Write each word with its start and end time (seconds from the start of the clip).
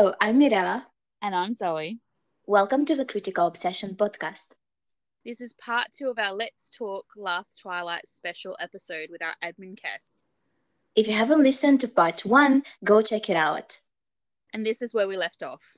Hello, 0.00 0.14
I'm 0.18 0.38
Mirella. 0.38 0.86
And 1.20 1.34
I'm 1.34 1.52
Zoe. 1.52 1.98
Welcome 2.46 2.86
to 2.86 2.96
the 2.96 3.04
Critical 3.04 3.46
Obsession 3.46 3.96
podcast. 3.96 4.46
This 5.26 5.42
is 5.42 5.52
part 5.52 5.88
two 5.92 6.08
of 6.08 6.18
our 6.18 6.32
Let's 6.32 6.70
Talk 6.70 7.04
Last 7.18 7.58
Twilight 7.58 8.08
special 8.08 8.56
episode 8.60 9.10
with 9.10 9.22
our 9.22 9.34
admin 9.44 9.78
Kess. 9.78 10.22
If 10.96 11.06
you 11.06 11.12
haven't 11.12 11.42
listened 11.42 11.82
to 11.82 11.88
part 11.88 12.22
one, 12.22 12.62
go 12.82 13.02
check 13.02 13.28
it 13.28 13.36
out. 13.36 13.76
And 14.54 14.64
this 14.64 14.80
is 14.80 14.94
where 14.94 15.06
we 15.06 15.18
left 15.18 15.42
off. 15.42 15.74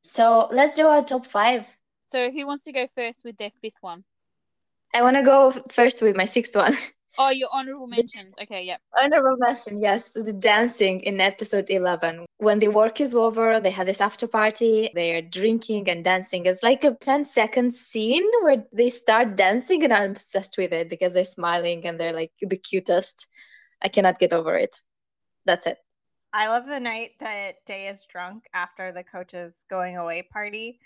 So 0.00 0.48
let's 0.50 0.78
do 0.78 0.86
our 0.86 1.04
top 1.04 1.26
five. 1.26 1.68
So, 2.06 2.30
who 2.30 2.46
wants 2.46 2.64
to 2.64 2.72
go 2.72 2.86
first 2.86 3.26
with 3.26 3.36
their 3.36 3.50
fifth 3.50 3.82
one? 3.82 4.04
I 4.94 5.02
want 5.02 5.18
to 5.18 5.22
go 5.22 5.50
first 5.50 6.00
with 6.00 6.16
my 6.16 6.24
sixth 6.24 6.56
one. 6.56 6.72
Oh, 7.18 7.30
your 7.30 7.48
honorable 7.52 7.86
mentions. 7.86 8.34
Okay, 8.40 8.64
yep. 8.64 8.80
Honorable 8.96 9.36
mention, 9.38 9.78
yes. 9.78 10.12
The 10.12 10.32
dancing 10.32 11.00
in 11.00 11.20
episode 11.20 11.68
11. 11.68 12.24
When 12.38 12.58
the 12.58 12.68
work 12.68 13.00
is 13.00 13.14
over, 13.14 13.60
they 13.60 13.70
have 13.70 13.86
this 13.86 14.00
after 14.00 14.26
party, 14.26 14.90
they're 14.94 15.20
drinking 15.20 15.88
and 15.90 16.02
dancing. 16.02 16.46
It's 16.46 16.62
like 16.62 16.84
a 16.84 16.94
10 16.94 17.24
second 17.24 17.74
scene 17.74 18.26
where 18.42 18.64
they 18.72 18.88
start 18.88 19.36
dancing, 19.36 19.84
and 19.84 19.92
I'm 19.92 20.12
obsessed 20.12 20.56
with 20.56 20.72
it 20.72 20.88
because 20.88 21.12
they're 21.14 21.24
smiling 21.24 21.86
and 21.86 22.00
they're 22.00 22.14
like 22.14 22.32
the 22.40 22.56
cutest. 22.56 23.28
I 23.82 23.88
cannot 23.88 24.18
get 24.18 24.32
over 24.32 24.56
it. 24.56 24.74
That's 25.44 25.66
it. 25.66 25.78
I 26.32 26.48
love 26.48 26.66
the 26.66 26.80
night 26.80 27.10
that 27.20 27.56
Day 27.66 27.88
is 27.88 28.06
drunk 28.06 28.44
after 28.54 28.90
the 28.90 29.04
coach's 29.04 29.64
going 29.68 29.98
away 29.98 30.26
party. 30.32 30.78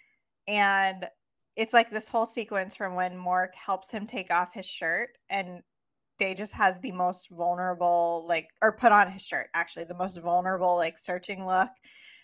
And 0.48 1.06
it's 1.54 1.72
like 1.72 1.90
this 1.90 2.08
whole 2.08 2.26
sequence 2.26 2.74
from 2.74 2.94
when 2.94 3.16
Mork 3.16 3.54
helps 3.54 3.90
him 3.90 4.06
take 4.06 4.32
off 4.32 4.54
his 4.54 4.66
shirt 4.66 5.10
and 5.30 5.62
Day 6.18 6.34
just 6.34 6.54
has 6.54 6.78
the 6.78 6.92
most 6.92 7.28
vulnerable, 7.30 8.24
like, 8.26 8.48
or 8.62 8.72
put 8.72 8.92
on 8.92 9.10
his 9.10 9.22
shirt, 9.22 9.48
actually, 9.54 9.84
the 9.84 9.94
most 9.94 10.18
vulnerable, 10.18 10.76
like, 10.76 10.98
searching 10.98 11.46
look. 11.46 11.68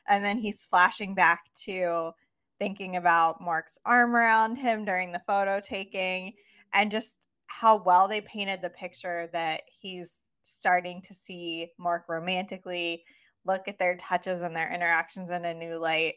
And 0.09 0.25
then 0.25 0.39
he's 0.39 0.67
flashing 0.67 1.15
back 1.15 1.41
to 1.65 2.13
thinking 2.59 2.97
about 2.97 3.41
Mork's 3.41 3.79
arm 3.85 4.15
around 4.15 4.57
him 4.57 4.85
during 4.85 5.13
the 5.13 5.23
photo 5.27 5.61
taking 5.61 6.33
and 6.73 6.91
just 6.91 7.20
how 7.47 7.83
well 7.83 8.09
they 8.09 8.20
painted 8.20 8.63
the 8.63 8.70
picture 8.70 9.29
that 9.33 9.63
he's 9.81 10.23
starting 10.43 11.03
to 11.03 11.15
see 11.15 11.69
Mork 11.81 12.03
romantically, 12.09 13.05
look 13.45 13.69
at 13.69 13.79
their 13.79 13.97
touches 13.97 14.43
and 14.43 14.57
their 14.57 14.73
interactions 14.73 15.31
in 15.31 15.45
a 15.45 15.55
new 15.55 15.77
light, 15.77 16.15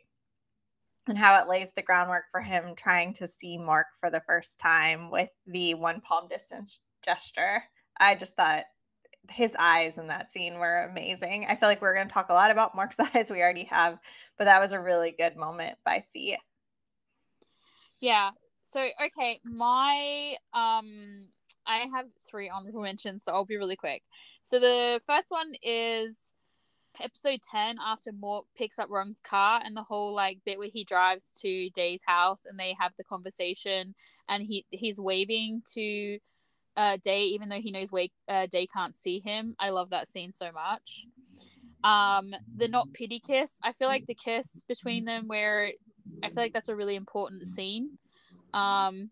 and 1.08 1.18
how 1.18 1.40
it 1.40 1.48
lays 1.48 1.74
the 1.74 1.82
groundwork 1.82 2.24
for 2.32 2.42
him 2.42 2.74
trying 2.76 3.14
to 3.14 3.28
see 3.28 3.58
Mork 3.58 3.86
for 4.00 4.10
the 4.10 4.24
first 4.28 4.60
time 4.60 5.12
with 5.12 5.30
the 5.46 5.74
one 5.74 6.02
palm 6.02 6.28
distance 6.28 6.80
gesture. 7.06 7.64
I 8.00 8.16
just 8.16 8.36
thought 8.36 8.66
his 9.30 9.56
eyes 9.58 9.98
in 9.98 10.08
that 10.08 10.32
scene 10.32 10.60
were 10.60 10.84
amazing. 10.84 11.46
I 11.48 11.56
feel 11.56 11.70
like 11.70 11.82
we're 11.82 11.96
going 11.96 12.08
to 12.08 12.14
talk 12.14 12.30
a 12.30 12.34
lot 12.34 12.52
about 12.52 12.76
Mork's 12.76 13.00
eyes. 13.16 13.32
We 13.32 13.42
already 13.42 13.66
have, 13.66 14.00
but 14.38 14.46
that 14.46 14.62
was 14.62 14.72
a 14.72 14.80
really 14.80 15.16
good 15.18 15.36
moment 15.36 15.78
by 15.86 16.00
Sea. 16.00 16.38
Yeah. 18.02 18.32
So 18.62 18.86
okay, 19.06 19.40
my 19.44 20.36
um 20.54 21.28
I 21.68 21.88
have 21.94 22.08
three 22.30 22.50
honorable 22.50 22.82
mentions, 22.82 23.24
so 23.24 23.32
I'll 23.32 23.46
be 23.46 23.58
really 23.58 23.76
quick. 23.76 24.04
So 24.44 24.60
the 24.60 25.00
first 25.06 25.28
one 25.30 25.54
is 25.64 26.34
episode 27.02 27.42
10 27.42 27.78
after 27.84 28.12
Mork 28.12 28.44
picks 28.58 28.80
up 28.80 28.90
Ron's 28.90 29.20
car 29.20 29.62
and 29.64 29.76
the 29.76 29.84
whole 29.84 30.14
like 30.14 30.40
bit 30.46 30.58
where 30.58 30.70
he 30.72 30.84
drives 30.84 31.40
to 31.42 31.70
Day's 31.72 32.04
house 32.06 32.46
and 32.46 32.60
they 32.60 32.76
have 32.80 32.94
the 32.98 33.04
conversation 33.04 33.96
and 34.30 34.44
he 34.44 34.66
he's 34.70 35.00
waving 35.00 35.62
to 35.74 36.20
uh, 36.78 36.98
Day, 37.02 37.24
even 37.24 37.50
though 37.50 37.60
he 37.60 37.72
knows 37.72 37.92
Wake 37.92 38.14
uh, 38.28 38.48
Day 38.48 38.68
can't 38.68 38.96
see 38.96 39.20
him. 39.20 39.56
I 39.60 39.70
love 39.70 39.90
that 39.92 40.08
scene 40.08 40.32
so 40.32 40.52
much. 40.52 41.08
Um, 41.84 42.34
the 42.58 42.68
not 42.68 42.92
pity 42.94 43.20
kiss. 43.20 43.60
I 43.64 43.72
feel 43.72 43.88
like 43.88 44.08
the 44.08 44.16
kiss 44.16 44.64
between 44.68 45.06
them, 45.06 45.28
where 45.28 45.72
I 46.24 46.30
feel 46.30 46.44
like 46.44 46.54
that's 46.54 46.70
a 46.70 46.76
really 46.76 46.96
important 46.96 47.46
scene, 47.46 47.98
um, 48.54 49.12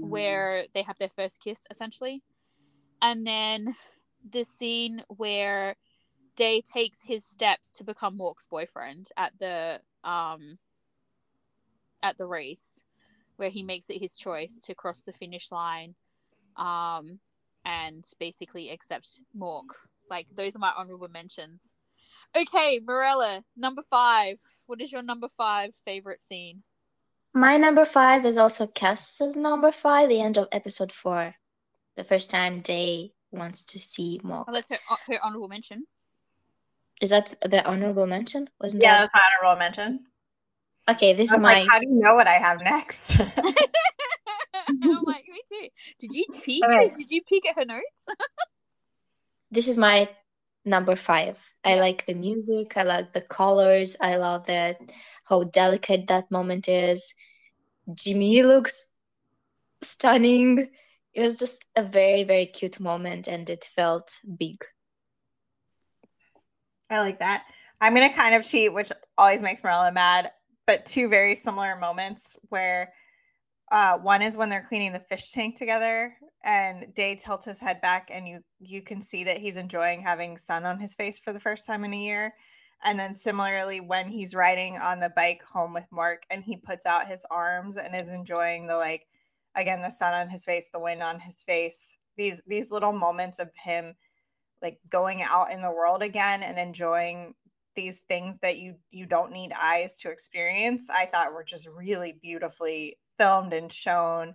where 0.00 0.64
they 0.74 0.82
have 0.82 0.98
their 0.98 1.08
first 1.08 1.40
kiss 1.42 1.66
essentially, 1.70 2.22
and 3.00 3.26
then 3.26 3.74
the 4.28 4.44
scene 4.44 5.02
where 5.08 5.76
Day 6.36 6.60
takes 6.62 7.02
his 7.04 7.24
steps 7.24 7.72
to 7.72 7.84
become 7.84 8.16
Mork's 8.16 8.46
boyfriend 8.46 9.08
at 9.16 9.36
the 9.38 9.80
um 10.04 10.58
at 12.02 12.18
the 12.18 12.26
race, 12.26 12.84
where 13.36 13.50
he 13.50 13.62
makes 13.62 13.88
it 13.88 14.00
his 14.00 14.16
choice 14.16 14.60
to 14.60 14.74
cross 14.74 15.02
the 15.02 15.12
finish 15.12 15.50
line 15.52 15.94
um, 16.56 17.18
and 17.64 18.04
basically 18.18 18.70
accept 18.70 19.20
Mork. 19.36 19.68
Like 20.10 20.28
those 20.34 20.56
are 20.56 20.60
my 20.60 20.72
honorable 20.76 21.08
mentions. 21.08 21.74
Okay, 22.36 22.80
Morella, 22.84 23.44
number 23.56 23.82
five. 23.82 24.40
What 24.66 24.80
is 24.80 24.92
your 24.92 25.02
number 25.02 25.28
five 25.28 25.74
favorite 25.84 26.20
scene? 26.20 26.62
My 27.34 27.56
number 27.56 27.84
five 27.84 28.26
is 28.26 28.38
also 28.38 28.66
Kess's 28.66 29.36
number 29.36 29.72
five, 29.72 30.08
the 30.08 30.20
end 30.20 30.38
of 30.38 30.48
episode 30.52 30.92
four. 30.92 31.34
The 31.96 32.04
first 32.04 32.30
time 32.30 32.60
Day 32.60 33.12
wants 33.30 33.62
to 33.64 33.78
see 33.78 34.20
Mork. 34.24 34.44
Oh, 34.48 34.52
that's 34.52 34.70
her, 34.70 34.78
uh, 34.90 34.96
her 35.08 35.18
honorable 35.22 35.48
mention. 35.48 35.86
Is 37.00 37.10
that 37.10 37.34
the 37.42 37.64
honorable 37.64 38.06
mention? 38.06 38.48
Wasn't 38.60 38.82
yeah, 38.82 38.92
that? 38.92 39.10
that's 39.12 39.14
my 39.14 39.20
honorable 39.46 39.58
mention. 39.58 40.06
Okay, 40.90 41.12
this 41.12 41.32
is 41.32 41.40
my. 41.40 41.60
Like, 41.60 41.68
how 41.70 41.78
do 41.78 41.88
you 41.88 41.94
know 41.94 42.14
what 42.14 42.26
I 42.26 42.34
have 42.34 42.60
next? 42.60 43.18
I'm 45.52 45.62
like, 45.62 45.72
me 45.72 45.72
too. 46.00 46.08
Did 46.08 46.14
you 46.14 46.24
peek? 46.42 46.64
Right. 46.64 46.90
Did 46.96 47.10
you 47.10 47.22
peek 47.22 47.48
at 47.48 47.56
her 47.56 47.64
notes? 47.64 48.06
this 49.50 49.68
is 49.68 49.78
my 49.78 50.08
number 50.64 50.96
five. 50.96 51.42
I 51.64 51.78
like 51.78 52.06
the 52.06 52.14
music. 52.14 52.76
I 52.76 52.82
like 52.82 53.12
the 53.12 53.22
colors. 53.22 53.96
I 54.00 54.16
love 54.16 54.46
that 54.46 54.80
how 55.24 55.44
delicate 55.44 56.08
that 56.08 56.30
moment 56.30 56.68
is. 56.68 57.14
Jimmy 57.94 58.42
looks 58.42 58.96
stunning. 59.82 60.68
It 61.14 61.22
was 61.22 61.38
just 61.38 61.64
a 61.76 61.82
very, 61.82 62.24
very 62.24 62.46
cute 62.46 62.80
moment 62.80 63.28
and 63.28 63.48
it 63.48 63.64
felt 63.64 64.18
big. 64.38 64.56
I 66.90 67.00
like 67.00 67.20
that. 67.20 67.44
I'm 67.80 67.94
gonna 67.94 68.12
kind 68.12 68.34
of 68.34 68.44
cheat, 68.44 68.72
which 68.72 68.92
always 69.18 69.42
makes 69.42 69.64
Marilla 69.64 69.90
mad, 69.90 70.30
but 70.66 70.84
two 70.84 71.08
very 71.08 71.34
similar 71.34 71.76
moments 71.76 72.36
where 72.48 72.92
uh, 73.72 73.96
one 73.96 74.20
is 74.20 74.36
when 74.36 74.50
they're 74.50 74.66
cleaning 74.68 74.92
the 74.92 75.00
fish 75.00 75.32
tank 75.32 75.56
together, 75.56 76.14
and 76.44 76.92
Day 76.94 77.16
tilts 77.16 77.46
his 77.46 77.58
head 77.58 77.80
back, 77.80 78.10
and 78.12 78.28
you 78.28 78.40
you 78.60 78.82
can 78.82 79.00
see 79.00 79.24
that 79.24 79.38
he's 79.38 79.56
enjoying 79.56 80.02
having 80.02 80.36
sun 80.36 80.66
on 80.66 80.78
his 80.78 80.94
face 80.94 81.18
for 81.18 81.32
the 81.32 81.40
first 81.40 81.66
time 81.66 81.82
in 81.84 81.94
a 81.94 81.96
year. 81.96 82.34
And 82.84 82.98
then 82.98 83.14
similarly, 83.14 83.80
when 83.80 84.08
he's 84.08 84.34
riding 84.34 84.76
on 84.76 85.00
the 85.00 85.10
bike 85.16 85.42
home 85.42 85.72
with 85.72 85.86
Mork, 85.90 86.18
and 86.30 86.44
he 86.44 86.56
puts 86.58 86.84
out 86.84 87.06
his 87.06 87.24
arms 87.30 87.78
and 87.78 87.96
is 87.96 88.10
enjoying 88.10 88.66
the 88.66 88.76
like, 88.76 89.06
again, 89.54 89.80
the 89.80 89.90
sun 89.90 90.12
on 90.12 90.28
his 90.28 90.44
face, 90.44 90.68
the 90.70 90.80
wind 90.80 91.02
on 91.02 91.20
his 91.20 91.42
face. 91.42 91.96
These 92.18 92.42
these 92.46 92.70
little 92.70 92.92
moments 92.92 93.38
of 93.38 93.50
him 93.64 93.94
like 94.60 94.80
going 94.90 95.22
out 95.22 95.50
in 95.50 95.62
the 95.62 95.72
world 95.72 96.02
again 96.02 96.42
and 96.42 96.58
enjoying 96.58 97.34
these 97.74 98.00
things 98.06 98.36
that 98.42 98.58
you 98.58 98.74
you 98.90 99.06
don't 99.06 99.32
need 99.32 99.50
eyes 99.58 99.98
to 99.98 100.10
experience 100.10 100.84
i 100.90 101.06
thought 101.06 101.32
were 101.32 101.42
just 101.42 101.66
really 101.66 102.18
beautifully 102.20 102.96
filmed 103.18 103.52
and 103.52 103.70
shown 103.70 104.34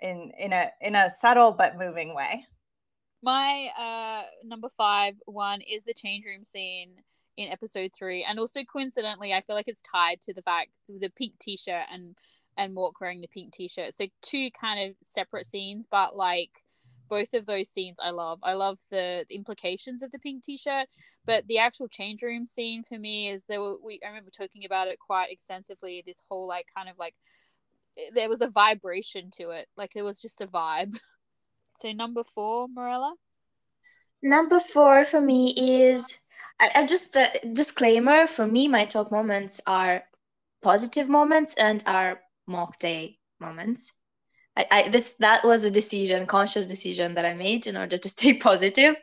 in 0.00 0.32
in 0.38 0.52
a 0.52 0.70
in 0.80 0.94
a 0.94 1.10
subtle 1.10 1.52
but 1.52 1.78
moving 1.78 2.14
way. 2.14 2.46
My 3.22 3.68
uh 3.78 4.22
number 4.44 4.68
five 4.76 5.14
one 5.26 5.60
is 5.60 5.84
the 5.84 5.94
change 5.94 6.26
room 6.26 6.44
scene 6.44 6.90
in 7.36 7.48
episode 7.48 7.90
three, 7.96 8.22
and 8.22 8.38
also 8.38 8.60
coincidentally, 8.62 9.32
I 9.32 9.40
feel 9.40 9.56
like 9.56 9.68
it's 9.68 9.82
tied 9.82 10.20
to 10.22 10.34
the 10.34 10.42
fact 10.42 10.68
the 10.88 11.10
pink 11.10 11.34
t-shirt 11.40 11.86
and 11.92 12.16
and 12.56 12.76
Mork 12.76 12.92
wearing 13.00 13.20
the 13.20 13.28
pink 13.28 13.52
t-shirt. 13.52 13.92
So 13.94 14.06
two 14.22 14.50
kind 14.52 14.88
of 14.88 14.96
separate 15.02 15.46
scenes, 15.46 15.88
but 15.90 16.16
like 16.16 16.62
both 17.08 17.34
of 17.34 17.46
those 17.46 17.68
scenes 17.68 17.98
I 18.02 18.10
love. 18.10 18.38
I 18.42 18.54
love 18.54 18.78
the, 18.90 19.26
the 19.28 19.34
implications 19.34 20.02
of 20.02 20.10
the 20.12 20.18
pink 20.18 20.44
t-shirt, 20.44 20.86
but 21.26 21.46
the 21.48 21.58
actual 21.58 21.88
change 21.88 22.22
room 22.22 22.46
scene 22.46 22.82
for 22.82 22.98
me 22.98 23.28
is 23.28 23.44
there 23.44 23.60
we 23.60 24.00
I 24.04 24.08
remember 24.08 24.30
talking 24.30 24.64
about 24.64 24.88
it 24.88 24.98
quite 24.98 25.30
extensively. 25.30 26.02
This 26.06 26.22
whole 26.28 26.46
like 26.46 26.66
kind 26.76 26.88
of 26.88 26.98
like 26.98 27.14
there 28.14 28.28
was 28.28 28.40
a 28.42 28.48
vibration 28.48 29.30
to 29.32 29.50
it. 29.50 29.66
Like 29.76 29.96
it 29.96 30.02
was 30.02 30.20
just 30.20 30.40
a 30.40 30.46
vibe. 30.46 30.96
So 31.76 31.90
number 31.90 32.22
four, 32.22 32.68
Morella. 32.68 33.16
Number 34.22 34.60
four 34.60 35.04
for 35.04 35.20
me 35.20 35.52
is 35.82 36.18
I, 36.60 36.70
I 36.74 36.86
just 36.86 37.16
a 37.16 37.30
disclaimer 37.52 38.26
for 38.26 38.46
me. 38.46 38.68
My 38.68 38.84
top 38.84 39.10
moments 39.10 39.60
are 39.66 40.04
positive 40.62 41.08
moments 41.08 41.54
and 41.54 41.82
are 41.86 42.20
Mork 42.48 42.78
Day 42.78 43.18
moments. 43.40 43.92
I, 44.56 44.66
I 44.70 44.88
this 44.88 45.16
that 45.16 45.44
was 45.44 45.64
a 45.64 45.70
decision, 45.70 46.26
conscious 46.26 46.66
decision 46.66 47.14
that 47.14 47.24
I 47.24 47.34
made 47.34 47.66
in 47.66 47.76
order 47.76 47.98
to 47.98 48.08
stay 48.16 48.34
positive, 48.34 48.96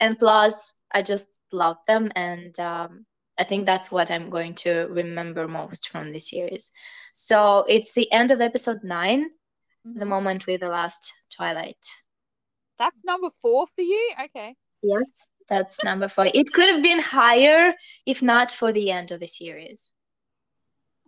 and 0.00 0.18
plus 0.18 0.76
I 0.92 1.02
just 1.02 1.40
love 1.52 1.78
them, 1.86 2.10
and 2.14 2.58
um, 2.60 3.06
I 3.38 3.44
think 3.44 3.66
that's 3.66 3.90
what 3.90 4.10
I'm 4.10 4.30
going 4.30 4.54
to 4.64 4.86
remember 4.90 5.48
most 5.48 5.88
from 5.88 6.12
this 6.12 6.30
series. 6.30 6.70
So 7.14 7.64
it's 7.68 7.94
the 7.94 8.10
end 8.12 8.32
of 8.32 8.40
episode 8.40 8.82
9 8.82 9.24
mm-hmm. 9.24 9.98
the 9.98 10.04
moment 10.04 10.48
with 10.48 10.60
the 10.60 10.68
last 10.68 11.12
Twilight. 11.34 11.78
That's 12.76 13.04
number 13.04 13.30
four 13.30 13.66
for 13.68 13.82
you? 13.82 14.10
Okay. 14.24 14.56
Yes. 14.82 15.28
That's 15.48 15.82
number 15.84 16.08
four. 16.08 16.26
It 16.34 16.52
could 16.52 16.68
have 16.74 16.82
been 16.82 16.98
higher 16.98 17.72
if 18.04 18.20
not 18.20 18.50
for 18.50 18.72
the 18.72 18.90
end 18.90 19.12
of 19.12 19.20
the 19.20 19.28
series. 19.28 19.92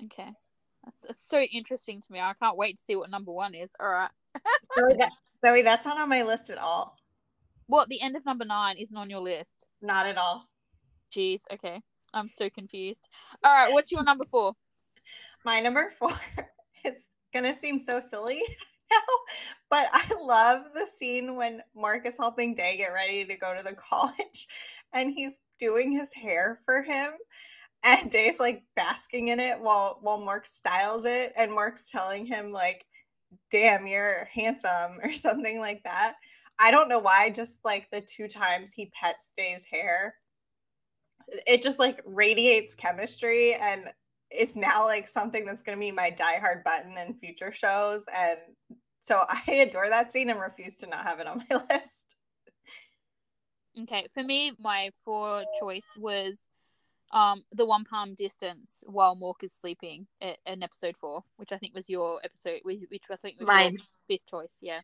Okay. 0.05 0.31
That's, 0.85 1.03
that's 1.09 1.29
so 1.29 1.41
interesting 1.41 2.01
to 2.01 2.13
me. 2.13 2.21
I 2.21 2.35
can't 2.41 2.57
wait 2.57 2.77
to 2.77 2.83
see 2.83 2.95
what 2.95 3.11
number 3.11 3.33
one 3.33 3.55
is. 3.55 3.73
All 3.81 3.89
right. 3.89 4.11
Zoe, 4.79 4.97
that, 4.99 5.13
Zoe, 5.45 5.63
that's 5.63 5.87
not 5.87 5.99
on 5.99 6.09
my 6.09 6.23
list 6.23 6.51
at 6.51 6.59
all. 6.59 6.97
What? 7.67 7.89
The 7.89 8.01
end 8.01 8.15
of 8.15 8.25
number 8.25 8.45
nine 8.45 8.77
isn't 8.79 8.97
on 8.97 9.11
your 9.11 9.23
list? 9.23 9.67
Not 9.83 10.07
at 10.07 10.19
all. 10.19 10.47
Jeez. 11.13 11.41
Okay. 11.53 11.81
I'm 12.15 12.29
so 12.29 12.49
confused. 12.49 13.09
All 13.43 13.53
right. 13.53 13.73
What's 13.73 13.91
your 13.91 14.05
number 14.05 14.25
four? 14.25 14.53
My 15.47 15.61
number 15.61 15.93
four 15.97 16.11
is 16.85 17.07
gonna 17.33 17.55
seem 17.55 17.79
so 17.79 18.01
silly 18.01 18.43
now, 18.91 18.99
but 19.71 19.87
I 19.93 20.11
love 20.21 20.65
the 20.75 20.85
scene 20.85 21.37
when 21.37 21.63
Mork 21.77 22.05
is 22.05 22.17
helping 22.19 22.53
Day 22.53 22.77
get 22.77 22.93
ready 22.93 23.25
to 23.25 23.37
go 23.37 23.57
to 23.57 23.63
the 23.63 23.75
college 23.91 24.49
and 24.93 25.13
he's 25.13 25.39
doing 25.57 25.93
his 25.93 26.13
hair 26.13 26.63
for 26.65 26.83
him. 26.83 27.13
And 27.85 28.11
Day's 28.11 28.41
like 28.41 28.65
basking 28.75 29.29
in 29.29 29.39
it 29.39 29.61
while 29.61 30.01
while 30.03 30.19
Mork 30.19 30.47
styles 30.47 31.05
it, 31.05 31.33
and 31.37 31.53
Mork's 31.53 31.93
telling 31.93 32.27
him 32.27 32.51
like, 32.51 32.85
"Damn, 33.53 33.87
you're 33.87 34.29
handsome" 34.35 34.99
or 35.05 35.13
something 35.13 35.61
like 35.61 35.85
that. 35.85 36.17
I 36.59 36.73
don't 36.73 36.89
know 36.89 36.99
why. 36.99 37.31
Just 37.31 37.61
like 37.65 37.87
the 37.93 38.01
two 38.01 38.27
times 38.27 38.73
he 38.73 38.91
pets 39.01 39.33
Day's 39.37 39.65
hair, 39.65 40.17
it 41.47 41.63
just 41.63 41.79
like 41.79 42.03
radiates 42.05 42.75
chemistry 42.75 43.55
and 43.55 43.93
is 44.35 44.57
now 44.57 44.85
like 44.85 45.09
something 45.09 45.45
that's 45.45 45.63
going 45.63 45.77
to 45.77 45.81
be 45.81 45.93
my 45.93 46.11
diehard 46.11 46.65
button 46.65 46.97
in 46.99 47.15
future 47.15 47.53
shows. 47.53 48.03
And 48.17 48.39
so 49.01 49.25
I 49.29 49.53
adore 49.53 49.89
that 49.89 50.13
scene 50.13 50.31
and 50.31 50.41
refuse 50.41 50.77
to 50.79 50.87
not 50.87 51.05
have 51.05 51.21
it 51.21 51.27
on 51.27 51.43
my 51.51 51.61
list. 51.71 52.17
Okay, 53.83 54.07
for 54.13 54.23
me, 54.23 54.53
my 54.59 54.91
four 55.05 55.45
choice 55.61 55.89
was 55.99 56.51
um 57.13 57.45
the 57.53 57.65
one 57.65 57.85
palm 57.85 58.15
distance 58.17 58.83
while 58.89 59.15
Mork 59.15 59.45
is 59.45 59.53
sleeping 59.53 60.09
in 60.21 60.63
episode 60.63 60.97
four, 60.97 61.23
which 61.37 61.53
I 61.53 61.59
think 61.59 61.75
was 61.75 61.89
your 61.89 62.21
episode, 62.25 62.61
which 62.65 63.03
I 63.11 63.17
think 63.17 63.39
was 63.39 63.47
Mine. 63.47 63.75
your 63.75 63.83
fifth 64.09 64.27
choice. 64.27 64.59
Yeah. 64.63 64.81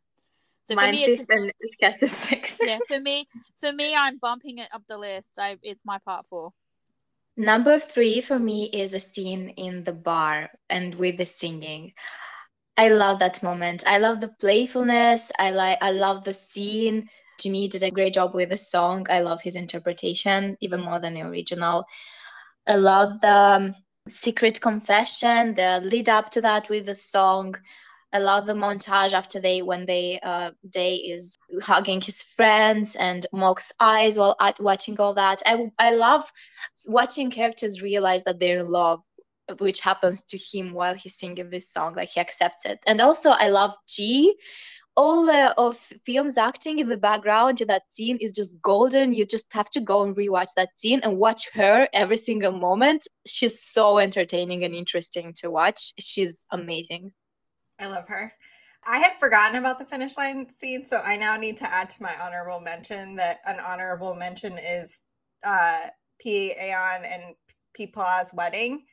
So 0.65 0.75
Mine 0.77 0.91
for 0.91 0.97
me, 0.97 1.05
it's 1.05 1.21
fifth 1.21 1.31
and 1.31 1.53
Kess 1.83 2.03
is 2.03 2.13
six. 2.13 2.61
yeah. 2.63 2.79
For 2.87 3.01
me, 3.09 3.27
for 3.59 3.73
me, 3.73 3.97
I'm 3.97 4.19
bumping 4.19 4.59
it 4.59 4.69
up 4.73 4.83
the 4.89 4.99
list. 4.99 5.39
I 5.39 5.57
it's 5.63 5.85
my 5.85 5.99
part 5.99 6.27
four. 6.27 6.53
Number 7.37 7.79
three 7.79 8.21
for 8.21 8.39
me 8.39 8.69
is 8.73 8.95
a 8.95 9.01
scene 9.01 9.51
in 9.51 9.85
the 9.85 9.93
bar 9.93 10.51
and 10.69 10.95
with 10.95 11.17
the 11.17 11.25
singing. 11.25 11.93
I 12.77 12.89
love 12.89 13.19
that 13.21 13.43
moment. 13.43 13.85
I 13.87 13.99
love 13.99 14.21
the 14.21 14.35
playfulness. 14.41 15.33
I 15.39 15.51
like 15.51 15.79
I 15.81 15.93
love 15.93 16.25
the 16.25 16.35
scene. 16.35 17.09
Jimmy 17.41 17.69
did 17.69 17.83
a 17.83 17.91
great 17.91 18.15
job 18.15 18.35
with 18.35 18.51
the 18.51 18.59
song. 18.59 19.07
I 19.11 19.21
love 19.21 19.41
his 19.41 19.57
interpretation 19.57 20.57
even 20.61 20.81
more 20.81 21.01
than 21.01 21.15
the 21.15 21.23
original. 21.23 21.85
I 22.67 22.77
love 22.77 23.21
the 23.21 23.37
um, 23.37 23.75
secret 24.09 24.61
confession, 24.61 25.55
the 25.55 25.81
lead 25.85 26.09
up 26.09 26.31
to 26.31 26.41
that 26.43 26.69
with 26.69 26.87
the 26.87 26.95
song. 26.95 27.55
I 28.13 28.19
love 28.19 28.47
the 28.47 28.53
montage 28.53 29.15
after 29.15 29.41
they 29.41 29.63
when 29.63 29.87
they 29.87 30.21
uh 30.23 30.51
Day 30.69 30.97
is 30.97 31.39
hugging 31.63 32.01
his 32.01 32.23
friends 32.23 32.97
and 32.97 33.27
Mork's 33.33 33.73
eyes 33.81 34.19
while 34.19 34.37
at 34.41 34.61
watching 34.61 35.01
all 35.01 35.15
that. 35.15 35.43
I 35.47 35.71
I 35.79 35.95
love 35.95 36.31
watching 36.89 37.31
characters 37.31 37.83
realize 37.83 38.25
that 38.25 38.39
they're 38.39 38.59
in 38.61 38.71
love, 38.71 39.01
which 39.59 39.81
happens 39.81 40.23
to 40.25 40.39
him 40.39 40.75
while 40.75 40.95
he's 40.95 41.17
singing 41.17 41.51
this 41.51 41.73
song. 41.73 41.95
Like 41.95 42.11
he 42.11 42.21
accepts 42.21 42.67
it. 42.67 42.79
And 42.87 43.01
also 43.01 43.31
I 43.31 43.49
love 43.49 43.75
G. 43.89 44.35
All 44.95 45.31
uh, 45.31 45.55
of 45.57 45.79
film's 45.79 46.37
acting 46.37 46.79
in 46.79 46.91
the 46.91 46.99
background 46.99 47.57
to 47.59 47.67
that 47.67 47.91
scene 47.91 48.19
is 48.19 48.31
just 48.31 48.61
golden. 48.61 49.15
You 49.15 49.25
just 49.25 49.51
have 49.55 49.71
to 49.71 49.81
go 49.81 50.03
and 50.05 50.15
rewatch 50.15 50.51
that 50.57 50.69
scene 50.79 51.01
and 51.03 51.17
watch 51.17 51.49
her 51.55 51.89
every 51.95 52.19
single 52.19 52.53
moment. 52.53 53.09
She's 53.27 53.59
so 53.59 53.97
entertaining 53.97 54.65
and 54.65 54.75
interesting 54.75 55.33
to 55.37 55.51
watch. 55.51 55.95
She's 55.99 56.47
amazing. 56.53 57.13
I 57.79 57.87
love 57.87 58.09
her. 58.09 58.33
I 58.85 58.99
had 58.99 59.13
forgotten 59.21 59.57
about 59.57 59.79
the 59.79 59.85
finish 59.85 60.17
line 60.17 60.49
scene, 60.51 60.85
so 60.85 60.99
I 60.99 61.17
now 61.17 61.37
need 61.37 61.57
to 61.59 61.73
add 61.73 61.89
to 61.91 62.03
my 62.03 62.15
honorable 62.23 62.61
mention 62.61 63.15
that 63.17 63.39
an 63.47 63.61
honorable 63.61 64.15
mention 64.15 64.59
is 64.59 64.99
uh, 65.45 65.87
P. 66.21 66.53
Aeon 66.61 67.05
and 67.05 67.35
P. 67.75 67.87
Pla's 67.87 68.33
wedding 68.35 68.85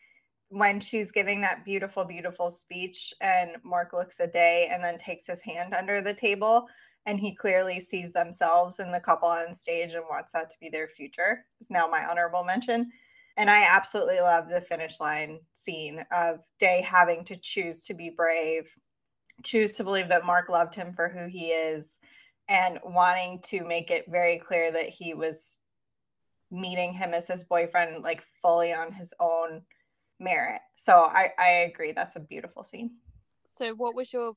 when 0.50 0.80
she's 0.80 1.12
giving 1.12 1.42
that 1.42 1.64
beautiful, 1.64 2.04
beautiful 2.04 2.50
speech, 2.50 3.14
and 3.22 3.52
Mork 3.64 3.94
looks 3.94 4.20
a 4.20 4.28
day 4.28 4.68
and 4.72 4.84
then 4.84 4.98
takes 4.98 5.28
his 5.28 5.42
hand 5.42 5.74
under 5.74 6.02
the 6.02 6.14
table, 6.14 6.68
and 7.06 7.20
he 7.20 7.36
clearly 7.36 7.80
sees 7.80 8.12
themselves 8.12 8.80
in 8.80 8.92
the 8.92 9.00
couple 9.00 9.30
on 9.30 9.54
stage 9.54 9.94
and 9.94 10.04
wants 10.10 10.34
that 10.34 10.50
to 10.50 10.58
be 10.60 10.70
their 10.70 10.88
future. 10.88 11.46
Is 11.62 11.70
now 11.70 11.88
my 11.88 12.06
honorable 12.06 12.44
mention. 12.44 12.92
And 13.40 13.50
I 13.50 13.64
absolutely 13.74 14.20
love 14.20 14.50
the 14.50 14.60
finish 14.60 15.00
line 15.00 15.40
scene 15.54 16.04
of 16.12 16.40
Day 16.60 16.82
having 16.86 17.24
to 17.24 17.38
choose 17.38 17.86
to 17.86 17.94
be 17.94 18.10
brave, 18.10 18.70
choose 19.44 19.78
to 19.78 19.86
believe 19.86 20.10
that 20.10 20.24
Mork 20.24 20.50
loved 20.50 20.76
him 20.76 20.92
for 20.92 21.08
who 21.08 21.26
he 21.26 21.52
is, 21.52 22.00
and 22.50 22.80
wanting 22.84 23.40
to 23.46 23.64
make 23.64 23.92
it 23.92 24.04
very 24.10 24.40
clear 24.40 24.74
that 24.74 24.90
he 24.90 25.14
was 25.14 25.62
meeting 26.52 26.92
him 26.92 27.14
as 27.14 27.28
his 27.28 27.46
boyfriend, 27.46 28.04
like 28.04 28.26
fully 28.42 28.74
on 28.74 28.92
his 28.92 29.14
own 29.22 29.62
merit. 30.20 30.60
So 30.76 30.94
I, 30.94 31.32
I 31.40 31.50
agree. 31.72 31.94
That's 31.94 32.18
a 32.18 32.20
beautiful 32.20 32.66
scene. 32.66 32.92
So 33.46 33.72
what 33.78 33.96
was 33.96 34.12
your 34.12 34.34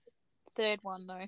third 0.55 0.79
one 0.83 1.09
though? 1.09 1.27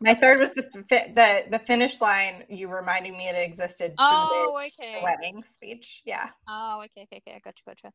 My 0.00 0.14
third 0.14 0.40
was 0.40 0.52
the 0.52 0.64
fi- 0.88 1.12
the 1.14 1.44
the 1.48 1.58
finish 1.60 2.00
line. 2.00 2.42
You 2.48 2.66
reminding 2.68 3.16
me 3.16 3.28
it 3.28 3.36
existed. 3.36 3.94
Oh, 3.98 4.52
the 4.58 4.66
okay. 4.66 5.00
wedding 5.04 5.44
speech. 5.44 6.02
Yeah. 6.04 6.28
Oh, 6.48 6.82
okay, 6.86 7.02
okay, 7.02 7.18
okay. 7.18 7.36
I 7.36 7.38
gotcha, 7.38 7.62
gotcha. 7.64 7.92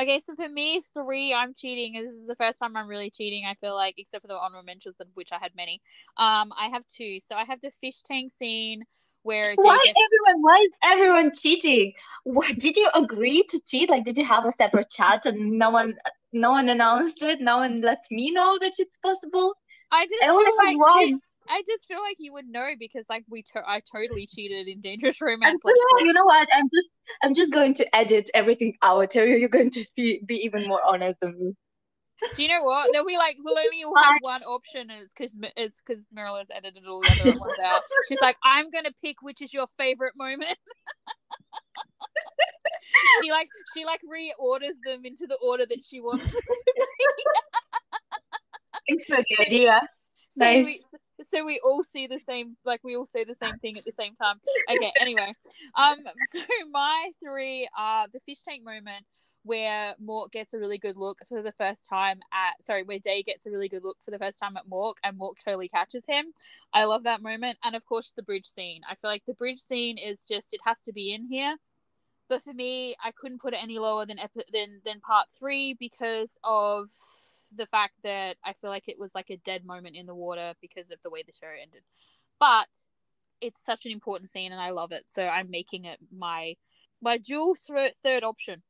Okay, 0.00 0.20
so 0.20 0.36
for 0.36 0.48
me, 0.48 0.80
three, 0.94 1.34
I'm 1.34 1.52
cheating. 1.54 1.94
This 2.00 2.12
is 2.12 2.28
the 2.28 2.36
first 2.36 2.60
time 2.60 2.76
I'm 2.76 2.86
really 2.86 3.10
cheating. 3.10 3.44
I 3.44 3.54
feel 3.54 3.74
like, 3.74 3.94
except 3.98 4.22
for 4.22 4.28
the 4.28 4.38
honorable 4.38 4.64
mentions, 4.64 5.00
of 5.00 5.08
which 5.14 5.32
I 5.32 5.38
had 5.40 5.50
many. 5.56 5.80
Um, 6.16 6.52
I 6.56 6.68
have 6.72 6.86
two. 6.86 7.18
So 7.20 7.34
I 7.34 7.44
have 7.44 7.60
the 7.60 7.72
fish 7.80 8.02
tank 8.02 8.30
scene 8.30 8.84
where 9.22 9.54
Why 9.56 9.80
gets- 9.84 9.98
everyone? 10.04 10.42
Why 10.42 10.58
is 10.64 10.78
everyone 10.84 11.32
cheating? 11.32 11.92
What 12.22 12.56
did 12.56 12.76
you 12.76 12.88
agree 12.94 13.42
to 13.48 13.60
cheat? 13.66 13.90
Like, 13.90 14.04
did 14.04 14.16
you 14.16 14.24
have 14.24 14.44
a 14.44 14.52
separate 14.52 14.90
chat 14.90 15.26
and 15.26 15.58
no 15.58 15.70
one, 15.70 15.96
no 16.32 16.52
one 16.52 16.68
announced 16.68 17.22
it? 17.24 17.40
No 17.40 17.58
one 17.58 17.80
let 17.80 18.04
me 18.12 18.30
know 18.30 18.58
that 18.60 18.74
it's 18.78 18.98
possible. 18.98 19.54
I 19.90 20.04
just 20.06 20.22
feel 20.22 20.56
like 20.56 20.76
dude, 21.08 21.20
I 21.48 21.62
just 21.66 21.86
feel 21.86 22.00
like 22.00 22.16
you 22.18 22.32
would 22.34 22.46
know 22.46 22.68
because 22.78 23.06
like 23.08 23.24
we 23.28 23.42
to- 23.54 23.62
I 23.66 23.80
totally 23.80 24.26
cheated 24.26 24.68
in 24.68 24.80
Dangerous 24.80 25.20
Romance. 25.20 25.62
so, 25.64 25.70
yeah, 25.70 26.04
you 26.04 26.12
know 26.12 26.24
what? 26.24 26.48
I'm 26.52 26.68
just, 26.74 26.88
I'm 27.22 27.34
just 27.34 27.52
going 27.52 27.74
to 27.74 27.96
edit 27.96 28.30
everything 28.34 28.76
out. 28.82 29.14
You're 29.14 29.48
going 29.48 29.70
to 29.70 29.86
be, 29.96 30.20
be 30.26 30.34
even 30.44 30.66
more 30.66 30.80
honest 30.86 31.16
than 31.20 31.38
me. 31.38 31.54
do 32.34 32.42
you 32.42 32.48
know 32.48 32.62
what? 32.62 32.90
They'll 32.92 33.06
be 33.06 33.16
like, 33.16 33.36
we'll 33.38 33.56
only 33.58 33.82
have 34.02 34.16
one 34.20 34.42
option, 34.42 34.90
and 34.90 35.02
it's 35.02 35.14
because 35.14 35.38
it's 35.56 35.80
because 35.80 36.06
Marilla's 36.12 36.50
edited 36.54 36.84
all 36.86 37.00
the 37.00 37.18
other 37.22 37.38
ones 37.38 37.58
out. 37.64 37.80
She's 38.08 38.20
like, 38.20 38.36
I'm 38.44 38.70
gonna 38.70 38.92
pick 39.02 39.22
which 39.22 39.40
is 39.40 39.54
your 39.54 39.68
favorite 39.78 40.14
moment. 40.16 40.58
she 43.22 43.30
like 43.30 43.48
she 43.74 43.84
like 43.84 44.00
reorders 44.02 44.74
them 44.84 45.04
into 45.04 45.26
the 45.26 45.38
order 45.42 45.64
that 45.66 45.84
she 45.88 46.00
wants. 46.00 46.24
them 46.24 46.32
to 46.32 46.72
be. 46.76 46.82
It's 48.88 49.04
a 49.10 49.16
good 49.16 49.46
idea. 49.46 49.82
so 50.30 50.44
Nice. 50.44 50.64
we 50.64 50.80
so 51.22 51.44
we 51.44 51.60
all 51.64 51.82
see 51.82 52.06
the 52.06 52.18
same 52.18 52.56
like 52.64 52.80
we 52.84 52.96
all 52.96 53.06
say 53.06 53.24
the 53.24 53.34
same 53.34 53.58
thing 53.58 53.76
at 53.76 53.84
the 53.84 53.92
same 53.92 54.14
time. 54.14 54.40
Okay 54.70 54.92
anyway. 55.00 55.32
Um 55.76 55.98
so 56.32 56.40
my 56.70 57.10
three 57.22 57.68
are 57.76 58.06
the 58.12 58.20
fish 58.20 58.42
tank 58.42 58.64
moment 58.64 59.04
where 59.44 59.94
Mork 60.04 60.30
gets 60.32 60.52
a 60.52 60.58
really 60.58 60.78
good 60.78 60.96
look 60.96 61.20
for 61.26 61.42
the 61.42 61.52
first 61.52 61.88
time 61.88 62.20
at 62.32 62.62
sorry 62.62 62.82
where 62.82 62.98
Day 62.98 63.22
gets 63.22 63.46
a 63.46 63.50
really 63.50 63.68
good 63.68 63.84
look 63.84 63.96
for 64.00 64.10
the 64.10 64.18
first 64.18 64.38
time 64.38 64.56
at 64.56 64.68
Mork 64.68 64.94
and 65.02 65.18
Mork 65.18 65.42
totally 65.44 65.68
catches 65.68 66.04
him. 66.06 66.26
I 66.72 66.84
love 66.84 67.04
that 67.04 67.22
moment. 67.22 67.58
And 67.64 67.74
of 67.74 67.84
course 67.86 68.12
the 68.16 68.22
bridge 68.22 68.46
scene. 68.46 68.82
I 68.88 68.94
feel 68.94 69.10
like 69.10 69.24
the 69.26 69.34
bridge 69.34 69.58
scene 69.58 69.98
is 69.98 70.24
just 70.24 70.54
it 70.54 70.60
has 70.64 70.82
to 70.82 70.92
be 70.92 71.12
in 71.12 71.24
here. 71.26 71.56
But 72.28 72.42
for 72.42 72.52
me 72.52 72.94
I 73.02 73.10
couldn't 73.12 73.40
put 73.40 73.54
it 73.54 73.62
any 73.62 73.78
lower 73.78 74.06
than 74.06 74.18
epi- 74.18 74.44
than 74.52 74.80
than 74.84 75.00
part 75.00 75.28
three 75.30 75.74
because 75.78 76.38
of 76.44 76.88
the 77.54 77.66
fact 77.66 77.94
that 78.02 78.36
I 78.44 78.52
feel 78.52 78.70
like 78.70 78.88
it 78.88 78.98
was 78.98 79.14
like 79.14 79.30
a 79.30 79.36
dead 79.38 79.64
moment 79.64 79.96
in 79.96 80.06
the 80.06 80.14
water 80.14 80.54
because 80.60 80.90
of 80.90 81.00
the 81.02 81.10
way 81.10 81.22
the 81.22 81.32
show 81.32 81.48
ended. 81.48 81.82
But 82.38 82.68
it's 83.40 83.64
such 83.64 83.86
an 83.86 83.92
important 83.92 84.30
scene 84.30 84.52
and 84.52 84.60
I 84.60 84.70
love 84.70 84.92
it. 84.92 85.08
So 85.08 85.24
I'm 85.24 85.50
making 85.50 85.84
it 85.84 85.98
my 86.16 86.56
my 87.00 87.18
dual 87.18 87.54
thro- 87.54 87.88
third 88.02 88.24
option. 88.24 88.62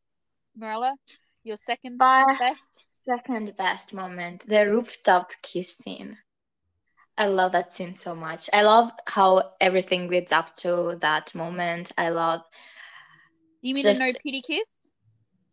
Marilla, 0.57 0.97
your 1.45 1.57
second 1.57 1.99
best. 1.99 3.05
Second 3.05 3.57
best 3.57 3.95
moment, 3.95 4.47
the 4.47 4.69
rooftop 4.71 5.33
kiss 5.43 5.77
scene. 5.79 6.19
I 7.17 7.27
love 7.27 7.53
that 7.53 7.73
scene 7.73 7.95
so 7.95 8.15
much. 8.15 8.49
I 8.53 8.63
love 8.63 8.93
how 9.07 9.53
everything 9.61 10.09
leads 10.09 10.31
up 10.33 10.55
to 10.57 10.97
that 11.01 11.35
moment. 11.35 11.91
I 11.97 12.11
love 12.11 12.43
You 13.63 13.75
mean 13.75 13.87
a 13.87 13.95
no 13.95 14.13
pity 14.23 14.43
kiss? 14.43 14.89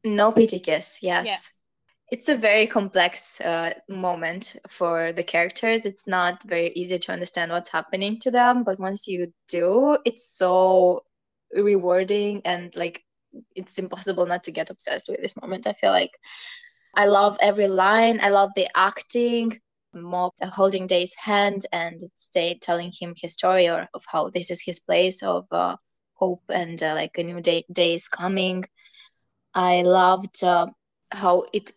no 0.04 0.32
pity 0.32 0.60
kiss. 0.60 1.00
Yes. 1.02 1.54
It's 2.12 2.30
a 2.30 2.38
very 2.38 2.68
complex 2.68 3.42
uh, 3.42 3.74
moment 3.90 4.58
for 4.70 5.12
the 5.12 5.24
characters. 5.24 5.86
It's 5.86 6.08
not 6.08 6.44
very 6.44 6.70
easy 6.70 7.00
to 7.00 7.12
understand 7.12 7.52
what's 7.52 7.72
happening 7.72 8.20
to 8.20 8.32
them, 8.32 8.64
but 8.64 8.80
once 8.80 9.08
you 9.08 9.34
do, 9.48 9.98
it's 10.06 10.38
so 10.38 11.04
rewarding 11.52 12.42
and 12.46 12.76
like 12.76 13.04
it's 13.56 13.80
impossible 13.80 14.26
not 14.26 14.44
to 14.44 14.52
get 14.52 14.70
obsessed 14.70 15.10
with 15.10 15.22
this 15.22 15.40
moment. 15.42 15.68
I 15.68 15.74
feel 15.74 15.92
like 15.92 16.12
I 16.94 17.08
love 17.08 17.38
every 17.42 17.68
line. 17.68 18.20
I 18.22 18.30
love 18.30 18.52
the 18.56 18.68
acting. 18.76 19.60
Mork 19.96 20.32
holding 20.44 20.88
Day's 20.88 21.16
hand 21.16 21.66
and 21.72 22.00
Day 22.34 22.60
telling 22.62 22.92
him 23.00 23.14
his 23.20 23.34
story 23.34 23.70
or 23.70 23.88
of 23.94 24.04
how 24.08 24.30
this 24.30 24.52
is 24.52 24.62
his 24.62 24.80
place 24.80 25.24
of 25.24 25.46
uh, 25.52 25.78
hope 26.16 26.44
and 26.50 26.82
uh, 26.84 26.94
like 26.94 27.18
a 27.18 27.24
new 27.24 27.42
day, 27.42 27.64
day 27.72 27.96
is 27.96 28.10
coming. 28.10 28.66
I 29.54 29.84
loved 29.84 30.44
uh, 30.44 30.68
how 31.12 31.46
it 31.54 31.72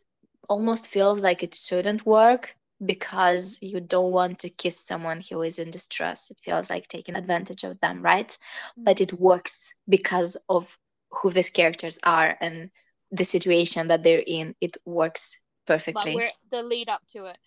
almost 0.48 0.86
feels 0.86 1.22
like 1.22 1.42
it 1.42 1.54
shouldn't 1.54 2.06
work 2.06 2.56
because 2.84 3.58
you 3.60 3.80
don't 3.80 4.12
want 4.12 4.38
to 4.40 4.48
kiss 4.48 4.78
someone 4.78 5.20
who 5.28 5.42
is 5.42 5.58
in 5.58 5.70
distress. 5.70 6.30
It 6.30 6.40
feels 6.40 6.70
like 6.70 6.88
taking 6.88 7.16
advantage 7.16 7.64
of 7.64 7.80
them, 7.80 8.02
right? 8.02 8.36
But 8.76 9.00
it 9.00 9.12
works 9.14 9.74
because 9.88 10.36
of 10.48 10.78
who 11.10 11.30
these 11.30 11.50
characters 11.50 11.98
are 12.04 12.36
and 12.40 12.70
the 13.10 13.24
situation 13.24 13.88
that 13.88 14.02
they're 14.02 14.22
in. 14.24 14.54
It 14.60 14.76
works 14.84 15.40
perfectly. 15.66 16.14
Like 16.14 16.34
the 16.50 16.62
lead 16.62 16.88
up 16.88 17.02
to 17.12 17.26
it. 17.26 17.38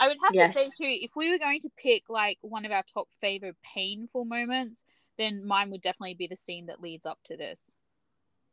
I 0.00 0.08
would 0.08 0.18
have 0.22 0.34
yes. 0.34 0.54
to 0.54 0.60
say 0.60 0.66
too, 0.66 1.04
if 1.04 1.12
we 1.16 1.30
were 1.30 1.38
going 1.38 1.60
to 1.60 1.70
pick 1.76 2.10
like 2.10 2.38
one 2.42 2.64
of 2.64 2.72
our 2.72 2.82
top 2.82 3.08
favorite 3.20 3.56
painful 3.62 4.24
moments, 4.24 4.84
then 5.16 5.46
mine 5.46 5.70
would 5.70 5.80
definitely 5.80 6.14
be 6.14 6.26
the 6.26 6.36
scene 6.36 6.66
that 6.66 6.80
leads 6.80 7.06
up 7.06 7.18
to 7.26 7.36
this. 7.36 7.76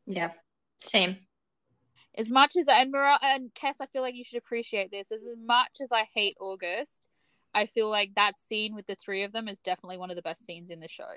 Yeah, 0.05 0.31
same. 0.77 1.17
As 2.17 2.29
much 2.29 2.55
as 2.57 2.67
and 2.67 2.91
Mar- 2.91 3.19
and 3.21 3.53
Kess, 3.53 3.77
I 3.79 3.85
feel 3.85 4.01
like 4.01 4.15
you 4.15 4.23
should 4.23 4.37
appreciate 4.37 4.91
this. 4.91 5.11
As 5.11 5.29
much 5.45 5.77
as 5.81 5.91
I 5.91 6.07
hate 6.13 6.35
August, 6.39 7.07
I 7.53 7.65
feel 7.65 7.89
like 7.89 8.15
that 8.15 8.37
scene 8.37 8.75
with 8.75 8.85
the 8.85 8.95
three 8.95 9.23
of 9.23 9.31
them 9.31 9.47
is 9.47 9.59
definitely 9.59 9.97
one 9.97 10.09
of 10.09 10.15
the 10.15 10.21
best 10.21 10.45
scenes 10.45 10.69
in 10.69 10.79
the 10.79 10.89
show. 10.89 11.09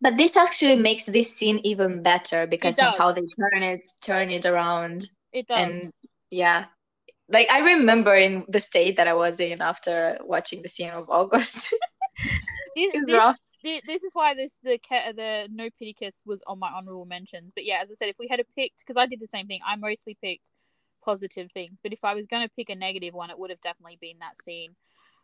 But 0.00 0.16
this 0.16 0.36
actually 0.36 0.76
makes 0.76 1.04
this 1.04 1.34
scene 1.34 1.60
even 1.62 2.02
better 2.02 2.46
because 2.46 2.76
somehow 2.76 3.12
they 3.12 3.22
turn 3.22 3.62
it 3.62 3.88
turn 4.02 4.30
it 4.30 4.46
around. 4.46 5.04
It 5.32 5.46
does. 5.46 5.70
And 5.70 5.92
yeah. 6.30 6.64
Like 7.28 7.50
I 7.50 7.74
remember 7.74 8.14
in 8.14 8.44
the 8.48 8.58
state 8.58 8.96
that 8.96 9.06
I 9.06 9.14
was 9.14 9.38
in 9.38 9.62
after 9.62 10.18
watching 10.22 10.62
the 10.62 10.68
scene 10.68 10.90
of 10.90 11.08
August. 11.08 11.74
it 12.76 12.92
was 12.92 13.06
this, 13.06 13.36
this 13.62 14.02
is 14.02 14.14
why 14.14 14.34
this 14.34 14.58
the 14.62 14.78
the 14.90 15.48
no 15.52 15.68
pity 15.78 15.92
kiss 15.92 16.24
was 16.26 16.42
on 16.46 16.58
my 16.58 16.68
honorable 16.68 17.04
mentions. 17.04 17.52
But 17.54 17.64
yeah, 17.64 17.80
as 17.82 17.90
I 17.90 17.94
said, 17.94 18.08
if 18.08 18.16
we 18.18 18.28
had 18.28 18.40
a 18.40 18.44
picked, 18.56 18.80
because 18.80 18.96
I 18.96 19.06
did 19.06 19.20
the 19.20 19.26
same 19.26 19.46
thing, 19.46 19.60
I 19.66 19.76
mostly 19.76 20.16
picked 20.22 20.50
positive 21.04 21.50
things. 21.52 21.80
But 21.82 21.92
if 21.92 22.04
I 22.04 22.14
was 22.14 22.26
going 22.26 22.42
to 22.42 22.52
pick 22.54 22.70
a 22.70 22.74
negative 22.74 23.14
one, 23.14 23.30
it 23.30 23.38
would 23.38 23.50
have 23.50 23.60
definitely 23.60 23.98
been 24.00 24.18
that 24.20 24.36
scene 24.42 24.74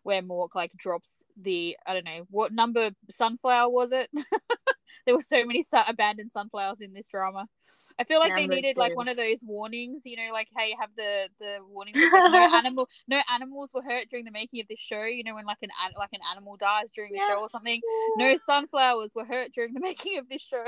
where 0.03 0.23
Mork 0.23 0.55
like 0.55 0.73
drops 0.77 1.25
the 1.41 1.77
I 1.87 1.95
don't 1.95 2.05
know 2.07 2.27
what 2.31 2.53
number 2.53 2.91
sunflower 3.11 3.71
was 3.71 3.93
it. 3.93 4.09
there 5.07 5.15
were 5.15 5.21
so 5.21 5.45
many 5.45 5.63
su- 5.63 5.79
abandoned 5.87 6.31
sunflowers 6.31 6.81
in 6.81 6.93
this 6.93 7.09
drama. 7.09 7.47
I 7.99 8.05
feel 8.05 8.21
like 8.21 8.31
number 8.31 8.43
they 8.43 8.61
needed 8.61 8.75
two. 8.75 8.81
like 8.81 8.97
one 8.97 9.09
of 9.09 9.17
those 9.17 9.43
warnings, 9.45 10.03
you 10.05 10.17
know, 10.17 10.33
like 10.33 10.49
how 10.57 10.65
you 10.65 10.77
have 10.81 10.91
the 10.97 11.29
the 11.41 11.57
warning 11.67 11.95
like, 11.95 12.33
no 12.33 12.39
animal, 12.57 12.89
no 13.07 13.21
animals 13.33 13.73
were 13.75 13.83
hurt 13.83 14.09
during 14.09 14.25
the 14.25 14.31
making 14.31 14.61
of 14.61 14.69
this 14.69 14.79
show. 14.79 15.05
You 15.05 15.25
know, 15.25 15.35
when 15.35 15.47
like 15.47 15.59
an 15.63 15.71
like 15.99 16.11
an 16.13 16.21
animal 16.31 16.57
dies 16.57 16.91
during 16.91 17.13
the 17.13 17.19
yeah. 17.19 17.29
show 17.29 17.41
or 17.41 17.49
something. 17.49 17.81
No 18.17 18.37
sunflowers 18.37 19.13
were 19.15 19.25
hurt 19.25 19.53
during 19.53 19.75
the 19.75 19.81
making 19.89 20.19
of 20.19 20.29
this 20.29 20.43
show. 20.43 20.65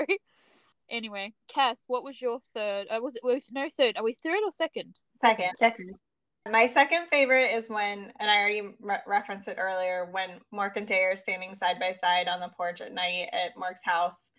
anyway, 0.88 1.32
Kess, 1.54 1.84
what 1.86 2.04
was 2.04 2.20
your 2.20 2.38
third? 2.54 2.86
Uh, 2.90 3.00
was 3.00 3.16
it 3.16 3.24
was 3.24 3.48
no 3.52 3.68
third? 3.70 3.96
Are 3.96 4.04
we 4.04 4.14
third 4.14 4.40
or 4.44 4.52
second? 4.52 4.96
Second. 5.14 5.50
Second. 5.58 6.00
My 6.48 6.66
second 6.66 7.06
favorite 7.08 7.50
is 7.52 7.68
when, 7.68 8.12
and 8.18 8.30
I 8.30 8.38
already 8.38 8.74
re- 8.80 8.98
referenced 9.06 9.48
it 9.48 9.58
earlier, 9.60 10.08
when 10.10 10.40
Mork 10.52 10.76
and 10.76 10.86
Day 10.86 11.04
are 11.04 11.16
standing 11.16 11.54
side 11.54 11.78
by 11.78 11.92
side 11.92 12.28
on 12.28 12.40
the 12.40 12.48
porch 12.48 12.80
at 12.80 12.92
night 12.92 13.28
at 13.32 13.56
Mork's 13.56 13.84
house. 13.84 14.30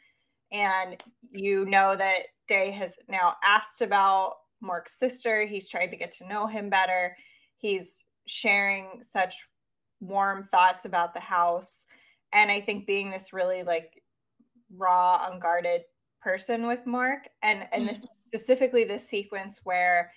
And 0.51 1.01
you 1.31 1.65
know 1.65 1.95
that 1.95 2.23
Day 2.47 2.71
has 2.71 2.95
now 3.07 3.35
asked 3.43 3.81
about 3.81 4.33
Mork's 4.63 4.97
sister. 4.97 5.45
He's 5.45 5.69
tried 5.69 5.87
to 5.87 5.97
get 5.97 6.11
to 6.13 6.27
know 6.27 6.47
him 6.47 6.69
better. 6.69 7.15
He's 7.57 8.03
sharing 8.25 9.01
such 9.01 9.35
warm 9.99 10.43
thoughts 10.43 10.85
about 10.85 11.13
the 11.13 11.19
house. 11.19 11.85
And 12.33 12.51
I 12.51 12.61
think 12.61 12.87
being 12.87 13.11
this 13.11 13.31
really 13.31 13.63
like 13.63 14.01
raw, 14.75 15.29
unguarded 15.31 15.81
person 16.21 16.67
with 16.67 16.85
Mork, 16.85 17.21
and 17.41 17.67
and 17.71 17.87
this 17.87 17.99
mm-hmm. 17.99 18.37
specifically 18.37 18.83
this 18.83 19.07
sequence 19.07 19.61
where 19.63 20.11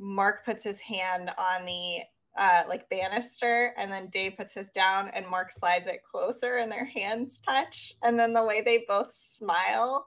Mork 0.00 0.44
puts 0.44 0.64
his 0.64 0.80
hand 0.80 1.30
on 1.38 1.64
the 1.64 2.00
uh, 2.36 2.62
like 2.68 2.88
banister, 2.88 3.74
and 3.76 3.90
then 3.90 4.08
Day 4.08 4.30
puts 4.30 4.54
his 4.54 4.70
down, 4.70 5.10
and 5.12 5.26
Mork 5.26 5.50
slides 5.50 5.88
it 5.88 6.02
closer, 6.02 6.56
and 6.56 6.70
their 6.70 6.84
hands 6.84 7.38
touch, 7.38 7.94
and 8.02 8.18
then 8.18 8.32
the 8.32 8.44
way 8.44 8.62
they 8.62 8.84
both 8.88 9.10
smile, 9.10 10.06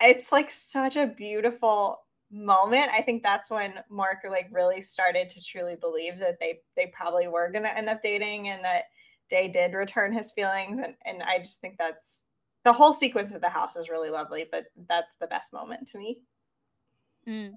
it's 0.00 0.32
like 0.32 0.50
such 0.50 0.96
a 0.96 1.06
beautiful 1.06 2.02
moment. 2.30 2.90
I 2.92 3.02
think 3.02 3.22
that's 3.22 3.50
when 3.50 3.74
Mork 3.90 4.28
like 4.28 4.48
really 4.52 4.80
started 4.80 5.28
to 5.30 5.40
truly 5.42 5.76
believe 5.76 6.18
that 6.20 6.38
they 6.40 6.60
they 6.76 6.92
probably 6.94 7.28
were 7.28 7.50
gonna 7.50 7.68
end 7.68 7.88
up 7.88 8.02
dating, 8.02 8.48
and 8.48 8.64
that 8.64 8.84
Day 9.28 9.48
did 9.48 9.74
return 9.74 10.12
his 10.12 10.32
feelings, 10.32 10.78
and 10.78 10.94
and 11.04 11.22
I 11.22 11.38
just 11.38 11.60
think 11.60 11.76
that's 11.78 12.26
the 12.64 12.72
whole 12.72 12.92
sequence 12.92 13.32
of 13.32 13.40
the 13.40 13.48
house 13.48 13.76
is 13.76 13.88
really 13.88 14.10
lovely, 14.10 14.46
but 14.50 14.66
that's 14.88 15.14
the 15.20 15.26
best 15.28 15.52
moment 15.52 15.88
to 15.88 15.98
me. 15.98 16.18
Mm. 17.26 17.52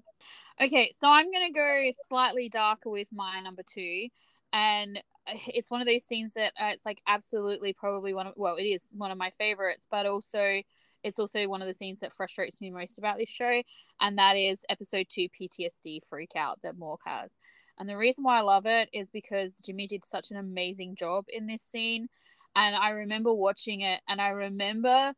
Okay, 0.62 0.92
so 0.94 1.08
I'm 1.08 1.32
going 1.32 1.46
to 1.46 1.58
go 1.58 1.88
slightly 2.06 2.50
darker 2.50 2.90
with 2.90 3.08
my 3.12 3.40
number 3.40 3.62
two. 3.66 4.08
And 4.52 4.98
uh, 5.26 5.32
it's 5.46 5.70
one 5.70 5.80
of 5.80 5.86
those 5.86 6.04
scenes 6.04 6.34
that 6.34 6.52
uh, 6.60 6.68
it's 6.72 6.84
like 6.84 7.00
absolutely 7.06 7.72
probably 7.72 8.12
one 8.12 8.26
of, 8.26 8.34
well, 8.36 8.56
it 8.56 8.64
is 8.64 8.92
one 8.94 9.10
of 9.10 9.16
my 9.16 9.30
favorites, 9.30 9.86
but 9.90 10.04
also 10.04 10.60
it's 11.02 11.18
also 11.18 11.48
one 11.48 11.62
of 11.62 11.66
the 11.66 11.72
scenes 11.72 12.00
that 12.00 12.12
frustrates 12.12 12.60
me 12.60 12.70
most 12.70 12.98
about 12.98 13.16
this 13.16 13.30
show. 13.30 13.62
And 14.02 14.18
that 14.18 14.36
is 14.36 14.66
episode 14.68 15.06
two 15.08 15.28
PTSD 15.30 16.00
freak 16.06 16.32
out 16.36 16.60
that 16.62 16.78
Mork 16.78 16.98
has. 17.06 17.38
And 17.78 17.88
the 17.88 17.96
reason 17.96 18.22
why 18.22 18.36
I 18.36 18.42
love 18.42 18.66
it 18.66 18.90
is 18.92 19.08
because 19.08 19.62
Jimmy 19.64 19.86
did 19.86 20.04
such 20.04 20.30
an 20.30 20.36
amazing 20.36 20.94
job 20.94 21.24
in 21.30 21.46
this 21.46 21.62
scene. 21.62 22.08
And 22.54 22.76
I 22.76 22.90
remember 22.90 23.32
watching 23.32 23.80
it 23.80 24.02
and 24.06 24.20
I 24.20 24.28
remember 24.28 25.14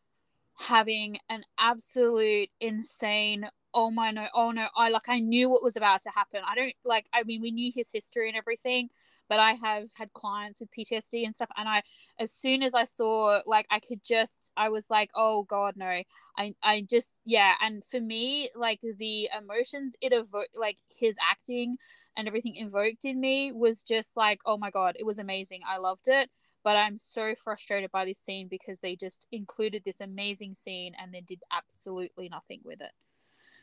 having 0.62 1.18
an 1.28 1.42
absolute 1.58 2.48
insane 2.60 3.46
oh 3.74 3.90
my 3.90 4.10
no 4.10 4.26
oh 4.34 4.50
no 4.50 4.68
i 4.76 4.90
like 4.90 5.08
i 5.08 5.18
knew 5.18 5.48
what 5.48 5.62
was 5.62 5.76
about 5.76 6.00
to 6.02 6.10
happen. 6.10 6.40
I 6.46 6.54
don't 6.54 6.74
like 6.84 7.06
i 7.12 7.22
mean 7.22 7.40
we 7.40 7.50
knew 7.50 7.72
his 7.74 7.90
history 7.92 8.28
and 8.28 8.36
everything 8.36 8.90
but 9.28 9.38
i 9.40 9.52
have 9.54 9.88
had 9.96 10.12
clients 10.12 10.60
with 10.60 10.68
ptsd 10.76 11.24
and 11.24 11.34
stuff 11.34 11.48
and 11.56 11.68
i 11.68 11.82
as 12.18 12.30
soon 12.32 12.62
as 12.62 12.74
i 12.74 12.84
saw 12.84 13.40
like 13.46 13.66
i 13.70 13.80
could 13.80 14.04
just 14.04 14.52
i 14.56 14.68
was 14.68 14.90
like 14.90 15.10
oh 15.16 15.44
god 15.44 15.74
no. 15.76 16.02
I 16.36 16.54
i 16.62 16.84
just 16.88 17.20
yeah 17.24 17.54
and 17.60 17.84
for 17.84 18.00
me 18.00 18.50
like 18.54 18.80
the 18.82 19.30
emotions 19.36 19.96
it 20.00 20.12
evoked 20.12 20.56
like 20.56 20.78
his 20.94 21.16
acting 21.30 21.76
and 22.16 22.28
everything 22.28 22.56
invoked 22.56 23.04
in 23.04 23.18
me 23.18 23.52
was 23.52 23.82
just 23.82 24.16
like 24.16 24.40
oh 24.44 24.58
my 24.58 24.70
god 24.70 24.96
it 24.98 25.06
was 25.06 25.18
amazing. 25.18 25.62
I 25.66 25.78
loved 25.78 26.08
it 26.08 26.30
but 26.64 26.76
i'm 26.76 26.96
so 26.96 27.34
frustrated 27.34 27.90
by 27.90 28.04
this 28.04 28.18
scene 28.18 28.48
because 28.48 28.80
they 28.80 28.96
just 28.96 29.26
included 29.32 29.82
this 29.84 30.00
amazing 30.00 30.54
scene 30.54 30.92
and 31.00 31.12
then 31.12 31.22
did 31.24 31.40
absolutely 31.52 32.28
nothing 32.28 32.60
with 32.64 32.80
it 32.80 32.92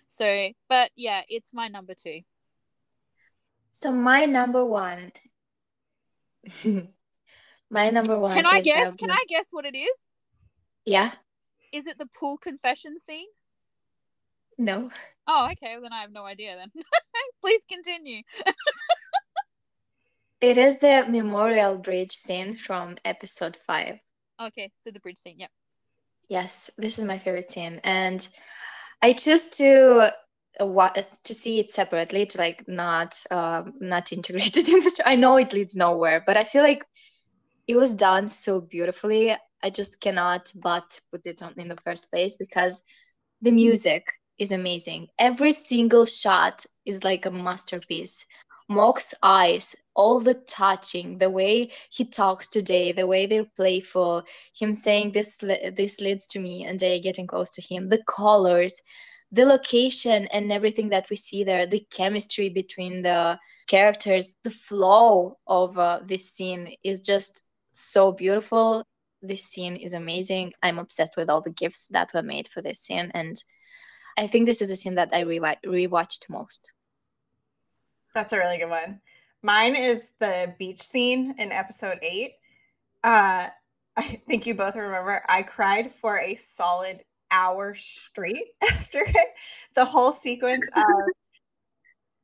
so, 0.10 0.50
but 0.68 0.90
yeah, 0.96 1.22
it's 1.30 1.54
my 1.54 1.68
number 1.68 1.94
two. 1.94 2.22
So 3.72 3.92
my 3.92 4.26
number 4.26 4.66
one. 4.66 5.12
my 7.70 7.92
number 7.92 8.18
one. 8.18 8.34
Can 8.34 8.48
I 8.48 8.60
guess? 8.62 8.88
Um, 8.88 8.98
Can 8.98 9.12
I 9.12 9.24
guess 9.30 9.48
what 9.52 9.66
it 9.66 9.78
is? 9.78 10.08
Yeah. 10.84 11.12
Is 11.72 11.86
it 11.86 12.00
the 12.00 12.08
pool 12.08 12.38
confession 12.38 12.98
scene? 12.98 13.28
No. 14.58 14.90
Oh, 15.28 15.48
okay. 15.52 15.74
Well, 15.74 15.84
then 15.84 15.94
I 15.94 16.02
have 16.02 16.12
no 16.12 16.26
idea. 16.26 16.56
Then 16.58 16.72
please 17.42 17.64
continue. 17.70 18.24
it 20.42 20.58
is 20.58 20.80
the 20.80 21.06
memorial 21.08 21.78
bridge 21.78 22.12
scene 22.12 22.54
from 22.54 22.96
episode 23.06 23.56
five. 23.56 24.00
Okay, 24.42 24.72
so 24.80 24.92
the 24.92 25.00
bridge 25.00 25.18
scene. 25.18 25.36
Yep. 25.38 25.52
Yes, 26.30 26.72
this 26.78 27.00
is 27.00 27.06
my 27.06 27.18
favorite 27.18 27.52
scene, 27.52 27.82
and 27.84 28.28
I 29.02 29.14
choose 29.14 29.50
to 29.58 30.12
uh, 30.60 30.90
to 31.24 31.34
see 31.34 31.60
it 31.60 31.70
separately 31.70 32.26
to 32.26 32.38
like 32.38 32.68
not 32.68 33.16
um, 33.32 33.74
not 33.80 34.12
integrated 34.14 34.70
in 34.70 34.80
the 34.80 34.90
story. 34.90 35.14
I 35.14 35.16
know 35.16 35.38
it 35.38 35.54
leads 35.54 35.76
nowhere, 35.76 36.24
but 36.26 36.38
I 36.38 36.44
feel 36.44 36.64
like 36.64 36.84
it 37.68 37.76
was 37.76 37.96
done 37.96 38.28
so 38.28 38.62
beautifully. 38.62 39.36
I 39.62 39.70
just 39.70 40.02
cannot 40.02 40.52
but 40.64 41.00
put 41.12 41.26
it 41.26 41.44
on 41.44 41.54
in 41.58 41.68
the 41.68 41.76
first 41.78 42.10
place 42.10 42.38
because 42.38 42.82
the 43.42 43.52
music 43.52 44.08
is 44.38 44.52
amazing. 44.52 45.08
Every 45.18 45.54
single 45.54 46.06
shot 46.06 46.66
is 46.86 47.04
like 47.04 47.26
a 47.26 47.32
masterpiece. 47.32 48.26
Mork's 48.70 49.14
eyes, 49.24 49.76
all 50.00 50.22
the 50.22 50.36
touching, 50.48 51.18
the 51.18 51.30
way 51.30 51.70
he 51.92 52.06
talks 52.06 52.48
today, 52.48 52.94
the 52.94 53.06
way 53.06 53.26
they're 53.26 53.52
playful, 53.58 54.24
him 54.58 54.74
saying 54.74 55.12
this 55.12 55.38
this 55.82 56.00
leads 56.00 56.26
to 56.26 56.40
me 56.40 56.64
and 56.64 56.80
they 56.80 57.02
getting 57.02 57.28
close 57.28 57.50
to 57.50 57.62
him, 57.62 57.90
the 57.90 58.02
colors, 58.08 58.82
the 59.34 59.46
location 59.46 60.26
and 60.32 60.54
everything 60.54 60.88
that 60.90 61.10
we 61.10 61.18
see 61.18 61.44
there, 61.44 61.66
the 61.66 61.86
chemistry 61.92 62.48
between 62.48 63.02
the 63.02 63.38
characters, 63.68 64.38
the 64.44 64.56
flow 64.68 65.38
of 65.48 65.78
uh, 65.78 66.00
this 66.02 66.32
scene 66.32 66.74
is 66.82 67.02
just 67.02 67.44
so 67.74 68.14
beautiful. 68.14 68.86
this 69.22 69.44
scene 69.52 69.76
is 69.76 69.94
amazing. 69.94 70.54
I'm 70.64 70.80
obsessed 70.80 71.18
with 71.18 71.30
all 71.30 71.42
the 71.42 71.60
gifts 71.64 71.90
that 71.90 72.14
were 72.14 72.24
made 72.24 72.48
for 72.48 72.62
this 72.62 72.80
scene, 72.86 73.12
and 73.14 73.36
I 74.18 74.28
think 74.28 74.46
this 74.46 74.62
is 74.62 74.72
a 74.72 74.78
scene 74.82 74.96
that 74.96 75.12
I 75.12 75.22
re- 75.32 75.64
rewatched 75.80 76.30
most. 76.30 76.72
That's 78.16 78.32
a 78.32 78.38
really 78.38 78.60
good 78.64 78.70
one. 78.70 79.02
Mine 79.42 79.76
is 79.76 80.08
the 80.20 80.54
beach 80.60 80.82
scene 80.82 81.36
in 81.38 81.52
episode 81.52 82.00
eight. 82.02 82.34
Uh, 83.04 83.48
I 83.96 84.22
think 84.28 84.46
you 84.46 84.54
both 84.54 84.76
remember. 84.76 85.24
I 85.28 85.44
cried 85.44 85.92
for 85.92 86.20
a 86.20 86.36
solid 86.36 87.02
hour 87.32 87.76
straight 87.76 88.48
after 88.72 89.00
it. 89.00 89.28
The 89.76 89.86
whole 89.86 90.12
sequence 90.12 90.68
of 90.76 90.84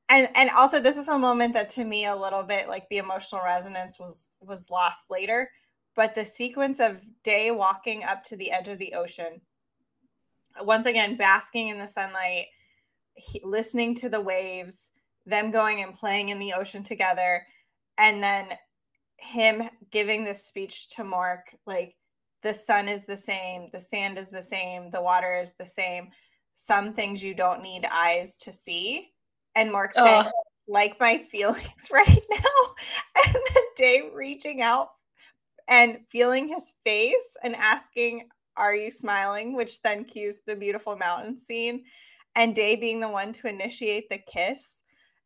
and 0.09 0.29
and 0.35 0.49
also 0.51 0.79
this 0.79 0.97
is 0.97 1.07
a 1.07 1.17
moment 1.17 1.53
that 1.53 1.69
to 1.69 1.83
me 1.83 2.05
a 2.05 2.15
little 2.15 2.43
bit 2.43 2.67
like 2.67 2.87
the 2.89 2.97
emotional 2.97 3.41
resonance 3.43 3.99
was 3.99 4.29
was 4.39 4.69
lost 4.69 5.05
later 5.09 5.49
but 5.95 6.13
the 6.13 6.25
sequence 6.25 6.79
of 6.79 7.01
day 7.23 7.51
walking 7.51 8.03
up 8.03 8.23
to 8.23 8.35
the 8.35 8.51
edge 8.51 8.67
of 8.67 8.77
the 8.77 8.93
ocean 8.93 9.41
once 10.61 10.85
again 10.85 11.17
basking 11.17 11.69
in 11.69 11.77
the 11.77 11.87
sunlight 11.87 12.45
he, 13.15 13.41
listening 13.43 13.95
to 13.95 14.09
the 14.09 14.21
waves 14.21 14.91
them 15.25 15.51
going 15.51 15.81
and 15.81 15.93
playing 15.93 16.29
in 16.29 16.39
the 16.39 16.53
ocean 16.53 16.83
together 16.83 17.45
and 17.97 18.21
then 18.21 18.49
him 19.17 19.63
giving 19.91 20.23
this 20.23 20.45
speech 20.45 20.89
to 20.89 21.03
Mork 21.03 21.41
like 21.65 21.95
the 22.43 22.53
sun 22.53 22.87
is 22.87 23.05
the 23.05 23.17
same 23.17 23.69
the 23.73 23.79
sand 23.79 24.17
is 24.17 24.29
the 24.29 24.43
same 24.43 24.89
the 24.89 25.01
water 25.01 25.39
is 25.39 25.53
the 25.57 25.65
same 25.65 26.09
some 26.53 26.93
things 26.93 27.23
you 27.23 27.33
don't 27.33 27.61
need 27.61 27.85
eyes 27.91 28.37
to 28.37 28.51
see 28.51 29.11
and 29.55 29.69
Mork 29.71 29.93
saying, 29.93 30.25
oh. 30.27 30.31
like 30.67 30.99
my 30.99 31.17
feelings 31.31 31.89
right 31.91 32.23
now. 32.29 32.39
And 33.25 33.33
then 33.33 33.63
Day 33.75 34.09
reaching 34.13 34.61
out 34.61 34.89
and 35.67 35.99
feeling 36.09 36.47
his 36.47 36.73
face 36.83 37.37
and 37.43 37.55
asking, 37.55 38.27
Are 38.57 38.75
you 38.75 38.91
smiling? 38.91 39.55
Which 39.55 39.81
then 39.81 40.03
cues 40.03 40.37
the 40.45 40.55
beautiful 40.55 40.95
mountain 40.95 41.37
scene. 41.37 41.85
And 42.35 42.53
Day 42.53 42.75
being 42.75 42.99
the 42.99 43.09
one 43.09 43.33
to 43.33 43.47
initiate 43.47 44.09
the 44.09 44.19
kiss. 44.19 44.81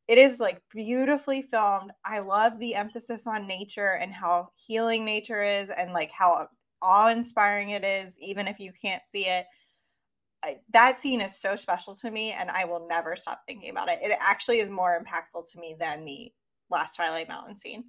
It 0.10 0.18
is 0.18 0.40
like 0.40 0.62
beautifully 0.72 1.44
filmed. 1.44 1.92
I 2.04 2.20
love 2.20 2.60
the 2.60 2.76
emphasis 2.76 3.28
on 3.28 3.48
nature 3.48 3.92
and 3.92 4.12
how 4.12 4.50
healing 4.56 5.06
nature 5.06 5.42
is 5.42 5.70
and 5.70 5.94
like 5.94 6.12
how 6.12 6.48
awe 6.82 7.10
inspiring 7.10 7.70
it 7.70 7.86
is, 7.86 8.18
even 8.20 8.48
if 8.48 8.60
you 8.60 8.72
can't 8.82 9.06
see 9.06 9.26
it 9.26 9.46
that 10.74 11.00
scene 11.00 11.22
is 11.22 11.40
so 11.40 11.56
special 11.56 11.96
to 11.96 12.12
me 12.12 12.32
and 12.32 12.50
I 12.50 12.66
will 12.66 12.88
never 12.88 13.16
stop 13.16 13.42
thinking 13.48 13.70
about 13.70 13.90
it. 13.90 14.00
It 14.02 14.18
actually 14.20 14.60
is 14.60 14.70
more 14.70 15.02
impactful 15.04 15.52
to 15.52 15.60
me 15.60 15.76
than 15.80 16.06
the 16.06 16.32
last 16.70 16.96
Twilight 16.96 17.28
Mountain 17.28 17.58
scene. 17.58 17.86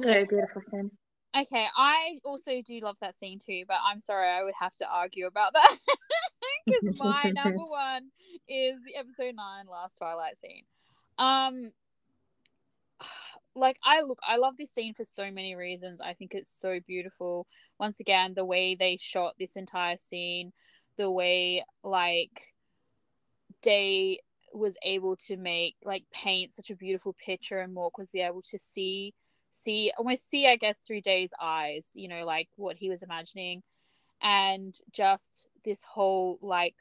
Very 0.00 0.24
beautiful 0.24 0.62
scene. 0.62 0.90
Okay, 1.36 1.66
I 1.76 2.18
also 2.24 2.62
do 2.64 2.80
love 2.80 2.96
that 3.00 3.14
scene 3.14 3.38
too, 3.38 3.64
but 3.68 3.78
I'm 3.84 4.00
sorry, 4.00 4.26
I 4.26 4.42
would 4.42 4.54
have 4.58 4.74
to 4.76 4.86
argue 4.90 5.26
about 5.26 5.52
that 5.52 5.76
because 6.66 6.98
my 6.98 7.30
number 7.34 7.64
one 7.64 8.10
is 8.48 8.82
the 8.84 8.96
episode 8.96 9.34
nine 9.34 9.66
last 9.70 9.98
Twilight 9.98 10.36
scene. 10.36 10.64
Um, 11.18 11.72
like 13.54 13.78
I 13.84 14.02
look, 14.02 14.18
I 14.26 14.36
love 14.36 14.56
this 14.56 14.70
scene 14.72 14.94
for 14.94 15.04
so 15.04 15.30
many 15.30 15.54
reasons. 15.54 16.00
I 16.00 16.14
think 16.14 16.34
it's 16.34 16.50
so 16.50 16.80
beautiful. 16.86 17.46
Once 17.78 18.00
again, 18.00 18.34
the 18.34 18.44
way 18.44 18.74
they 18.74 18.96
shot 18.98 19.34
this 19.38 19.56
entire 19.56 19.96
scene, 19.96 20.52
the 20.96 21.10
way 21.10 21.64
like 21.82 22.54
Day 23.62 24.20
was 24.52 24.76
able 24.82 25.16
to 25.16 25.36
make 25.36 25.76
like 25.84 26.04
paint 26.12 26.52
such 26.52 26.70
a 26.70 26.76
beautiful 26.76 27.14
picture 27.14 27.60
and 27.60 27.74
Mork 27.76 27.92
was 27.98 28.10
be 28.10 28.20
able 28.20 28.42
to 28.42 28.58
see 28.58 29.12
see 29.50 29.92
almost 29.98 30.28
see 30.28 30.46
I 30.46 30.56
guess 30.56 30.78
through 30.78 31.00
Day's 31.02 31.32
eyes, 31.40 31.92
you 31.94 32.08
know, 32.08 32.24
like 32.24 32.48
what 32.56 32.76
he 32.76 32.88
was 32.88 33.02
imagining 33.02 33.62
and 34.22 34.78
just 34.92 35.48
this 35.64 35.82
whole 35.82 36.38
like 36.40 36.74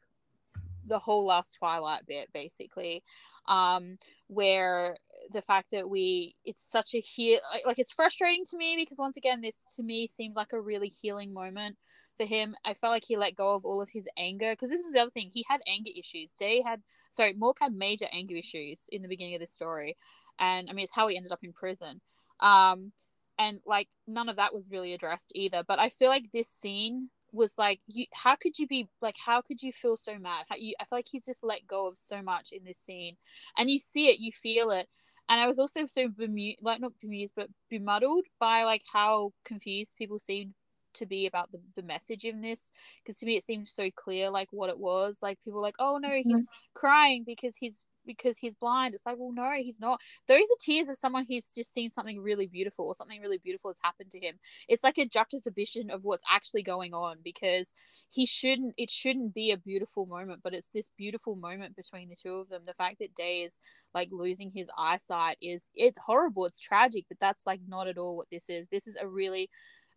the 0.86 1.00
whole 1.00 1.26
last 1.26 1.56
twilight 1.60 2.06
bit 2.08 2.30
basically 2.34 3.04
um 3.48 3.96
where 4.28 4.96
the 5.32 5.42
fact 5.42 5.72
that 5.72 5.90
we 5.90 6.36
it's 6.46 6.64
such 6.64 6.94
a 6.94 7.00
heal 7.00 7.40
like 7.66 7.80
it's 7.80 7.92
frustrating 7.92 8.44
to 8.46 8.58
me 8.58 8.76
because 8.78 8.98
once 9.00 9.18
again 9.18 9.42
this 9.42 9.74
to 9.76 9.84
me 9.84 10.06
seemed 10.06 10.36
like 10.36 10.54
a 10.54 10.60
really 10.60 10.88
healing 10.88 11.34
moment 11.34 11.76
for 12.18 12.26
him. 12.26 12.56
I 12.64 12.74
felt 12.74 12.94
like 12.94 13.06
he 13.06 13.18
let 13.18 13.36
go 13.36 13.54
of 13.54 13.66
all 13.66 13.82
of 13.82 13.90
his 13.90 14.08
anger 14.18 14.52
because 14.52 14.70
this 14.70 14.82
is 14.82 14.92
the 14.92 15.00
other 15.00 15.12
thing. 15.12 15.30
He 15.34 15.46
had 15.48 15.62
anger 15.68 15.92
issues. 15.98 16.32
Day 16.34 16.62
had 16.62 16.82
sorry, 17.12 17.34
Mork 17.34 17.56
had 17.60 17.74
major 17.74 18.08
anger 18.12 18.36
issues 18.36 18.88
in 18.92 19.02
the 19.02 19.08
beginning 19.08 19.36
of 19.36 19.42
this 19.42 19.52
story, 19.52 19.98
and 20.40 20.70
I 20.70 20.74
mean 20.74 20.84
it's 20.84 20.96
how 20.96 21.08
he 21.08 21.18
ended 21.18 21.32
up 21.32 21.44
in 21.44 21.54
prison. 21.54 22.02
Um, 22.40 22.92
and 23.38 23.60
like 23.66 23.90
none 24.08 24.30
of 24.30 24.38
that 24.38 24.54
was 24.54 24.72
really 24.72 24.94
addressed 24.94 25.32
either. 25.36 25.64
But 25.68 25.80
I 25.80 25.90
feel 25.90 26.10
like 26.10 26.32
this 26.32 26.50
scene 26.50 27.10
was 27.36 27.58
like 27.58 27.80
you 27.88 28.06
how 28.14 28.36
could 28.36 28.58
you 28.58 28.68
be 28.68 28.88
like 29.02 29.16
how 29.24 29.42
could 29.42 29.62
you 29.62 29.72
feel 29.72 29.98
so 29.98 30.18
mad? 30.18 30.46
How 30.50 30.56
you 30.56 30.74
i 30.80 30.86
feel 30.86 30.98
like 30.98 31.08
he's 31.10 31.26
just 31.26 31.44
let 31.44 31.68
go 31.68 31.88
of 31.88 31.98
so 31.98 32.22
much 32.22 32.52
in 32.52 32.64
this 32.64 32.80
scene. 32.80 33.16
And 33.58 33.70
you 33.70 33.80
see 33.80 34.08
it 34.08 34.20
you 34.20 34.32
feel 34.32 34.72
it. 34.72 34.88
And 35.30 35.40
i 35.40 35.48
was 35.48 35.60
also 35.60 35.82
so 35.88 36.08
bemused 36.08 36.60
like 36.62 36.82
not 36.82 36.94
bemused 37.02 37.34
but 37.36 37.50
bemuddled 37.70 38.26
by 38.40 38.64
like 38.64 38.84
how 38.92 39.34
confused 39.44 39.96
people 39.98 40.20
seemed 40.20 40.54
to 40.94 41.06
be 41.06 41.28
about 41.28 41.52
the, 41.52 41.60
the 41.76 41.84
message 41.84 42.24
in 42.24 42.42
this. 42.42 42.72
Because 43.04 43.20
to 43.20 43.26
me 43.26 43.36
it 43.36 43.44
seemed 43.44 43.68
so 43.68 43.90
clear 43.96 44.30
like 44.30 44.48
what 44.52 44.70
it 44.70 44.80
was. 44.80 45.20
Like 45.22 45.38
people 45.44 45.62
like 45.62 45.76
oh 45.80 45.98
no 45.98 46.10
he's 46.10 46.28
mm-hmm. 46.28 46.74
crying 46.74 47.24
because 47.26 47.56
he's 47.56 47.84
because 48.06 48.38
he's 48.38 48.56
blind. 48.56 48.96
It's 48.96 49.06
like 49.06 49.18
well 49.18 49.32
no 49.32 49.52
he's 49.58 49.80
not. 49.80 50.02
Those 50.28 50.44
are 50.44 50.60
tears 50.60 50.90
of 50.90 50.98
someone 50.98 51.26
who's 51.28 51.50
just 51.50 51.74
seen 51.74 51.90
something 51.90 52.22
really 52.22 52.48
beautiful 52.48 52.86
or 52.86 52.96
something 52.96 53.22
really 53.22 53.38
beautiful 53.38 53.70
has 53.70 53.80
happened 53.84 54.12
to 54.12 54.20
him. 54.20 54.36
It's 54.68 54.84
like 54.84 54.98
a 54.98 55.08
juxtaposition 55.08 55.90
of 55.90 56.04
what's 56.04 56.26
actually 56.30 56.64
going 56.64 56.94
on 56.94 57.18
because 57.24 57.74
he 58.10 58.26
shouldn't 58.26 58.74
it 58.78 58.90
shouldn't 58.90 59.34
be 59.34 59.52
a 59.52 59.58
beautiful 59.58 60.06
moment 60.06 60.42
but 60.44 60.54
it's 60.54 60.70
this 60.70 60.90
beautiful 60.98 61.36
moment 61.36 61.76
between 61.76 62.10
the 62.10 62.16
two 62.16 62.36
of 62.36 62.50
them. 62.50 62.64
The 62.66 62.74
fact 62.74 63.00
that 63.00 63.16
day 63.16 63.42
is 63.42 63.60
like 63.94 64.10
losing 64.12 64.52
his 64.52 64.70
eyesight 64.78 65.38
is 65.42 65.70
it's 65.76 66.00
horrible. 66.00 66.46
It's 66.46 66.60
tragic 66.60 67.06
but 67.08 67.20
that's 67.20 67.46
like 67.46 67.62
not 67.68 67.88
at 67.88 67.98
all 67.98 68.18
what 68.18 68.30
this 68.32 68.50
is. 68.50 68.68
This 68.68 68.88
is 68.88 68.96
a 68.96 69.08
really 69.08 69.50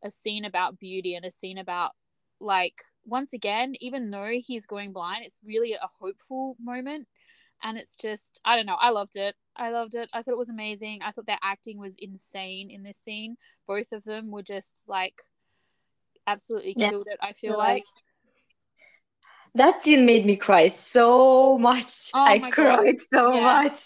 a 0.03 0.11
scene 0.11 0.44
about 0.44 0.79
beauty 0.79 1.14
and 1.14 1.25
a 1.25 1.31
scene 1.31 1.59
about 1.59 1.92
like 2.40 2.83
once 3.05 3.33
again 3.33 3.75
even 3.81 4.11
though 4.11 4.31
he's 4.31 4.66
going 4.66 4.92
blind 4.92 5.25
it's 5.25 5.40
really 5.44 5.73
a 5.73 5.90
hopeful 5.99 6.57
moment 6.62 7.07
and 7.62 7.79
it's 7.79 7.97
just 7.97 8.40
i 8.44 8.57
don't 8.57 8.66
know 8.66 8.77
i 8.81 8.90
loved 8.90 9.16
it 9.16 9.35
i 9.57 9.71
loved 9.71 9.94
it 9.94 10.09
i 10.12 10.23
thought 10.23 10.33
it 10.33 10.38
was 10.38 10.51
amazing 10.51 11.01
i 11.03 11.11
thought 11.11 11.27
their 11.27 11.38
acting 11.42 11.79
was 11.79 11.97
insane 11.99 12.71
in 12.71 12.83
this 12.83 12.99
scene 12.99 13.37
both 13.66 13.92
of 13.92 14.05
them 14.05 14.31
were 14.31 14.42
just 14.42 14.85
like 14.88 15.23
absolutely 16.27 16.75
yeah. 16.77 16.90
killed 16.90 17.07
it 17.11 17.18
i 17.21 17.33
feel 17.33 17.57
like 17.57 17.83
that 19.55 19.83
scene 19.83 20.05
made 20.05 20.27
me 20.27 20.37
cry 20.37 20.68
so 20.68 21.59
much 21.59 22.11
oh 22.14 22.25
i 22.25 22.38
cried 22.51 22.97
God. 22.97 23.03
so 23.11 23.35
yeah. 23.35 23.40
much 23.40 23.79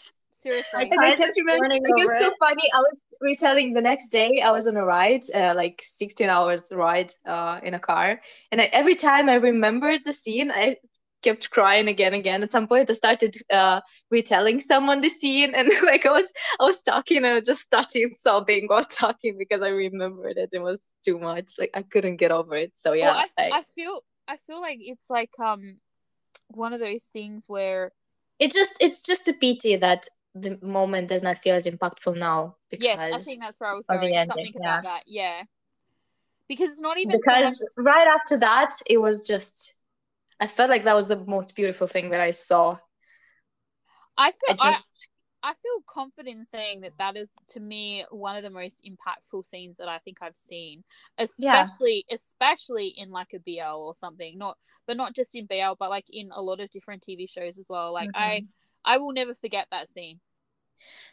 seriously. 0.42 0.90
And 0.90 1.00
I 1.00 1.14
can't 1.14 1.34
remember. 1.36 1.68
Like, 1.68 1.82
it 1.84 1.94
was 1.94 2.22
so 2.22 2.30
funny. 2.38 2.62
I 2.74 2.78
was 2.78 3.00
retelling 3.20 3.72
the 3.72 3.80
next 3.80 4.08
day. 4.08 4.42
I 4.44 4.50
was 4.50 4.66
on 4.68 4.76
a 4.76 4.84
ride, 4.84 5.22
uh, 5.34 5.54
like 5.56 5.80
16 5.82 6.28
hours 6.28 6.72
ride 6.74 7.10
uh, 7.24 7.60
in 7.62 7.74
a 7.74 7.78
car, 7.78 8.20
and 8.50 8.60
I, 8.60 8.64
every 8.72 8.94
time 8.94 9.28
I 9.28 9.34
remembered 9.34 10.00
the 10.04 10.12
scene, 10.12 10.50
I 10.50 10.76
kept 11.22 11.50
crying 11.50 11.88
again 11.88 12.12
and 12.12 12.20
again. 12.20 12.42
At 12.42 12.52
some 12.52 12.66
point, 12.66 12.90
I 12.90 12.92
started 12.94 13.34
uh, 13.52 13.80
retelling 14.10 14.60
someone 14.60 15.00
the 15.00 15.08
scene, 15.08 15.54
and 15.54 15.68
like 15.84 16.06
I 16.06 16.10
was, 16.10 16.32
I 16.60 16.64
was 16.64 16.80
talking 16.80 17.18
and 17.18 17.26
I 17.28 17.40
just 17.40 17.62
started 17.62 18.14
sobbing 18.14 18.66
while 18.66 18.84
talking 19.02 19.36
because 19.38 19.62
I 19.62 19.68
remembered 19.68 20.36
it. 20.36 20.50
It 20.52 20.60
was 20.60 20.90
too 21.04 21.18
much. 21.18 21.52
Like 21.58 21.70
I 21.74 21.82
couldn't 21.82 22.16
get 22.16 22.32
over 22.32 22.54
it. 22.54 22.76
So 22.76 22.92
yeah, 22.92 23.14
well, 23.14 23.24
I, 23.38 23.42
I, 23.42 23.58
I 23.58 23.62
feel, 23.62 24.00
I 24.28 24.36
feel 24.36 24.60
like 24.60 24.78
it's 24.80 25.08
like 25.08 25.30
um, 25.38 25.76
one 26.48 26.72
of 26.72 26.80
those 26.80 27.04
things 27.04 27.44
where 27.48 27.92
it 28.38 28.52
just 28.52 28.82
it's 28.82 29.06
just 29.06 29.28
a 29.28 29.32
pity 29.32 29.76
that 29.76 30.06
the 30.34 30.58
moment 30.62 31.08
does 31.08 31.22
not 31.22 31.38
feel 31.38 31.54
as 31.54 31.66
impactful 31.66 32.18
now 32.18 32.56
because 32.70 32.84
yes 32.84 32.98
i 32.98 33.16
think 33.18 33.40
that's 33.40 33.60
where 33.60 33.70
i 33.70 33.74
was 33.74 33.86
going 33.86 34.00
the 34.00 34.14
ending, 34.14 34.32
something 34.32 34.52
yeah. 34.54 34.78
about 34.78 34.82
that 34.82 35.02
yeah 35.06 35.42
because 36.48 36.70
it's 36.70 36.80
not 36.80 36.98
even 36.98 37.12
because 37.12 37.58
so 37.58 37.66
much... 37.76 37.86
right 37.86 38.08
after 38.08 38.38
that 38.38 38.70
it 38.88 38.98
was 38.98 39.26
just 39.26 39.81
i 40.42 40.46
felt 40.46 40.70
like 40.70 40.84
that 40.84 40.94
was 40.94 41.08
the 41.08 41.24
most 41.26 41.56
beautiful 41.56 41.86
thing 41.86 42.10
that 42.10 42.20
i 42.20 42.30
saw 42.30 42.76
i 44.16 44.30
feel 44.30 44.56
I, 44.60 44.70
just... 44.70 45.06
I, 45.42 45.50
I 45.50 45.54
feel 45.54 45.82
confident 45.88 46.36
in 46.38 46.44
saying 46.44 46.82
that 46.82 46.92
that 46.98 47.16
is 47.16 47.34
to 47.48 47.60
me 47.60 48.04
one 48.10 48.36
of 48.36 48.42
the 48.42 48.50
most 48.50 48.84
impactful 48.84 49.44
scenes 49.44 49.76
that 49.78 49.88
i 49.88 49.98
think 49.98 50.18
i've 50.20 50.36
seen 50.36 50.84
especially 51.18 52.04
yeah. 52.08 52.14
especially 52.14 52.88
in 52.88 53.10
like 53.10 53.34
a 53.34 53.40
bl 53.40 53.78
or 53.78 53.94
something 53.94 54.38
not 54.38 54.56
but 54.86 54.96
not 54.96 55.14
just 55.14 55.34
in 55.34 55.46
bl 55.46 55.74
but 55.78 55.90
like 55.90 56.06
in 56.10 56.30
a 56.32 56.42
lot 56.42 56.60
of 56.60 56.70
different 56.70 57.02
tv 57.02 57.28
shows 57.28 57.58
as 57.58 57.66
well 57.70 57.92
like 57.92 58.10
mm-hmm. 58.10 58.22
i 58.22 58.44
I 58.84 58.98
will 58.98 59.12
never 59.12 59.34
forget 59.34 59.68
that 59.70 59.88
scene. 59.88 60.20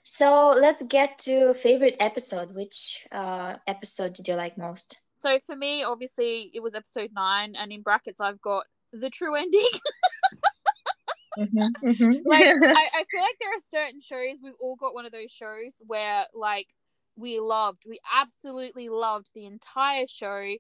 So 0.04 0.54
let's 0.60 0.82
get 0.84 1.20
to 1.20 1.54
favorite 1.54 1.98
episode. 2.00 2.56
Which 2.56 3.06
uh, 3.12 3.56
episode 3.68 4.14
did 4.14 4.28
you 4.28 4.36
like 4.36 4.58
most? 4.58 4.98
So 5.16 5.38
for 5.46 5.56
me, 5.56 5.84
obviously, 5.84 6.50
it 6.54 6.64
was 6.64 6.76
episode 6.76 7.12
nine, 7.14 7.56
and 7.56 7.72
in 7.72 7.82
brackets, 7.82 8.20
I've 8.20 8.42
got 8.42 8.66
the 8.94 9.10
true 9.10 9.36
ending. 9.36 9.70
mm-hmm, 11.38 11.88
mm-hmm. 11.88 12.28
like 12.28 12.44
I, 12.64 12.90
I 12.94 13.04
feel 13.10 13.22
like 13.22 13.38
there 13.40 13.50
are 13.50 13.86
certain 13.86 14.02
shows 14.02 14.40
we've 14.44 14.54
all 14.60 14.76
got 14.76 14.94
one 14.94 15.06
of 15.06 15.12
those 15.12 15.32
shows 15.32 15.82
where 15.88 16.26
like 16.34 16.68
we 17.16 17.40
loved, 17.40 17.84
we 17.88 18.00
absolutely 18.14 18.90
loved 18.90 19.32
the 19.36 19.46
entire 19.46 20.08
show 20.08 20.56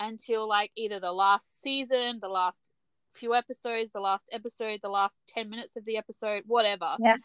until 0.00 0.48
like 0.48 0.70
either 0.76 1.00
the 1.00 1.12
last 1.12 1.60
season, 1.62 2.18
the 2.20 2.28
last 2.28 2.72
few 3.12 3.34
episodes, 3.34 3.92
the 3.92 4.00
last 4.00 4.28
episode, 4.32 4.80
the 4.82 4.88
last 4.88 5.20
10 5.28 5.48
minutes 5.48 5.76
of 5.76 5.84
the 5.84 5.96
episode, 5.96 6.42
whatever. 6.46 6.96
Yeah. 6.98 7.16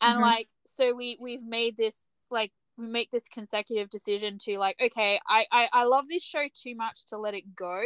And 0.00 0.18
Mhm. 0.18 0.22
like 0.22 0.48
so 0.66 0.94
we 0.94 1.16
we've 1.20 1.42
made 1.42 1.76
this 1.76 2.08
like 2.30 2.52
we 2.76 2.86
make 2.86 3.10
this 3.10 3.28
consecutive 3.28 3.88
decision 3.88 4.38
to 4.40 4.58
like 4.58 4.80
okay, 4.80 5.20
I 5.26 5.46
I 5.50 5.68
I 5.72 5.84
love 5.84 6.08
this 6.08 6.22
show 6.22 6.46
too 6.54 6.74
much 6.74 7.06
to 7.06 7.18
let 7.18 7.34
it 7.34 7.54
go. 7.54 7.82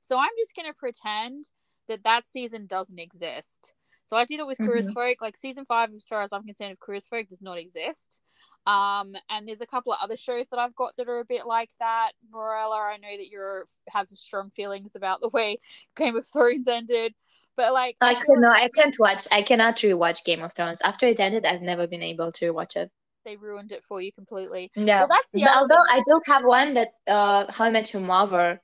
So 0.00 0.18
I'm 0.18 0.30
just 0.38 0.56
going 0.56 0.66
to 0.66 0.74
pretend 0.74 1.44
that 1.90 2.04
that 2.04 2.24
season 2.24 2.66
doesn't 2.66 2.98
exist. 2.98 3.74
So 4.04 4.16
I 4.16 4.24
did 4.24 4.40
it 4.40 4.46
with 4.46 4.56
Queer 4.58 4.78
as 4.78 4.90
Folk. 4.90 5.20
Like 5.20 5.36
season 5.36 5.64
5 5.64 5.90
as 5.96 6.08
far 6.08 6.22
as 6.22 6.32
I'm 6.32 6.44
concerned 6.44 6.72
of 6.72 6.80
Queer 6.80 6.96
as 6.96 7.06
Folk 7.06 7.28
does 7.28 7.42
not 7.42 7.58
exist. 7.58 8.20
Um, 8.66 9.14
and 9.28 9.46
there's 9.46 9.60
a 9.60 9.66
couple 9.66 9.92
of 9.92 9.98
other 10.02 10.16
shows 10.16 10.46
that 10.48 10.58
I've 10.58 10.74
got 10.74 10.96
that 10.96 11.08
are 11.08 11.20
a 11.20 11.24
bit 11.24 11.46
like 11.46 11.70
that. 11.78 12.12
Morella, 12.32 12.78
I 12.78 12.96
know 12.96 13.16
that 13.16 13.28
you're 13.28 13.66
have 13.88 14.08
strong 14.14 14.50
feelings 14.50 14.96
about 14.96 15.20
the 15.20 15.28
way 15.28 15.58
Game 15.96 16.16
of 16.16 16.26
Thrones 16.26 16.68
ended, 16.68 17.14
but 17.56 17.72
like 17.72 17.96
I 18.00 18.14
feel 18.14 18.22
can 18.22 18.40
no, 18.40 18.50
I 18.50 18.68
can't 18.74 18.96
watch. 18.98 19.26
I 19.32 19.42
cannot 19.42 19.76
rewatch 19.76 20.24
Game 20.24 20.42
of 20.42 20.52
Thrones. 20.54 20.82
After 20.82 21.06
it 21.06 21.20
ended, 21.20 21.46
I've 21.46 21.62
never 21.62 21.86
been 21.86 22.02
able 22.02 22.32
to 22.32 22.50
watch 22.50 22.76
it. 22.76 22.90
they 23.24 23.36
ruined 23.36 23.72
it 23.72 23.84
for 23.84 24.00
you 24.00 24.12
completely. 24.12 24.70
Yeah. 24.74 25.00
Well, 25.00 25.08
that's 25.08 25.30
the 25.30 25.42
But 25.44 25.54
although 25.56 25.84
thing. 25.88 26.00
I 26.00 26.02
do 26.04 26.20
have 26.26 26.44
one 26.44 26.74
that 26.74 26.88
uh 27.06 27.50
How 27.52 27.66
I 27.66 27.70
Met 27.70 27.92
Your 27.92 28.02
Mother 28.02 28.60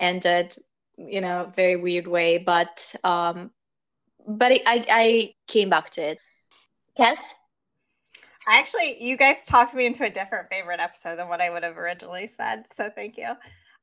ended, 0.00 0.54
you 0.98 1.20
know, 1.20 1.50
very 1.54 1.76
weird 1.76 2.06
way, 2.06 2.38
but 2.38 2.94
um 3.04 3.50
but 4.26 4.52
I 4.52 4.60
I, 4.66 4.84
I 4.90 5.34
came 5.46 5.70
back 5.70 5.90
to 5.90 6.02
it. 6.02 6.18
yes 6.98 7.34
I 8.48 8.58
actually, 8.58 8.96
you 9.02 9.18
guys 9.18 9.44
talked 9.44 9.74
me 9.74 9.84
into 9.84 10.04
a 10.04 10.10
different 10.10 10.48
favorite 10.50 10.80
episode 10.80 11.18
than 11.18 11.28
what 11.28 11.42
I 11.42 11.50
would 11.50 11.62
have 11.62 11.76
originally 11.76 12.26
said. 12.26 12.64
So 12.72 12.88
thank 12.88 13.18
you. 13.18 13.34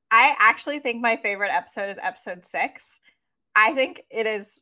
I 0.09 0.35
actually 0.39 0.79
think 0.79 1.01
my 1.01 1.17
favorite 1.17 1.51
episode 1.53 1.89
is 1.89 1.97
episode 2.01 2.43
six. 2.43 2.99
I 3.55 3.73
think 3.73 4.01
it 4.09 4.25
is 4.25 4.61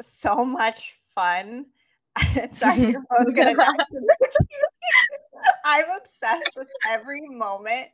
so 0.00 0.44
much 0.44 0.98
fun. 1.14 1.66
Sorry, 2.52 2.90
you're 2.90 3.04
both 3.08 3.34
gonna 3.36 3.54
die 3.56 3.66
to 3.66 4.00
me. 4.00 4.08
I'm 5.64 5.84
obsessed 5.96 6.54
with 6.56 6.68
every 6.88 7.20
moment 7.28 7.88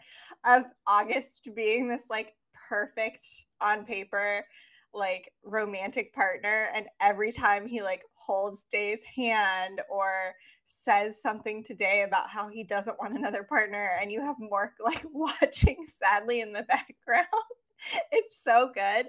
of 0.47 0.65
August 0.87 1.47
being 1.55 1.89
this 1.89 2.07
like 2.09 2.35
perfect 2.71 3.47
on 3.61 3.85
paper, 3.85 4.47
like 4.95 5.33
romantic 5.43 6.15
partner. 6.15 6.69
And 6.73 6.87
every 7.01 7.33
time 7.33 7.67
he 7.67 7.83
like 7.83 8.05
holds 8.15 8.65
Day's 8.71 9.03
hand 9.17 9.81
or 9.91 10.13
says 10.67 11.21
something 11.21 11.65
today 11.65 12.05
about 12.07 12.31
how 12.31 12.49
he 12.49 12.63
doesn't 12.63 12.99
want 13.01 13.19
another 13.19 13.43
partner, 13.43 13.99
and 14.01 14.13
you 14.13 14.21
have 14.21 14.37
Mork 14.37 14.71
like 14.81 15.05
watching 15.13 15.85
sadly 15.85 16.41
in 16.41 16.53
the 16.53 16.63
background. 16.69 17.27
it's 18.13 18.43
so 18.43 18.71
good. 18.73 19.09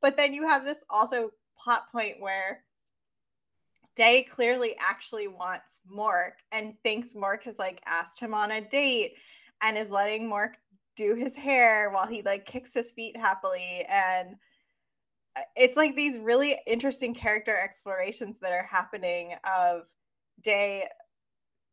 But 0.00 0.16
then 0.16 0.32
you 0.32 0.48
have 0.48 0.64
this 0.64 0.84
also 0.88 1.30
plot 1.62 1.92
point 1.92 2.16
where 2.18 2.64
Day 3.94 4.22
clearly 4.22 4.74
actually 4.80 5.28
wants 5.28 5.80
Mork 5.86 6.32
and 6.50 6.74
thinks 6.82 7.12
Mork 7.12 7.42
has 7.44 7.58
like 7.58 7.82
asked 7.84 8.18
him 8.18 8.32
on 8.32 8.52
a 8.52 8.60
date 8.62 9.12
and 9.60 9.76
is 9.76 9.90
letting 9.90 10.30
Mork 10.30 10.52
do 10.96 11.14
his 11.14 11.34
hair 11.34 11.90
while 11.90 12.06
he 12.06 12.22
like 12.22 12.44
kicks 12.44 12.74
his 12.74 12.92
feet 12.92 13.16
happily 13.16 13.84
and 13.90 14.36
uh, 15.36 15.42
it's 15.56 15.76
like 15.76 15.96
these 15.96 16.18
really 16.18 16.58
interesting 16.66 17.14
character 17.14 17.56
explorations 17.56 18.38
that 18.40 18.52
are 18.52 18.64
happening 18.64 19.34
of 19.44 19.82
Day 20.42 20.86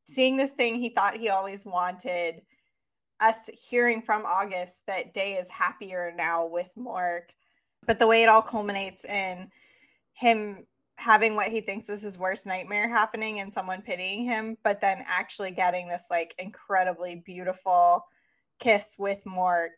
seeing 0.06 0.38
this 0.38 0.52
thing 0.52 0.76
he 0.76 0.90
thought 0.90 1.18
he 1.18 1.30
always 1.30 1.66
wanted 1.66 2.42
us 3.20 3.50
hearing 3.62 4.02
from 4.02 4.24
August 4.26 4.82
that 4.88 5.14
Day 5.14 5.34
is 5.34 5.50
happier 5.50 6.14
now 6.16 6.46
with 6.46 6.72
Mork 6.78 7.32
but 7.86 8.00
the 8.00 8.08
way 8.08 8.24
it 8.24 8.30
all 8.30 8.42
culminates 8.42 9.06
in 9.06 9.50
him 10.14 10.66
having 11.00 11.36
what 11.36 11.48
he 11.48 11.62
thinks 11.62 11.88
is 11.88 12.02
his 12.02 12.18
worst 12.18 12.46
nightmare 12.46 12.90
happening 12.90 13.40
and 13.40 13.54
someone 13.54 13.82
pitying 13.82 14.26
him, 14.26 14.58
but 14.64 14.82
then 14.82 15.02
actually 15.08 15.50
getting 15.50 15.88
this 15.88 16.08
like 16.12 16.36
incredibly 16.38 17.16
beautiful 17.26 18.06
kiss 18.60 18.96
with 18.98 19.24
Mork. 19.26 19.70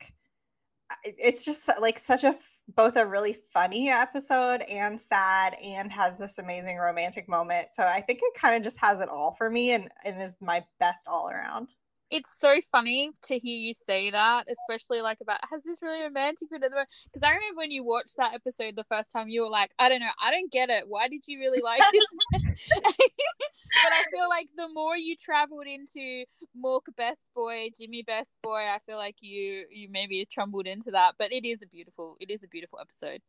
It's 1.04 1.46
just 1.46 1.70
like 1.80 1.98
such 2.00 2.24
a 2.24 2.36
both 2.76 2.96
a 2.96 3.06
really 3.06 3.34
funny 3.54 3.90
episode 3.90 4.62
and 4.62 5.00
sad 5.00 5.56
and 5.62 5.92
has 5.92 6.18
this 6.18 6.38
amazing 6.38 6.78
romantic 6.78 7.28
moment. 7.28 7.70
So 7.74 7.84
I 7.84 8.02
think 8.02 8.20
it 8.22 8.40
kind 8.40 8.56
of 8.56 8.64
just 8.64 8.80
has 8.80 9.02
it 9.02 9.10
all 9.10 9.34
for 9.34 9.50
me 9.50 9.72
and, 9.72 9.90
and 10.06 10.22
is 10.22 10.36
my 10.40 10.64
best 10.80 11.06
all 11.08 11.30
around. 11.30 11.70
It's 12.12 12.38
so 12.38 12.60
funny 12.72 13.12
to 13.24 13.40
hear 13.40 13.58
you 13.58 13.74
say 13.74 14.10
that, 14.10 14.48
especially 14.52 15.02
like 15.02 15.20
about 15.22 15.40
has 15.50 15.64
this 15.64 15.82
really 15.82 16.04
romantic 16.04 16.50
been 16.50 16.64
at 16.64 16.70
the 16.70 16.76
moment? 16.76 16.90
Because 17.06 17.24
I 17.24 17.32
remember 17.32 17.58
when 17.58 17.72
you 17.72 17.84
watched 17.84 18.18
that 18.18 18.34
episode 18.34 18.76
the 18.76 18.84
first 18.84 19.12
time, 19.12 19.30
you 19.30 19.42
were 19.42 19.50
like, 19.50 19.72
I 19.80 19.88
don't 19.88 20.02
know, 20.02 20.12
I 20.22 20.30
don't 20.30 20.52
get 20.52 20.70
it. 20.70 20.84
Why 20.88 21.08
did 21.08 21.24
you 21.28 21.40
really 21.40 21.62
like 21.62 21.82
this? 21.94 22.06
but 22.84 23.94
I 23.94 24.04
feel 24.12 24.28
like 24.30 24.50
the 24.58 24.68
more 24.74 24.98
you 24.98 25.16
traveled 25.16 25.68
into 25.68 26.26
Mork 26.62 26.82
Best 26.98 27.30
Boy, 27.34 27.70
Jimmy 27.80 28.04
Best 28.04 28.38
Boy, 28.44 28.66
I 28.70 28.78
feel 28.86 28.98
like 28.98 29.16
you 29.22 29.66
you 29.72 29.88
maybe 29.90 30.28
trumbled 30.30 30.68
into 30.68 30.92
that. 30.92 31.16
But 31.18 31.32
it 31.32 31.48
is 31.48 31.64
a 31.64 31.68
beautiful, 31.68 32.18
it 32.20 32.30
is 32.30 32.44
a 32.44 32.48
beautiful 32.50 32.80
episode. 32.80 33.22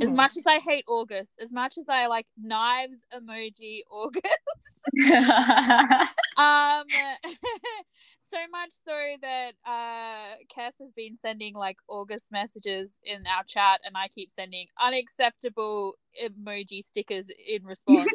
As 0.00 0.10
Mhm. 0.10 0.16
much 0.16 0.36
as 0.36 0.46
I 0.46 0.58
hate 0.58 0.84
August, 0.88 1.40
as 1.40 1.52
much 1.52 1.78
as 1.78 1.88
I 1.88 2.06
like 2.06 2.26
knives 2.36 3.04
emoji 3.12 3.80
August, 3.90 4.90
um 6.36 6.84
so 8.18 8.38
much 8.50 8.70
so 8.72 8.98
that 9.22 9.52
uh 9.64 10.36
Kess 10.54 10.78
has 10.80 10.92
been 10.94 11.16
sending 11.16 11.54
like 11.54 11.78
August 11.88 12.30
messages 12.32 13.00
in 13.04 13.26
our 13.26 13.44
chat 13.44 13.80
and 13.84 13.96
I 13.96 14.08
keep 14.08 14.30
sending 14.30 14.66
unacceptable 14.80 15.94
emoji 16.22 16.82
stickers 16.82 17.30
in 17.30 17.64
response. 17.64 18.06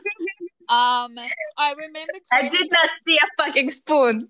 um 0.70 1.18
I 1.58 1.72
remember 1.74 2.14
I 2.32 2.48
did 2.50 2.70
not 2.72 2.90
see 3.02 3.18
a 3.18 3.44
fucking 3.44 3.72
spoon. 3.72 4.30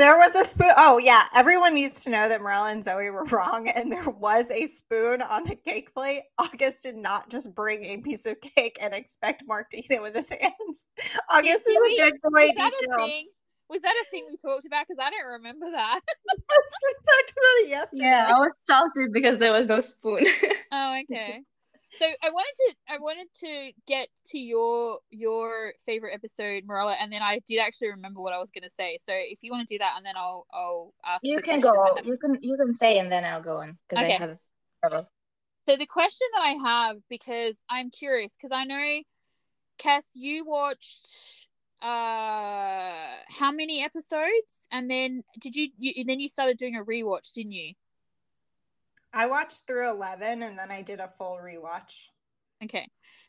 There 0.00 0.16
was 0.16 0.34
a 0.34 0.46
spoon. 0.46 0.70
Oh, 0.78 0.96
yeah. 0.96 1.24
Everyone 1.34 1.74
needs 1.74 2.04
to 2.04 2.10
know 2.10 2.26
that 2.26 2.40
Marilla 2.40 2.70
and 2.70 2.82
Zoe 2.82 3.10
were 3.10 3.24
wrong, 3.30 3.68
and 3.68 3.92
there 3.92 4.08
was 4.08 4.50
a 4.50 4.64
spoon 4.64 5.20
on 5.20 5.44
the 5.44 5.54
cake 5.54 5.92
plate. 5.94 6.22
August 6.38 6.84
did 6.84 6.96
not 6.96 7.28
just 7.28 7.54
bring 7.54 7.84
a 7.84 7.98
piece 7.98 8.24
of 8.24 8.38
cake 8.40 8.78
and 8.80 8.94
expect 8.94 9.46
Mork 9.46 9.64
to 9.72 9.76
eat 9.76 9.90
it 9.90 10.00
with 10.00 10.14
his 10.16 10.30
hands. 10.40 10.86
August 11.30 11.66
did 11.66 11.72
is 11.76 11.82
we- 11.82 11.96
a 11.96 12.10
good 12.10 12.20
boy 12.22 12.30
was 12.46 12.56
that 12.56 12.72
a 12.72 12.80
detail. 12.80 13.06
thing? 13.08 13.26
Was 13.68 13.82
that 13.82 13.94
a 13.94 14.10
thing 14.10 14.24
we 14.26 14.38
talked 14.38 14.64
about? 14.64 14.86
Because 14.88 15.04
I 15.04 15.10
don't 15.10 15.32
remember 15.32 15.70
that. 15.70 16.00
we 16.32 16.36
talked 16.48 17.32
about 17.32 17.56
it 17.58 17.68
yesterday. 17.68 18.04
Yeah, 18.04 18.32
I 18.34 18.38
was 18.40 18.54
salted 18.66 19.12
because 19.12 19.36
there 19.36 19.52
was 19.52 19.66
no 19.66 19.82
spoon. 19.82 20.24
Oh, 20.72 20.98
okay. 21.02 21.42
So 21.92 22.06
I 22.06 22.30
wanted 22.30 22.54
to 22.56 22.74
I 22.94 22.98
wanted 22.98 23.26
to 23.40 23.72
get 23.86 24.08
to 24.26 24.38
your 24.38 25.00
your 25.10 25.72
favorite 25.84 26.14
episode, 26.14 26.64
Marilla, 26.64 26.96
and 27.00 27.12
then 27.12 27.20
I 27.20 27.40
did 27.46 27.58
actually 27.58 27.88
remember 27.88 28.20
what 28.20 28.32
I 28.32 28.38
was 28.38 28.50
gonna 28.50 28.70
say. 28.70 28.96
So 29.00 29.12
if 29.14 29.42
you 29.42 29.50
want 29.50 29.66
to 29.68 29.74
do 29.74 29.78
that, 29.78 29.94
and 29.96 30.06
then 30.06 30.14
I'll 30.16 30.46
I'll 30.52 30.94
ask. 31.04 31.24
you 31.24 31.40
can 31.40 31.60
go. 31.60 31.96
You 32.04 32.16
can 32.16 32.38
you 32.40 32.56
can 32.56 32.72
say 32.72 32.98
and 32.98 33.10
then 33.10 33.24
I'll 33.24 33.42
go 33.42 33.58
on 33.58 33.76
because 33.88 34.04
Okay. 34.04 34.14
I 34.14 34.18
have 34.18 34.38
trouble. 34.84 35.08
So 35.66 35.76
the 35.76 35.86
question 35.86 36.26
that 36.34 36.42
I 36.42 36.52
have, 36.68 36.96
because 37.08 37.64
I'm 37.68 37.90
curious, 37.90 38.34
because 38.36 38.52
I 38.52 38.64
know, 38.64 39.02
Kess, 39.78 40.12
you 40.14 40.44
watched 40.44 41.48
uh 41.82 43.16
how 43.28 43.50
many 43.52 43.82
episodes, 43.82 44.68
and 44.70 44.90
then 44.90 45.22
did 45.38 45.56
you, 45.56 45.70
you 45.78 46.04
then 46.04 46.20
you 46.20 46.28
started 46.28 46.56
doing 46.56 46.76
a 46.76 46.84
rewatch, 46.84 47.32
didn't 47.32 47.52
you? 47.52 47.74
I 49.12 49.26
watched 49.26 49.66
through 49.66 49.90
11 49.90 50.42
and 50.42 50.58
then 50.58 50.70
I 50.70 50.82
did 50.82 51.00
a 51.00 51.08
full 51.18 51.38
rewatch. 51.42 52.08
Okay, 52.62 52.86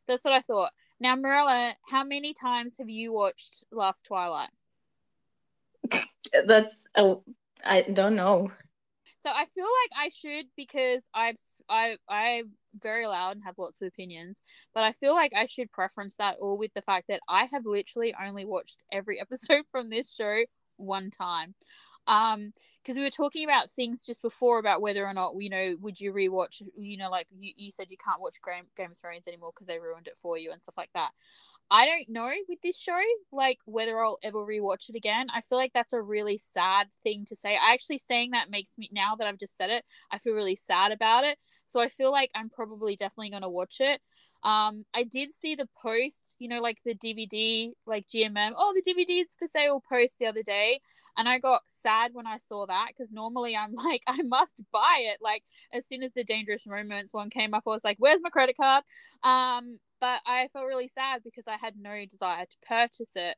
that's 0.07 0.25
what 0.25 0.33
I 0.33 0.41
thought. 0.41 0.71
Now, 0.99 1.15
Marilla, 1.15 1.73
how 1.87 2.03
many 2.03 2.33
times 2.33 2.77
have 2.77 2.89
you 2.89 3.13
watched 3.13 3.63
Last 3.71 4.05
Twilight? 4.05 4.49
That's 6.45 6.87
oh, 6.95 7.23
I 7.65 7.81
don't 7.81 8.15
know. 8.15 8.51
So 9.19 9.29
I 9.29 9.45
feel 9.45 9.65
like 9.65 10.05
I 10.05 10.09
should 10.09 10.45
because 10.57 11.07
I've 11.13 11.37
I 11.69 11.97
I'm 12.09 12.51
very 12.79 13.05
loud 13.05 13.35
and 13.35 13.43
have 13.43 13.59
lots 13.59 13.81
of 13.81 13.87
opinions, 13.87 14.41
but 14.73 14.83
I 14.83 14.91
feel 14.93 15.13
like 15.13 15.33
I 15.35 15.45
should 15.45 15.71
preference 15.71 16.15
that 16.15 16.37
all 16.41 16.57
with 16.57 16.73
the 16.73 16.81
fact 16.81 17.07
that 17.07 17.21
I 17.29 17.45
have 17.45 17.65
literally 17.65 18.15
only 18.19 18.45
watched 18.45 18.83
every 18.91 19.21
episode 19.21 19.63
from 19.71 19.89
this 19.89 20.13
show 20.13 20.43
one 20.77 21.11
time. 21.11 21.53
Um 22.07 22.51
because 22.83 22.97
we 22.97 23.03
were 23.03 23.09
talking 23.09 23.43
about 23.43 23.69
things 23.69 24.05
just 24.05 24.21
before 24.21 24.59
about 24.59 24.81
whether 24.81 25.05
or 25.05 25.13
not 25.13 25.33
you 25.39 25.49
know 25.49 25.75
would 25.81 25.99
you 25.99 26.11
rewatch 26.13 26.61
you 26.77 26.97
know 26.97 27.09
like 27.09 27.27
you, 27.39 27.53
you 27.55 27.71
said 27.71 27.91
you 27.91 27.97
can't 27.97 28.21
watch 28.21 28.37
Game, 28.45 28.65
Game 28.75 28.91
of 28.91 28.97
Thrones 28.97 29.27
anymore 29.27 29.51
because 29.53 29.67
they 29.67 29.79
ruined 29.79 30.07
it 30.07 30.17
for 30.17 30.37
you 30.37 30.51
and 30.51 30.61
stuff 30.61 30.77
like 30.77 30.91
that. 30.93 31.11
I 31.73 31.85
don't 31.85 32.09
know 32.09 32.33
with 32.49 32.61
this 32.61 32.77
show, 32.77 32.99
like 33.31 33.59
whether 33.63 33.97
I'll 33.97 34.19
ever 34.23 34.39
rewatch 34.39 34.89
it 34.89 34.95
again. 34.95 35.27
I 35.33 35.39
feel 35.39 35.57
like 35.57 35.71
that's 35.73 35.93
a 35.93 36.01
really 36.01 36.37
sad 36.37 36.91
thing 37.01 37.23
to 37.29 37.35
say. 37.35 37.51
I 37.51 37.71
actually 37.71 37.99
saying 37.99 38.31
that 38.31 38.51
makes 38.51 38.77
me 38.77 38.89
now 38.91 39.15
that 39.15 39.25
I've 39.25 39.39
just 39.39 39.55
said 39.55 39.69
it, 39.69 39.85
I 40.11 40.17
feel 40.17 40.33
really 40.33 40.57
sad 40.57 40.91
about 40.91 41.23
it. 41.23 41.37
So 41.65 41.79
I 41.79 41.87
feel 41.87 42.11
like 42.11 42.29
I'm 42.35 42.49
probably 42.49 42.97
definitely 42.97 43.29
gonna 43.29 43.49
watch 43.49 43.77
it. 43.79 44.01
Um, 44.43 44.85
I 44.93 45.03
did 45.03 45.31
see 45.31 45.55
the 45.55 45.69
post, 45.81 46.35
you 46.39 46.49
know, 46.49 46.61
like 46.61 46.79
the 46.83 46.95
DVD, 46.95 47.71
like 47.85 48.07
GMM. 48.07 48.51
Oh, 48.57 48.73
the 48.73 48.81
DVD's 48.81 49.35
for 49.35 49.45
sale 49.45 49.81
post 49.87 50.19
the 50.19 50.25
other 50.25 50.43
day. 50.43 50.81
And 51.17 51.27
I 51.27 51.39
got 51.39 51.61
sad 51.67 52.11
when 52.13 52.27
I 52.27 52.37
saw 52.37 52.65
that 52.65 52.87
because 52.89 53.11
normally 53.11 53.55
I'm 53.55 53.73
like, 53.85 54.03
I 54.07 54.21
must 54.23 54.63
buy 54.71 55.03
it. 55.11 55.17
Like 55.21 55.43
as 55.73 55.85
soon 55.87 56.03
as 56.03 56.11
the 56.13 56.23
Dangerous 56.23 56.65
Romance 56.67 57.13
one 57.13 57.29
came 57.29 57.53
up, 57.53 57.63
I 57.67 57.69
was 57.69 57.83
like, 57.83 57.97
where's 57.99 58.21
my 58.21 58.29
credit 58.29 58.57
card? 58.57 58.83
Um, 59.23 59.79
but 59.99 60.21
I 60.25 60.47
felt 60.47 60.67
really 60.67 60.87
sad 60.87 61.21
because 61.23 61.47
I 61.47 61.57
had 61.57 61.75
no 61.77 62.05
desire 62.05 62.45
to 62.45 62.57
purchase 62.67 63.15
it. 63.15 63.35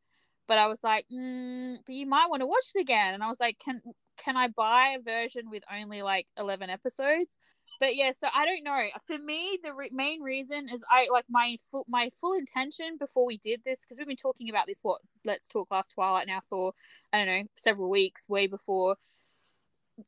But 0.47 0.57
I 0.57 0.67
was 0.67 0.83
like, 0.83 1.05
mm, 1.12 1.77
but 1.86 1.95
you 1.95 2.05
might 2.05 2.29
want 2.29 2.41
to 2.41 2.47
watch 2.47 2.71
it 2.75 2.81
again. 2.81 3.13
And 3.13 3.23
I 3.23 3.27
was 3.27 3.39
like, 3.39 3.59
can 3.59 3.81
can 4.17 4.38
I 4.38 4.47
buy 4.47 4.95
a 4.97 5.01
version 5.01 5.49
with 5.49 5.63
only 5.71 6.01
like 6.01 6.27
11 6.38 6.69
episodes? 6.69 7.39
But 7.84 7.98
yeah, 7.98 8.12
so 8.12 8.30
I 8.34 8.46
don't 8.46 8.63
know. 8.63 8.82
For 9.06 9.17
me, 9.17 9.60
the 9.62 9.74
re- 9.74 9.89
main 9.91 10.22
reason 10.22 10.69
is 10.69 10.86
I 10.89 11.10
like 11.12 11.26
my 11.30 11.58
full 11.69 11.84
my 11.89 12.10
full 12.12 12.32
intention 12.32 12.96
before 12.98 13.26
we 13.26 13.36
did 13.36 13.60
this 13.65 13.82
because 13.82 13.98
we've 13.98 14.08
been 14.08 14.15
talking 14.15 14.50
about 14.50 14.67
this 14.67 14.80
what 14.84 15.02
Let's 15.26 15.50
Talk 15.50 15.69
Last 15.69 15.91
Twilight 15.91 16.26
now 16.26 16.39
for 16.39 16.72
I 17.12 17.17
don't 17.17 17.28
know 17.28 17.43
several 17.56 17.89
weeks, 17.89 18.30
way 18.30 18.48
before 18.48 18.96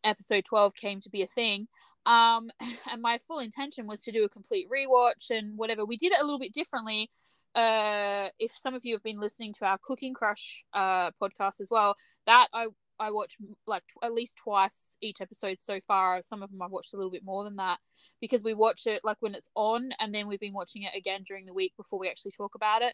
episode 0.05 0.45
12 0.45 0.73
came 0.73 1.01
to 1.01 1.09
be 1.09 1.21
a 1.21 1.27
thing. 1.27 1.67
Um, 2.05 2.49
and 2.89 3.01
my 3.01 3.17
full 3.17 3.39
intention 3.39 3.87
was 3.87 3.99
to 4.03 4.11
do 4.13 4.23
a 4.23 4.29
complete 4.29 4.69
rewatch 4.69 5.29
and 5.29 5.57
whatever. 5.57 5.83
We 5.83 5.97
did 5.97 6.13
it 6.13 6.21
a 6.21 6.23
little 6.23 6.39
bit 6.39 6.53
differently. 6.53 7.09
Uh, 7.55 8.29
if 8.39 8.51
some 8.51 8.73
of 8.73 8.85
you 8.85 8.93
have 8.93 9.03
been 9.03 9.19
listening 9.19 9.51
to 9.51 9.65
our 9.65 9.79
Cooking 9.79 10.13
Crush 10.13 10.63
uh 10.71 11.11
podcast 11.21 11.59
as 11.59 11.67
well, 11.69 11.95
that 12.25 12.47
I 12.53 12.67
I 12.99 13.11
watch 13.11 13.37
like 13.67 13.83
at 14.03 14.13
least 14.13 14.37
twice 14.37 14.97
each 15.01 15.21
episode 15.21 15.59
so 15.59 15.79
far. 15.87 16.21
Some 16.21 16.43
of 16.43 16.51
them 16.51 16.61
I've 16.61 16.71
watched 16.71 16.93
a 16.93 16.97
little 16.97 17.11
bit 17.11 17.25
more 17.25 17.43
than 17.43 17.57
that 17.57 17.79
because 18.21 18.43
we 18.43 18.53
watch 18.53 18.87
it 18.87 19.01
like 19.03 19.17
when 19.19 19.35
it's 19.35 19.49
on, 19.55 19.89
and 19.99 20.13
then 20.13 20.27
we've 20.27 20.39
been 20.39 20.53
watching 20.53 20.83
it 20.83 20.95
again 20.95 21.23
during 21.23 21.45
the 21.45 21.53
week 21.53 21.73
before 21.77 21.99
we 21.99 22.07
actually 22.07 22.31
talk 22.31 22.55
about 22.55 22.81
it. 22.81 22.93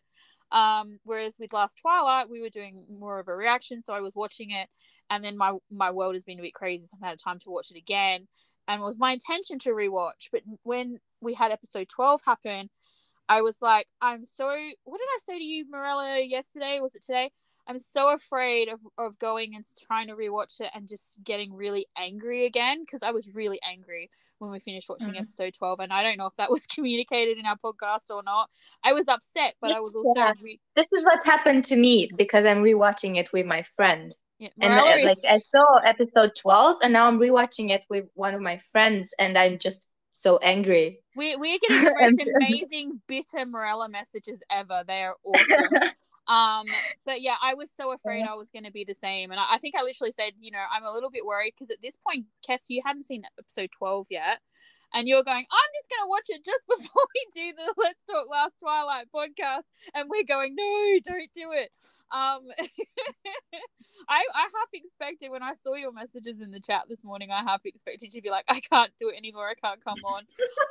Um, 0.51 0.99
whereas 1.03 1.37
with 1.39 1.53
Last 1.53 1.79
Twilight, 1.81 2.29
we 2.29 2.41
were 2.41 2.49
doing 2.49 2.83
more 2.89 3.19
of 3.19 3.27
a 3.27 3.35
reaction, 3.35 3.81
so 3.81 3.93
I 3.93 4.01
was 4.01 4.15
watching 4.15 4.51
it, 4.51 4.67
and 5.09 5.23
then 5.23 5.37
my 5.37 5.53
my 5.71 5.91
world 5.91 6.15
has 6.15 6.23
been 6.23 6.39
a 6.39 6.43
bit 6.43 6.53
crazy, 6.53 6.85
so 6.85 6.97
I've 7.01 7.09
had 7.09 7.19
time 7.19 7.39
to 7.39 7.49
watch 7.49 7.71
it 7.71 7.77
again, 7.77 8.27
and 8.67 8.81
it 8.81 8.83
was 8.83 8.99
my 8.99 9.13
intention 9.13 9.59
to 9.59 9.69
rewatch. 9.71 10.29
But 10.31 10.41
when 10.63 10.97
we 11.21 11.33
had 11.33 11.51
episode 11.51 11.89
twelve 11.89 12.21
happen, 12.25 12.69
I 13.29 13.41
was 13.41 13.61
like, 13.61 13.87
I'm 14.01 14.25
so. 14.25 14.47
What 14.83 14.97
did 14.97 15.07
I 15.07 15.19
say 15.23 15.37
to 15.37 15.43
you, 15.43 15.65
Morella, 15.69 16.19
yesterday? 16.19 16.79
Was 16.81 16.95
it 16.95 17.03
today? 17.03 17.29
I'm 17.71 17.79
so 17.79 18.09
afraid 18.09 18.67
of, 18.67 18.81
of 18.97 19.17
going 19.17 19.55
and 19.55 19.63
trying 19.87 20.07
to 20.07 20.13
rewatch 20.13 20.59
it 20.59 20.69
and 20.75 20.89
just 20.89 21.17
getting 21.23 21.53
really 21.53 21.87
angry 21.97 22.43
again 22.43 22.81
because 22.81 23.01
I 23.01 23.11
was 23.11 23.33
really 23.33 23.61
angry 23.63 24.09
when 24.39 24.51
we 24.51 24.59
finished 24.59 24.89
watching 24.89 25.13
mm. 25.13 25.21
episode 25.21 25.53
12 25.53 25.79
and 25.79 25.93
I 25.93 26.03
don't 26.03 26.17
know 26.17 26.25
if 26.25 26.35
that 26.35 26.51
was 26.51 26.65
communicated 26.75 27.37
in 27.37 27.45
our 27.45 27.55
podcast 27.55 28.09
or 28.09 28.23
not. 28.23 28.49
I 28.83 28.91
was 28.91 29.07
upset, 29.07 29.55
but 29.61 29.71
I 29.71 29.79
was 29.79 29.95
also 29.95 30.33
re- 30.43 30.59
This 30.75 30.91
is 30.91 31.05
what 31.05 31.23
happened 31.23 31.63
to 31.65 31.77
me 31.77 32.11
because 32.17 32.45
I'm 32.45 32.61
rewatching 32.61 33.15
it 33.15 33.31
with 33.31 33.45
my 33.45 33.61
friend. 33.61 34.11
Yeah, 34.37 34.49
and 34.59 34.73
uh, 34.73 34.97
is... 34.97 35.05
like 35.05 35.33
I 35.33 35.37
saw 35.37 35.77
episode 35.85 36.33
12 36.35 36.79
and 36.83 36.91
now 36.91 37.07
I'm 37.07 37.19
rewatching 37.19 37.69
it 37.69 37.85
with 37.89 38.03
one 38.15 38.33
of 38.33 38.41
my 38.41 38.57
friends 38.57 39.13
and 39.17 39.37
I'm 39.37 39.59
just 39.59 39.93
so 40.11 40.39
angry. 40.39 40.99
We, 41.15 41.37
we're 41.37 41.57
getting 41.57 41.85
the 41.85 41.95
most 42.01 42.29
amazing 42.35 43.01
bitter 43.07 43.45
Morella 43.45 43.87
messages 43.87 44.43
ever. 44.49 44.83
They 44.85 45.03
are 45.03 45.15
awesome. 45.23 45.91
Um, 46.31 46.65
but 47.05 47.21
yeah, 47.21 47.35
I 47.43 47.55
was 47.55 47.73
so 47.75 47.91
afraid 47.91 48.23
I 48.23 48.35
was 48.35 48.49
going 48.51 48.63
to 48.63 48.71
be 48.71 48.85
the 48.85 48.93
same, 48.93 49.31
and 49.31 49.39
I, 49.39 49.45
I, 49.51 49.57
think 49.57 49.75
I 49.77 49.83
literally 49.83 50.13
said, 50.13 50.31
you 50.39 50.49
know, 50.49 50.63
I'm 50.71 50.85
a 50.85 50.91
little 50.91 51.09
bit 51.09 51.25
worried 51.25 51.51
because 51.53 51.69
at 51.69 51.81
this 51.81 51.97
point, 52.07 52.25
Kess, 52.47 52.67
you 52.69 52.81
haven't 52.85 53.03
seen 53.03 53.23
episode 53.37 53.69
twelve 53.77 54.07
yet, 54.09 54.39
and 54.93 55.07
you're 55.07 55.23
going, 55.23 55.45
I'm 55.49 55.71
just 55.73 55.89
going 55.89 56.05
to 56.05 56.09
watch 56.09 56.27
it 56.29 56.45
just 56.45 56.67
before 56.67 57.03
we 57.13 57.25
do 57.33 57.53
the 57.55 57.73
Let's 57.77 58.03
Talk 58.03 58.29
Last 58.29 58.59
Twilight 58.59 59.07
podcast. 59.13 59.69
And 59.93 60.09
we're 60.09 60.23
going, 60.23 60.55
no, 60.55 60.99
don't 61.05 61.31
do 61.33 61.51
it. 61.51 61.71
Um, 62.11 62.41
I, 64.09 64.25
I 64.35 64.41
half 64.41 64.69
expected 64.73 65.31
when 65.31 65.43
I 65.43 65.53
saw 65.53 65.75
your 65.75 65.91
messages 65.91 66.41
in 66.41 66.51
the 66.51 66.59
chat 66.59 66.83
this 66.89 67.05
morning, 67.05 67.31
I 67.31 67.41
half 67.43 67.61
expected 67.65 68.13
you 68.13 68.21
to 68.21 68.23
be 68.23 68.29
like, 68.29 68.45
I 68.47 68.59
can't 68.59 68.91
do 68.99 69.09
it 69.09 69.17
anymore. 69.17 69.47
I 69.49 69.55
can't 69.55 69.83
come 69.83 69.99
on. 70.03 70.23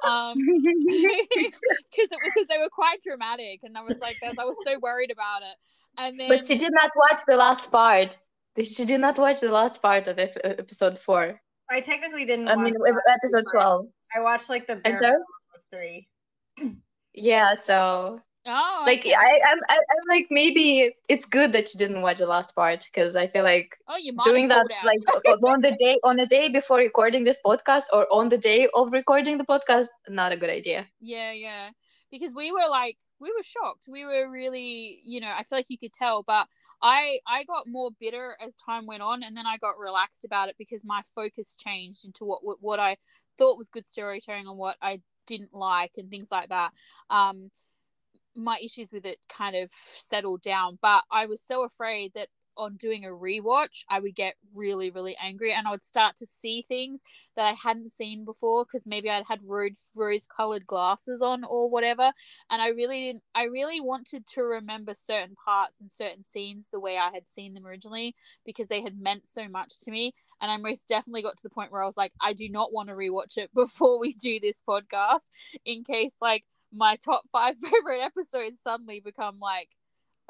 Um, 0.06 0.38
because 0.87 1.61
because 1.90 2.46
they 2.48 2.59
were 2.59 2.70
quite 2.70 3.02
dramatic. 3.02 3.61
And 3.62 3.76
I 3.76 3.83
was 3.83 3.98
like, 4.00 4.16
I 4.22 4.44
was 4.44 4.56
so 4.64 4.78
worried 4.78 5.11
about 5.11 5.42
it. 5.42 5.56
And 5.98 6.18
then, 6.18 6.28
but 6.28 6.44
she 6.44 6.56
did 6.56 6.72
not 6.72 6.90
watch 6.96 7.22
the 7.26 7.37
last 7.37 7.72
part. 7.72 8.16
She 8.62 8.85
did 8.85 9.00
not 9.00 9.18
watch 9.18 9.40
the 9.40 9.52
last 9.52 9.80
part 9.80 10.06
of 10.09 10.18
episode 10.18 10.98
four. 10.98 11.40
I 11.70 11.80
technically 11.80 12.24
didn't. 12.24 12.48
I 12.48 12.56
mean, 12.56 12.74
episode 13.09 13.44
twelve. 13.52 13.87
I 14.14 14.20
watched 14.20 14.49
like 14.51 14.66
the 14.66 14.77
bare 14.77 15.18
three. 15.70 16.09
Yeah, 17.14 17.57
so 17.57 18.20
Oh, 18.46 18.85
like 18.87 19.01
okay. 19.01 19.12
I, 19.12 19.38
I'm, 19.46 19.59
I, 19.68 19.75
am 19.75 20.09
like 20.09 20.29
maybe 20.31 20.94
it's 21.11 21.27
good 21.27 21.53
that 21.53 21.68
you 21.75 21.79
didn't 21.79 22.01
watch 22.01 22.18
the 22.18 22.27
last 22.27 22.55
part 22.55 22.87
because 22.90 23.14
I 23.14 23.27
feel 23.27 23.44
like 23.44 23.77
oh, 23.87 23.99
you 23.99 24.16
doing 24.25 24.49
that 24.49 24.66
like 24.83 25.01
on 25.44 25.61
the 25.61 25.77
day 25.79 25.99
on 26.05 26.16
the 26.16 26.25
day 26.25 26.49
before 26.49 26.79
recording 26.79 27.25
this 27.25 27.38
podcast 27.44 27.85
or 27.92 28.07
on 28.11 28.31
the 28.31 28.38
day 28.38 28.66
of 28.75 28.92
recording 28.92 29.37
the 29.37 29.44
podcast, 29.44 29.88
not 30.09 30.33
a 30.33 30.38
good 30.38 30.49
idea. 30.49 30.88
Yeah, 31.01 31.33
yeah, 31.33 31.68
because 32.11 32.33
we 32.35 32.51
were 32.51 32.68
like 32.70 32.96
we 33.20 33.29
were 33.29 33.42
shocked. 33.42 33.85
We 33.88 34.07
were 34.07 34.31
really, 34.31 35.03
you 35.05 35.20
know, 35.20 35.31
I 35.37 35.42
feel 35.42 35.59
like 35.59 35.68
you 35.68 35.77
could 35.77 35.92
tell, 35.92 36.23
but 36.23 36.49
I 36.81 37.18
I 37.27 37.44
got 37.44 37.66
more 37.68 37.90
bitter 38.01 38.37
as 38.40 38.57
time 38.57 38.87
went 38.87 39.03
on, 39.03 39.23
and 39.23 39.37
then 39.37 39.46
I 39.46 39.59
got 39.59 39.79
relaxed 39.79 40.25
about 40.25 40.49
it 40.49 40.57
because 40.59 40.83
my 40.83 41.03
focus 41.14 41.57
changed 41.57 42.07
into 42.07 42.25
what 42.25 42.42
what, 42.42 42.57
what 42.62 42.81
I 42.81 42.96
thought 43.40 43.57
was 43.59 43.70
good 43.70 43.87
storytelling 43.87 44.46
and 44.46 44.59
what 44.59 44.76
I 44.83 45.00
didn't 45.26 45.55
like 45.55 45.92
and 45.96 46.11
things 46.11 46.29
like 46.31 46.50
that. 46.50 46.72
Um, 47.09 47.50
my 48.37 48.59
issues 48.62 48.92
with 48.92 49.07
it 49.07 49.16
kind 49.29 49.57
of 49.57 49.70
settled 49.72 50.42
down, 50.42 50.79
but 50.83 51.03
I 51.11 51.26
was 51.26 51.42
so 51.42 51.64
afraid 51.64 52.12
that 52.14 52.29
on 52.61 52.77
doing 52.77 53.05
a 53.05 53.09
rewatch, 53.09 53.85
I 53.88 54.01
would 54.01 54.14
get 54.14 54.35
really, 54.55 54.90
really 54.90 55.16
angry 55.20 55.53
and 55.53 55.66
I 55.66 55.70
would 55.70 55.85
start 55.85 56.16
to 56.16 56.27
see 56.27 56.64
things 56.68 57.03
that 57.35 57.46
I 57.46 57.53
hadn't 57.53 57.90
seen 57.90 58.25
before 58.25 58.64
because 58.64 58.87
maybe 58.87 59.09
I'd 59.09 59.25
had 59.27 59.40
rose 59.42 59.90
rose 59.94 60.27
colored 60.27 60.66
glasses 60.66 61.23
on 61.23 61.42
or 61.44 61.70
whatever. 61.70 62.12
And 62.51 62.61
I 62.61 62.68
really 62.68 63.07
didn't 63.07 63.23
I 63.35 63.44
really 63.44 63.81
wanted 63.81 64.27
to 64.35 64.42
remember 64.42 64.92
certain 64.94 65.35
parts 65.42 65.81
and 65.81 65.90
certain 65.90 66.23
scenes 66.23 66.68
the 66.68 66.81
way 66.81 66.99
I 66.99 67.11
had 67.12 67.27
seen 67.27 67.55
them 67.55 67.66
originally 67.66 68.14
because 68.44 68.68
they 68.68 68.83
had 68.83 69.01
meant 69.01 69.27
so 69.27 69.49
much 69.49 69.81
to 69.85 69.90
me. 69.90 70.12
And 70.40 70.53
I 70.53 70.59
most 70.59 70.87
definitely 70.87 71.23
got 71.23 71.37
to 71.38 71.42
the 71.42 71.51
point 71.51 71.73
where 71.73 71.83
I 71.83 71.87
was 71.87 71.96
like, 71.96 72.12
I 72.20 72.35
do 72.35 72.49
not 72.49 72.73
want 72.73 72.90
to 72.90 72.94
rewatch 72.94 73.38
it 73.38 73.51
before 73.55 73.99
we 73.99 74.12
do 74.12 74.38
this 74.38 74.62
podcast 74.62 75.31
in 75.64 75.83
case 75.83 76.16
like 76.20 76.44
my 76.73 76.96
top 76.96 77.23
five 77.33 77.57
favorite 77.62 78.03
episodes 78.03 78.61
suddenly 78.61 79.01
become 79.01 79.38
like 79.40 79.70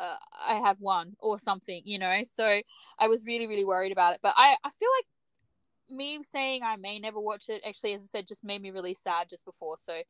uh, 0.00 0.16
I 0.48 0.54
have 0.56 0.76
one 0.80 1.14
or 1.18 1.38
something, 1.38 1.82
you 1.84 1.98
know. 1.98 2.22
So 2.24 2.60
I 2.98 3.08
was 3.08 3.24
really, 3.26 3.46
really 3.46 3.64
worried 3.64 3.92
about 3.92 4.14
it. 4.14 4.20
But 4.22 4.34
I, 4.36 4.56
I 4.64 4.70
feel 4.70 4.88
like 4.98 5.96
me 5.96 6.18
saying 6.22 6.62
I 6.62 6.76
may 6.76 6.98
never 6.98 7.20
watch 7.20 7.48
it 7.48 7.62
actually, 7.66 7.94
as 7.94 8.02
I 8.02 8.06
said, 8.06 8.28
just 8.28 8.44
made 8.44 8.62
me 8.62 8.70
really 8.70 8.94
sad 8.94 9.28
just 9.28 9.44
before. 9.44 9.76
So 9.76 10.00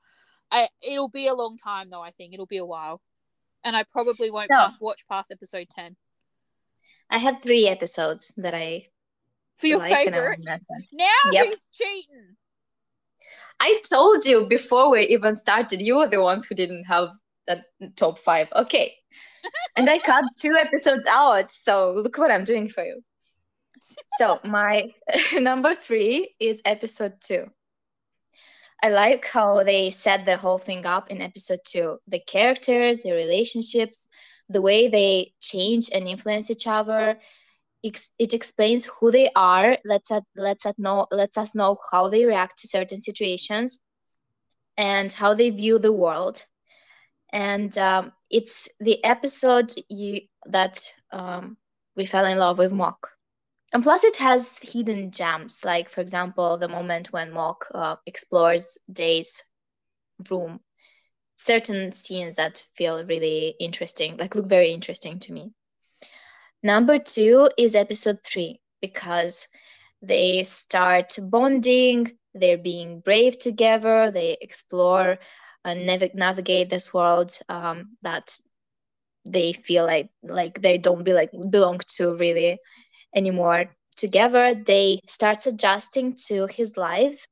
I, 0.51 0.69
it'll 0.81 1.09
be 1.09 1.27
a 1.27 1.35
long 1.35 1.57
time 1.57 1.91
though. 1.91 2.03
I 2.03 2.11
think 2.11 2.35
it'll 2.35 2.47
be 2.47 2.59
a 2.59 2.67
while, 2.67 3.01
and 3.65 3.77
I 3.77 3.85
probably 3.85 4.31
won't 4.31 4.51
no. 4.51 4.57
pass 4.57 4.81
watch 4.81 5.07
past 5.09 5.31
episode 5.31 5.69
ten. 5.71 5.97
I 7.11 7.19
had 7.19 7.43
three 7.43 7.67
episodes 7.67 8.35
that 8.37 8.55
I 8.55 8.87
for 9.57 9.67
your 9.67 9.79
like 9.79 10.05
favorite. 10.05 10.41
Now 10.93 11.07
yep. 11.33 11.47
who's 11.47 11.67
cheating? 11.73 12.37
I 13.61 13.83
told 13.93 14.25
you 14.25 14.47
before 14.47 14.91
we 14.91 15.03
even 15.03 15.35
started, 15.35 15.83
you 15.83 15.97
were 15.97 16.09
the 16.09 16.23
ones 16.23 16.47
who 16.47 16.55
didn't 16.55 16.87
have 16.87 17.11
that 17.51 17.97
top 17.97 18.19
five. 18.19 18.53
Okay. 18.55 18.95
and 19.77 19.89
I 19.89 19.99
cut 19.99 20.25
two 20.39 20.57
episodes 20.59 21.05
out. 21.09 21.51
So 21.51 21.93
look 21.97 22.19
what 22.19 22.31
I'm 22.31 22.45
doing 22.45 22.69
for 22.69 22.85
you. 22.85 23.03
So 24.19 24.41
my 24.45 24.91
number 25.35 25.75
three 25.75 26.35
is 26.39 26.63
episode 26.65 27.15
two. 27.21 27.47
I 28.83 28.89
like 28.89 29.27
how 29.27 29.63
they 29.63 29.91
set 29.91 30.25
the 30.25 30.37
whole 30.37 30.59
thing 30.59 30.87
up 30.87 31.11
in 31.11 31.21
episode 31.21 31.61
two. 31.67 31.99
The 32.09 32.21
characters, 32.21 33.03
the 33.03 33.13
relationships, 33.13 34.09
the 34.49 34.63
way 34.63 34.89
they 34.89 35.33
change 35.41 35.91
and 35.95 36.09
influence 36.09 36.51
each 36.51 36.67
other, 36.67 37.19
it 37.83 38.35
explains 38.35 38.87
who 38.87 39.11
they 39.11 39.31
are 39.35 39.79
lets 39.85 40.11
lets 40.37 40.67
know 40.77 41.07
lets 41.11 41.39
us 41.39 41.55
know 41.55 41.79
how 41.91 42.09
they 42.09 42.27
react 42.27 42.59
to 42.59 42.69
certain 42.69 43.01
situations 43.01 43.81
and 44.77 45.13
how 45.13 45.35
they 45.35 45.51
view 45.51 45.79
the 45.79 45.93
world 45.93 46.47
and 47.33 47.77
um, 47.79 48.13
it's 48.31 48.69
the 48.81 49.03
episode 49.05 49.73
you 49.89 50.23
that 50.47 50.79
um, 51.13 51.57
we 51.97 52.07
fell 52.07 52.27
in 52.27 52.39
love 52.39 52.59
with 52.59 52.73
Mork 52.73 52.99
and 53.73 53.83
plus 53.83 54.05
it 54.05 54.17
has 54.19 54.59
hidden 54.59 55.11
gems 55.11 55.65
like 55.65 55.89
for 55.89 56.01
example 56.01 56.59
the 56.59 56.69
moment 56.69 57.13
when 57.13 57.31
Mork 57.31 57.63
uh, 57.75 57.97
explores 58.07 58.79
Day's 58.93 59.45
room. 60.31 60.61
Certain 61.37 61.91
scenes 61.93 62.37
that 62.37 62.63
feel 62.75 63.05
really 63.07 63.55
interesting 63.61 64.17
like 64.17 64.35
look 64.35 64.47
very 64.47 64.71
interesting 64.73 65.19
to 65.21 65.33
me. 65.33 65.53
Number 66.63 66.99
two 66.99 67.49
is 67.57 67.75
episode 67.75 68.19
three 68.23 68.61
because 68.83 69.49
they 70.03 70.43
start 70.43 71.19
bonding, 71.31 72.13
they're 72.35 72.59
being 72.59 73.01
brave 73.01 73.39
together, 73.39 74.11
they 74.11 74.37
explore 74.41 75.19
and 75.65 75.87
nav- 75.87 76.15
navigate 76.15 76.71
this 76.71 76.93
world 76.93 77.33
um, 77.49 77.97
that 78.03 78.31
they 79.29 79.53
feel 79.53 79.85
like 79.87 80.09
like 80.23 80.61
they 80.63 80.79
don't 80.79 81.05
be 81.05 81.13
like 81.13 81.31
belong 81.51 81.79
to 81.97 82.15
really 82.17 82.59
anymore 83.15 83.67
together. 83.97 84.55
They 84.55 85.01
starts 85.07 85.47
adjusting 85.47 86.15
to 86.29 86.47
his 86.47 86.77
life 86.77 87.27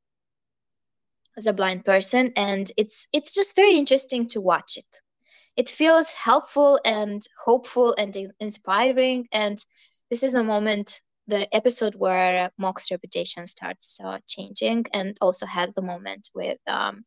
as 1.37 1.47
a 1.47 1.53
blind 1.53 1.85
person 1.85 2.33
and 2.37 2.71
it's 2.77 3.09
it's 3.13 3.35
just 3.35 3.57
very 3.57 3.77
interesting 3.77 4.27
to 4.29 4.41
watch 4.41 4.77
it. 4.77 5.01
It 5.57 5.69
feels 5.69 6.13
helpful 6.13 6.79
and 6.85 7.23
hopeful 7.45 7.95
and 7.97 8.17
inspiring 8.41 9.29
and 9.33 9.59
this 10.11 10.23
is 10.23 10.35
a 10.35 10.45
moment 10.45 11.01
the 11.27 11.55
episode 11.55 11.95
where 11.95 12.51
Mork's 12.59 12.91
reputation 12.91 13.47
starts 13.47 13.99
uh, 14.03 14.19
changing 14.27 14.87
and 14.95 15.17
also 15.21 15.45
has 15.47 15.75
the 15.75 15.83
moment 15.83 16.31
with 16.35 16.59
um, 16.67 17.05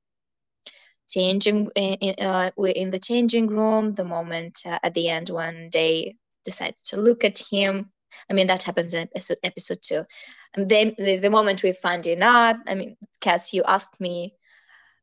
changing 1.12 1.70
in, 1.76 2.16
uh, 2.26 2.52
in 2.58 2.90
the 2.90 3.00
changing 3.00 3.48
room 3.48 3.94
the 3.94 4.06
moment 4.06 4.60
uh, 4.66 4.80
at 4.84 4.94
the 4.94 5.10
end 5.10 5.30
when 5.30 5.70
they 5.72 6.16
decide 6.46 6.76
to 6.78 7.00
look 7.00 7.24
at 7.24 7.40
him. 7.52 7.92
I 8.30 8.34
mean 8.34 8.48
that 8.48 8.64
happens 8.64 8.94
in 8.94 9.04
episode, 9.04 9.38
episode 9.44 9.80
two. 9.82 10.06
And 10.54 10.68
then 10.68 10.96
the, 10.98 11.18
the 11.18 11.30
moment 11.30 11.64
we 11.64 11.74
find 11.74 12.08
out 12.08 12.56
i 12.68 12.76
mean 12.76 12.98
Kess 13.24 13.54
you 13.54 13.64
asked 13.66 14.00
me 14.00 14.34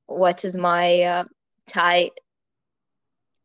what 0.07 0.45
is 0.45 0.57
my 0.57 1.03
uh, 1.03 1.25
thai 1.67 2.11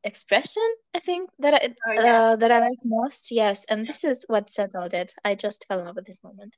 expression 0.03 0.67
i 0.95 0.99
think 0.99 1.29
that 1.39 1.53
i 1.53 1.73
oh, 1.87 1.93
yeah. 1.93 2.21
uh, 2.21 2.35
that 2.35 2.51
i 2.51 2.59
like 2.59 2.77
most? 2.83 3.31
Yes 3.31 3.65
and 3.69 3.87
this 3.87 4.03
is 4.03 4.25
what 4.27 4.49
settled 4.49 4.93
it. 4.93 5.13
I 5.23 5.35
just 5.35 5.65
fell 5.67 5.79
in 5.79 5.85
love 5.85 5.95
with 5.95 6.05
this 6.05 6.23
moment. 6.23 6.57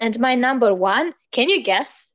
And 0.00 0.18
my 0.20 0.34
number 0.36 0.72
one 0.72 1.12
can 1.32 1.48
you 1.48 1.62
guess 1.62 2.14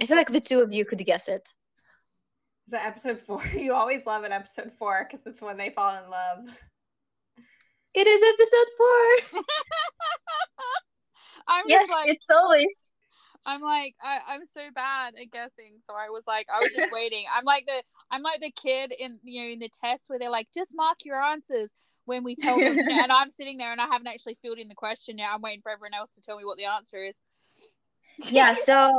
I 0.00 0.06
feel 0.06 0.16
like 0.16 0.30
the 0.30 0.40
two 0.40 0.60
of 0.60 0.72
you 0.72 0.84
could 0.84 1.04
guess 1.04 1.26
it. 1.28 1.48
Is 2.66 2.72
that 2.72 2.86
episode 2.86 3.20
four? 3.20 3.42
You 3.58 3.74
always 3.74 4.06
love 4.06 4.24
an 4.24 4.32
episode 4.32 4.72
four 4.78 5.06
because 5.08 5.24
it's 5.26 5.42
when 5.42 5.56
they 5.56 5.70
fall 5.70 5.96
in 5.96 6.10
love. 6.10 6.46
It 7.94 8.06
is 8.06 8.22
episode 8.22 8.68
four. 8.78 9.42
I'm 11.48 11.64
yes, 11.66 11.90
like, 11.90 12.10
it's 12.10 12.30
always. 12.30 12.88
I'm 13.46 13.62
like, 13.62 13.96
I, 14.00 14.18
I'm 14.28 14.46
so 14.46 14.60
bad 14.74 15.14
at 15.20 15.30
guessing. 15.32 15.78
So 15.80 15.94
I 15.94 16.10
was 16.10 16.24
like, 16.26 16.46
I 16.54 16.60
was 16.60 16.72
just 16.72 16.88
waiting. 16.92 17.24
I'm 17.36 17.44
like 17.44 17.66
the, 17.66 17.82
I'm 18.10 18.22
like 18.22 18.40
the 18.40 18.52
kid 18.52 18.92
in 18.96 19.18
you 19.24 19.42
know 19.42 19.48
in 19.48 19.58
the 19.58 19.70
test 19.82 20.08
where 20.08 20.18
they're 20.18 20.30
like, 20.30 20.48
just 20.54 20.76
mark 20.76 20.98
your 21.04 21.20
answers 21.20 21.74
when 22.04 22.22
we 22.22 22.36
tell 22.36 22.58
them, 22.58 22.78
and 22.78 23.10
I'm 23.10 23.30
sitting 23.30 23.58
there 23.58 23.72
and 23.72 23.80
I 23.80 23.86
haven't 23.86 24.06
actually 24.06 24.38
filled 24.42 24.58
in 24.58 24.68
the 24.68 24.74
question 24.74 25.18
yet. 25.18 25.30
I'm 25.34 25.42
waiting 25.42 25.62
for 25.62 25.72
everyone 25.72 25.94
else 25.94 26.14
to 26.14 26.20
tell 26.20 26.36
me 26.36 26.44
what 26.44 26.58
the 26.58 26.66
answer 26.66 27.02
is. 27.02 27.20
Yeah. 28.18 28.52
So 28.52 28.92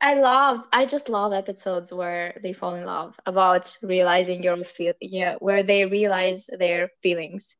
I 0.00 0.14
love, 0.14 0.66
I 0.72 0.86
just 0.86 1.08
love 1.08 1.32
episodes 1.32 1.92
where 1.92 2.38
they 2.42 2.52
fall 2.52 2.74
in 2.74 2.84
love 2.84 3.18
about 3.24 3.74
realizing 3.82 4.42
your 4.42 4.56
feel, 4.64 4.92
yeah, 5.00 5.36
where 5.38 5.62
they 5.62 5.86
realize 5.86 6.48
their 6.58 6.90
feelings. 7.02 7.56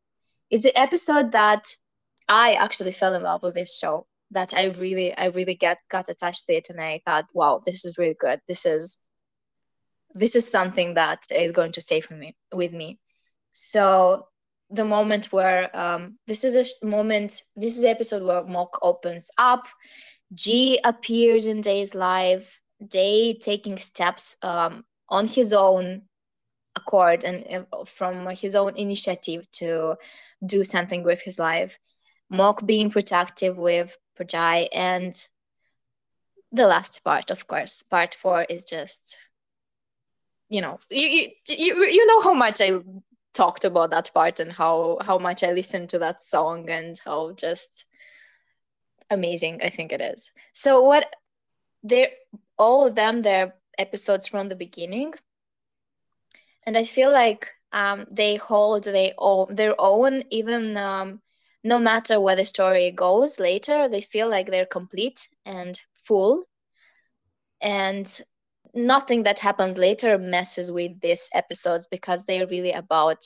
It's 0.50 0.66
an 0.66 0.72
episode 0.74 1.32
that 1.32 1.66
I 2.28 2.54
actually 2.54 2.92
fell 2.92 3.14
in 3.14 3.22
love 3.22 3.42
with 3.42 3.54
this 3.54 3.78
show. 3.78 4.06
That 4.30 4.52
I 4.56 4.66
really, 4.80 5.16
I 5.16 5.26
really 5.26 5.54
get 5.54 5.78
got 5.90 6.08
attached 6.08 6.46
to 6.46 6.54
it, 6.54 6.68
and 6.68 6.80
I 6.80 7.00
thought, 7.04 7.26
wow, 7.34 7.60
this 7.64 7.84
is 7.84 7.98
really 7.98 8.16
good. 8.18 8.40
This 8.48 8.66
is, 8.66 8.98
this 10.12 10.34
is 10.34 10.50
something 10.50 10.94
that 10.94 11.20
is 11.30 11.52
going 11.52 11.72
to 11.72 11.80
stay 11.80 12.00
for 12.00 12.14
me 12.14 12.34
with 12.52 12.72
me. 12.72 12.98
So 13.52 14.26
the 14.70 14.84
moment 14.84 15.26
where 15.26 15.70
um, 15.76 16.18
this 16.26 16.42
is 16.42 16.56
a 16.56 16.86
moment, 16.86 17.42
this 17.54 17.76
is 17.76 17.82
the 17.82 17.90
episode 17.90 18.22
where 18.24 18.42
Mork 18.42 18.70
opens 18.82 19.30
up 19.38 19.68
G 20.32 20.80
appears 20.82 21.46
in 21.46 21.60
Day's 21.60 21.94
life, 21.94 22.60
Day 22.86 23.34
taking 23.34 23.76
steps 23.76 24.36
um, 24.42 24.84
on 25.08 25.26
his 25.26 25.52
own 25.52 26.02
accord 26.76 27.24
and 27.24 27.66
uh, 27.72 27.84
from 27.84 28.26
his 28.28 28.56
own 28.56 28.76
initiative 28.76 29.50
to 29.52 29.96
do 30.44 30.64
something 30.64 31.02
with 31.02 31.22
his 31.22 31.38
life. 31.38 31.78
Mork 32.32 32.66
being 32.66 32.90
protective 32.90 33.58
with 33.58 33.96
Prajai 34.18 34.68
and 34.72 35.14
the 36.52 36.66
last 36.66 37.02
part, 37.04 37.30
of 37.30 37.46
course, 37.46 37.82
part 37.82 38.14
four 38.14 38.42
is 38.42 38.64
just, 38.64 39.18
you 40.48 40.60
know, 40.60 40.78
you, 40.90 41.30
you, 41.48 41.84
you 41.84 42.06
know 42.06 42.20
how 42.20 42.34
much 42.34 42.60
I 42.60 42.78
talked 43.34 43.64
about 43.64 43.90
that 43.90 44.12
part 44.14 44.38
and 44.40 44.52
how, 44.52 44.98
how 45.00 45.18
much 45.18 45.42
I 45.42 45.52
listened 45.52 45.90
to 45.90 45.98
that 45.98 46.22
song 46.22 46.70
and 46.70 46.94
how 47.04 47.32
just 47.32 47.86
amazing 49.10 49.60
i 49.62 49.68
think 49.68 49.92
it 49.92 50.00
is. 50.00 50.32
So 50.52 50.82
what 50.82 51.14
they're 51.82 52.10
all 52.58 52.86
of 52.86 52.94
them 52.94 53.22
they're 53.22 53.54
episodes 53.78 54.28
from 54.28 54.48
the 54.48 54.56
beginning. 54.56 55.14
And 56.66 56.76
i 56.76 56.84
feel 56.84 57.12
like 57.12 57.48
um, 57.72 58.06
they 58.14 58.36
hold 58.36 58.84
they 58.84 59.12
own 59.18 59.54
their 59.54 59.74
own 59.78 60.22
even 60.30 60.76
um, 60.76 61.20
no 61.64 61.78
matter 61.78 62.20
where 62.20 62.36
the 62.36 62.44
story 62.44 62.90
goes 62.92 63.40
later 63.40 63.88
they 63.88 64.00
feel 64.00 64.28
like 64.28 64.48
they're 64.50 64.66
complete 64.66 65.28
and 65.44 65.78
full. 65.94 66.44
And 67.60 68.06
nothing 68.74 69.22
that 69.22 69.38
happens 69.38 69.78
later 69.78 70.18
messes 70.18 70.70
with 70.70 71.00
these 71.00 71.30
episodes 71.34 71.86
because 71.86 72.24
they're 72.24 72.46
really 72.46 72.72
about 72.72 73.24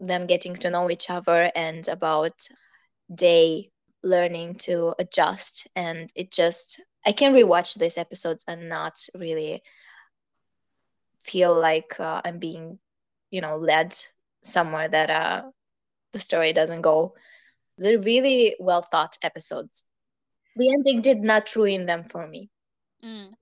them 0.00 0.26
getting 0.26 0.54
to 0.56 0.70
know 0.70 0.90
each 0.90 1.10
other 1.10 1.50
and 1.54 1.86
about 1.88 2.34
they 3.08 3.71
learning 4.02 4.54
to 4.54 4.94
adjust 4.98 5.68
and 5.76 6.10
it 6.14 6.30
just 6.32 6.80
i 7.06 7.12
can 7.12 7.32
rewatch 7.32 7.78
these 7.78 7.98
episodes 7.98 8.44
and 8.48 8.68
not 8.68 8.98
really 9.14 9.62
feel 11.20 11.54
like 11.54 11.98
uh, 12.00 12.20
i'm 12.24 12.38
being 12.38 12.78
you 13.30 13.40
know 13.40 13.56
led 13.56 13.94
somewhere 14.42 14.88
that 14.88 15.10
uh 15.10 15.42
the 16.12 16.18
story 16.18 16.52
doesn't 16.52 16.82
go. 16.82 17.14
They're 17.78 17.98
really 17.98 18.54
well 18.60 18.82
thought 18.82 19.16
episodes. 19.22 19.84
The 20.56 20.72
ending 20.72 21.00
did 21.00 21.20
not 21.22 21.56
ruin 21.56 21.86
them 21.86 22.02
for 22.02 22.26
me. 22.26 22.50
Mm. 23.04 23.32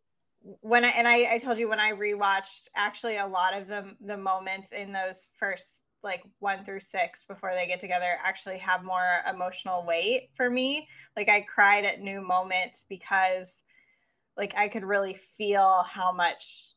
when 0.62 0.86
i 0.86 0.88
and 0.88 1.06
I, 1.06 1.34
I 1.34 1.38
told 1.38 1.58
you 1.58 1.68
when 1.68 1.80
i 1.80 1.92
rewatched 1.92 2.68
actually 2.74 3.18
a 3.18 3.26
lot 3.26 3.52
of 3.52 3.68
the 3.68 3.94
the 4.00 4.16
moments 4.16 4.72
in 4.72 4.90
those 4.90 5.26
first 5.36 5.82
like 6.02 6.22
one 6.38 6.64
through 6.64 6.80
six 6.80 7.24
before 7.24 7.52
they 7.54 7.66
get 7.66 7.80
together 7.80 8.14
actually 8.22 8.58
have 8.58 8.84
more 8.84 9.18
emotional 9.28 9.84
weight 9.86 10.30
for 10.34 10.50
me. 10.50 10.88
Like 11.16 11.28
I 11.28 11.42
cried 11.42 11.84
at 11.84 12.00
new 12.00 12.20
moments 12.20 12.86
because 12.88 13.62
like 14.36 14.54
I 14.56 14.68
could 14.68 14.84
really 14.84 15.14
feel 15.14 15.84
how 15.88 16.12
much 16.12 16.72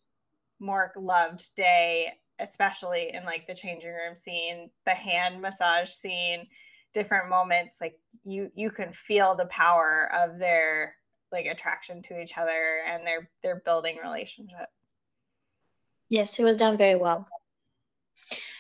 Mork 0.62 0.92
loved 0.98 1.56
Day, 1.56 2.12
especially 2.40 3.12
in 3.14 3.24
like 3.26 3.48
the 3.48 3.56
changing 3.56 3.92
room 3.92 4.16
scene, 4.16 4.70
the 4.86 4.92
hand 4.92 5.42
massage 5.42 5.90
scene, 5.90 6.48
different 6.94 7.30
moments. 7.30 7.78
Like 7.80 8.00
you 8.24 8.52
you 8.56 8.70
can 8.70 8.92
feel 8.92 9.36
the 9.36 9.46
power 9.48 10.10
of 10.14 10.40
their 10.40 10.96
like 11.32 11.46
attraction 11.46 12.02
to 12.04 12.22
each 12.22 12.38
other 12.38 12.80
and 12.88 13.06
their 13.06 13.30
their 13.42 13.62
building 13.66 13.98
relationship. 14.04 14.70
Yes, 16.10 16.40
it 16.40 16.44
was 16.44 16.58
done 16.58 16.78
very 16.78 16.96
well. 16.96 17.28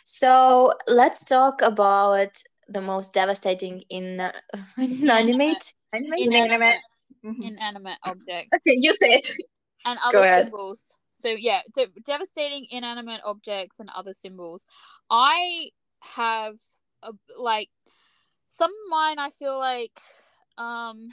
So 0.03 0.73
let's 0.87 1.23
talk 1.23 1.61
about 1.61 2.41
the 2.67 2.81
most 2.81 3.13
devastating 3.13 3.83
in 3.89 4.19
uh, 4.19 4.31
inanimate, 4.77 5.73
inanimate, 5.93 6.77
mm-hmm. 7.25 7.41
inanimate 7.41 7.97
objects. 8.03 8.53
Okay, 8.53 8.77
you 8.79 8.93
say 8.93 9.15
it. 9.15 9.29
And 9.85 9.99
other 10.05 10.43
symbols. 10.43 10.95
So 11.15 11.29
yeah, 11.29 11.59
de- 11.73 11.91
devastating 12.05 12.65
inanimate 12.71 13.21
objects 13.25 13.79
and 13.79 13.89
other 13.95 14.13
symbols. 14.13 14.65
I 15.09 15.69
have 16.01 16.55
a, 17.01 17.11
like 17.37 17.69
some 18.47 18.71
of 18.71 18.89
mine. 18.89 19.19
I 19.19 19.29
feel 19.29 19.57
like 19.57 19.99
um 20.57 21.09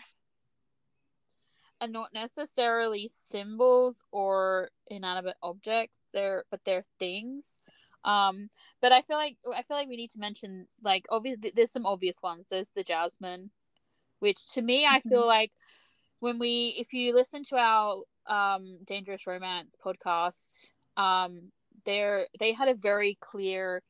are 1.80 1.88
not 1.88 2.12
necessarily 2.12 3.08
symbols 3.08 4.02
or 4.12 4.70
inanimate 4.88 5.36
objects. 5.42 6.00
They're 6.12 6.44
but 6.50 6.60
they're 6.64 6.84
things. 6.98 7.58
Um, 8.04 8.48
but 8.80 8.92
I 8.92 9.02
feel 9.02 9.16
like 9.16 9.36
I 9.54 9.62
feel 9.62 9.76
like 9.76 9.88
we 9.88 9.96
need 9.96 10.10
to 10.10 10.18
mention 10.18 10.66
like 10.82 11.06
obviously 11.10 11.52
there's 11.54 11.72
some 11.72 11.86
obvious 11.86 12.22
ones. 12.22 12.46
There's 12.50 12.70
the 12.74 12.82
Jasmine, 12.82 13.50
which 14.20 14.52
to 14.54 14.62
me 14.62 14.84
mm-hmm. 14.84 14.94
I 14.94 15.00
feel 15.00 15.26
like 15.26 15.52
when 16.20 16.38
we 16.38 16.74
if 16.78 16.92
you 16.92 17.14
listen 17.14 17.42
to 17.44 17.56
our 17.56 18.02
um 18.26 18.78
Dangerous 18.84 19.26
Romance 19.26 19.76
podcast, 19.84 20.66
um, 20.96 21.52
they're 21.84 22.26
they 22.38 22.52
had 22.52 22.68
a 22.68 22.74
very 22.74 23.16
clear 23.20 23.82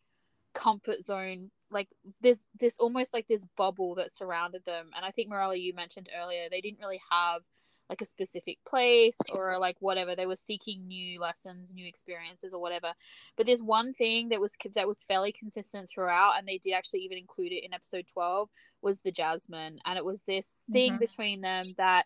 comfort 0.55 1.03
zone 1.03 1.51
like 1.70 1.89
this 2.20 2.49
this 2.59 2.76
almost 2.78 3.14
like 3.14 3.26
this 3.28 3.47
bubble 3.57 3.95
that 3.95 4.11
surrounded 4.11 4.64
them 4.64 4.91
and 4.97 5.05
i 5.05 5.11
think 5.11 5.28
morella 5.28 5.55
you 5.55 5.72
mentioned 5.72 6.09
earlier 6.20 6.49
they 6.51 6.61
didn't 6.61 6.80
really 6.80 7.01
have 7.11 7.43
like 7.91 8.01
a 8.01 8.07
specific 8.07 8.57
place 8.66 9.18
or 9.34 9.59
like 9.59 9.76
whatever. 9.80 10.14
They 10.14 10.26
were 10.26 10.36
seeking 10.36 10.86
new 10.86 11.20
lessons 11.20 11.74
new 11.74 11.86
experiences 11.86 12.55
or 12.55 12.61
whatever. 12.61 12.93
But 13.36 13.47
there's 13.47 13.62
one 13.62 13.93
thing 13.93 14.28
that 14.28 14.41
was 14.41 14.57
that 14.74 14.88
was 14.88 15.03
fairly 15.03 15.32
consistent 15.32 15.91
throughout 15.91 16.38
and 16.38 16.47
they 16.47 16.59
did 16.59 16.72
actually 16.72 17.01
even 17.01 17.18
include 17.18 17.53
it 17.53 17.64
in 17.64 17.74
episode 17.74 18.07
12 18.12 18.49
was 18.80 19.01
the 19.01 19.12
jasmine. 19.12 19.78
And 19.84 19.99
it 19.99 20.05
was 20.05 20.22
this 20.22 20.57
thing 20.72 20.93
mm-hmm. 20.93 21.01
between 21.01 21.41
them 21.41 21.74
that 21.76 22.05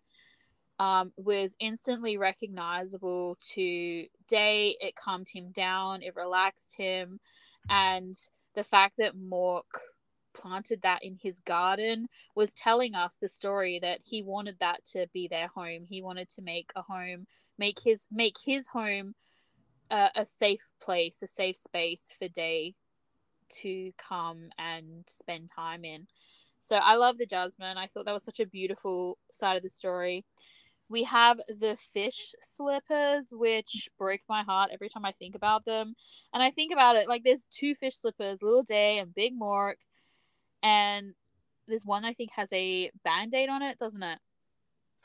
um, 0.81 1.13
was 1.17 1.55
instantly 1.61 2.17
recognizable 2.17 3.37
to 3.53 4.07
day 4.27 4.77
it 4.81 4.97
calmed 4.97 5.29
him 5.33 5.53
down 5.53 6.03
it 6.03 6.17
relaxed 6.17 6.77
him 6.77 7.21
and 7.69 8.17
the 8.57 8.65
fact 8.65 8.97
that 8.99 9.17
mork 9.17 9.63
planted 10.35 10.83
that 10.83 11.03
in 11.03 11.17
his 11.21 11.41
garden 11.41 12.09
was 12.35 12.53
telling 12.53 12.95
us 12.95 13.17
the 13.17 13.29
story 13.29 13.79
that 13.81 14.01
he 14.05 14.23
wanted 14.23 14.57
that 14.61 14.85
to 14.85 15.07
be 15.13 15.29
their 15.29 15.49
home. 15.49 15.87
He 15.89 16.03
wanted 16.03 16.29
to 16.31 16.43
make 16.43 16.71
a 16.77 16.83
home 16.83 17.27
make 17.59 17.79
his 17.81 18.07
make 18.11 18.37
his 18.45 18.67
home 18.67 19.15
uh, 19.91 20.11
a 20.17 20.25
safe 20.25 20.71
place 20.81 21.23
a 21.23 21.27
safe 21.27 21.57
space 21.57 22.15
for 22.19 22.29
day 22.29 22.75
to 23.49 23.93
come 23.99 24.49
and 24.59 25.05
spend 25.07 25.51
time 25.55 25.85
in. 25.85 26.07
So 26.61 26.77
i 26.77 26.97
love 26.97 27.19
the 27.19 27.27
jasmine. 27.27 27.77
I 27.77 27.87
thought 27.87 28.07
that 28.07 28.15
was 28.15 28.25
such 28.25 28.41
a 28.41 28.47
beautiful 28.47 29.19
side 29.33 29.57
of 29.57 29.63
the 29.63 29.69
story. 29.69 30.25
We 30.89 31.03
have 31.05 31.39
the 31.49 31.77
fish 31.77 32.35
slippers, 32.41 33.33
which 33.33 33.89
break 33.99 34.23
my 34.29 34.43
heart 34.43 34.71
every 34.73 34.89
time 34.89 35.05
I 35.05 35.13
think 35.13 35.35
about 35.35 35.65
them. 35.65 35.95
And 36.33 36.43
I 36.43 36.51
think 36.51 36.73
about 36.73 36.97
it 36.97 37.09
like 37.09 37.23
there's 37.23 37.49
two 37.49 37.75
fish 37.75 37.97
slippers, 37.97 38.43
Little 38.43 38.63
Day 38.63 38.99
and 38.99 39.15
Big 39.15 39.39
Mork, 39.39 39.75
and 40.63 41.15
there's 41.67 41.85
one 41.85 42.05
I 42.05 42.13
think 42.13 42.31
has 42.33 42.53
a 42.53 42.91
band 43.05 43.35
aid 43.35 43.49
on 43.49 43.63
it, 43.63 43.79
doesn't 43.79 44.03
it? 44.03 44.19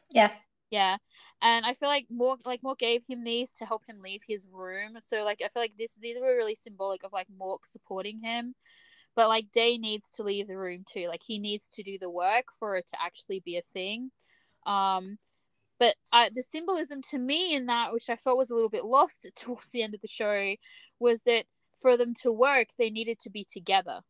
Yeah. 0.09 0.31
Yeah. 0.71 0.97
And 1.41 1.65
I 1.65 1.73
feel 1.73 1.89
like 1.89 2.05
Mork 2.13 2.45
like 2.45 2.61
Mork 2.61 2.77
gave 2.77 3.03
him 3.07 3.23
these 3.23 3.53
to 3.53 3.65
help 3.65 3.81
him 3.87 4.01
leave 4.01 4.21
his 4.27 4.45
room. 4.51 4.97
So 4.99 5.23
like 5.23 5.41
I 5.43 5.47
feel 5.47 5.63
like 5.63 5.77
this 5.77 5.95
these 5.95 6.17
were 6.19 6.35
really 6.35 6.55
symbolic 6.55 7.03
of 7.03 7.13
like 7.13 7.27
Mork 7.39 7.59
supporting 7.63 8.19
him. 8.21 8.55
But 9.15 9.29
like 9.29 9.51
Day 9.51 9.77
needs 9.77 10.11
to 10.11 10.23
leave 10.23 10.47
the 10.47 10.57
room 10.57 10.83
too. 10.87 11.07
Like 11.07 11.23
he 11.25 11.39
needs 11.39 11.69
to 11.71 11.83
do 11.83 11.97
the 11.99 12.09
work 12.09 12.45
for 12.57 12.75
it 12.75 12.87
to 12.87 13.01
actually 13.01 13.41
be 13.43 13.57
a 13.57 13.61
thing. 13.61 14.11
Um 14.65 15.17
but 15.79 15.95
uh, 16.11 16.29
the 16.35 16.41
symbolism 16.41 17.01
to 17.09 17.17
me 17.17 17.55
in 17.55 17.67
that, 17.67 17.93
which 17.93 18.09
I 18.09 18.17
felt 18.17 18.37
was 18.37 18.49
a 18.49 18.53
little 18.53 18.69
bit 18.69 18.83
lost 18.83 19.27
towards 19.35 19.69
the 19.69 19.81
end 19.81 19.95
of 19.95 20.01
the 20.01 20.07
show, 20.07 20.55
was 20.99 21.21
that 21.23 21.45
for 21.81 21.95
them 21.95 22.13
to 22.21 22.31
work, 22.31 22.67
they 22.77 22.89
needed 22.89 23.17
to 23.19 23.29
be 23.29 23.45
together. 23.45 24.01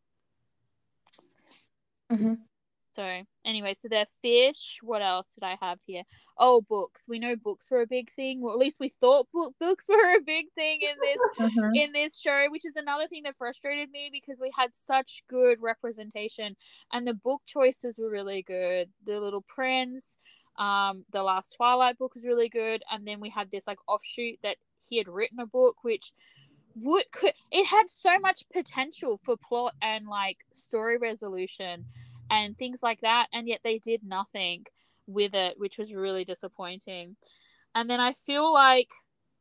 Mm-hmm. 2.10 2.34
So 2.92 3.20
anyway, 3.44 3.74
so 3.74 3.86
they're 3.88 4.04
fish. 4.20 4.80
What 4.82 5.00
else 5.00 5.36
did 5.36 5.44
I 5.44 5.56
have 5.62 5.78
here? 5.86 6.02
Oh, 6.36 6.60
books. 6.68 7.04
We 7.08 7.20
know 7.20 7.36
books 7.36 7.70
were 7.70 7.82
a 7.82 7.86
big 7.86 8.10
thing. 8.10 8.40
Well, 8.40 8.52
at 8.52 8.58
least 8.58 8.80
we 8.80 8.88
thought 8.88 9.28
book 9.32 9.54
books 9.60 9.88
were 9.88 10.16
a 10.16 10.20
big 10.20 10.46
thing 10.56 10.80
in 10.82 10.96
this 11.00 11.52
Mhm. 11.52 11.76
in 11.76 11.92
this 11.92 12.18
show, 12.18 12.46
which 12.50 12.66
is 12.66 12.74
another 12.74 13.06
thing 13.06 13.22
that 13.22 13.36
frustrated 13.36 13.90
me 13.92 14.10
because 14.12 14.40
we 14.40 14.50
had 14.56 14.74
such 14.74 15.22
good 15.28 15.62
representation 15.62 16.56
and 16.92 17.06
the 17.06 17.14
book 17.14 17.42
choices 17.46 17.96
were 17.98 18.10
really 18.10 18.42
good. 18.42 18.90
The 19.04 19.20
Little 19.20 19.42
Prince, 19.42 20.18
um, 20.58 21.04
the 21.10 21.22
last 21.22 21.54
Twilight 21.56 21.96
book 21.96 22.14
was 22.14 22.26
really 22.26 22.48
good, 22.48 22.82
and 22.90 23.06
then 23.06 23.20
we 23.20 23.28
had 23.30 23.52
this 23.52 23.68
like 23.68 23.78
offshoot 23.86 24.40
that 24.42 24.56
he 24.88 24.98
had 24.98 25.08
written 25.08 25.38
a 25.38 25.46
book 25.46 25.76
which 25.84 26.12
would 26.74 27.10
could 27.12 27.32
it 27.50 27.66
had 27.66 27.88
so 27.88 28.18
much 28.20 28.44
potential 28.52 29.18
for 29.24 29.36
plot 29.36 29.74
and 29.82 30.06
like 30.06 30.38
story 30.52 30.96
resolution 30.96 31.84
and 32.30 32.56
things 32.56 32.82
like 32.82 33.00
that 33.00 33.26
and 33.32 33.48
yet 33.48 33.60
they 33.64 33.78
did 33.78 34.02
nothing 34.04 34.64
with 35.06 35.34
it 35.34 35.58
which 35.58 35.78
was 35.78 35.92
really 35.92 36.24
disappointing. 36.24 37.16
And 37.74 37.88
then 37.88 38.00
i 38.00 38.12
feel 38.12 38.52
like 38.52 38.88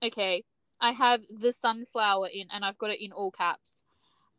okay 0.04 0.44
i 0.82 0.92
have 0.92 1.22
the 1.42 1.52
sunflower 1.52 2.30
in 2.34 2.48
and 2.54 2.64
i've 2.66 2.78
got 2.78 2.92
it 2.92 3.04
in 3.04 3.12
all 3.12 3.32
caps. 3.32 3.84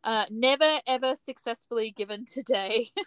Uh 0.03 0.25
never 0.29 0.79
ever 0.87 1.15
successfully 1.15 1.91
given 1.91 2.25
today. 2.31 2.89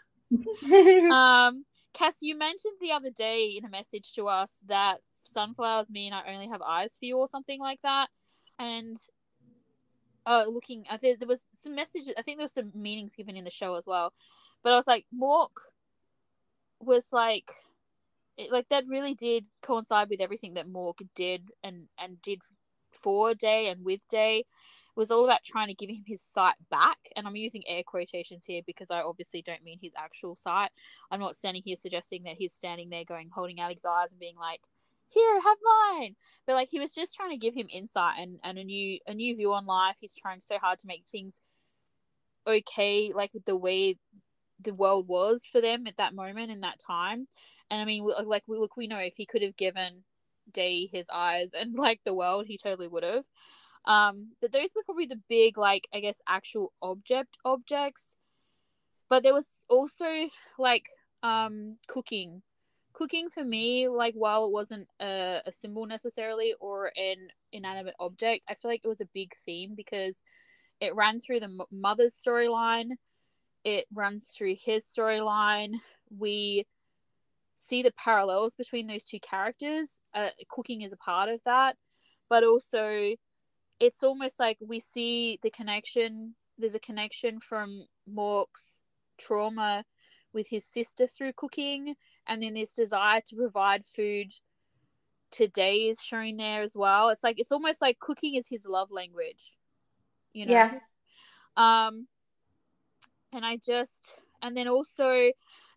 Um 1.11 1.65
Kess 1.95 2.19
you 2.23 2.37
mentioned 2.37 2.75
the 2.81 2.91
other 2.91 3.11
day 3.11 3.55
in 3.57 3.65
a 3.65 3.71
message 3.71 4.15
to 4.15 4.25
us 4.25 4.65
that 4.67 4.99
sunflowers 5.13 5.91
mean 5.91 6.13
i 6.13 6.33
only 6.33 6.49
have 6.49 6.61
eyes 6.63 6.97
for 6.99 7.05
you 7.05 7.19
or 7.19 7.29
something 7.29 7.61
like 7.61 7.81
that. 7.83 8.09
And 8.59 8.97
uh 10.27 10.45
looking 10.49 10.85
think 10.99 11.19
there 11.19 11.29
was 11.29 11.45
some 11.53 11.75
messages 11.75 12.15
i 12.19 12.23
think 12.23 12.39
there 12.39 12.45
was 12.45 12.55
some 12.55 12.73
meanings 12.75 13.15
given 13.15 13.37
in 13.37 13.45
the 13.45 13.51
show 13.51 13.75
as 13.75 13.87
well. 13.87 14.13
But 14.63 14.73
i 14.73 14.77
was 14.77 14.87
like 14.87 15.07
mork 15.15 15.51
was 16.81 17.13
like 17.13 17.51
it, 18.37 18.51
like 18.51 18.69
that 18.71 18.87
really 18.89 19.15
did 19.15 19.47
coincide 19.63 20.09
with 20.11 20.21
everything 20.21 20.55
that 20.55 20.69
mork 20.69 20.95
did 21.15 21.43
and 21.63 21.89
and 22.03 22.21
did 22.23 22.43
for 22.93 23.35
day 23.35 23.69
and 23.69 23.85
with 23.85 24.07
day. 24.09 24.39
It 24.39 25.01
was 25.01 25.11
all 25.11 25.25
about 25.25 25.43
trying 25.43 25.67
to 25.67 25.75
give 25.75 25.91
him 25.91 26.05
his 26.07 26.23
sight 26.23 26.55
back. 26.71 26.99
And 27.17 27.27
i'm 27.27 27.37
using 27.37 27.63
air 27.67 27.83
quotations 27.85 28.45
here 28.47 28.63
because 28.67 28.91
i 28.91 29.03
obviously 29.03 29.43
don't 29.43 29.65
mean 29.65 29.79
his 29.81 29.93
actual 29.97 30.37
sight. 30.37 30.71
I'm 31.11 31.21
not 31.21 31.37
standing 31.37 31.63
here 31.65 31.77
suggesting 31.77 32.25
that 32.25 32.37
he's 32.37 32.53
standing 32.53 32.91
there 32.91 33.05
going 33.05 33.31
holding 33.35 33.61
out 33.61 33.75
his 33.75 33.85
eyes 33.85 34.13
and 34.13 34.21
being 34.21 34.37
like 34.37 34.61
here 35.09 35.41
have 35.41 35.59
mine. 35.63 36.17
But 36.47 36.55
like 36.55 36.69
he 36.71 36.81
was 36.81 36.93
just 36.93 37.15
trying 37.15 37.31
to 37.31 37.37
give 37.37 37.55
him 37.55 37.67
insight 37.71 38.19
and, 38.19 38.39
and 38.43 38.59
a 38.59 38.65
new 38.65 38.99
a 39.07 39.15
new 39.15 39.35
view 39.37 39.53
on 39.53 39.67
life. 39.67 39.97
He's 40.01 40.17
trying 40.17 40.41
so 40.41 40.59
hard 40.59 40.81
to 40.81 40.87
make 40.87 41.05
things 41.07 41.41
okay 42.47 43.11
like 43.15 43.33
with 43.33 43.45
the 43.47 43.57
way 43.57 43.97
the 44.61 44.75
world 44.75 45.09
was 45.09 45.47
for 45.51 45.61
them 45.61 45.87
at 45.87 45.97
that 45.97 46.15
moment 46.15 46.51
in 46.51 46.61
that 46.61 46.79
time. 46.79 47.27
And 47.71 47.81
i 47.81 47.85
mean 47.85 48.05
like 48.25 48.45
look 48.47 48.77
we 48.77 48.87
know 48.87 48.99
if 48.99 49.15
he 49.17 49.27
could 49.27 49.43
have 49.43 49.57
given 49.57 50.05
day 50.53 50.87
his 50.93 51.09
eyes 51.13 51.53
and 51.59 51.75
like 51.79 52.01
the 52.05 52.15
world 52.15 52.47
he 52.47 52.59
totally 52.59 52.89
would 52.89 53.05
have. 53.05 53.25
Um 53.87 54.33
but 54.41 54.53
those 54.53 54.73
were 54.75 54.83
probably 54.85 55.07
the 55.07 55.21
big 55.29 55.59
like 55.59 55.89
i 55.95 56.01
guess 56.01 56.21
actual 56.29 56.73
object 56.83 57.37
objects. 57.45 58.17
But 59.09 59.23
there 59.23 59.35
was 59.35 59.65
also 59.69 60.29
like 60.59 60.89
um 61.23 61.77
cooking 61.87 62.43
cooking 62.95 63.29
for 63.29 63.45
me 63.45 63.89
like 63.89 64.15
while 64.15 64.47
it 64.47 64.53
wasn't 64.53 64.89
a, 65.01 65.41
a 65.45 65.53
symbol 65.53 65.85
necessarily 65.85 66.55
or 66.61 66.91
an 66.97 67.17
inanimate 67.53 67.95
object 68.01 68.47
i 68.49 68.55
feel 68.55 68.71
like 68.71 68.81
it 68.85 68.89
was 68.89 69.03
a 69.03 69.09
big 69.13 69.35
theme 69.35 69.75
because 69.77 70.23
it 70.81 70.95
ran 70.95 71.21
through 71.21 71.41
the 71.41 71.65
mother's 71.71 72.15
storyline 72.15 72.93
it 73.65 73.87
runs 73.93 74.29
through 74.37 74.57
his 74.63 74.85
storyline. 74.85 75.77
We 76.17 76.67
see 77.57 77.83
the 77.83 77.93
parallels 77.93 78.55
between 78.55 78.87
those 78.87 79.05
two 79.05 79.21
characters 79.21 80.01
uh, 80.13 80.29
cooking 80.49 80.83
is 80.83 80.93
a 80.93 80.97
part 80.97 81.29
of 81.29 81.41
that 81.45 81.77
but 82.29 82.43
also 82.43 83.15
it's 83.79 84.03
almost 84.03 84.41
like 84.41 84.59
we 84.61 84.81
see 84.81 85.39
the 85.43 85.51
connection 85.51 86.35
there's 86.59 86.75
a 86.75 86.81
connection 86.81 87.39
from 87.39 87.87
mork's 88.13 88.83
trauma 89.19 89.85
with 90.33 90.49
his 90.49 90.65
sister 90.65 91.07
through 91.07 91.33
cooking 91.35 91.95
and 92.27 92.43
then 92.43 92.55
this 92.55 92.75
desire 92.75 93.21
to 93.27 93.37
provide 93.37 93.85
food 93.85 94.33
today 95.31 95.89
is 95.89 96.01
shown 96.01 96.37
there 96.37 96.63
as 96.63 96.77
well. 96.77 97.09
It's 97.09 97.25
like 97.25 97.39
it's 97.41 97.53
almost 97.53 97.83
like 97.83 97.99
cooking 97.99 98.35
is 98.35 98.49
his 98.49 98.67
love 98.69 98.91
language 98.91 99.57
you 100.35 100.45
know? 100.45 100.53
Yeah. 100.53 100.79
um 101.57 102.07
and 103.33 103.47
i 103.47 103.57
just 103.57 104.17
and 104.43 104.55
then 104.57 104.69
also 104.69 105.31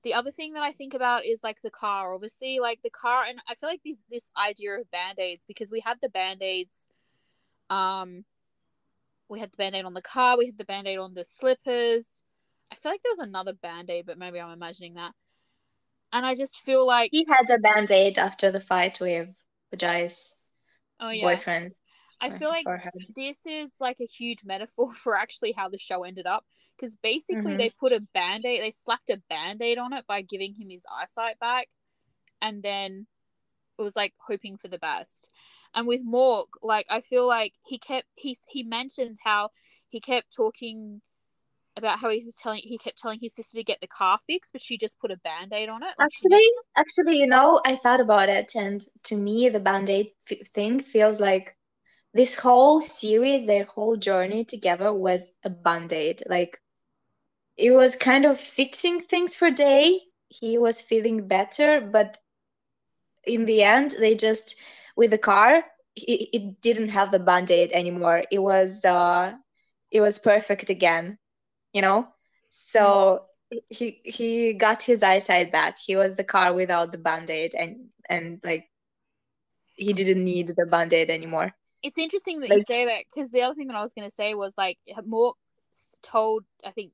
the 0.03 0.13
other 0.13 0.31
thing 0.31 0.53
that 0.53 0.63
i 0.63 0.71
think 0.71 0.93
about 0.93 1.25
is 1.25 1.43
like 1.43 1.61
the 1.61 1.69
car. 1.69 2.13
Obviously 2.13 2.59
like 2.59 2.81
the 2.83 2.89
car 2.89 3.23
and 3.23 3.39
i 3.47 3.55
feel 3.55 3.69
like 3.69 3.81
this 3.85 4.03
this 4.11 4.29
idea 4.37 4.77
of 4.79 4.91
band-aids 4.91 5.45
because 5.45 5.71
we 5.71 5.79
had 5.79 5.97
the 6.01 6.09
band-aids 6.09 6.89
um 7.69 8.25
we 9.29 9.39
had 9.39 9.51
the 9.51 9.57
band-aid 9.57 9.85
on 9.85 9.93
the 9.93 10.01
car 10.01 10.37
we 10.37 10.47
had 10.47 10.57
the 10.57 10.65
band-aid 10.65 10.97
on 10.97 11.13
the 11.13 11.25
slippers. 11.25 12.23
I 12.71 12.75
feel 12.75 12.91
like 12.91 13.01
there 13.03 13.11
was 13.11 13.19
another 13.19 13.53
band-aid 13.53 14.05
but 14.05 14.17
maybe 14.17 14.41
i'm 14.41 14.51
imagining 14.51 14.95
that 14.95 15.13
and 16.13 16.25
i 16.25 16.33
just 16.35 16.57
feel 16.65 16.85
like 16.85 17.09
he 17.11 17.25
had 17.29 17.49
a 17.49 17.59
band-aid 17.59 18.17
after 18.17 18.51
the 18.51 18.59
fight 18.59 18.99
with 19.01 19.29
Vajay's 19.73 20.43
oh 20.99 21.09
yeah. 21.09 21.23
Boyfriend. 21.25 21.73
I 22.19 22.29
feel 22.29 22.49
like 22.49 22.63
forehead. 22.63 22.93
this 23.15 23.45
is 23.45 23.75
like 23.79 23.99
a 23.99 24.05
huge 24.05 24.39
metaphor 24.43 24.91
for 25.03 25.15
actually 25.15 25.51
how 25.51 25.69
the 25.69 25.77
show 25.77 26.03
ended 26.03 26.25
up. 26.25 26.45
Because 26.75 26.95
basically 26.95 27.53
Mhm. 27.53 27.57
they 27.57 27.69
put 27.69 27.91
a 27.91 27.99
band-aid 28.13 28.61
they 28.61 28.71
slapped 28.71 29.09
a 29.09 29.21
band-aid 29.29 29.77
on 29.77 29.93
it 29.93 30.05
by 30.07 30.21
giving 30.21 30.53
him 30.53 30.69
his 30.69 30.85
eyesight 30.91 31.37
back. 31.39 31.67
And 32.41 32.63
then 32.63 33.07
it 33.77 33.81
was 33.81 33.95
like 33.95 34.13
hoping 34.17 34.57
for 34.57 34.67
the 34.67 34.79
best. 34.79 35.31
And 35.75 35.85
with 35.87 36.05
mork 36.05 36.47
like 36.63 36.87
i 36.89 37.01
feel 37.01 37.27
like 37.27 37.53
he 37.65 37.77
kept 37.77 38.07
he 38.15 38.35
he 38.49 38.63
mentions 38.63 39.19
how 39.23 39.49
he 39.89 39.99
kept 39.99 40.33
talking 40.35 41.01
about 41.77 41.99
how 41.99 42.09
he 42.09 42.23
was 42.25 42.35
telling 42.35 42.59
he 42.63 42.77
kept 42.77 42.97
telling 42.97 43.19
his 43.21 43.35
sister 43.35 43.57
to 43.57 43.63
get 43.63 43.79
the 43.81 43.87
car 43.87 44.17
fixed 44.25 44.51
but 44.51 44.61
she 44.61 44.77
just 44.77 44.99
put 44.99 45.11
a 45.11 45.17
band-aid 45.17 45.69
on 45.69 45.83
it 45.83 45.93
like 45.97 46.09
she 46.11 46.27
Actually, 46.27 46.47
actually, 46.75 47.19
you 47.19 47.27
know, 47.27 47.61
I 47.65 47.75
thought 47.75 48.01
about 48.01 48.29
it, 48.29 48.55
and 48.55 48.81
to 49.05 49.15
me, 49.15 49.49
the 49.49 49.59
Band-Aid 49.59 50.11
f- 50.29 50.47
thing 50.47 50.79
feels 50.79 51.19
like 51.19 51.55
this 52.13 52.39
whole 52.39 52.81
series, 52.81 53.45
their 53.45 53.65
whole 53.65 53.95
journey 53.95 54.43
together 54.45 54.93
was 54.93 55.33
a 55.43 55.49
Band-Aid. 55.49 56.23
Like 56.27 56.59
it 57.57 57.71
was 57.71 57.95
kind 57.95 58.25
of 58.25 58.39
fixing 58.39 58.99
things 58.99 59.35
for 59.35 59.49
Day. 59.51 60.01
He 60.29 60.57
was 60.57 60.81
feeling 60.81 61.27
better, 61.27 61.81
but 61.81 62.17
in 63.25 63.45
the 63.45 63.63
end, 63.63 63.95
they 63.99 64.15
just 64.15 64.61
with 64.95 65.11
the 65.11 65.17
car, 65.17 65.63
it, 65.95 66.29
it 66.33 66.61
didn't 66.61 66.89
have 66.89 67.11
the 67.11 67.19
Band-Aid 67.19 67.71
anymore. 67.71 68.23
It 68.31 68.39
was 68.39 68.85
uh, 68.85 69.33
it 69.91 70.01
was 70.01 70.19
perfect 70.19 70.69
again, 70.69 71.17
you 71.73 71.81
know. 71.81 72.07
So 72.49 73.25
he 73.69 74.01
he 74.03 74.53
got 74.53 74.83
his 74.83 75.03
eyesight 75.03 75.51
back. 75.51 75.77
He 75.79 75.95
was 75.95 76.17
the 76.17 76.23
car 76.23 76.53
without 76.53 76.91
the 76.91 76.97
band-aid 76.97 77.53
and 77.55 77.89
and 78.09 78.39
like 78.43 78.65
he 79.75 79.93
didn't 79.93 80.23
need 80.23 80.47
the 80.47 80.65
band-aid 80.65 81.09
anymore. 81.09 81.53
it's 81.83 81.97
interesting 81.97 82.39
that 82.41 82.49
you 82.49 82.63
say 82.63 82.85
that 82.85 83.03
because 83.05 83.31
the 83.31 83.41
other 83.41 83.53
thing 83.53 83.67
that 83.67 83.75
I 83.75 83.81
was 83.81 83.93
going 83.93 84.07
to 84.07 84.13
say 84.13 84.33
was 84.33 84.57
like 84.57 84.79
Mork 85.07 85.33
s- 85.73 85.97
told 86.03 86.43
I 86.65 86.71
think 86.71 86.91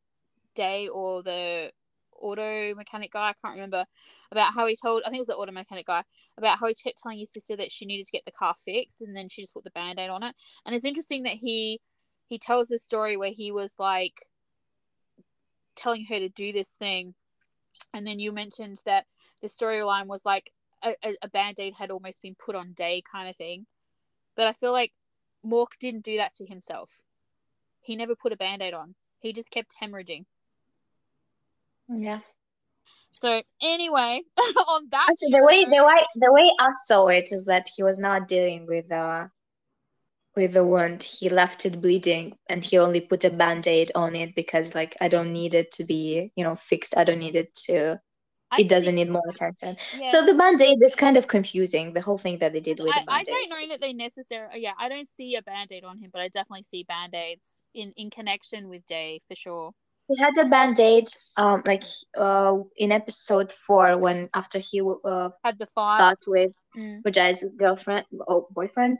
Day 0.55 0.88
or 0.88 1.24
the 1.24 1.71
auto 2.15 2.76
mechanic 2.76 3.11
guy, 3.11 3.30
I 3.30 3.34
can't 3.34 3.55
remember, 3.55 3.86
about 4.32 4.53
how 4.53 4.67
he 4.67 4.76
told 4.76 5.01
I 5.03 5.09
think 5.09 5.17
it 5.17 5.21
was 5.21 5.28
the 5.28 5.36
auto 5.36 5.51
mechanic 5.51 5.88
guy 5.88 6.03
about 6.38 6.59
how 6.59 6.67
he 6.67 6.76
kept 6.76 6.99
telling 6.99 7.19
his 7.19 7.32
sister 7.32 7.55
that 7.55 7.71
she 7.71 7.86
needed 7.86 8.05
to 8.05 8.11
get 8.11 8.26
the 8.26 8.32
car 8.32 8.53
fixed 8.63 9.01
and 9.01 9.15
then 9.15 9.30
she 9.30 9.41
just 9.41 9.53
put 9.53 9.63
the 9.63 9.71
band-aid 9.71 10.09
on 10.09 10.24
it. 10.24 10.36
And 10.65 10.76
it's 10.76 10.86
interesting 10.86 11.24
that 11.24 11.34
he 11.34 11.80
he 12.28 12.38
tells 12.38 12.67
this 12.67 12.84
story 12.84 13.17
where 13.17 13.32
he 13.32 13.51
was 13.51 13.76
like 13.80 14.26
telling 15.76 16.05
her 16.05 16.19
to 16.19 16.30
do 16.30 16.51
this 16.51 16.74
thing. 16.74 17.13
And 17.93 18.05
then 18.05 18.19
you 18.19 18.32
mentioned 18.32 18.82
that 18.86 19.05
the 19.41 19.47
storyline 19.47 20.07
was 20.07 20.26
like 20.26 20.51
a, 20.84 20.95
a 21.21 21.30
band-aid 21.30 21.76
had 21.76 21.91
almost 21.91 22.21
been 22.21 22.36
put 22.36 22.55
on 22.55 22.74
day 22.74 23.01
kind 23.09 23.30
of 23.30 23.36
thing. 23.36 23.65
But 24.36 24.47
i 24.47 24.53
feel 24.53 24.71
like 24.71 24.91
mork 25.45 25.78
didn't 25.80 26.03
do 26.03 26.17
that 26.17 26.34
to 26.36 26.45
himself. 26.45 27.01
He 27.82 27.95
never 27.95 28.15
put 28.15 28.34
a 28.34 28.38
band-aid 28.38 28.74
on. 28.74 28.95
He 29.19 29.34
just 29.34 29.51
kept 29.51 29.76
hemorrhaging. 29.82 30.26
Yeah. 31.89 32.19
so 33.11 33.41
anyway 33.61 34.21
on 34.38 34.88
that 34.89 35.07
Actually, 35.11 35.39
the 35.39 35.45
way 35.45 35.65
the 35.65 35.86
way 35.86 35.99
the 36.15 36.34
way 36.34 36.49
I 36.59 36.71
saw 36.86 37.07
it 37.07 37.32
is 37.32 37.45
that 37.45 37.67
he 37.76 37.84
was 37.84 37.99
not 37.99 38.28
dealing 38.28 38.65
with 38.65 38.91
uh 38.91 39.28
with 40.36 40.53
the 40.53 40.65
wound. 40.65 41.03
He 41.03 41.29
left 41.29 41.65
it 41.65 41.81
bleeding, 41.81 42.38
and 42.49 42.63
he 42.63 42.77
only 42.77 43.01
put 43.01 43.23
a 43.25 43.29
band-aid 43.29 43.91
on 43.95 44.15
it 44.15 44.36
because, 44.36 44.73
like, 44.75 44.95
I 45.01 45.07
don't 45.07 45.34
need 45.34 45.53
it 45.53 45.71
to 45.73 45.84
be, 45.86 46.31
you 46.36 46.43
know, 46.43 46.55
fixed. 46.55 46.97
I 46.97 47.03
don't 47.03 47.19
need 47.19 47.36
it 47.36 47.53
to. 47.67 47.99
I 48.51 48.61
it 48.61 48.69
doesn't 48.69 48.93
need 48.95 49.09
more 49.09 49.23
attention. 49.29 49.77
yeah. 49.99 50.07
So 50.09 50.25
the 50.25 50.36
band-aid 50.36 50.77
is 50.84 50.95
kind 50.95 51.17
of 51.17 51.27
confusing. 51.27 51.93
The 51.93 52.01
whole 52.01 52.19
thing 52.19 52.38
that 52.39 52.53
they 52.53 52.59
did 52.59 52.79
with 52.79 52.93
I, 52.93 52.99
the 53.03 53.11
I 53.11 53.15
band-aid. 53.17 53.34
don't 53.34 53.49
know 53.49 53.67
that 53.69 53.81
they 53.81 53.93
necessarily 53.93 54.61
yeah 54.61 54.73
i 54.77 54.88
don't 54.89 55.07
see 55.07 55.36
a 55.36 55.41
band-aid 55.41 55.84
on 55.84 55.97
him 55.97 56.11
but 56.13 56.21
i 56.21 56.27
definitely 56.27 56.61
see 56.61 56.84
band-aids 56.84 57.63
in 57.73 57.93
in 57.97 58.11
connection 58.11 58.69
with 58.69 58.86
day 58.86 59.21
for 59.27 59.36
sure 59.36 59.71
He 60.07 60.19
had 60.21 60.38
a 60.38 60.45
band-aid, 60.45 61.07
um, 61.38 61.63
like 61.65 61.84
uh, 62.15 62.59
in 62.77 62.91
episode 62.91 63.51
four 63.51 63.97
when 63.97 64.29
after 64.36 64.59
he 64.59 64.81
uh, 64.81 65.29
had 65.43 65.57
the 65.57 65.65
fight 65.67 66.17
with 66.27 66.51
Mm. 66.77 67.01
Rajai's 67.05 67.41
girlfriend 67.57 68.05
or 68.27 68.47
boyfriend. 68.49 68.97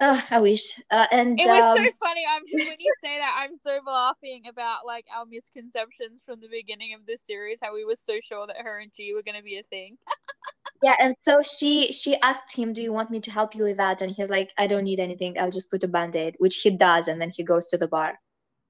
Uh, 0.00 0.18
I 0.30 0.40
wish. 0.40 0.80
Uh, 0.90 1.06
and 1.12 1.38
It 1.38 1.46
was 1.46 1.78
um, 1.78 1.84
so 1.84 1.92
funny. 2.00 2.24
I'm 2.28 2.42
when 2.50 2.80
you 2.80 2.94
say 3.02 3.18
that, 3.18 3.38
I'm 3.38 3.54
so 3.54 3.80
laughing 3.86 4.44
about 4.48 4.86
like 4.86 5.04
our 5.14 5.26
misconceptions 5.26 6.24
from 6.24 6.40
the 6.40 6.48
beginning 6.50 6.94
of 6.94 7.04
this 7.04 7.22
series. 7.22 7.58
How 7.62 7.74
we 7.74 7.84
were 7.84 7.94
so 7.94 8.18
sure 8.22 8.46
that 8.46 8.56
her 8.56 8.78
and 8.78 8.90
G 8.94 9.12
were 9.12 9.22
going 9.22 9.36
to 9.36 9.42
be 9.42 9.58
a 9.58 9.62
thing. 9.62 9.98
yeah, 10.82 10.96
and 10.98 11.14
so 11.20 11.42
she 11.42 11.92
she 11.92 12.16
asked 12.22 12.56
him, 12.56 12.72
"Do 12.72 12.82
you 12.82 12.94
want 12.94 13.10
me 13.10 13.20
to 13.20 13.30
help 13.30 13.54
you 13.54 13.64
with 13.64 13.76
that?" 13.76 14.00
And 14.00 14.10
he's 14.10 14.30
like, 14.30 14.52
"I 14.56 14.66
don't 14.66 14.84
need 14.84 15.00
anything. 15.00 15.38
I'll 15.38 15.50
just 15.50 15.70
put 15.70 15.84
a 15.84 15.88
band-aid," 15.88 16.36
which 16.38 16.62
he 16.62 16.70
does, 16.70 17.06
and 17.06 17.20
then 17.20 17.30
he 17.30 17.44
goes 17.44 17.66
to 17.68 17.76
the 17.76 17.88
bar. 17.88 18.18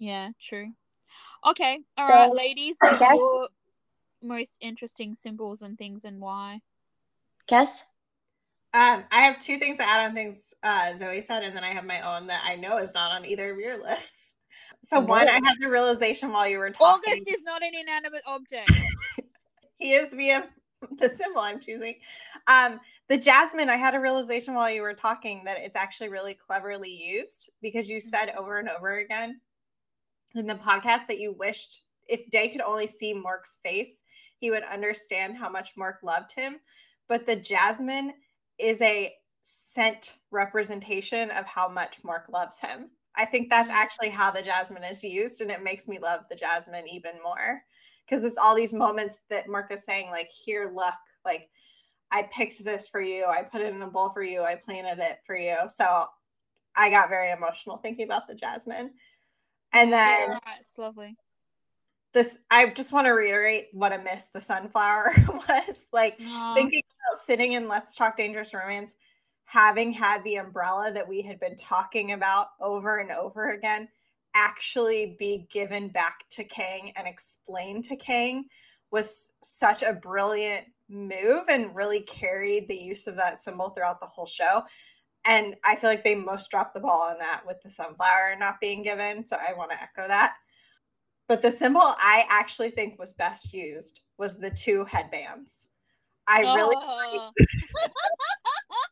Yeah, 0.01 0.31
true. 0.41 0.67
Okay, 1.47 1.79
all 1.97 2.09
right, 2.09 2.31
So, 2.31 2.37
ladies. 2.37 2.77
What 2.81 2.99
guess- 2.99 3.17
your 3.17 3.49
most 4.23 4.59
interesting 4.61 5.15
symbols 5.15 5.63
and 5.63 5.79
things, 5.79 6.05
and 6.05 6.21
why? 6.21 6.61
Guess? 7.47 7.85
Um, 8.73 9.05
I 9.11 9.23
have 9.23 9.39
two 9.41 9.59
things 9.59 9.79
to 9.79 9.89
add 9.89 10.05
on 10.05 10.15
things 10.15 10.55
uh, 10.63 10.97
Zoe 10.97 11.21
said, 11.21 11.43
and 11.43 11.57
then 11.57 11.65
I 11.65 11.71
have 11.71 11.85
my 11.85 12.01
own 12.03 12.29
that 12.29 12.43
I 12.45 12.55
know 12.57 12.79
is 12.79 12.95
not 12.95 13.11
on 13.13 13.25
either 13.25 13.53
of 13.53 13.59
your 13.59 13.83
lists. 13.83 14.35
So 14.83 15.01
one, 15.01 15.29
I 15.29 15.35
had 15.35 15.55
the 15.61 15.69
realization 15.69 16.33
while 16.33 16.49
you 16.49 16.59
were 16.59 16.71
talking. 16.71 17.13
August 17.13 17.29
is 17.29 17.43
not 17.43 17.63
an 17.63 17.73
inanimate 17.79 18.23
object. 18.27 18.73
he 19.79 19.93
is 19.93 20.15
via 20.15 20.49
the 20.99 21.09
symbol 21.09 21.41
I'm 21.41 21.61
choosing. 21.61 21.97
Um, 22.47 22.81
the 23.09 23.19
jasmine, 23.19 23.69
I 23.69 23.77
had 23.77 23.95
a 23.95 24.01
realization 24.01 24.55
while 24.55 24.71
you 24.71 24.83
were 24.83 24.95
talking 24.95 25.43
that 25.45 25.59
it's 25.59 25.77
actually 25.77 26.09
really 26.09 26.35
cleverly 26.35 26.91
used 26.91 27.51
because 27.61 27.91
you 27.91 28.01
said 28.01 28.33
over 28.39 28.59
and 28.59 28.69
over 28.69 28.99
again 28.99 29.41
in 30.35 30.47
the 30.47 30.55
podcast 30.55 31.07
that 31.09 31.19
you 31.19 31.35
wished 31.39 31.83
if 32.09 32.29
Day 32.31 32.49
could 32.49 32.63
only 32.63 32.87
see 32.87 33.15
Mork's 33.15 33.59
face, 33.63 34.03
he 34.39 34.51
would 34.51 34.65
understand 34.65 35.37
how 35.37 35.49
much 35.49 35.77
Mork 35.77 35.97
loved 36.03 36.33
him. 36.33 36.57
But 37.09 37.27
the 37.27 37.37
jasmine 37.37 38.13
is 38.61 38.81
a 38.83 39.13
scent 39.43 40.17
representation 40.31 41.31
of 41.31 41.47
how 41.47 41.69
much 41.69 42.03
Mork 42.03 42.29
loves 42.33 42.59
him. 42.59 42.91
I 43.17 43.25
think 43.25 43.51
that's 43.51 43.71
Mm. 43.71 43.75
actually 43.75 44.11
how 44.11 44.31
the 44.31 44.43
jasmine 44.43 44.85
is 44.85 45.03
used, 45.03 45.41
and 45.41 45.51
it 45.51 45.63
makes 45.63 45.89
me 45.89 45.99
love 45.99 46.29
the 46.29 46.37
jasmine 46.37 46.89
even 46.89 47.21
more 47.23 47.65
because 48.07 48.25
it's 48.25 48.39
all 48.39 48.55
these 48.55 48.73
moments 48.73 49.21
that 49.29 49.47
Mork 49.47 49.71
is 49.71 49.85
saying, 49.85 50.11
like, 50.11 50.31
here, 50.31 50.73
look, 50.75 50.95
like, 51.25 51.49
I 52.11 52.25
picked 52.25 52.65
this 52.65 52.89
for 52.89 53.01
you. 53.01 53.25
I 53.25 53.43
put 53.43 53.61
it 53.61 53.73
in 53.75 53.83
a 53.83 53.87
bowl 53.87 54.11
for 54.11 54.23
you. 54.23 54.43
I 54.43 54.57
planted 54.57 54.99
it 54.99 55.21
for 55.25 55.37
you. 55.37 55.57
So 55.69 56.07
I 56.75 56.91
got 56.91 57.09
very 57.09 57.31
emotional 57.31 57.79
thinking 57.79 58.05
about 58.05 58.27
the 58.27 58.35
jasmine. 58.35 58.95
And 59.73 59.93
then 59.93 60.31
Right, 60.31 60.61
it's 60.61 60.77
lovely. 60.79 61.17
This, 62.13 62.39
I 62.51 62.67
just 62.71 62.93
want 62.93 63.07
to 63.07 63.11
reiterate 63.11 63.69
what 63.73 63.93
a 63.93 63.99
miss 63.99 64.27
the 64.27 64.41
sunflower 64.41 65.15
was. 65.29 65.87
Like, 65.93 66.17
Aw. 66.21 66.55
thinking 66.55 66.83
about 66.85 67.23
sitting 67.23 67.53
in 67.53 67.69
Let's 67.69 67.95
Talk 67.95 68.17
Dangerous 68.17 68.53
Romance, 68.53 68.95
having 69.45 69.93
had 69.93 70.23
the 70.25 70.37
umbrella 70.37 70.93
that 70.93 71.09
we 71.09 71.23
had 71.23 71.41
been 71.41 71.57
talking 71.57 72.13
about 72.13 72.49
over 72.61 72.99
and 72.99 73.11
over 73.11 73.51
again 73.51 73.89
actually 74.35 75.17
be 75.19 75.47
given 75.53 75.89
back 75.89 76.25
to 76.31 76.45
Kang 76.45 76.93
and 76.97 77.07
explained 77.07 77.85
to 77.85 77.97
Kang 77.97 78.45
was 78.91 79.33
such 79.43 79.83
a 79.83 79.93
brilliant 79.93 80.67
move 80.89 81.45
and 81.49 81.75
really 81.75 82.01
carried 82.03 82.69
the 82.69 82.77
use 82.77 83.07
of 83.07 83.17
that 83.17 83.43
symbol 83.43 83.71
throughout 83.71 84.01
the 84.01 84.07
whole 84.07 84.27
show. 84.27 84.63
And 85.25 85.55
I 85.65 85.77
feel 85.77 85.91
like 85.91 86.03
they 86.03 86.15
most 86.15 86.51
dropped 86.51 86.75
the 86.75 86.81
ball 86.81 87.03
on 87.03 87.19
that 87.19 87.43
with 87.47 87.61
the 87.63 87.71
sunflower 87.71 88.37
not 88.39 88.61
being 88.61 88.83
given. 88.83 89.27
So 89.27 89.37
I 89.37 89.53
want 89.53 89.71
to 89.71 89.83
echo 89.83 90.09
that. 90.09 90.35
But 91.31 91.41
the 91.43 91.53
symbol 91.53 91.81
I 91.81 92.27
actually 92.29 92.71
think 92.71 92.99
was 92.99 93.13
best 93.13 93.55
used 93.55 94.01
was 94.19 94.37
the 94.37 94.51
two 94.51 94.85
headbands. 94.85 95.65
I 96.27 96.41
really 96.41 96.75
Oh. 96.77 97.31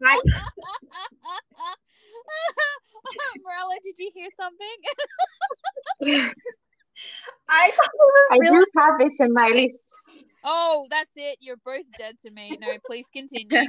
I- 0.05 0.21
Marilla, 3.45 3.75
did 3.83 3.99
you 3.99 4.13
hear 4.15 4.29
something? 4.37 4.77
I 7.49 7.73
thought 7.73 7.91
they 7.93 8.07
were 8.07 8.29
I 8.31 8.39
really 8.39 8.65
do 8.73 8.77
have 8.77 9.01
it 9.01 9.13
in 9.19 9.33
my 9.33 9.49
list. 9.49 9.93
Oh, 10.45 10.87
that's 10.91 11.17
it. 11.17 11.39
You're 11.41 11.57
both 11.65 11.87
dead 11.99 12.21
to 12.21 12.31
me. 12.31 12.57
No, 12.61 12.77
please 12.87 13.09
continue. 13.13 13.67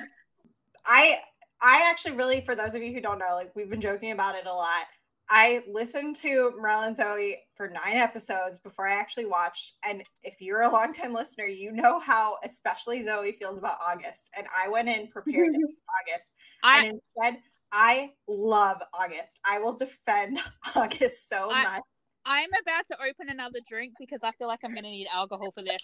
I 0.86 1.18
I 1.60 1.90
actually 1.90 2.18
really 2.18 2.42
for 2.42 2.54
those 2.54 2.76
of 2.76 2.84
you 2.84 2.94
who 2.94 3.02
don't 3.02 3.18
know, 3.18 3.32
like 3.32 3.50
we've 3.56 3.68
been 3.68 3.82
joking 3.82 4.12
about 4.12 4.36
it 4.36 4.46
a 4.46 4.54
lot. 4.54 4.86
I 5.32 5.62
listened 5.72 6.16
to 6.18 6.54
Merle 6.60 6.82
and 6.82 6.98
Zoe 6.98 7.38
for 7.56 7.68
nine 7.70 7.98
episodes 7.98 8.58
before 8.58 8.88
I 8.88 8.94
actually 8.94 9.28
watched. 9.28 9.74
And 9.86 10.02
if 10.24 10.36
you're 10.42 10.62
a 10.64 10.70
longtime 10.72 11.14
listener, 11.14 11.46
you 11.46 11.72
know 11.72 12.00
how 12.00 12.38
especially 12.44 13.02
Zoe 13.04 13.34
feels 13.40 13.58
about 13.60 13.78
August. 13.86 14.32
And 14.38 14.48
I 14.58 14.68
went 14.70 14.90
in 14.90 15.08
prepared 15.10 15.54
to 15.54 15.60
hate 15.68 16.14
August. 16.14 16.32
I 16.64 16.86
and 16.86 17.00
instead, 17.18 17.42
I 17.72 18.12
love 18.28 18.82
August. 18.94 19.38
I 19.46 19.60
will 19.60 19.74
defend 19.74 20.40
August 20.76 21.30
so 21.30 21.50
I- 21.52 21.64
much. 21.64 21.84
I'm 22.26 22.50
about 22.62 22.86
to 22.88 22.98
open 23.02 23.30
another 23.30 23.60
drink 23.68 23.94
because 23.98 24.24
I 24.24 24.32
feel 24.34 24.48
like 24.48 24.60
I'm 24.64 24.72
going 24.72 24.84
to 24.84 24.90
need 24.92 25.08
alcohol 25.12 25.52
for 25.52 25.64
this. 25.64 25.82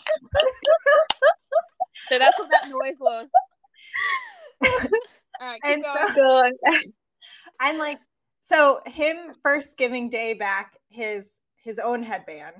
So 1.94 2.20
that's 2.20 2.38
what 2.38 2.50
that 2.52 2.70
noise 2.70 2.98
was. 3.00 3.28
All 5.42 5.48
right, 5.48 5.60
keep 5.64 5.74
And 5.74 5.84
going. 5.84 6.14
so- 6.14 6.52
and 7.62 7.78
like 7.78 8.00
so 8.46 8.80
him 8.86 9.34
first 9.42 9.76
giving 9.76 10.08
day 10.08 10.34
back 10.36 10.78
his 10.90 11.42
his 11.56 11.80
own 11.80 12.04
headband 12.04 12.54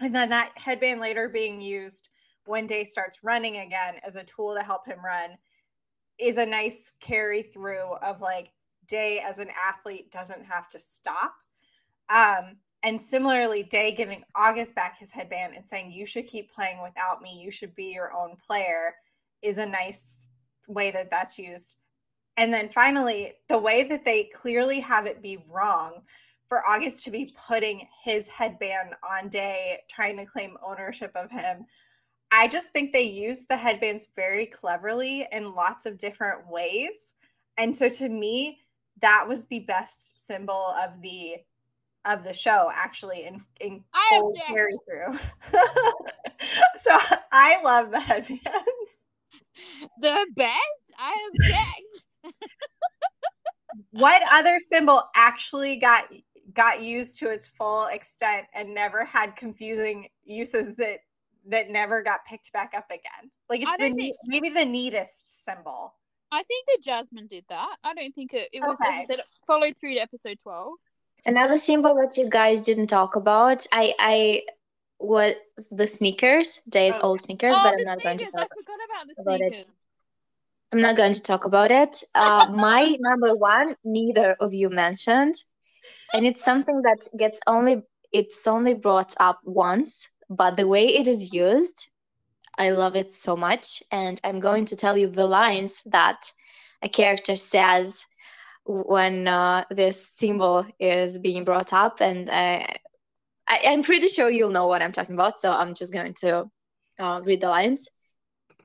and 0.00 0.14
then 0.14 0.30
that 0.30 0.52
headband 0.56 1.00
later 1.00 1.28
being 1.28 1.60
used 1.60 2.08
when 2.46 2.66
day 2.66 2.82
starts 2.84 3.22
running 3.22 3.58
again 3.58 3.96
as 4.06 4.16
a 4.16 4.24
tool 4.24 4.54
to 4.56 4.62
help 4.62 4.86
him 4.86 5.04
run 5.04 5.36
is 6.18 6.38
a 6.38 6.46
nice 6.46 6.92
carry 6.98 7.42
through 7.42 7.94
of 8.02 8.22
like 8.22 8.52
day 8.88 9.22
as 9.22 9.38
an 9.38 9.50
athlete 9.62 10.10
doesn't 10.10 10.44
have 10.44 10.68
to 10.70 10.78
stop. 10.78 11.34
Um 12.08 12.56
and 12.82 12.98
similarly 12.98 13.62
day 13.62 13.92
giving 13.92 14.24
august 14.34 14.74
back 14.74 14.98
his 14.98 15.10
headband 15.10 15.54
and 15.54 15.66
saying 15.66 15.92
you 15.92 16.06
should 16.06 16.26
keep 16.26 16.50
playing 16.50 16.82
without 16.82 17.20
me. 17.20 17.38
You 17.38 17.50
should 17.50 17.74
be 17.74 17.92
your 17.92 18.14
own 18.14 18.36
player 18.46 18.94
is 19.42 19.58
a 19.58 19.66
nice 19.66 20.26
way 20.68 20.90
that 20.90 21.10
that's 21.10 21.38
used 21.38 21.76
and 22.40 22.50
then 22.50 22.70
finally, 22.70 23.34
the 23.50 23.58
way 23.58 23.82
that 23.82 24.02
they 24.02 24.30
clearly 24.34 24.80
have 24.80 25.04
it 25.04 25.20
be 25.20 25.44
wrong 25.46 26.00
for 26.48 26.66
August 26.66 27.04
to 27.04 27.10
be 27.10 27.34
putting 27.46 27.86
his 28.02 28.28
headband 28.28 28.94
on 29.06 29.28
Day, 29.28 29.80
trying 29.90 30.16
to 30.16 30.24
claim 30.24 30.56
ownership 30.66 31.12
of 31.14 31.30
him. 31.30 31.66
I 32.32 32.48
just 32.48 32.70
think 32.70 32.94
they 32.94 33.02
used 33.02 33.46
the 33.46 33.58
headbands 33.58 34.08
very 34.16 34.46
cleverly 34.46 35.28
in 35.30 35.54
lots 35.54 35.84
of 35.84 35.98
different 35.98 36.48
ways. 36.48 37.12
And 37.58 37.76
so 37.76 37.90
to 37.90 38.08
me, 38.08 38.60
that 39.02 39.28
was 39.28 39.44
the 39.44 39.60
best 39.60 40.18
symbol 40.26 40.74
of 40.82 41.02
the 41.02 41.34
of 42.06 42.24
the 42.24 42.32
show 42.32 42.70
actually 42.72 43.26
in 43.26 43.42
in 43.60 43.84
full 44.12 44.32
carry 44.46 44.72
through. 44.88 45.18
so 46.78 46.98
I 47.32 47.60
love 47.62 47.90
the 47.90 48.00
headbands. 48.00 48.40
The 50.00 50.26
best? 50.36 50.94
I 50.98 51.28
object. 51.34 52.06
What 53.90 54.22
other 54.30 54.58
symbol 54.70 55.02
actually 55.14 55.76
got 55.76 56.04
got 56.52 56.82
used 56.82 57.18
to 57.18 57.30
its 57.30 57.46
full 57.46 57.86
extent 57.86 58.46
and 58.54 58.74
never 58.74 59.04
had 59.04 59.36
confusing 59.36 60.08
uses 60.24 60.74
that 60.76 60.98
that 61.48 61.70
never 61.70 62.02
got 62.02 62.24
picked 62.26 62.52
back 62.52 62.72
up 62.76 62.86
again. 62.90 63.30
Like 63.48 63.62
it's 63.62 63.70
the 63.78 63.94
think- 63.94 64.16
maybe 64.24 64.50
the 64.50 64.64
neatest 64.64 65.44
symbol. 65.44 65.94
I 66.32 66.42
think 66.44 66.66
that 66.66 66.78
Jasmine 66.82 67.26
did 67.26 67.44
that. 67.48 67.76
I 67.82 67.92
don't 67.94 68.14
think 68.14 68.32
it, 68.34 68.48
it 68.52 68.60
was, 68.60 68.78
as 68.80 68.86
I 68.88 68.90
Okay. 68.98 69.04
said, 69.06 69.20
followed 69.48 69.76
through 69.76 69.94
to 69.94 70.00
episode 70.00 70.38
12. 70.40 70.74
Another 71.26 71.58
symbol 71.58 71.94
that 71.96 72.16
you 72.16 72.30
guys 72.30 72.62
didn't 72.62 72.86
talk 72.86 73.16
about, 73.16 73.66
I 73.72 73.94
I 73.98 74.42
was 75.00 75.34
the 75.72 75.86
sneakers, 75.88 76.58
Days 76.68 76.98
Oh. 77.02 77.08
old 77.08 77.20
sneakers, 77.20 77.56
oh, 77.58 77.62
but 77.64 77.72
I'm 77.72 77.78
the 77.78 77.84
not 77.84 78.02
going 78.02 78.16
to 78.18 78.24
sneakers. 78.24 78.34
I 78.36 78.40
talk. 78.42 78.50
forgot 78.56 78.78
about 78.88 79.06
the 79.08 79.22
about 79.22 79.40
it. 79.40 79.66
I'm 80.72 80.80
not 80.80 80.96
going 80.96 81.12
to 81.12 81.22
talk 81.22 81.44
about 81.44 81.70
it. 81.70 82.02
Uh, 82.14 82.46
my 82.54 82.96
number 83.00 83.34
one, 83.34 83.76
neither 83.84 84.36
of 84.40 84.54
you 84.54 84.70
mentioned, 84.70 85.34
and 86.14 86.26
it's 86.26 86.44
something 86.44 86.82
that 86.82 87.08
gets 87.18 87.40
only 87.46 87.82
it's 88.12 88.46
only 88.46 88.74
brought 88.74 89.14
up 89.20 89.40
once, 89.44 90.10
but 90.28 90.56
the 90.56 90.66
way 90.66 90.86
it 90.86 91.06
is 91.08 91.32
used, 91.32 91.90
I 92.58 92.70
love 92.70 92.96
it 92.96 93.12
so 93.12 93.36
much, 93.36 93.82
and 93.92 94.20
I'm 94.24 94.40
going 94.40 94.64
to 94.66 94.76
tell 94.76 94.96
you 94.96 95.06
the 95.06 95.26
lines 95.26 95.82
that 95.86 96.30
a 96.82 96.88
character 96.88 97.36
says 97.36 98.04
when 98.64 99.28
uh, 99.28 99.64
this 99.70 100.08
symbol 100.08 100.66
is 100.78 101.18
being 101.18 101.44
brought 101.44 101.72
up, 101.72 102.00
and 102.00 102.28
I, 102.30 102.76
I, 103.48 103.60
I'm 103.66 103.82
pretty 103.82 104.08
sure 104.08 104.30
you'll 104.30 104.50
know 104.50 104.66
what 104.66 104.82
I'm 104.82 104.92
talking 104.92 105.14
about, 105.14 105.40
so 105.40 105.52
I'm 105.52 105.74
just 105.74 105.92
going 105.92 106.14
to 106.20 106.50
uh, 106.98 107.20
read 107.24 107.40
the 107.40 107.48
lines. 107.48 107.88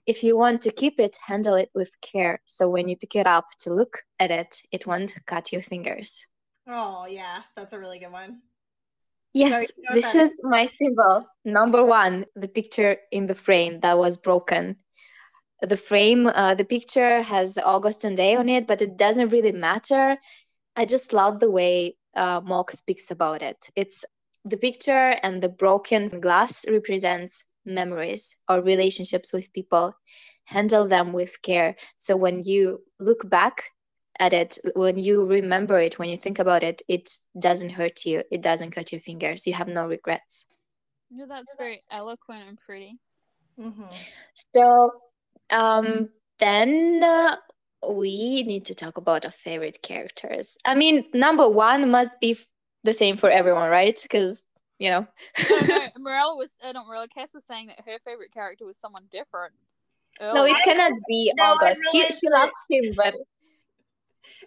If 0.07 0.23
you 0.23 0.37
want 0.37 0.61
to 0.61 0.71
keep 0.71 0.99
it, 0.99 1.17
handle 1.25 1.55
it 1.55 1.69
with 1.73 1.91
care. 2.01 2.39
So 2.45 2.69
when 2.69 2.87
you 2.87 2.95
pick 2.95 3.15
it 3.15 3.27
up 3.27 3.45
to 3.59 3.73
look 3.73 3.97
at 4.19 4.31
it, 4.31 4.55
it 4.71 4.85
won't 4.85 5.13
cut 5.25 5.51
your 5.51 5.61
fingers. 5.61 6.25
Oh 6.67 7.05
yeah, 7.05 7.41
that's 7.55 7.73
a 7.73 7.79
really 7.79 7.99
good 7.99 8.11
one. 8.11 8.41
Yes, 9.33 9.73
know 9.77 9.93
this 9.93 10.15
is 10.15 10.33
my 10.43 10.65
symbol. 10.67 11.27
Number 11.43 11.83
one, 11.83 12.25
the 12.35 12.47
picture 12.47 12.97
in 13.11 13.25
the 13.25 13.35
frame 13.35 13.81
that 13.81 13.97
was 13.97 14.17
broken. 14.17 14.77
The 15.61 15.77
frame, 15.77 16.27
uh, 16.27 16.55
the 16.55 16.65
picture 16.65 17.21
has 17.21 17.57
August 17.57 18.05
and 18.05 18.15
Day 18.15 18.35
on 18.35 18.47
it, 18.49 18.67
but 18.67 18.81
it 18.81 18.97
doesn't 18.97 19.33
really 19.33 19.51
matter. 19.51 20.17
I 20.75 20.85
just 20.85 21.13
love 21.13 21.39
the 21.39 21.51
way 21.51 21.97
uh, 22.15 22.41
Mork 22.41 22.71
speaks 22.71 23.11
about 23.11 23.41
it. 23.41 23.57
It's 23.75 24.05
the 24.45 24.57
picture 24.57 25.17
and 25.23 25.41
the 25.41 25.49
broken 25.49 26.07
glass 26.07 26.65
represents 26.69 27.43
memories 27.65 28.37
or 28.49 28.61
relationships 28.61 29.33
with 29.33 29.53
people. 29.53 29.93
Handle 30.45 30.87
them 30.87 31.13
with 31.13 31.41
care. 31.41 31.75
So 31.95 32.15
when 32.15 32.41
you 32.43 32.81
look 32.99 33.27
back 33.29 33.63
at 34.19 34.33
it, 34.33 34.57
when 34.75 34.97
you 34.97 35.25
remember 35.25 35.79
it, 35.79 35.97
when 35.99 36.09
you 36.09 36.17
think 36.17 36.39
about 36.39 36.63
it, 36.63 36.81
it 36.87 37.09
doesn't 37.39 37.71
hurt 37.71 38.05
you. 38.05 38.23
It 38.31 38.41
doesn't 38.41 38.71
cut 38.71 38.91
your 38.91 39.01
fingers. 39.01 39.47
You 39.47 39.53
have 39.53 39.67
no 39.67 39.87
regrets. 39.87 40.45
Yeah, 41.09 41.25
that's 41.27 41.55
very 41.57 41.81
eloquent 41.91 42.47
and 42.47 42.57
pretty. 42.59 42.99
Mm-hmm. 43.59 43.95
So 44.53 44.91
um, 45.51 46.09
then 46.39 47.03
uh, 47.03 47.37
we 47.89 48.43
need 48.43 48.65
to 48.65 48.73
talk 48.73 48.97
about 48.97 49.25
our 49.25 49.31
favorite 49.31 49.79
characters. 49.81 50.57
I 50.65 50.75
mean, 50.75 51.05
number 51.13 51.47
one 51.49 51.89
must 51.89 52.19
be 52.19 52.31
f- 52.31 52.45
the 52.83 52.93
same 52.93 53.17
for 53.17 53.29
everyone, 53.29 53.69
right? 53.69 53.97
Because 54.01 54.45
you 54.79 54.89
know. 54.89 55.07
No, 55.51 55.61
no, 55.65 55.79
Morella 55.97 56.35
was, 56.35 56.53
uh, 56.63 56.71
not 56.71 56.87
Morella, 56.87 57.07
Kess 57.07 57.33
was 57.33 57.45
saying 57.45 57.67
that 57.67 57.79
her 57.85 57.99
favorite 58.05 58.31
character 58.31 58.65
was 58.65 58.77
someone 58.77 59.05
different. 59.11 59.53
No, 60.21 60.45
it 60.45 60.57
cannot 60.63 60.93
be 61.07 61.31
No, 61.35 61.43
I 61.43 61.47
August. 61.51 61.81
He, 61.91 62.05
she 62.09 62.29
loves 62.29 62.55
him, 62.69 62.93
but 62.95 63.13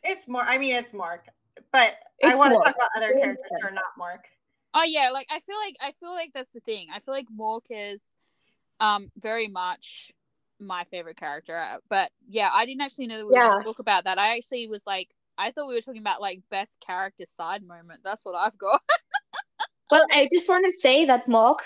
It's 0.03 0.27
more. 0.29 0.43
I 0.43 0.59
mean, 0.59 0.75
it's 0.75 0.93
Mork, 0.93 1.21
but 1.73 1.95
I 2.25 2.29
It's 2.31 2.39
want 2.39 2.53
to 2.53 2.59
talk 2.59 2.75
about 2.75 2.89
other 2.97 3.13
We 3.15 3.21
characters 3.21 3.43
understand. 3.51 3.63
who 3.63 3.69
are 3.69 3.73
not 3.73 3.85
Mork. 4.01 4.25
Oh 4.75 4.85
yeah, 4.85 5.11
like 5.13 5.27
I 5.31 5.41
feel 5.41 5.57
like 5.57 5.75
I 5.83 5.93
feel 5.93 6.13
like 6.13 6.31
that's 6.35 6.53
the 6.53 6.61
thing. 6.61 6.89
I 6.93 7.01
feel 7.01 7.15
like 7.15 7.27
Mork 7.37 7.63
is 7.71 8.17
um 8.81 9.09
very 9.19 9.49
much 9.49 10.13
my 10.61 10.85
favorite 10.85 11.17
character. 11.17 11.57
uh, 11.57 11.79
But 11.89 12.11
yeah, 12.29 12.51
I 12.53 12.67
didn't 12.67 12.81
actually 12.83 13.07
know 13.09 13.19
that 13.19 13.27
we 13.27 13.33
were 13.33 13.37
Yeah. 13.37 13.51
gonna 13.51 13.65
talk 13.65 13.79
about 13.79 14.05
that. 14.05 14.19
I 14.19 14.37
actually 14.37 14.69
was 14.69 14.87
like 14.87 15.09
I 15.37 15.51
thought 15.51 15.69
we 15.69 15.75
were 15.75 15.81
talking 15.81 16.01
about 16.01 16.21
like 16.21 16.41
best 16.51 16.79
character 16.85 17.25
side 17.27 17.63
moment. 17.63 18.01
That's 18.05 18.25
what 18.25 18.35
I've 18.35 18.59
got. 18.59 18.81
well, 19.91 20.07
I 20.13 20.29
just 20.33 20.49
want 20.49 20.65
to 20.67 20.73
say 20.73 21.05
that 21.07 21.27
Mork 21.27 21.59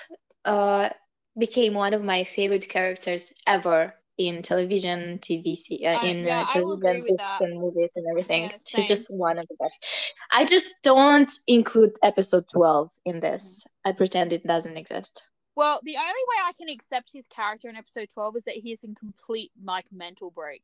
uh, 0.44 0.90
became 1.38 1.74
one 1.74 1.94
of 1.94 2.02
my 2.02 2.24
favorite 2.24 2.68
characters 2.68 3.32
ever 3.46 3.94
in 4.18 4.42
television, 4.42 5.18
TV, 5.18 5.56
se- 5.56 5.84
uh, 5.84 5.98
I- 5.98 6.06
in 6.06 6.24
yeah, 6.24 6.42
uh, 6.42 6.46
I 6.54 6.60
will 6.60 6.74
agree 6.74 6.90
television, 6.92 7.16
books, 7.16 7.40
and 7.40 7.60
movies 7.60 7.92
and 7.96 8.06
everything. 8.10 8.42
Yeah, 8.44 8.56
She's 8.66 8.88
just 8.88 9.12
one 9.14 9.38
of 9.38 9.46
the 9.48 9.56
best. 9.58 10.14
I 10.30 10.44
just 10.44 10.70
don't 10.82 11.30
include 11.46 11.92
episode 12.02 12.44
12 12.52 12.90
in 13.04 13.20
this. 13.20 13.64
I 13.84 13.92
pretend 13.92 14.32
it 14.32 14.46
doesn't 14.46 14.76
exist. 14.76 15.24
Well, 15.54 15.80
the 15.82 15.96
only 15.96 16.08
way 16.08 16.36
I 16.44 16.52
can 16.52 16.68
accept 16.68 17.10
his 17.12 17.26
character 17.26 17.68
in 17.68 17.76
episode 17.76 18.08
12 18.12 18.36
is 18.36 18.44
that 18.44 18.54
he's 18.56 18.84
in 18.84 18.94
complete 18.94 19.52
like 19.62 19.86
mental 19.92 20.30
break. 20.30 20.62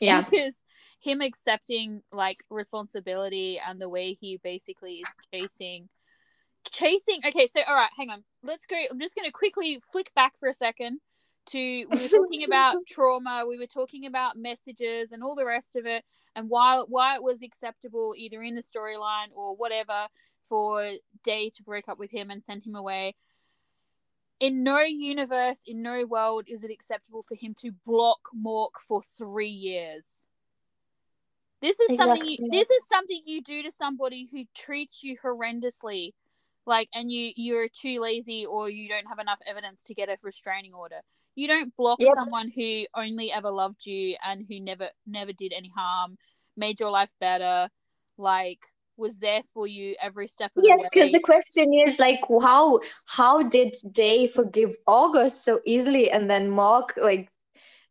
Yeah. 0.00 0.22
Because 0.30 0.64
him 1.00 1.20
accepting 1.20 2.02
like 2.12 2.44
responsibility 2.50 3.58
and 3.58 3.80
the 3.80 3.88
way 3.88 4.14
he 4.14 4.38
basically 4.38 4.96
is 4.96 5.16
chasing 5.32 5.88
chasing 6.70 7.20
okay, 7.26 7.46
so 7.46 7.60
all 7.66 7.74
right, 7.74 7.90
hang 7.96 8.10
on. 8.10 8.24
Let's 8.42 8.66
go 8.66 8.76
I'm 8.90 9.00
just 9.00 9.14
gonna 9.14 9.32
quickly 9.32 9.78
flick 9.80 10.12
back 10.14 10.36
for 10.38 10.48
a 10.48 10.54
second 10.54 11.00
to 11.46 11.58
we 11.58 11.84
were 11.86 12.08
talking 12.08 12.44
about 12.44 12.76
trauma, 12.88 13.44
we 13.48 13.58
were 13.58 13.66
talking 13.66 14.06
about 14.06 14.36
messages 14.36 15.12
and 15.12 15.22
all 15.22 15.34
the 15.34 15.44
rest 15.44 15.76
of 15.76 15.86
it, 15.86 16.04
and 16.36 16.48
why 16.48 16.82
why 16.88 17.16
it 17.16 17.22
was 17.22 17.42
acceptable 17.42 18.14
either 18.16 18.42
in 18.42 18.54
the 18.54 18.62
storyline 18.62 19.28
or 19.34 19.56
whatever 19.56 20.06
for 20.48 20.92
Day 21.22 21.50
to 21.50 21.62
break 21.62 21.88
up 21.88 21.98
with 21.98 22.10
him 22.10 22.30
and 22.30 22.42
send 22.42 22.64
him 22.64 22.74
away. 22.74 23.14
In 24.40 24.64
no 24.64 24.80
universe, 24.80 25.62
in 25.66 25.82
no 25.82 26.04
world, 26.04 26.44
is 26.48 26.64
it 26.64 26.70
acceptable 26.70 27.22
for 27.22 27.36
him 27.36 27.54
to 27.60 27.70
block 27.86 28.18
Mork 28.36 28.80
for 28.86 29.00
three 29.16 29.46
years. 29.46 30.26
This 31.60 31.78
is 31.78 31.96
something 31.96 32.26
you, 32.26 32.48
this 32.50 32.68
is 32.68 32.88
something 32.88 33.22
you 33.24 33.40
do 33.40 33.62
to 33.62 33.70
somebody 33.70 34.28
who 34.32 34.44
treats 34.52 35.04
you 35.04 35.16
horrendously, 35.24 36.12
like, 36.66 36.88
and 36.94 37.10
you 37.10 37.32
you're 37.36 37.68
too 37.68 38.00
lazy 38.00 38.46
or 38.46 38.68
you 38.70 38.88
don't 38.88 39.06
have 39.06 39.18
enough 39.18 39.38
evidence 39.46 39.82
to 39.84 39.94
get 39.94 40.08
a 40.08 40.16
restraining 40.22 40.74
order. 40.74 41.00
You 41.34 41.48
don't 41.48 41.74
block 41.76 42.00
Yep. 42.00 42.14
someone 42.14 42.50
who 42.54 42.84
only 42.94 43.32
ever 43.32 43.50
loved 43.50 43.86
you 43.86 44.16
and 44.24 44.44
who 44.48 44.60
never 44.60 44.88
never 45.06 45.32
did 45.32 45.52
any 45.52 45.70
harm, 45.74 46.16
made 46.56 46.80
your 46.80 46.90
life 46.90 47.12
better, 47.20 47.68
like 48.18 48.60
was 48.96 49.18
there 49.18 49.42
for 49.54 49.66
you 49.66 49.96
every 50.00 50.28
step 50.28 50.52
of 50.56 50.62
Yes, 50.64 50.90
the 50.90 51.00
way. 51.00 51.06
Yes, 51.06 51.12
because 51.12 51.12
the 51.12 51.20
question 51.20 51.74
is 51.74 51.98
like, 51.98 52.20
how 52.42 52.80
how 53.06 53.42
did 53.42 53.74
they 53.96 54.26
forgive 54.26 54.76
August 54.86 55.44
so 55.44 55.60
easily, 55.64 56.10
and 56.10 56.30
then 56.30 56.50
Mork 56.50 56.96
like 56.96 57.28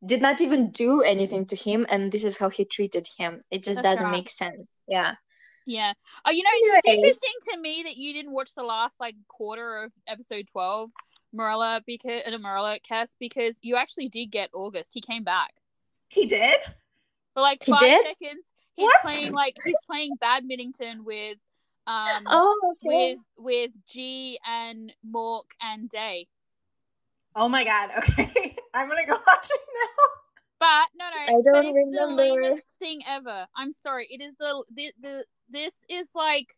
did 0.05 0.22
not 0.22 0.41
even 0.41 0.72
do 0.72 1.01
anything 1.01 1.45
to 1.47 1.55
him, 1.55 1.86
and 1.89 2.11
this 2.11 2.24
is 2.24 2.38
how 2.38 2.49
he 2.49 2.65
treated 2.65 3.07
him. 3.17 3.39
It 3.51 3.63
just 3.63 3.78
That's 3.78 3.88
doesn't 3.88 4.05
right. 4.05 4.11
make 4.11 4.30
sense. 4.30 4.84
Yeah. 4.88 5.15
Yeah. 5.66 5.93
Oh, 6.26 6.32
you 6.32 6.43
know, 6.43 6.49
it's 6.53 6.88
interesting 6.88 7.34
to 7.51 7.59
me 7.59 7.84
that 7.84 7.97
you 7.97 8.14
didn't 8.14 8.32
watch 8.32 8.53
the 8.55 8.64
last 8.64 8.99
like 8.99 9.16
quarter 9.28 9.84
of 9.84 9.91
episode 10.07 10.47
twelve, 10.51 10.91
Marilla 11.34 11.82
because 11.86 12.22
uh, 12.26 12.38
Morella, 12.38 12.78
Kess, 12.80 13.16
because 13.20 13.59
you 13.62 13.76
actually 13.76 14.09
did 14.09 14.28
get 14.32 14.49
August. 14.53 14.91
He 14.93 15.01
came 15.01 15.24
back 15.24 15.53
He 16.09 16.26
did. 16.26 16.59
for 17.34 17.41
like 17.41 17.64
He 17.64 17.72
five 17.72 17.80
did? 17.80 18.05
seconds. 18.07 18.53
He's 18.74 18.86
What? 18.86 19.01
playing 19.03 19.32
like 19.34 19.57
he's 19.64 19.78
playing 19.86 20.16
badminton 20.20 21.03
with 21.03 21.38
um 21.88 22.24
Oh, 22.28 22.76
okay. 22.84 23.14
with 23.16 23.20
with 23.38 23.86
G 23.86 24.39
and 24.47 24.93
Mork 25.09 25.51
and 25.62 25.89
Day. 25.89 26.28
Oh 27.36 27.47
my 27.47 27.64
god. 27.64 27.89
Okay, 27.97 28.55
I'm 28.74 28.88
gonna 28.88 29.05
go 29.05 29.18
watch 29.28 29.47
it 29.49 29.62
now. 29.74 30.05
But 30.59 30.88
no, 30.95 31.05
no, 31.09 31.39
I 31.39 31.41
don't 31.43 31.66
it's 31.66 31.74
remember. 31.76 31.97
the 31.97 32.34
lamest 32.51 32.78
thing 32.78 33.01
ever. 33.07 33.47
I'm 33.55 33.72
sorry. 33.72 34.07
It 34.12 34.22
is 34.22 34.36
the 34.36 34.64
the, 34.74 34.91
the 35.01 35.26
this 35.52 35.76
is 35.89 36.12
like 36.16 36.54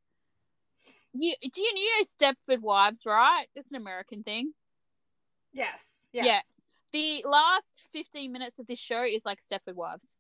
you 1.14 1.34
do 1.42 1.62
you, 1.62 1.72
you 1.76 2.00
know 2.00 2.06
Stepford 2.06 2.62
Wives, 2.62 3.06
right? 3.06 3.46
It's 3.56 3.72
an 3.72 3.78
American 3.78 4.24
thing. 4.24 4.54
Yes. 5.52 6.08
Yes. 6.12 6.26
Yeah. 6.26 6.40
The 6.92 7.28
last 7.28 7.84
15 7.92 8.32
minutes 8.32 8.60
of 8.60 8.68
this 8.68 8.80
show 8.80 9.04
is 9.04 9.26
like 9.26 9.40
Stepford 9.40 9.76
Wives. 9.76 10.16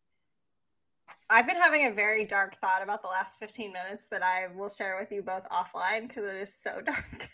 I've 1.30 1.47
been 1.47 1.57
having 1.57 1.86
a 1.86 1.91
very 1.91 2.26
dark 2.26 2.55
thought 2.57 2.82
about 2.84 3.01
the 3.01 3.07
last 3.07 3.39
15 3.39 3.71
minutes 3.71 4.07
that 4.07 4.24
I 4.24 4.47
will 4.55 4.69
share 4.69 4.97
with 4.99 5.11
you 5.11 5.21
both 5.21 5.47
offline 5.49 6.07
because 6.07 6.26
it 6.26 6.36
is 6.36 6.53
so 6.53 6.82
dark. 6.86 7.30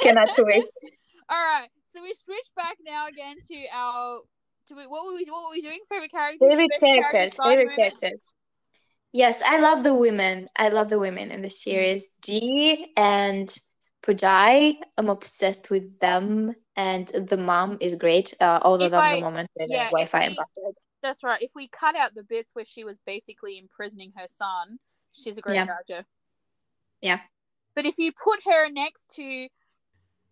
Cannot 0.00 0.30
wait. 0.38 0.64
All 1.28 1.38
right, 1.38 1.68
so 1.84 2.02
we 2.02 2.12
switch 2.14 2.48
back 2.56 2.76
now 2.84 3.08
again 3.08 3.36
to 3.48 3.64
our. 3.72 4.20
To 4.68 4.74
we, 4.76 4.86
what 4.86 5.04
were 5.04 5.14
we 5.14 5.24
what 5.28 5.44
were 5.44 5.50
we 5.50 5.60
doing? 5.60 5.80
Favorite 5.88 6.10
characters. 6.10 6.38
Favorite 6.48 6.70
best 6.70 6.80
characters. 6.80 7.36
Favorite 7.42 7.76
characters. 7.76 8.18
Yes, 9.12 9.42
I 9.42 9.58
love 9.58 9.84
the 9.84 9.94
women. 9.94 10.48
I 10.56 10.68
love 10.68 10.88
the 10.88 10.98
women 10.98 11.30
in 11.30 11.42
the 11.42 11.50
series. 11.50 12.08
G 12.24 12.92
and 12.96 13.54
Pujai. 14.02 14.76
I'm 14.96 15.08
obsessed 15.10 15.70
with 15.70 15.98
them, 16.00 16.54
and 16.76 17.08
the 17.08 17.36
mom 17.36 17.76
is 17.80 17.94
great. 17.96 18.34
Uh, 18.40 18.60
although 18.62 18.86
If 18.86 18.92
I'm 18.94 19.16
the 19.16 19.24
moment 19.24 19.50
with 19.56 19.68
yeah, 19.70 19.90
Wi-Fi 19.90 20.28
we- 20.28 20.72
That's 21.02 21.22
right. 21.22 21.42
If 21.42 21.52
we 21.54 21.68
cut 21.68 21.96
out 21.96 22.14
the 22.14 22.22
bits 22.22 22.54
where 22.54 22.64
she 22.64 22.84
was 22.84 22.98
basically 22.98 23.58
imprisoning 23.58 24.12
her 24.16 24.26
son, 24.28 24.78
she's 25.10 25.36
a 25.36 25.42
great 25.42 25.56
Yeah. 25.56 25.66
character. 25.66 26.06
Yeah. 27.00 27.20
But 27.74 27.84
if 27.86 27.98
you 27.98 28.12
put 28.12 28.40
her 28.44 28.70
next 28.70 29.14
to 29.16 29.48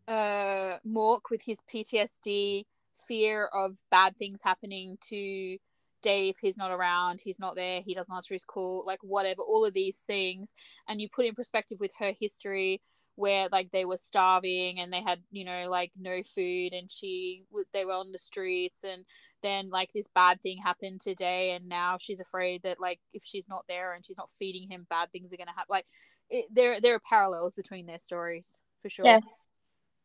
uh 0.09 0.79
Mork 0.87 1.23
with 1.31 1.43
his 1.43 1.59
PTSD, 1.73 2.65
fear 2.97 3.47
of 3.55 3.77
bad 3.91 4.17
things 4.17 4.41
happening 4.43 4.99
to 5.09 5.59
Day, 6.03 6.33
he's 6.41 6.57
not 6.57 6.71
around, 6.71 7.21
he's 7.23 7.39
not 7.39 7.57
there, 7.57 7.83
he 7.83 7.95
doesn't 7.95 8.15
answer 8.15 8.33
his 8.33 8.45
call, 8.45 8.85
like 8.87 9.01
whatever, 9.03 9.43
all 9.43 9.67
of 9.67 9.75
these 9.75 9.99
things, 10.07 10.55
and 10.89 10.99
you 10.99 11.11
put 11.11 11.27
in 11.27 11.35
perspective 11.35 11.77
with 11.79 11.93
her 11.99 12.15
history 12.19 12.81
where 13.17 13.49
like 13.53 13.71
they 13.71 13.85
were 13.85 13.99
starving 13.99 14.81
and 14.81 14.91
they 14.91 15.03
had 15.03 15.21
you 15.31 15.45
know 15.45 15.69
like 15.69 15.93
no 15.99 16.23
food 16.23 16.73
and 16.73 16.91
she 16.91 17.45
they 17.75 17.85
were 17.85 17.93
on 17.93 18.13
the 18.13 18.19
streets 18.19 18.83
and 18.83 19.05
then 19.43 19.69
like 19.69 19.91
this 19.93 20.09
bad 20.15 20.41
thing 20.41 20.57
happened 20.57 21.01
today 21.03 21.51
and 21.51 21.69
now 21.69 21.99
she's 22.01 22.21
afraid 22.21 22.63
that 22.63 22.81
like 22.81 23.01
if 23.13 23.23
she's 23.23 23.49
not 23.49 23.65
there 23.69 23.93
and 23.93 24.07
she's 24.07 24.17
not 24.17 24.31
feeding 24.39 24.71
him 24.71 24.87
bad 24.89 25.11
things 25.13 25.33
are 25.33 25.37
going 25.37 25.47
to 25.49 25.53
happen 25.53 25.67
like 25.69 25.87
it, 26.31 26.47
there 26.51 26.81
there 26.81 26.95
are 26.95 27.01
parallels 27.01 27.55
between 27.55 27.85
their 27.87 27.99
stories 27.99 28.61
for 28.81 28.89
sure. 28.89 29.05
Yes. 29.05 29.50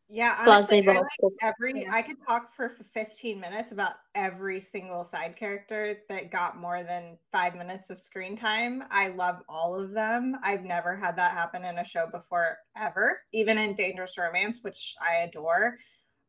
Yeah, 0.08 0.36
Plus, 0.44 0.70
honestly, 0.70 0.88
I 0.88 1.00
like 1.00 1.32
every 1.42 1.82
Yeah. 1.82 1.92
I 1.92 2.00
could 2.00 2.24
talk 2.24 2.54
for 2.54 2.76
f- 2.78 2.86
15 2.86 3.40
minutes 3.40 3.72
about 3.72 3.94
every 4.14 4.60
single 4.60 5.04
side 5.04 5.34
character 5.34 6.02
that 6.08 6.30
got 6.30 6.56
more 6.56 6.84
than 6.84 7.18
five 7.32 7.56
minutes 7.56 7.90
of 7.90 7.98
screen 7.98 8.36
time. 8.36 8.84
I 8.90 9.08
love 9.08 9.42
all 9.48 9.74
of 9.74 9.90
them. 9.92 10.36
I've 10.42 10.62
never 10.62 10.94
had 10.94 11.16
that 11.16 11.32
happen 11.32 11.64
in 11.64 11.78
a 11.78 11.84
show 11.84 12.06
before, 12.06 12.58
ever. 12.76 13.22
Even 13.32 13.58
in 13.58 13.74
Dangerous 13.74 14.16
Romance, 14.16 14.62
which 14.62 14.94
I 15.00 15.16
adore, 15.16 15.76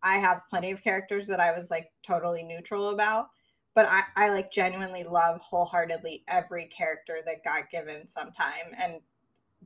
I 0.01 0.17
have 0.17 0.41
plenty 0.49 0.71
of 0.71 0.83
characters 0.83 1.27
that 1.27 1.39
I 1.39 1.51
was 1.51 1.69
like 1.69 1.91
totally 2.01 2.41
neutral 2.41 2.89
about. 2.89 3.29
But 3.75 3.85
I, 3.87 4.01
I 4.15 4.29
like 4.29 4.51
genuinely 4.51 5.03
love 5.03 5.39
wholeheartedly 5.41 6.23
every 6.27 6.65
character 6.65 7.19
that 7.27 7.43
got 7.43 7.69
given 7.69 8.07
some 8.07 8.31
time. 8.31 8.73
And 8.75 9.01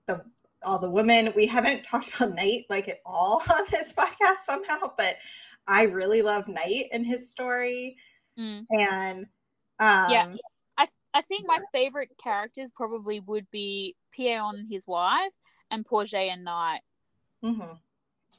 the 0.05 0.25
all 0.63 0.79
the 0.79 0.89
women. 0.89 1.33
We 1.35 1.45
haven't 1.45 1.83
talked 1.91 2.13
about 2.15 2.35
Night 2.35 2.65
like 2.69 2.87
at 2.87 2.99
all 3.05 3.41
on 3.53 3.63
this 3.71 3.93
podcast 3.93 4.45
somehow, 4.45 4.91
but 4.97 5.17
I 5.67 5.83
really 5.83 6.21
love 6.21 6.47
Night 6.47 6.85
and 6.91 7.05
his 7.05 7.29
story. 7.29 7.97
Mm. 8.39 8.65
And 8.71 9.19
um, 9.79 10.11
Yeah. 10.11 10.33
I, 10.77 10.87
I 11.13 11.21
think 11.21 11.45
my 11.45 11.59
favorite 11.71 12.09
characters 12.21 12.71
probably 12.71 13.19
would 13.19 13.49
be 13.51 13.95
Pierre 14.11 14.41
and 14.43 14.67
his 14.71 14.87
wife 14.87 15.31
and 15.69 15.85
Porget 15.85 16.29
and 16.31 16.43
Night. 16.43 16.81
mhm. 17.43 17.77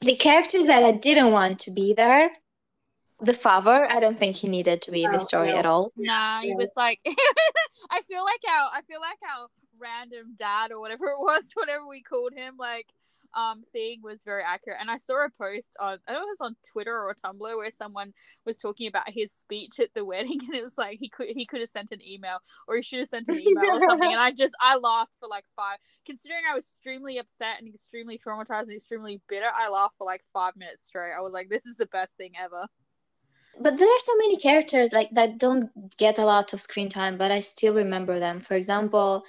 The 0.01 0.15
characters 0.15 0.67
that 0.67 0.83
I 0.83 0.91
didn't 0.91 1.31
want 1.31 1.59
to 1.59 1.71
be 1.71 1.93
there, 1.93 2.31
the 3.21 3.33
father, 3.33 3.85
I 3.89 3.99
don't 3.99 4.17
think 4.17 4.35
he 4.35 4.47
needed 4.49 4.81
to 4.81 4.91
be 4.91 5.03
in 5.03 5.11
Oh, 5.11 5.13
the 5.13 5.19
story 5.19 5.51
no. 5.51 5.57
at 5.57 5.65
all. 5.67 5.91
No, 5.95 6.39
he 6.41 6.49
Yeah. 6.49 6.55
was 6.55 6.71
like 6.75 6.99
I 7.91 8.01
feel 8.01 8.23
like 8.23 8.41
our 8.49 8.69
I 8.73 8.81
feel 8.87 8.99
like 8.99 9.19
our 9.31 9.47
random 9.83 10.35
dad 10.37 10.71
or 10.71 10.79
whatever 10.79 11.05
it 11.07 11.19
was, 11.19 11.51
whatever 11.53 11.87
we 11.87 12.01
called 12.01 12.33
him, 12.33 12.55
like 12.57 12.93
um 13.35 13.63
thing 13.71 13.99
was 14.03 14.23
very 14.23 14.43
accurate. 14.43 14.77
And 14.79 14.91
I 14.91 14.97
saw 14.97 15.25
a 15.25 15.29
post 15.29 15.75
on 15.79 15.97
I 16.07 16.13
don't 16.13 16.21
know 16.21 16.27
if 16.27 16.39
it 16.39 16.39
was 16.39 16.41
on 16.41 16.55
Twitter 16.71 16.93
or 16.93 17.15
Tumblr 17.15 17.57
where 17.57 17.71
someone 17.71 18.13
was 18.45 18.57
talking 18.57 18.87
about 18.87 19.09
his 19.09 19.31
speech 19.31 19.79
at 19.79 19.93
the 19.93 20.05
wedding 20.11 20.39
and 20.45 20.55
it 20.55 20.63
was 20.63 20.77
like 20.77 20.99
he 20.99 21.09
could 21.09 21.29
he 21.29 21.45
could 21.45 21.59
have 21.59 21.69
sent 21.69 21.91
an 21.91 22.01
email 22.05 22.37
or 22.67 22.75
he 22.75 22.81
should 22.81 22.99
have 22.99 23.07
sent 23.07 23.29
an 23.29 23.39
email 23.47 23.77
or 23.77 23.79
something. 23.79 24.11
And 24.11 24.21
I 24.21 24.31
just 24.31 24.55
I 24.61 24.77
laughed 24.77 25.15
for 25.19 25.27
like 25.27 25.45
five 25.55 25.77
considering 26.05 26.43
I 26.49 26.55
was 26.55 26.65
extremely 26.65 27.17
upset 27.17 27.59
and 27.59 27.67
extremely 27.67 28.17
traumatized 28.17 28.67
and 28.67 28.73
extremely 28.73 29.21
bitter, 29.27 29.49
I 29.53 29.69
laughed 29.69 29.95
for 29.97 30.05
like 30.05 30.21
five 30.33 30.55
minutes 30.55 30.87
straight. 30.87 31.13
I 31.17 31.21
was 31.21 31.33
like, 31.33 31.49
this 31.49 31.65
is 31.65 31.75
the 31.75 31.87
best 31.87 32.17
thing 32.17 32.33
ever. 32.39 32.67
But 33.61 33.77
there 33.77 33.87
are 33.87 33.99
so 33.99 34.17
many 34.17 34.37
characters 34.37 34.93
like 34.93 35.11
that 35.11 35.37
don't 35.37 35.69
get 35.97 36.17
a 36.17 36.25
lot 36.25 36.53
of 36.53 36.61
screen 36.61 36.89
time, 36.89 37.17
but 37.17 37.29
I 37.29 37.39
still 37.39 37.75
remember 37.75 38.19
them. 38.19 38.39
For 38.39 38.55
example, 38.55 39.25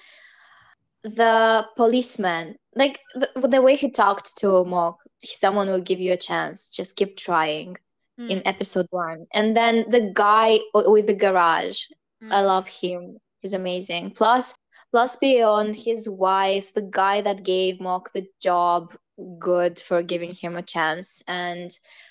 the 1.04 1.66
policeman, 1.76 2.56
like 2.74 3.00
the, 3.14 3.28
the 3.48 3.62
way 3.62 3.76
he 3.76 3.90
talked 3.90 4.36
to 4.38 4.46
Mork, 4.64 4.96
someone 5.20 5.68
will 5.68 5.80
give 5.80 6.00
you 6.00 6.12
a 6.12 6.16
chance. 6.16 6.74
Just 6.74 6.96
keep 6.96 7.16
trying 7.16 7.76
in 8.18 8.38
Mm, 8.38 8.42
episode 8.46 8.86
one. 8.90 9.26
And 9.34 9.56
then 9.56 9.84
the 9.88 10.12
guy 10.14 10.60
with 10.72 11.06
the 11.06 11.14
garage, 11.14 11.86
I 12.30 12.42
mm. 12.42 12.46
love 12.46 12.68
him. 12.68 13.18
He's 13.40 13.54
amazing. 13.54 14.12
Plus, 14.12 14.54
plus 14.92 15.16
beyond 15.16 15.76
his 15.76 16.08
wife, 16.08 16.72
the 16.74 16.82
guy 16.82 17.20
that 17.20 17.44
gave 17.44 17.78
Mork 17.78 18.12
the 18.12 18.26
job, 18.40 18.94
good 19.38 19.78
for 19.78 20.02
giving 20.02 20.32
him 20.32 20.56
a 20.56 20.62
chance, 20.62 21.22
and 21.28 21.70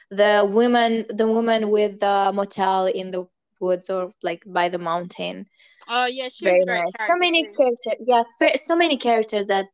the 0.09 0.47
woman, 0.51 1.05
the 1.09 1.27
woman 1.27 1.71
with 1.71 1.99
the 2.01 2.31
motel 2.33 2.85
in 2.87 3.11
the 3.11 3.27
woods 3.59 3.89
or 3.89 4.11
like 4.21 4.43
by 4.45 4.69
the 4.69 4.77
mountain. 4.77 5.47
Oh 5.87 6.05
yeah, 6.05 6.29
she 6.29 6.45
was 6.47 6.59
Very 6.59 6.65
great 6.65 6.85
nice. 6.85 6.93
So 7.05 7.13
many 7.17 7.45
too. 7.45 7.55
characters, 7.57 7.95
yeah, 8.05 8.23
so 8.55 8.75
many 8.75 8.97
characters 8.97 9.47
that 9.47 9.67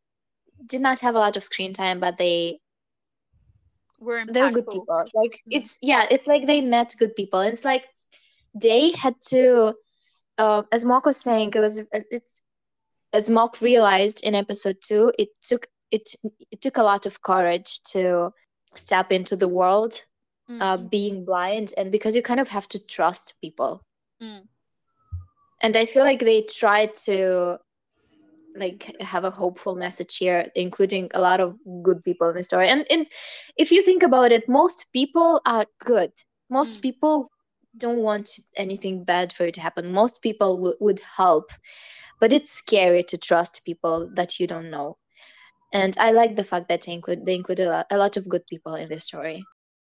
did 0.65 0.81
not 0.81 0.99
have 1.01 1.15
a 1.15 1.19
lot 1.19 1.37
of 1.37 1.43
screen 1.43 1.73
time, 1.73 1.99
but 1.99 2.17
they 2.17 2.59
were 3.99 4.25
they're 4.27 4.49
good 4.49 4.69
people. 4.69 5.05
Like 5.13 5.39
Mm. 5.47 5.51
it's 5.51 5.77
yeah, 5.81 6.05
it's 6.09 6.27
like 6.27 6.45
they 6.45 6.61
met 6.61 6.95
good 6.99 7.15
people. 7.15 7.41
It's 7.41 7.65
like 7.65 7.87
they 8.53 8.91
had 8.91 9.15
to, 9.29 9.73
uh, 10.37 10.63
as 10.71 10.85
Mork 10.85 11.05
was 11.05 11.17
saying, 11.17 11.51
it 11.55 11.59
was 11.59 11.87
it's 11.91 12.41
as 13.13 13.29
Mork 13.29 13.61
realized 13.61 14.23
in 14.23 14.35
episode 14.35 14.77
two, 14.81 15.11
it 15.17 15.29
took 15.41 15.67
it 15.91 16.09
it 16.51 16.61
took 16.61 16.77
a 16.77 16.83
lot 16.83 17.05
of 17.05 17.21
courage 17.21 17.81
to 17.93 18.31
step 18.75 19.11
into 19.11 19.35
the 19.35 19.47
world, 19.47 19.93
Mm, 20.49 20.59
uh, 20.61 20.77
being 20.77 21.25
blind, 21.25 21.73
and 21.77 21.91
because 21.91 22.15
you 22.15 22.21
kind 22.21 22.39
of 22.39 22.49
have 22.49 22.67
to 22.69 22.85
trust 22.87 23.35
people. 23.41 23.83
mm. 24.21 24.47
And 25.61 25.75
I 25.77 25.85
feel 25.85 26.03
like 26.03 26.19
they 26.19 26.41
tried 26.43 26.95
to 27.05 27.59
like 28.55 28.91
have 29.01 29.23
a 29.23 29.31
hopeful 29.31 29.75
message 29.75 30.17
here, 30.17 30.47
including 30.55 31.09
a 31.13 31.21
lot 31.21 31.39
of 31.39 31.57
good 31.83 32.03
people 32.03 32.29
in 32.29 32.35
the 32.35 32.43
story. 32.43 32.67
And 32.69 32.85
and 32.89 33.07
if 33.57 33.71
you 33.71 33.81
think 33.83 34.03
about 34.03 34.31
it, 34.31 34.49
most 34.49 34.87
people 34.93 35.41
are 35.45 35.65
good. 35.85 36.11
Most 36.49 36.79
Mm. 36.79 36.81
people 36.81 37.31
don't 37.77 37.99
want 37.99 38.29
anything 38.57 39.03
bad 39.03 39.31
for 39.31 39.45
you 39.45 39.51
to 39.51 39.61
happen. 39.61 39.91
Most 39.93 40.21
people 40.21 40.57
w- 40.57 40.75
would 40.79 40.99
help, 41.17 41.51
but 42.19 42.33
it's 42.33 42.51
scary 42.51 43.03
to 43.03 43.17
trust 43.17 43.63
people 43.65 44.09
that 44.15 44.39
you 44.39 44.47
don't 44.47 44.69
know. 44.71 44.97
And 45.73 45.95
I 45.99 46.11
like 46.11 46.35
the 46.35 46.43
fact 46.43 46.67
that 46.69 46.81
they 46.85 46.93
include 46.93 47.25
they 47.25 47.35
include 47.35 47.59
a 47.61 47.69
lot, 47.69 47.87
a 47.91 47.97
lot 47.97 48.17
of 48.17 48.27
good 48.29 48.45
people 48.47 48.75
in 48.75 48.89
this 48.89 49.05
story. 49.05 49.43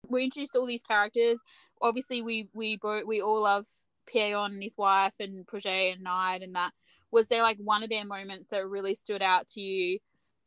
we 0.09 0.23
introduced 0.25 0.55
all 0.55 0.65
these 0.65 0.83
characters. 0.83 1.41
Obviously, 1.81 2.21
we 2.21 2.49
we 2.53 2.77
both 2.77 3.05
we 3.05 3.21
all 3.21 3.41
love 3.43 3.65
Pierre 4.09 4.37
and 4.39 4.61
his 4.61 4.77
wife 4.77 5.13
and 5.19 5.45
Projet 5.47 5.93
and 5.93 6.03
Night 6.03 6.41
and 6.41 6.55
that. 6.55 6.71
Was 7.11 7.27
there 7.27 7.41
like 7.41 7.57
one 7.57 7.83
of 7.83 7.89
their 7.89 8.05
moments 8.05 8.49
that 8.49 8.67
really 8.67 8.95
stood 8.95 9.21
out 9.21 9.47
to 9.49 9.61
you 9.61 9.99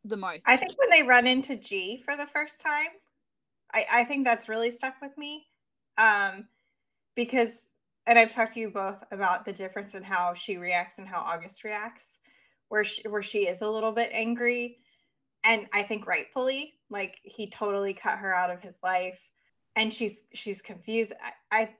the 0.05 0.17
most? 0.17 0.45
I 0.47 0.57
think 0.57 0.75
when 0.79 0.91
they 0.91 1.07
run 1.07 1.27
into 1.27 1.57
G 1.57 1.97
for 1.97 2.17
the 2.17 2.27
first 2.27 2.61
time, 2.61 2.89
I, 3.73 3.87
I 3.91 4.05
think 4.05 4.25
that's 4.25 4.49
really 4.49 4.71
stuck 4.71 4.95
with 5.01 5.17
me. 5.17 5.47
Um, 5.99 6.47
because, 7.15 7.73
and 8.07 8.19
I've 8.19 8.33
talked 8.33 8.53
to 8.53 8.61
you 8.61 8.71
both 8.71 9.03
about 9.11 9.45
the 9.45 9.53
difference 9.53 9.95
in 9.95 10.03
how 10.03 10.35
she 10.35 10.57
reacts 10.57 10.99
and 10.99 11.09
how 11.09 11.21
August 11.21 11.65
reacts, 11.65 12.19
where 12.69 12.85
she, 12.85 13.07
where 13.09 13.23
she 13.23 13.49
is 13.49 13.61
a 13.61 13.69
little 13.69 13.93
bit 13.93 14.11
angry, 14.13 14.79
and 15.45 15.67
I 15.73 15.83
think 15.83 16.07
rightfully, 16.07 16.75
like 16.91 17.19
he 17.23 17.51
totally 17.51 17.93
cut 17.93 18.19
her 18.19 18.35
out 18.35 18.51
of 18.51 18.63
his 18.63 18.79
life, 18.83 19.29
and 19.77 19.93
she's 19.93 20.25
she's 20.33 20.63
confused. 20.63 21.13
I 21.51 21.63
I, 21.63 21.71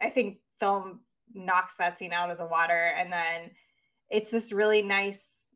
I 0.00 0.10
think 0.10 0.38
film 0.58 1.00
knocks 1.34 1.76
that 1.76 1.98
scene 1.98 2.12
out 2.12 2.30
of 2.30 2.38
the 2.38 2.46
water, 2.46 2.92
and 2.96 3.12
then 3.12 3.50
it's 4.10 4.30
this 4.30 4.52
really 4.52 4.82
nice 4.82 5.48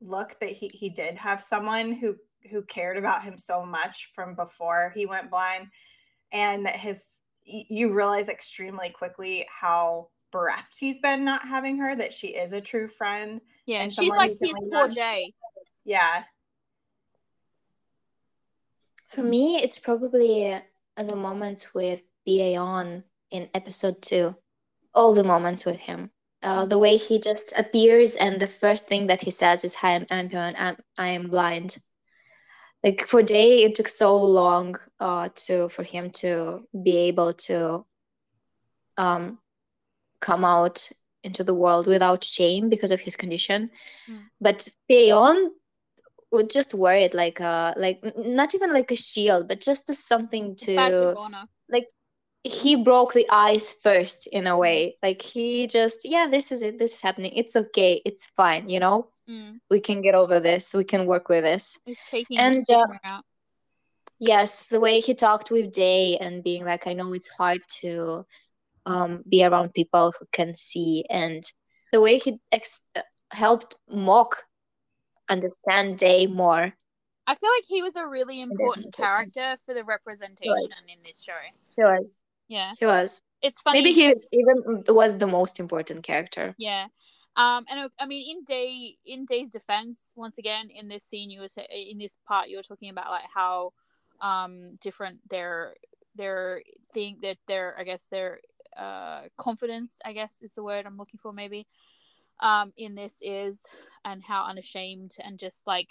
look 0.00 0.38
that 0.40 0.50
he 0.50 0.70
he 0.74 0.90
did 0.90 1.14
have 1.14 1.42
someone 1.42 1.92
who 1.92 2.16
who 2.50 2.62
cared 2.62 2.96
about 2.96 3.22
him 3.22 3.38
so 3.38 3.64
much 3.64 4.10
from 4.14 4.34
before 4.34 4.92
he 4.96 5.06
went 5.06 5.30
blind 5.30 5.68
and 6.32 6.66
that 6.66 6.76
his 6.76 7.04
you 7.44 7.92
realize 7.92 8.28
extremely 8.28 8.90
quickly 8.90 9.46
how 9.48 10.08
bereft 10.32 10.76
he's 10.78 10.98
been 10.98 11.24
not 11.24 11.46
having 11.46 11.78
her 11.78 11.94
that 11.94 12.12
she 12.12 12.28
is 12.28 12.52
a 12.52 12.60
true 12.60 12.88
friend 12.88 13.40
yeah, 13.66 13.82
and 13.82 13.92
she's 13.92 14.10
like 14.10 14.32
you 14.32 14.38
can 14.38 14.48
his 14.48 14.58
lean 14.58 14.70
poor. 14.72 14.88
Jay. 14.88 15.32
yeah 15.84 16.24
For 19.12 19.22
me, 19.22 19.56
it's 19.56 19.78
probably 19.78 20.58
the 20.96 21.16
moment 21.16 21.68
with 21.74 22.00
Bayon 22.26 23.04
in 23.30 23.50
episode 23.52 24.00
two. 24.00 24.34
All 24.94 25.14
the 25.14 25.24
moments 25.24 25.64
with 25.64 25.80
him. 25.80 26.10
Uh, 26.42 26.66
the 26.66 26.78
way 26.78 26.96
he 26.96 27.20
just 27.20 27.56
appears 27.56 28.16
and 28.16 28.40
the 28.40 28.48
first 28.48 28.88
thing 28.88 29.06
that 29.06 29.22
he 29.22 29.30
says 29.30 29.64
is, 29.64 29.76
"Hi, 29.76 29.94
I'm 29.94 30.06
Ampion. 30.06 30.54
I'm 30.58 30.76
I 30.98 31.08
am 31.08 31.28
blind." 31.28 31.76
Like 32.82 33.02
for 33.02 33.22
Day, 33.22 33.62
it 33.62 33.76
took 33.76 33.86
so 33.86 34.16
long 34.16 34.74
uh, 34.98 35.28
to 35.46 35.68
for 35.68 35.84
him 35.84 36.10
to 36.22 36.66
be 36.82 36.96
able 37.08 37.32
to 37.46 37.86
um, 38.96 39.38
come 40.20 40.44
out 40.44 40.88
into 41.22 41.44
the 41.44 41.54
world 41.54 41.86
without 41.86 42.24
shame 42.24 42.68
because 42.68 42.90
of 42.90 43.00
his 43.00 43.14
condition. 43.14 43.70
Mm. 44.10 44.22
But 44.40 44.68
Bayon 44.90 45.50
would 46.32 46.50
just 46.50 46.74
wear 46.74 46.96
it 46.96 47.14
like 47.14 47.40
a 47.40 47.74
like 47.76 48.02
not 48.16 48.54
even 48.54 48.72
like 48.72 48.90
a 48.90 48.96
shield, 48.96 49.46
but 49.48 49.60
just 49.60 49.88
as 49.90 50.04
something 50.04 50.56
to 50.56 51.14
honor. 51.16 51.44
He 52.44 52.74
broke 52.76 53.12
the 53.12 53.28
ice 53.30 53.72
first 53.72 54.26
in 54.26 54.46
a 54.46 54.56
way. 54.56 54.96
Like 55.02 55.22
he 55.22 55.66
just, 55.66 56.00
yeah, 56.04 56.26
this 56.28 56.50
is 56.50 56.62
it. 56.62 56.78
This 56.78 56.94
is 56.94 57.02
happening. 57.02 57.32
It's 57.36 57.54
okay. 57.54 58.02
It's 58.04 58.26
fine. 58.26 58.68
You 58.68 58.80
know, 58.80 59.08
Mm. 59.28 59.60
we 59.70 59.78
can 59.78 60.02
get 60.02 60.16
over 60.16 60.40
this. 60.40 60.74
We 60.74 60.82
can 60.82 61.06
work 61.06 61.28
with 61.28 61.44
this. 61.44 61.78
He's 61.84 62.04
taking 62.10 62.38
And, 62.38 62.64
stigma 62.66 62.98
out. 63.04 63.24
Yes, 64.18 64.66
the 64.66 64.80
way 64.80 64.98
he 64.98 65.14
talked 65.14 65.50
with 65.52 65.72
Day 65.72 66.18
and 66.18 66.42
being 66.42 66.64
like, 66.64 66.88
I 66.88 66.92
know 66.92 67.12
it's 67.12 67.28
hard 67.28 67.60
to 67.82 68.26
um, 68.84 69.22
be 69.28 69.44
around 69.44 69.74
people 69.74 70.12
who 70.18 70.26
can 70.32 70.54
see, 70.54 71.04
and 71.08 71.42
the 71.92 72.00
way 72.00 72.18
he 72.18 72.40
ex- 72.50 72.86
helped 73.30 73.76
Mork 73.88 74.32
understand 75.28 75.98
Day 75.98 76.26
more. 76.26 76.72
I 77.26 77.34
feel 77.36 77.50
like 77.50 77.64
he 77.66 77.82
was 77.82 77.94
a 77.94 78.06
really 78.06 78.40
important 78.40 78.92
character 78.94 79.56
for 79.64 79.72
the 79.74 79.84
representation 79.84 80.88
in 80.88 80.98
this 81.04 81.22
show. 81.22 81.32
He 81.76 81.82
was. 81.82 82.20
Yeah, 82.48 82.72
He 82.78 82.86
was. 82.86 83.22
it's 83.42 83.60
funny. 83.60 83.80
Maybe 83.80 83.92
he 83.92 84.14
even 84.32 84.84
was 84.88 85.18
the 85.18 85.26
most 85.26 85.58
important 85.60 86.02
character. 86.02 86.54
Yeah. 86.58 86.86
Um, 87.34 87.64
and 87.70 87.80
I, 87.80 87.86
I 87.98 88.06
mean, 88.06 88.36
in 88.36 88.44
Day, 88.44 88.96
in 89.06 89.24
Day's 89.24 89.50
defense, 89.50 90.12
once 90.16 90.36
again, 90.38 90.68
in 90.68 90.88
this 90.88 91.04
scene, 91.04 91.30
you 91.30 91.40
were 91.40 91.48
sa- 91.48 91.62
in 91.70 91.98
this 91.98 92.18
part, 92.28 92.48
you 92.48 92.58
were 92.58 92.62
talking 92.62 92.90
about 92.90 93.10
like 93.10 93.24
how, 93.34 93.72
um, 94.20 94.76
different 94.80 95.20
their 95.30 95.74
their 96.14 96.62
thing 96.92 97.18
that 97.22 97.38
their 97.48 97.74
I 97.78 97.84
guess 97.84 98.04
their 98.10 98.38
uh 98.76 99.22
confidence, 99.38 99.98
I 100.04 100.12
guess 100.12 100.42
is 100.42 100.52
the 100.52 100.62
word 100.62 100.84
I'm 100.86 100.96
looking 100.98 101.18
for, 101.22 101.32
maybe, 101.32 101.66
um, 102.40 102.72
in 102.76 102.94
this 102.94 103.18
is, 103.22 103.64
and 104.04 104.22
how 104.22 104.44
unashamed 104.44 105.16
and 105.24 105.38
just 105.38 105.66
like 105.66 105.88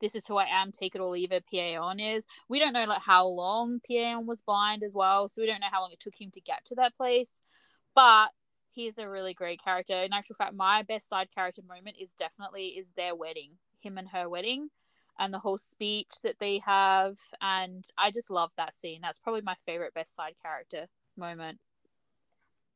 this 0.00 0.14
is 0.14 0.26
who 0.26 0.36
I 0.36 0.46
am, 0.50 0.72
take 0.72 0.94
it 0.94 1.00
or 1.00 1.08
leave 1.08 1.32
it. 1.32 1.44
Paon 1.52 2.16
is. 2.16 2.26
We 2.48 2.58
don't 2.58 2.72
know 2.72 2.84
like 2.84 3.02
how 3.02 3.26
long 3.26 3.80
Paon 3.88 4.26
was 4.26 4.42
blind 4.42 4.82
as 4.82 4.94
well, 4.94 5.28
so 5.28 5.42
we 5.42 5.46
don't 5.46 5.60
know 5.60 5.68
how 5.70 5.80
long 5.80 5.92
it 5.92 6.00
took 6.00 6.20
him 6.20 6.30
to 6.32 6.40
get 6.40 6.64
to 6.66 6.74
that 6.76 6.96
place. 6.96 7.42
But 7.94 8.30
he's 8.70 8.98
a 8.98 9.08
really 9.08 9.34
great 9.34 9.62
character. 9.62 9.94
In 9.94 10.12
actual 10.12 10.36
fact, 10.36 10.54
my 10.54 10.82
best 10.82 11.08
side 11.08 11.28
character 11.34 11.62
moment 11.66 11.96
is 11.98 12.12
definitely 12.12 12.68
is 12.68 12.92
their 12.92 13.14
wedding, 13.14 13.52
him 13.80 13.98
and 13.98 14.08
her 14.08 14.28
wedding, 14.28 14.70
and 15.18 15.32
the 15.32 15.38
whole 15.38 15.58
speech 15.58 16.10
that 16.22 16.38
they 16.40 16.58
have. 16.58 17.16
And 17.40 17.84
I 17.96 18.10
just 18.10 18.30
love 18.30 18.50
that 18.56 18.74
scene. 18.74 19.00
That's 19.02 19.20
probably 19.20 19.42
my 19.42 19.56
favorite 19.64 19.94
best 19.94 20.14
side 20.14 20.34
character 20.42 20.88
moment. 21.16 21.60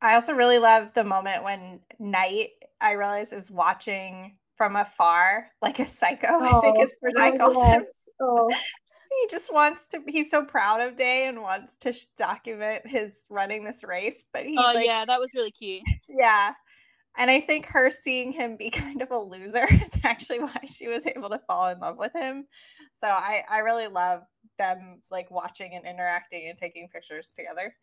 I 0.00 0.14
also 0.14 0.32
really 0.32 0.58
love 0.58 0.94
the 0.94 1.02
moment 1.02 1.42
when 1.42 1.80
Night, 1.98 2.50
I 2.80 2.92
realize, 2.92 3.32
is 3.32 3.50
watching 3.50 4.36
from 4.58 4.76
afar 4.76 5.46
like 5.62 5.78
a 5.78 5.86
psycho. 5.86 6.26
I 6.28 6.60
think 6.60 6.76
oh 6.78 6.82
is 6.82 6.94
what 7.00 7.18
I 7.18 7.36
calls 7.36 7.64
him. 7.64 7.84
Oh. 8.20 8.50
He 9.22 9.26
just 9.30 9.52
wants 9.52 9.88
to. 9.88 10.02
He's 10.06 10.30
so 10.30 10.44
proud 10.44 10.82
of 10.82 10.94
Day 10.94 11.26
and 11.26 11.40
wants 11.40 11.78
to 11.78 11.94
sh- 11.94 12.04
document 12.18 12.82
his 12.86 13.22
running 13.30 13.64
this 13.64 13.82
race. 13.82 14.26
But 14.34 14.44
he, 14.44 14.56
Oh 14.56 14.72
like, 14.74 14.86
yeah, 14.86 15.06
that 15.06 15.18
was 15.18 15.32
really 15.34 15.50
cute. 15.50 15.82
yeah. 16.08 16.52
And 17.16 17.30
I 17.30 17.40
think 17.40 17.66
her 17.66 17.90
seeing 17.90 18.32
him 18.32 18.56
be 18.56 18.70
kind 18.70 19.00
of 19.00 19.10
a 19.10 19.18
loser 19.18 19.66
is 19.70 19.98
actually 20.04 20.40
why 20.40 20.60
she 20.66 20.88
was 20.88 21.06
able 21.06 21.30
to 21.30 21.40
fall 21.48 21.68
in 21.68 21.80
love 21.80 21.96
with 21.98 22.12
him. 22.14 22.46
So 23.00 23.08
I, 23.08 23.44
I 23.48 23.60
really 23.60 23.88
love 23.88 24.22
them 24.58 25.00
like 25.10 25.30
watching 25.30 25.74
and 25.74 25.86
interacting 25.86 26.48
and 26.48 26.58
taking 26.58 26.88
pictures 26.88 27.32
together. 27.34 27.74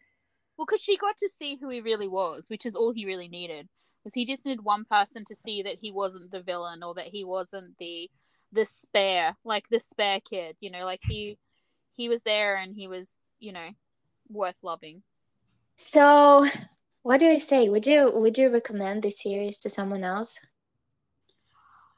Well, 0.57 0.65
because 0.65 0.81
she 0.81 0.95
got 0.95 1.17
to 1.17 1.29
see 1.29 1.57
who 1.59 1.69
he 1.69 1.81
really 1.81 2.07
was, 2.07 2.49
which 2.49 2.67
is 2.67 2.75
all 2.75 2.93
he 2.93 3.05
really 3.05 3.27
needed. 3.27 3.67
Was 4.05 4.13
he 4.13 4.25
just 4.25 4.45
needed 4.45 4.63
one 4.63 4.85
person 4.85 5.25
to 5.25 5.35
see 5.35 5.61
that 5.63 5.79
he 5.81 5.91
wasn't 5.91 6.31
the 6.31 6.41
villain 6.41 6.83
or 6.83 6.93
that 6.93 7.07
he 7.07 7.25
wasn't 7.25 7.77
the 7.77 8.09
the 8.51 8.65
spare, 8.65 9.35
like 9.43 9.67
the 9.67 9.79
spare 9.79 10.21
kid, 10.21 10.55
you 10.61 10.71
know, 10.71 10.85
like 10.85 11.01
he 11.03 11.37
he 11.97 12.07
was 12.07 12.21
there 12.21 12.55
and 12.55 12.73
he 12.73 12.87
was, 12.87 13.11
you 13.39 13.51
know, 13.51 13.69
worth 14.29 14.63
loving. 14.63 15.03
So, 15.75 16.45
what 17.03 17.19
do 17.19 17.29
I 17.29 17.37
say? 17.37 17.67
Would 17.67 17.85
you 17.85 18.11
would 18.13 18.37
you 18.37 18.49
recommend 18.49 19.03
this 19.03 19.21
series 19.21 19.59
to 19.61 19.69
someone 19.69 20.03
else? 20.03 20.39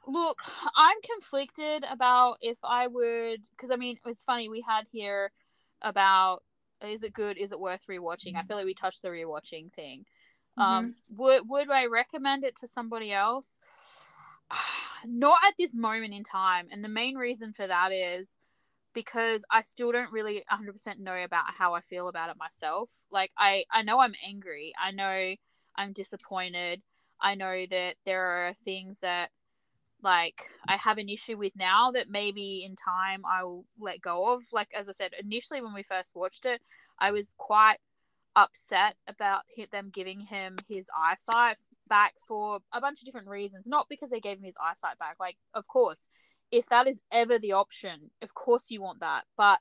Look, 0.07 0.39
I'm 0.75 0.97
conflicted 1.01 1.83
about 1.89 2.37
if 2.41 2.57
I 2.63 2.87
would, 2.87 3.41
because 3.51 3.71
I 3.71 3.75
mean, 3.75 3.97
it's 4.05 4.23
funny 4.23 4.47
we 4.47 4.61
had 4.61 4.87
here 4.91 5.31
about 5.81 6.43
is 6.85 7.03
it 7.03 7.13
good, 7.13 7.37
is 7.37 7.51
it 7.51 7.59
worth 7.59 7.85
rewatching? 7.87 8.35
I 8.35 8.39
mm-hmm. 8.39 8.47
feel 8.47 8.57
like 8.57 8.65
we 8.65 8.73
touched 8.73 9.01
the 9.01 9.09
rewatching 9.09 9.73
thing. 9.73 10.05
Um, 10.57 10.95
would 11.15 11.47
would 11.47 11.69
I 11.69 11.85
recommend 11.85 12.43
it 12.43 12.55
to 12.57 12.67
somebody 12.67 13.11
else? 13.11 13.57
Not 15.05 15.37
at 15.47 15.53
this 15.57 15.75
moment 15.75 16.13
in 16.13 16.23
time, 16.23 16.67
and 16.71 16.83
the 16.83 16.89
main 16.89 17.15
reason 17.15 17.53
for 17.53 17.67
that 17.67 17.91
is 17.91 18.39
because 18.93 19.45
I 19.51 19.61
still 19.61 19.91
don't 19.91 20.11
really 20.11 20.43
100% 20.51 20.97
know 20.97 21.23
about 21.23 21.43
how 21.55 21.75
I 21.75 21.81
feel 21.81 22.07
about 22.07 22.31
it 22.31 22.37
myself. 22.37 22.89
Like 23.11 23.31
I 23.37 23.65
I 23.71 23.83
know 23.83 23.99
I'm 23.99 24.15
angry. 24.25 24.73
I 24.81 24.91
know 24.91 25.35
I'm 25.75 25.93
disappointed. 25.93 26.81
I 27.21 27.35
know 27.35 27.65
that 27.69 27.95
there 28.05 28.25
are 28.25 28.53
things 28.53 28.99
that 29.01 29.29
like 30.01 30.49
I 30.67 30.77
have 30.77 30.97
an 30.97 31.09
issue 31.09 31.37
with 31.37 31.55
now 31.55 31.91
that 31.91 32.09
maybe 32.09 32.63
in 32.65 32.75
time 32.75 33.23
I 33.25 33.43
will 33.43 33.65
let 33.79 34.01
go 34.01 34.33
of. 34.33 34.43
Like 34.51 34.69
as 34.75 34.89
I 34.89 34.93
said, 34.93 35.11
initially 35.19 35.61
when 35.61 35.73
we 35.73 35.83
first 35.83 36.15
watched 36.15 36.45
it, 36.45 36.61
I 36.99 37.11
was 37.11 37.35
quite 37.37 37.77
upset 38.37 38.95
about 39.07 39.41
them 39.71 39.89
giving 39.91 40.19
him 40.19 40.55
his 40.69 40.89
eyesight 40.97 41.57
back 41.89 42.13
for 42.25 42.59
a 42.71 42.79
bunch 42.79 43.01
of 43.01 43.05
different 43.05 43.27
reasons. 43.27 43.67
Not 43.67 43.89
because 43.89 44.11
they 44.11 44.19
gave 44.19 44.37
him 44.37 44.43
his 44.43 44.57
eyesight 44.63 44.99
back. 44.99 45.17
Like, 45.19 45.37
of 45.53 45.67
course, 45.67 46.09
if 46.51 46.67
that 46.69 46.87
is 46.87 47.01
ever 47.11 47.39
the 47.39 47.53
option, 47.53 48.11
of 48.21 48.33
course 48.35 48.69
you 48.69 48.81
want 48.81 48.99
that. 49.01 49.23
But 49.35 49.59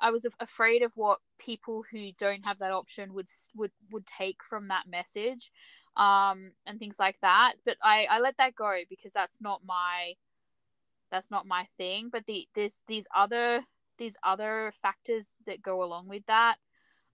I 0.00 0.10
was 0.10 0.26
afraid 0.38 0.82
of 0.82 0.92
what 0.94 1.18
people 1.38 1.84
who 1.90 2.12
don't 2.16 2.46
have 2.46 2.58
that 2.58 2.72
option 2.72 3.12
would 3.14 3.28
would 3.56 3.72
would 3.90 4.06
take 4.06 4.44
from 4.44 4.68
that 4.68 4.86
message, 4.88 5.50
um, 5.96 6.52
and 6.66 6.78
things 6.78 7.00
like 7.00 7.18
that. 7.20 7.54
But 7.64 7.78
I 7.82 8.06
I 8.08 8.20
let 8.20 8.36
that 8.38 8.54
go 8.54 8.76
because 8.88 9.12
that's 9.12 9.42
not 9.42 9.62
my 9.66 10.14
that's 11.10 11.32
not 11.32 11.46
my 11.46 11.66
thing. 11.76 12.10
But 12.12 12.26
the 12.26 12.46
there's 12.54 12.84
these 12.86 13.08
other 13.14 13.64
these 13.98 14.16
other 14.22 14.72
factors 14.80 15.28
that 15.46 15.60
go 15.60 15.82
along 15.82 16.08
with 16.08 16.24
that 16.26 16.58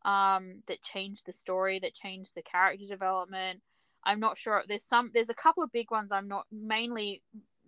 um 0.05 0.63
that 0.67 0.83
changed 0.83 1.27
the 1.27 1.33
story 1.33 1.79
that 1.79 1.95
changed 1.95 2.35
the 2.35 2.43
character 2.43 2.87
development. 2.87 3.61
I'm 4.05 4.21
not 4.21 4.37
sure 4.37 4.63
there's 4.69 4.85
some 4.85 5.11
there's 5.15 5.31
a 5.31 5.35
couple 5.35 5.63
of 5.63 5.73
big 5.73 5.91
ones 5.91 6.13
i'm 6.13 6.29
not 6.29 6.47
mainly 6.53 7.23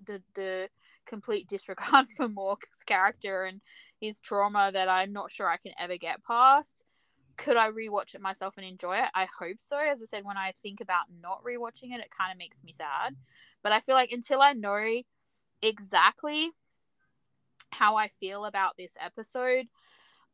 the 0.04 0.22
the 0.34 0.68
complete 1.06 1.48
disregard 1.54 2.06
for 2.08 2.28
mork's 2.28 2.84
character 2.84 3.44
and 3.44 3.60
his 4.00 4.20
trauma 4.20 4.70
that 4.72 4.88
i'm 4.88 5.12
not 5.12 5.30
sure 5.30 5.48
i 5.48 5.56
can 5.56 5.72
ever 5.78 5.96
get 5.96 6.24
past. 6.24 6.84
Could 7.36 7.56
i 7.56 7.70
rewatch 7.70 8.14
it 8.14 8.20
myself 8.20 8.54
and 8.56 8.66
enjoy 8.66 8.96
it? 8.96 9.10
I 9.14 9.26
hope 9.38 9.60
so. 9.60 9.78
As 9.78 10.02
i 10.02 10.06
said 10.06 10.24
when 10.24 10.36
i 10.36 10.52
think 10.52 10.80
about 10.80 11.06
not 11.20 11.42
rewatching 11.44 11.94
it 11.94 12.00
it 12.00 12.10
kind 12.16 12.32
of 12.32 12.38
makes 12.38 12.62
me 12.62 12.72
sad. 12.72 13.14
But 13.62 13.72
i 13.72 13.80
feel 13.80 13.94
like 13.94 14.12
until 14.12 14.42
i 14.42 14.52
know 14.52 15.02
exactly 15.62 16.50
how 17.70 17.96
i 17.96 18.08
feel 18.08 18.44
about 18.44 18.76
this 18.76 18.96
episode 19.00 19.66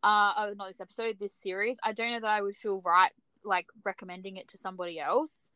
uh 0.02 0.32
oh, 0.36 0.54
not 0.56 0.68
this 0.68 0.80
episode 0.80 1.18
this 1.18 1.34
series 1.34 1.78
i 1.84 1.92
don't 1.92 2.10
know 2.10 2.20
that 2.20 2.30
i 2.30 2.42
would 2.42 2.56
feel 2.56 2.80
right 2.80 3.12
like 3.44 3.66
recommending 3.84 4.36
it 4.36 4.48
to 4.48 4.58
somebody 4.58 4.98
else. 4.98 5.50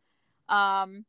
Um 0.49 1.05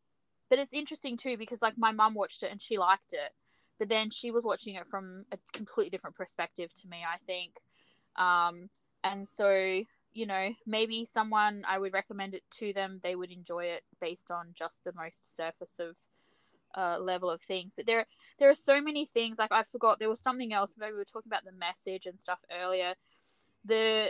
but 0.50 0.60
it's 0.60 0.74
interesting 0.74 1.18
too 1.18 1.38
because 1.38 1.62
like 1.62 1.78
my 1.78 1.92
mum 1.92 2.14
watched 2.14 2.42
it 2.44 2.52
and 2.52 2.62
she 2.62 2.78
liked 2.78 3.12
it 3.14 3.32
but 3.80 3.90
then 3.90 4.10
she 4.10 4.32
was 4.32 4.46
watching 4.46 4.76
it 4.76 4.88
from 4.88 5.26
a 5.32 5.38
completely 5.54 5.90
different 5.90 6.16
perspective 6.16 6.74
to 6.74 6.88
me 6.88 6.98
i 7.08 7.18
think. 7.18 7.62
Um 8.16 8.70
and 9.04 9.28
so 9.28 9.82
you 10.14 10.26
know 10.26 10.50
maybe 10.66 11.06
someone 11.06 11.64
i 11.68 11.78
would 11.78 11.94
recommend 11.94 12.34
it 12.34 12.44
to 12.50 12.74
them 12.74 13.00
they 13.04 13.16
would 13.16 13.32
enjoy 13.32 13.66
it 13.66 13.90
based 14.02 14.32
on 14.32 14.50
just 14.54 14.84
the 14.84 14.94
most 14.94 15.36
surface 15.36 15.80
of 15.80 15.96
uh, 16.76 17.00
level 17.00 17.30
of 17.30 17.42
things. 17.42 17.74
But 17.76 17.88
there 17.88 18.06
there 18.38 18.50
are 18.50 18.56
so 18.56 18.80
many 18.82 19.06
things 19.06 19.40
like 19.40 19.52
i 19.52 19.64
forgot 19.64 19.98
there 19.98 20.10
was 20.10 20.20
something 20.20 20.54
else 20.54 20.76
maybe 20.78 20.92
we 20.92 20.98
were 20.98 21.06
talking 21.06 21.30
about 21.30 21.44
the 21.44 21.52
message 21.52 22.06
and 22.06 22.20
stuff 22.20 22.40
earlier 22.62 22.94
the 23.66 24.10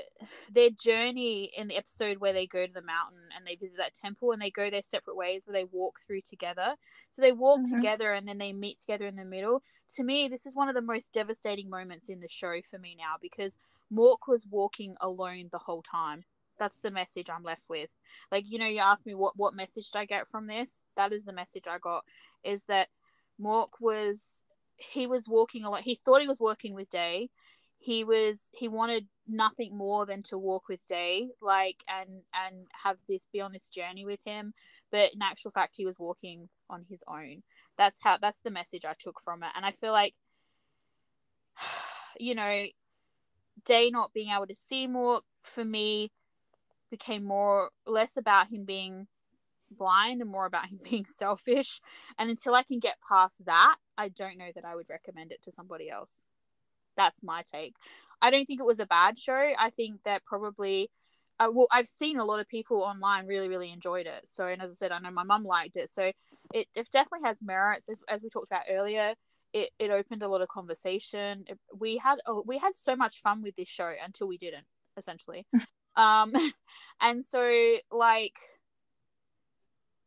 their 0.51 0.69
journey 0.69 1.51
in 1.57 1.67
the 1.67 1.77
episode 1.77 2.17
where 2.17 2.33
they 2.33 2.47
go 2.47 2.65
to 2.65 2.73
the 2.73 2.81
mountain 2.81 3.19
and 3.35 3.45
they 3.45 3.55
visit 3.55 3.77
that 3.77 3.93
temple 3.93 4.31
and 4.31 4.41
they 4.41 4.51
go 4.51 4.69
their 4.69 4.83
separate 4.83 5.15
ways 5.15 5.45
where 5.45 5.53
they 5.53 5.65
walk 5.65 5.99
through 5.99 6.21
together. 6.21 6.75
So 7.09 7.21
they 7.21 7.31
walk 7.31 7.61
Mhm. 7.61 7.69
together 7.69 8.13
and 8.13 8.27
then 8.27 8.37
they 8.37 8.53
meet 8.53 8.77
together 8.79 9.07
in 9.07 9.15
the 9.15 9.25
middle. 9.25 9.63
To 9.95 10.03
me 10.03 10.27
this 10.27 10.45
is 10.45 10.55
one 10.55 10.69
of 10.69 10.75
the 10.75 10.81
most 10.81 11.11
devastating 11.11 11.69
moments 11.69 12.09
in 12.09 12.19
the 12.19 12.27
show 12.27 12.61
for 12.61 12.77
me 12.77 12.95
now 12.97 13.15
because 13.21 13.57
mork 13.91 14.27
was 14.27 14.45
walking 14.47 14.95
alone 15.01 15.49
the 15.51 15.59
whole 15.59 15.81
time. 15.81 16.23
That's 16.59 16.81
the 16.81 16.91
message 16.91 17.29
i'm 17.29 17.43
left 17.43 17.63
with. 17.69 17.95
Like 18.31 18.45
you 18.47 18.59
know 18.59 18.65
you 18.67 18.79
asked 18.79 19.05
me 19.05 19.15
what 19.15 19.37
what 19.37 19.53
message 19.55 19.91
did 19.91 19.99
i 19.99 20.05
get 20.05 20.27
from 20.27 20.47
this? 20.47 20.85
That 20.95 21.13
is 21.13 21.25
the 21.25 21.33
message 21.33 21.67
i 21.67 21.77
got 21.77 22.05
is 22.43 22.65
that 22.65 22.89
mork 23.39 23.79
was 23.79 24.43
he 24.77 25.07
was 25.07 25.27
walking 25.27 25.63
a 25.63 25.69
lot. 25.69 25.81
He 25.81 25.95
thought 25.95 26.21
he 26.21 26.27
was 26.27 26.39
working 26.39 26.73
with 26.73 26.89
day 26.89 27.29
he 27.79 28.03
was 28.03 28.51
he 28.53 28.67
wanted 28.67 29.07
nothing 29.27 29.75
more 29.75 30.05
than 30.05 30.23
to 30.23 30.37
walk 30.37 30.67
with 30.67 30.85
day 30.87 31.27
like 31.41 31.83
and 31.87 32.21
and 32.33 32.67
have 32.83 32.97
this 33.07 33.27
be 33.31 33.41
on 33.41 33.51
this 33.51 33.69
journey 33.69 34.05
with 34.05 34.19
him 34.25 34.53
but 34.91 35.13
in 35.13 35.21
actual 35.21 35.51
fact 35.51 35.75
he 35.77 35.85
was 35.85 35.99
walking 35.99 36.49
on 36.69 36.85
his 36.89 37.03
own 37.07 37.39
that's 37.77 37.99
how 38.01 38.17
that's 38.17 38.41
the 38.41 38.51
message 38.51 38.85
i 38.85 38.93
took 38.97 39.19
from 39.21 39.43
it 39.43 39.49
and 39.55 39.65
i 39.65 39.71
feel 39.71 39.91
like 39.91 40.13
you 42.19 42.33
know 42.33 42.65
day 43.65 43.89
not 43.89 44.13
being 44.13 44.29
able 44.29 44.47
to 44.47 44.55
see 44.55 44.87
more 44.87 45.21
for 45.43 45.65
me 45.65 46.11
became 46.89 47.23
more 47.23 47.69
less 47.85 48.17
about 48.17 48.47
him 48.47 48.63
being 48.63 49.07
blind 49.71 50.21
and 50.21 50.29
more 50.29 50.45
about 50.45 50.67
him 50.67 50.79
being 50.89 51.05
selfish. 51.05 51.81
And 52.17 52.29
until 52.29 52.55
I 52.55 52.63
can 52.63 52.79
get 52.79 52.97
past 53.07 53.45
that, 53.45 53.75
I 53.97 54.09
don't 54.09 54.37
know 54.37 54.51
that 54.55 54.65
I 54.65 54.75
would 54.75 54.89
recommend 54.89 55.31
it 55.31 55.41
to 55.43 55.51
somebody 55.51 55.89
else. 55.89 56.27
That's 56.97 57.23
my 57.23 57.43
take. 57.43 57.75
I 58.21 58.31
don't 58.31 58.45
think 58.45 58.59
it 58.59 58.65
was 58.65 58.79
a 58.79 58.85
bad 58.85 59.17
show. 59.17 59.53
I 59.57 59.69
think 59.69 60.03
that 60.03 60.25
probably 60.25 60.89
uh, 61.39 61.49
well, 61.53 61.67
I've 61.71 61.87
seen 61.87 62.17
a 62.17 62.25
lot 62.25 62.39
of 62.39 62.47
people 62.47 62.81
online 62.81 63.27
really, 63.27 63.47
really 63.47 63.71
enjoyed 63.71 64.07
it. 64.07 64.27
So, 64.27 64.47
and 64.47 64.61
as 64.61 64.71
I 64.71 64.73
said, 64.73 64.91
I 64.91 64.99
know 64.99 65.11
my 65.11 65.23
mum 65.23 65.43
liked 65.43 65.77
it. 65.77 65.91
So, 65.91 66.11
it, 66.53 66.67
it 66.75 66.89
definitely 66.91 67.27
has 67.27 67.41
merits, 67.41 67.89
as, 67.89 68.03
as 68.09 68.23
we 68.23 68.29
talked 68.29 68.47
about 68.47 68.63
earlier. 68.69 69.13
It, 69.53 69.69
it 69.79 69.91
opened 69.91 70.23
a 70.23 70.27
lot 70.27 70.41
of 70.41 70.47
conversation. 70.47 71.45
It, 71.47 71.59
we 71.77 71.97
had 71.97 72.19
oh, 72.25 72.43
we 72.45 72.57
had 72.57 72.75
so 72.75 72.95
much 72.95 73.21
fun 73.21 73.41
with 73.41 73.55
this 73.55 73.67
show 73.67 73.93
until 74.03 74.27
we 74.27 74.37
didn't, 74.37 74.65
essentially. 74.97 75.45
um, 75.95 76.33
and 77.01 77.23
so 77.23 77.75
like, 77.91 78.37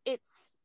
it's 0.04 0.56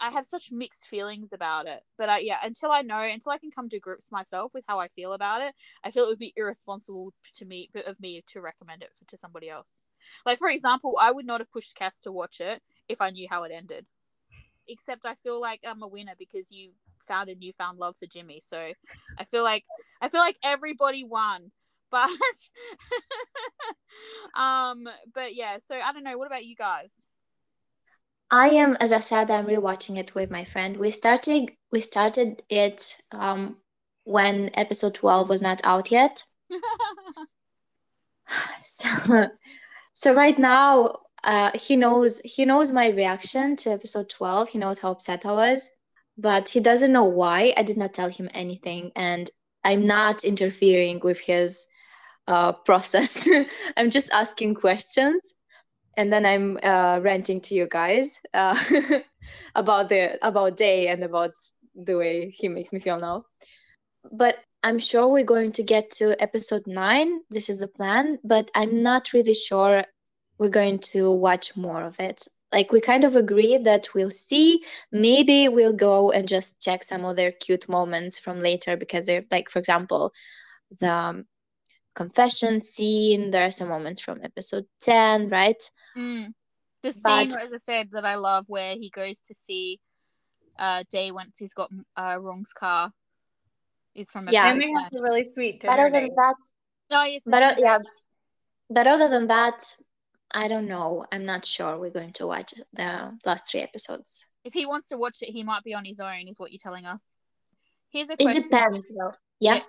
I 0.00 0.10
have 0.10 0.26
such 0.26 0.50
mixed 0.50 0.88
feelings 0.88 1.32
about 1.32 1.66
it. 1.66 1.82
But 1.96 2.08
I, 2.08 2.18
yeah, 2.18 2.38
until 2.42 2.70
I 2.70 2.82
know, 2.82 2.98
until 2.98 3.32
I 3.32 3.38
can 3.38 3.50
come 3.50 3.68
to 3.68 3.78
grips 3.78 4.10
myself 4.10 4.52
with 4.54 4.64
how 4.66 4.80
I 4.80 4.88
feel 4.88 5.12
about 5.12 5.42
it, 5.42 5.54
I 5.84 5.90
feel 5.90 6.04
it 6.04 6.08
would 6.08 6.18
be 6.18 6.32
irresponsible 6.36 7.12
to 7.34 7.44
me 7.44 7.70
of 7.86 8.00
me 8.00 8.22
to 8.28 8.40
recommend 8.40 8.82
it 8.82 8.90
to 9.08 9.16
somebody 9.16 9.48
else. 9.48 9.82
Like 10.26 10.38
for 10.38 10.48
example, 10.48 10.98
I 11.00 11.12
would 11.12 11.26
not 11.26 11.40
have 11.40 11.50
pushed 11.50 11.76
Kess 11.76 12.00
to 12.02 12.12
watch 12.12 12.40
it 12.40 12.60
if 12.88 13.00
I 13.00 13.10
knew 13.10 13.28
how 13.30 13.44
it 13.44 13.52
ended. 13.54 13.86
Except 14.68 15.06
I 15.06 15.14
feel 15.14 15.40
like 15.40 15.60
I'm 15.66 15.82
a 15.82 15.88
winner 15.88 16.14
because 16.18 16.50
you 16.50 16.70
found 17.00 17.28
a 17.28 17.34
newfound 17.34 17.78
love 17.78 17.96
for 17.96 18.06
Jimmy. 18.06 18.40
So 18.40 18.72
I 19.18 19.24
feel 19.24 19.42
like 19.42 19.64
I 20.00 20.08
feel 20.08 20.20
like 20.20 20.36
everybody 20.42 21.04
won. 21.04 21.50
But 21.92 22.08
um 24.34 24.88
but 25.12 25.34
yeah, 25.34 25.58
so 25.58 25.76
I 25.76 25.92
don't 25.92 26.04
know, 26.04 26.16
what 26.16 26.26
about 26.26 26.46
you 26.46 26.56
guys? 26.56 27.06
I 28.32 28.48
am, 28.48 28.78
as 28.80 28.94
I 28.94 28.98
said, 28.98 29.30
I'm 29.30 29.46
rewatching 29.46 29.98
it 29.98 30.14
with 30.14 30.30
my 30.30 30.44
friend. 30.44 30.78
We 30.78 30.90
started 30.90 31.52
we 31.70 31.80
started 31.80 32.42
it 32.48 32.96
um, 33.12 33.58
when 34.04 34.50
episode 34.54 34.94
twelve 34.94 35.28
was 35.28 35.42
not 35.42 35.60
out 35.64 35.90
yet. 35.90 36.24
so, 38.26 39.28
so 39.92 40.14
right 40.14 40.38
now, 40.38 40.96
uh, 41.22 41.50
he 41.54 41.76
knows 41.76 42.22
he 42.24 42.46
knows 42.46 42.70
my 42.70 42.88
reaction 42.88 43.54
to 43.56 43.70
episode 43.70 44.08
twelve. 44.08 44.48
He 44.48 44.58
knows 44.58 44.78
how 44.78 44.92
upset 44.92 45.26
I 45.26 45.32
was, 45.32 45.70
but 46.16 46.48
he 46.48 46.60
doesn't 46.60 46.92
know 46.92 47.04
why. 47.04 47.52
I 47.58 47.62
did 47.62 47.76
not 47.76 47.92
tell 47.92 48.08
him 48.08 48.30
anything, 48.32 48.92
and 48.96 49.28
I'm 49.62 49.86
not 49.86 50.24
interfering 50.24 51.00
with 51.04 51.20
his 51.20 51.66
uh, 52.26 52.52
process. 52.64 53.28
I'm 53.76 53.90
just 53.90 54.10
asking 54.10 54.54
questions 54.54 55.34
and 55.96 56.12
then 56.12 56.24
I'm 56.24 56.58
uh, 56.62 57.00
ranting 57.02 57.40
to 57.42 57.54
you 57.54 57.66
guys 57.68 58.20
uh, 58.34 58.58
about 59.54 59.88
the 59.88 60.18
about 60.26 60.56
Day 60.56 60.88
and 60.88 61.04
about 61.04 61.32
the 61.74 61.96
way 61.96 62.30
he 62.30 62.48
makes 62.48 62.72
me 62.72 62.80
feel 62.80 62.98
now. 62.98 63.24
But 64.10 64.36
I'm 64.62 64.78
sure 64.78 65.08
we're 65.08 65.24
going 65.24 65.52
to 65.52 65.62
get 65.62 65.90
to 65.92 66.20
episode 66.22 66.66
nine. 66.66 67.20
This 67.30 67.50
is 67.50 67.58
the 67.58 67.68
plan, 67.68 68.18
but 68.24 68.50
I'm 68.54 68.82
not 68.82 69.12
really 69.12 69.34
sure 69.34 69.84
we're 70.38 70.48
going 70.48 70.78
to 70.92 71.10
watch 71.10 71.56
more 71.56 71.82
of 71.82 71.98
it. 72.00 72.24
Like 72.52 72.70
we 72.70 72.80
kind 72.80 73.04
of 73.04 73.16
agreed 73.16 73.64
that 73.64 73.88
we'll 73.94 74.10
see. 74.10 74.62
Maybe 74.90 75.48
we'll 75.48 75.72
go 75.72 76.10
and 76.10 76.28
just 76.28 76.60
check 76.60 76.84
some 76.84 77.04
of 77.04 77.16
their 77.16 77.32
cute 77.32 77.68
moments 77.68 78.18
from 78.18 78.40
later 78.40 78.76
because 78.76 79.06
they're 79.06 79.24
like, 79.30 79.48
for 79.48 79.58
example, 79.58 80.12
the 80.80 80.92
um, 80.92 81.24
confession 81.94 82.60
scene. 82.60 83.30
There 83.30 83.44
are 83.44 83.50
some 83.50 83.68
moments 83.68 84.00
from 84.00 84.20
episode 84.22 84.66
10, 84.80 85.28
right? 85.28 85.62
Mm. 85.96 86.32
The 86.82 86.92
scene, 86.92 87.28
but, 87.28 87.42
as 87.42 87.52
I 87.52 87.58
said, 87.58 87.90
that 87.92 88.04
I 88.04 88.16
love 88.16 88.46
where 88.48 88.74
he 88.74 88.90
goes 88.90 89.20
to 89.20 89.34
see 89.34 89.80
uh, 90.58 90.84
Day 90.90 91.10
once 91.12 91.36
he's 91.38 91.54
got 91.54 91.70
uh, 91.96 92.16
Rung's 92.20 92.52
car 92.52 92.92
is 93.94 94.10
from 94.10 94.28
yeah. 94.30 94.52
And 94.52 94.60
they 94.60 94.70
have 94.72 94.92
a 94.92 95.00
really 95.00 95.24
sweet 95.24 95.60
dinner 95.60 95.72
But 95.72 95.80
other 95.80 95.90
than 95.90 96.14
that, 96.16 96.36
oh, 96.90 97.04
yes, 97.04 97.22
but 97.24 97.42
uh, 97.42 97.54
yeah, 97.58 97.78
but 98.68 98.86
other 98.86 99.08
than 99.08 99.28
that, 99.28 99.62
I 100.32 100.48
don't 100.48 100.66
know. 100.66 101.04
I'm 101.12 101.24
not 101.24 101.44
sure 101.44 101.78
we're 101.78 101.90
going 101.90 102.12
to 102.14 102.26
watch 102.26 102.54
the 102.72 103.18
last 103.24 103.50
three 103.50 103.60
episodes. 103.60 104.26
If 104.44 104.54
he 104.54 104.66
wants 104.66 104.88
to 104.88 104.96
watch 104.96 105.18
it, 105.20 105.30
he 105.30 105.42
might 105.44 105.62
be 105.62 105.74
on 105.74 105.84
his 105.84 106.00
own, 106.00 106.26
is 106.26 106.40
what 106.40 106.50
you're 106.50 106.58
telling 106.58 106.86
us. 106.86 107.04
Here's 107.90 108.08
a 108.08 108.16
question. 108.16 108.42
It 108.42 108.50
depends, 108.50 108.88
though. 108.88 109.12
Yeah. 109.40 109.60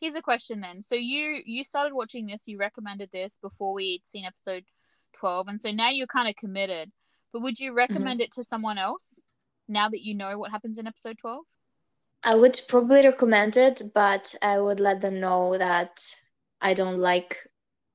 Here's 0.00 0.14
a 0.14 0.22
question 0.22 0.60
then. 0.60 0.82
So 0.82 0.94
you 0.94 1.40
you 1.44 1.64
started 1.64 1.94
watching 1.94 2.26
this, 2.26 2.46
you 2.46 2.58
recommended 2.58 3.10
this 3.12 3.38
before 3.40 3.72
we'd 3.72 4.06
seen 4.06 4.24
episode 4.24 4.64
12 5.14 5.48
and 5.48 5.60
so 5.60 5.70
now 5.70 5.90
you're 5.90 6.06
kind 6.06 6.28
of 6.28 6.36
committed. 6.36 6.92
But 7.32 7.42
would 7.42 7.58
you 7.58 7.70
mm-hmm. 7.70 7.78
recommend 7.78 8.20
mm-hmm. 8.20 8.24
it 8.24 8.32
to 8.32 8.44
someone 8.44 8.78
else 8.78 9.20
now 9.68 9.88
that 9.88 10.02
you 10.02 10.14
know 10.14 10.38
what 10.38 10.50
happens 10.50 10.78
in 10.78 10.86
episode 10.86 11.18
12? 11.18 11.44
I 12.24 12.34
would 12.34 12.60
probably 12.68 13.04
recommend 13.04 13.56
it, 13.56 13.82
but 13.94 14.34
I 14.42 14.58
would 14.58 14.80
let 14.80 15.00
them 15.00 15.20
know 15.20 15.56
that 15.58 16.00
I 16.60 16.74
don't 16.74 16.98
like 16.98 17.38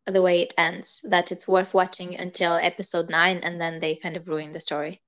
the 0.06 0.22
way 0.22 0.42
it 0.42 0.54
ends, 0.58 1.02
that 1.04 1.32
it's 1.32 1.48
worth 1.48 1.74
watching 1.74 2.16
until 2.16 2.54
episode 2.54 3.10
9 3.10 3.38
and 3.44 3.60
then 3.60 3.80
they 3.80 3.96
kind 3.96 4.16
of 4.16 4.28
ruin 4.28 4.52
the 4.52 4.60
story. 4.60 5.02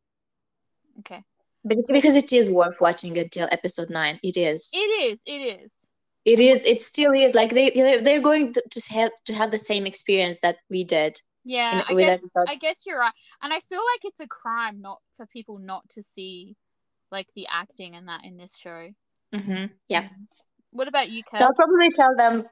Okay. 0.99 1.23
Because 1.65 2.17
it 2.17 2.33
is 2.33 2.51
worth 2.51 2.81
watching 2.81 3.17
until 3.17 3.47
episode 3.51 3.89
9. 3.89 4.19
It 4.21 4.35
is. 4.35 4.71
It 4.73 4.79
is. 4.79 5.21
It 5.25 5.61
is 5.63 5.87
it 6.25 6.39
is 6.39 6.65
it 6.65 6.81
still 6.81 7.11
is 7.11 7.35
like 7.35 7.51
they 7.51 7.69
they're 8.01 8.21
going 8.21 8.53
to 8.53 8.63
just 8.71 8.91
have 8.91 9.11
to 9.25 9.33
have 9.33 9.51
the 9.51 9.57
same 9.57 9.85
experience 9.85 10.39
that 10.41 10.57
we 10.69 10.83
did 10.83 11.19
yeah 11.43 11.83
in, 11.89 11.97
I, 11.97 11.99
guess, 11.99 12.19
episode. 12.19 12.45
I 12.47 12.55
guess 12.55 12.83
you're 12.85 12.99
right 12.99 13.13
and 13.41 13.53
i 13.53 13.59
feel 13.59 13.79
like 13.79 14.01
it's 14.03 14.19
a 14.19 14.27
crime 14.27 14.81
not 14.81 14.99
for 15.17 15.25
people 15.25 15.57
not 15.59 15.87
to 15.91 16.03
see 16.03 16.55
like 17.11 17.27
the 17.35 17.47
acting 17.51 17.95
and 17.95 18.07
that 18.07 18.23
in 18.23 18.37
this 18.37 18.57
show 18.57 18.89
mm-hmm. 19.33 19.65
yeah 19.89 20.07
what 20.71 20.87
about 20.87 21.09
you 21.09 21.23
Kess? 21.23 21.39
so 21.39 21.45
i'll 21.45 21.55
probably 21.55 21.91
tell 21.91 22.15
them 22.15 22.45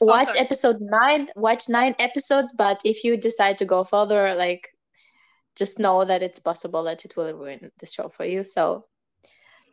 oh, 0.00 0.06
watch 0.06 0.28
oh, 0.30 0.40
episode 0.40 0.76
nine 0.80 1.28
watch 1.36 1.68
nine 1.68 1.94
episodes 1.98 2.52
but 2.56 2.80
if 2.84 3.04
you 3.04 3.16
decide 3.16 3.58
to 3.58 3.66
go 3.66 3.84
further 3.84 4.34
like 4.34 4.68
just 5.56 5.78
know 5.78 6.04
that 6.04 6.22
it's 6.22 6.38
possible 6.38 6.84
that 6.84 7.04
it 7.04 7.16
will 7.16 7.34
ruin 7.34 7.70
the 7.80 7.86
show 7.86 8.08
for 8.08 8.24
you 8.24 8.44
so 8.44 8.84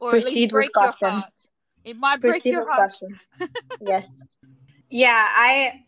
or 0.02 0.10
proceed 0.10 0.52
with 0.52 0.70
caution 0.74 1.24
it 1.86 1.98
might 1.98 2.20
break 2.20 2.34
Proceed 2.34 2.52
your 2.52 2.72
heart. 2.72 2.94
yes. 3.80 4.26
Yeah, 4.92 5.28
I 5.28 5.86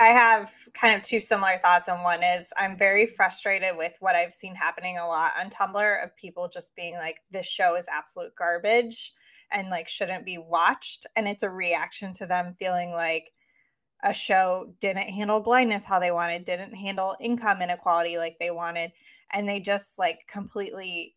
I 0.00 0.08
have 0.08 0.52
kind 0.74 0.96
of 0.96 1.02
two 1.02 1.20
similar 1.20 1.58
thoughts, 1.58 1.88
and 1.88 2.02
one 2.02 2.22
is 2.22 2.52
I'm 2.56 2.76
very 2.76 3.06
frustrated 3.06 3.76
with 3.76 3.94
what 4.00 4.16
I've 4.16 4.34
seen 4.34 4.54
happening 4.54 4.98
a 4.98 5.06
lot 5.06 5.32
on 5.38 5.50
Tumblr 5.50 6.04
of 6.04 6.16
people 6.16 6.48
just 6.48 6.74
being 6.74 6.94
like, 6.94 7.20
"This 7.30 7.46
show 7.46 7.76
is 7.76 7.86
absolute 7.90 8.34
garbage," 8.36 9.12
and 9.50 9.70
like 9.70 9.88
shouldn't 9.88 10.24
be 10.24 10.38
watched, 10.38 11.06
and 11.16 11.28
it's 11.28 11.42
a 11.42 11.50
reaction 11.50 12.12
to 12.14 12.26
them 12.26 12.54
feeling 12.58 12.90
like 12.90 13.32
a 14.02 14.12
show 14.12 14.74
didn't 14.80 15.08
handle 15.08 15.40
blindness 15.40 15.84
how 15.84 15.98
they 16.00 16.10
wanted, 16.10 16.44
didn't 16.44 16.74
handle 16.74 17.16
income 17.20 17.62
inequality 17.62 18.18
like 18.18 18.36
they 18.38 18.50
wanted, 18.50 18.92
and 19.32 19.48
they 19.48 19.60
just 19.60 19.98
like 19.98 20.26
completely. 20.28 21.14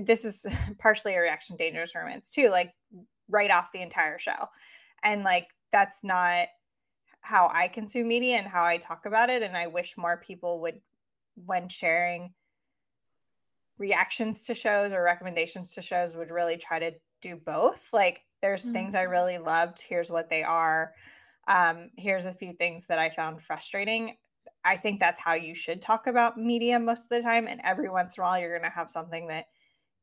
This 0.00 0.24
is 0.24 0.46
partially 0.78 1.14
a 1.14 1.20
reaction 1.20 1.56
to 1.56 1.64
dangerous 1.64 1.94
romance 1.94 2.30
too. 2.30 2.48
Like 2.50 2.74
write 3.28 3.50
off 3.50 3.72
the 3.72 3.82
entire 3.82 4.18
show. 4.18 4.48
And 5.02 5.22
like 5.24 5.48
that's 5.72 6.04
not 6.04 6.48
how 7.20 7.50
I 7.52 7.68
consume 7.68 8.08
media 8.08 8.36
and 8.36 8.46
how 8.46 8.64
I 8.64 8.76
talk 8.76 9.06
about 9.06 9.30
it. 9.30 9.42
And 9.42 9.56
I 9.56 9.66
wish 9.66 9.96
more 9.96 10.18
people 10.18 10.60
would, 10.60 10.80
when 11.46 11.68
sharing 11.68 12.32
reactions 13.78 14.46
to 14.46 14.54
shows 14.54 14.92
or 14.92 15.02
recommendations 15.02 15.74
to 15.74 15.82
shows, 15.82 16.14
would 16.16 16.30
really 16.30 16.56
try 16.56 16.78
to 16.78 16.92
do 17.22 17.36
both. 17.36 17.88
Like 17.92 18.22
there's 18.42 18.64
mm-hmm. 18.64 18.72
things 18.72 18.94
I 18.94 19.02
really 19.02 19.38
loved. 19.38 19.82
Here's 19.88 20.10
what 20.10 20.28
they 20.28 20.42
are. 20.42 20.92
Um, 21.48 21.90
here's 21.96 22.26
a 22.26 22.32
few 22.32 22.52
things 22.52 22.86
that 22.86 22.98
I 22.98 23.10
found 23.10 23.42
frustrating. 23.42 24.16
I 24.64 24.76
think 24.76 25.00
that's 25.00 25.20
how 25.20 25.34
you 25.34 25.54
should 25.54 25.82
talk 25.82 26.06
about 26.06 26.38
media 26.38 26.78
most 26.78 27.04
of 27.04 27.08
the 27.10 27.22
time. 27.22 27.46
And 27.48 27.60
every 27.64 27.90
once 27.90 28.16
in 28.16 28.22
a 28.22 28.24
while, 28.24 28.38
you're 28.38 28.56
going 28.56 28.70
to 28.70 28.76
have 28.76 28.90
something 28.90 29.28
that 29.28 29.46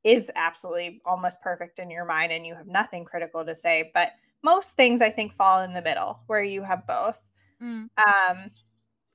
is 0.04 0.32
absolutely 0.36 1.02
almost 1.06 1.41
perfect 1.41 1.80
in 1.80 1.91
your 1.91 2.06
mind 2.06 2.32
and 2.32 2.45
you 2.45 2.56
have 2.56 2.68
nothing 2.68 3.06
critical 3.06 3.45
to 3.45 3.54
say. 3.54 3.91
But 3.93 4.12
most 4.43 4.76
things 4.76 5.02
I 5.02 5.10
think 5.10 5.34
fall 5.34 5.62
in 5.62 5.74
the 5.74 5.82
middle 5.82 6.20
where 6.28 6.43
you 6.43 6.64
have 6.64 6.88
both. 6.88 7.22
Mm. 7.62 7.89
Um, 7.97 8.52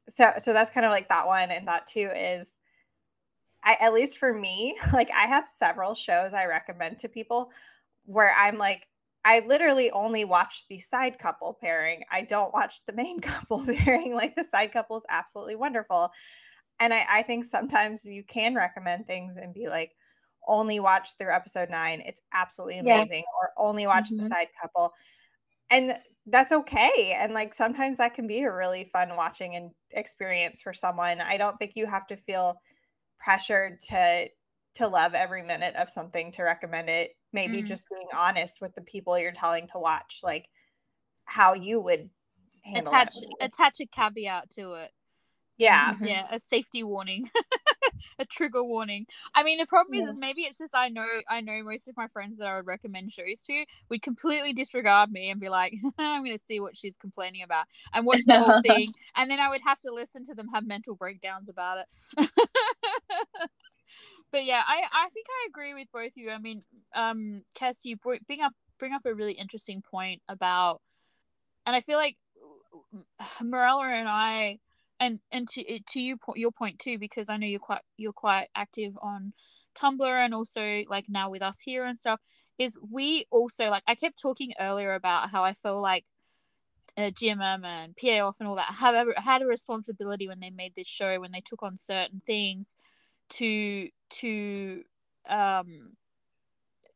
so 0.09 0.33
so 0.39 0.53
that's 0.53 0.71
kind 0.71 0.87
of 0.87 0.93
like 0.93 1.09
that 1.09 1.27
one. 1.27 1.51
And 1.51 1.67
that 1.67 1.87
too 1.87 2.11
is 2.15 2.53
I 3.65 3.77
at 3.81 3.93
least 3.93 4.19
for 4.19 4.33
me, 4.33 4.79
like 4.93 5.11
I 5.11 5.27
have 5.27 5.49
several 5.49 5.95
shows 5.95 6.33
I 6.33 6.47
recommend 6.47 6.99
to 6.99 7.09
people 7.09 7.51
where 8.05 8.33
I'm 8.37 8.57
like, 8.57 8.87
I 9.25 9.41
literally 9.41 9.91
only 9.91 10.25
watch 10.25 10.69
the 10.69 10.79
side 10.79 11.19
couple 11.19 11.59
pairing. 11.61 12.05
I 12.13 12.23
don't 12.23 12.55
watch 12.55 12.87
the 12.87 12.93
main 12.93 13.19
couple 13.21 13.67
pairing. 13.67 14.15
Like 14.15 14.37
the 14.37 14.45
side 14.45 14.73
couple 14.73 14.97
is 14.97 15.05
absolutely 15.09 15.57
wonderful. 15.57 16.13
And 16.79 16.95
I, 16.95 17.05
I 17.09 17.23
think 17.23 17.45
sometimes 17.45 18.05
you 18.05 18.23
can 18.23 18.55
recommend 18.55 19.07
things 19.07 19.37
and 19.37 19.53
be 19.53 19.69
like, 19.69 19.96
only 20.47 20.81
watch 20.81 21.17
through 21.19 21.33
episode 21.33 21.71
nine. 21.71 22.03
It's 22.07 22.23
absolutely 22.33 22.79
amazing. 22.79 23.25
Yeah. 23.27 23.39
Or 23.41 23.51
only 23.57 23.87
watch 23.87 24.05
mm-hmm. 24.05 24.23
the 24.23 24.29
side 24.29 24.49
couple. 24.61 24.93
And 25.71 25.99
that's 26.27 26.53
okay. 26.53 27.17
And 27.19 27.33
like 27.33 27.55
sometimes 27.55 27.99
that 27.99 28.15
can 28.15 28.27
be 28.27 28.41
a 28.43 28.53
really 28.53 28.91
fun 28.93 29.11
watching 29.17 29.57
and 29.57 29.71
experience 29.93 30.63
for 30.63 30.73
someone. 30.73 31.21
I 31.21 31.37
don't 31.37 31.57
think 31.59 31.73
you 31.75 31.87
have 31.87 32.07
to 32.09 32.17
feel 32.17 32.61
pressured 33.19 33.81
to 33.89 34.29
to 34.75 34.89
love 34.89 35.15
every 35.15 35.43
minute 35.43 35.75
of 35.77 35.89
something 35.89 36.31
to 36.33 36.43
recommend 36.43 36.91
it. 36.91 37.13
Maybe 37.33 37.63
Mhm. 37.63 37.67
just 37.67 37.89
being 37.89 38.09
honest 38.15 38.61
with 38.61 38.75
the 38.75 38.83
people 38.83 39.19
you're 39.19 39.33
telling 39.33 39.69
to 39.69 39.79
watch, 39.79 40.21
like 40.23 40.47
how 41.25 41.55
you 41.55 41.81
would 41.81 42.11
handle 42.65 42.93
attach 42.93 43.17
it. 43.17 43.29
attach 43.41 43.81
a 43.81 43.87
caveat 43.87 44.51
to 44.51 44.75
it. 44.75 44.93
Yeah. 45.59 45.95
Mhm. 45.95 46.01
Yeah, 46.01 46.27
a 46.31 46.39
safety 46.39 46.83
warning, 46.83 47.31
a 48.19 48.25
trigger 48.27 48.65
warning. 48.65 49.07
I 49.35 49.43
mean, 49.43 49.59
the 49.59 49.67
problem 49.67 49.95
is, 49.99 50.07
Yeah. 50.07 50.13
is 50.13 50.17
maybe 50.19 50.43
it's 50.43 50.59
just 50.59 50.75
I 50.75 50.89
know 50.89 51.07
I 51.29 51.41
know 51.41 51.63
most 51.63 51.89
of 51.89 51.97
my 51.97 52.09
friends 52.09 52.39
that 52.39 52.49
I 52.49 52.57
would 52.57 52.67
recommend 52.67 53.13
shows 53.13 53.43
to 53.47 53.65
would 53.91 54.03
completely 54.03 54.53
disregard 54.53 55.11
me 55.11 55.31
and 55.31 55.41
be 55.41 55.49
like, 55.49 55.75
I'm 55.99 56.25
going 56.25 56.37
to 56.37 56.43
see 56.43 56.61
what 56.61 56.77
she's 56.77 56.97
complaining 56.97 57.43
about 57.43 57.67
and 57.95 58.07
watch 58.07 58.27
the 58.27 58.35
whole 58.35 58.55
thing, 58.63 58.95
and 59.17 59.31
then 59.31 59.41
I 59.41 59.49
would 59.49 59.63
have 59.65 59.81
to 59.81 59.93
listen 59.93 60.25
to 60.27 60.35
them 60.35 60.49
have 60.55 60.67
mental 60.67 60.95
breakdowns 60.95 61.49
about 61.49 61.79
it. 61.79 62.31
but 64.33 64.45
yeah, 64.45 64.63
I 64.67 64.83
I 64.93 65.09
think 65.11 65.27
I 65.31 65.47
agree 65.49 65.75
with 65.75 65.89
both 65.93 66.07
of 66.09 66.13
you. 66.17 66.31
I 66.31 66.39
mean, 66.39 66.63
um, 66.95 67.43
Kess, 67.59 67.85
you 67.85 67.97
bring 67.97 68.43
up 68.43 68.53
bring 68.79 68.93
up 68.93 69.03
a 69.07 69.15
really 69.15 69.33
interesting 69.35 69.83
point 69.83 70.23
about, 70.29 70.81
and 71.67 71.75
I 71.77 71.81
feel 71.81 71.99
like 71.99 72.17
Morella 73.43 73.89
and 73.89 74.09
I 74.09 74.59
and 75.01 75.21
and 75.31 75.49
to 75.49 75.81
to 75.81 76.01
you 76.01 76.19
your 76.35 76.53
point 76.53 76.79
too 76.79 76.99
because 76.99 77.29
I 77.29 77.37
know 77.37 77.47
you're 77.47 77.59
quite 77.59 77.83
you're 77.97 78.13
quite 78.13 78.49
active 78.55 78.97
on 79.03 79.33
Tumblr 79.79 80.07
and 80.07 80.35
also 80.35 80.83
like 80.89 81.07
now 81.09 81.31
with 81.31 81.43
us 81.43 81.61
here 81.61 81.85
and 81.85 81.99
stuff 81.99 82.21
is 82.59 82.79
we 82.91 83.27
also 83.31 83.69
like 83.69 83.83
I 83.87 83.95
kept 83.95 84.21
talking 84.21 84.53
earlier 84.59 84.95
about 84.95 85.31
how 85.31 85.45
I 85.45 85.53
feel 85.53 85.81
like 85.81 86.05
uh, 86.97 87.11
GMM 87.11 87.65
and 87.65 87.95
P'Aof 87.95 88.35
and 88.41 88.49
all 88.49 88.57
that 88.57 88.73
have 88.77 89.09
a, 89.09 89.21
had 89.21 89.43
a 89.43 89.47
responsibility 89.47 90.29
when 90.29 90.41
they 90.41 90.51
made 90.51 90.73
this 90.75 90.87
show 90.87 91.21
when 91.21 91.33
they 91.33 91.43
took 91.43 91.63
on 91.63 91.77
certain 91.77 92.23
things 92.27 92.75
to 93.29 93.89
to 94.09 94.83
um 95.29 95.93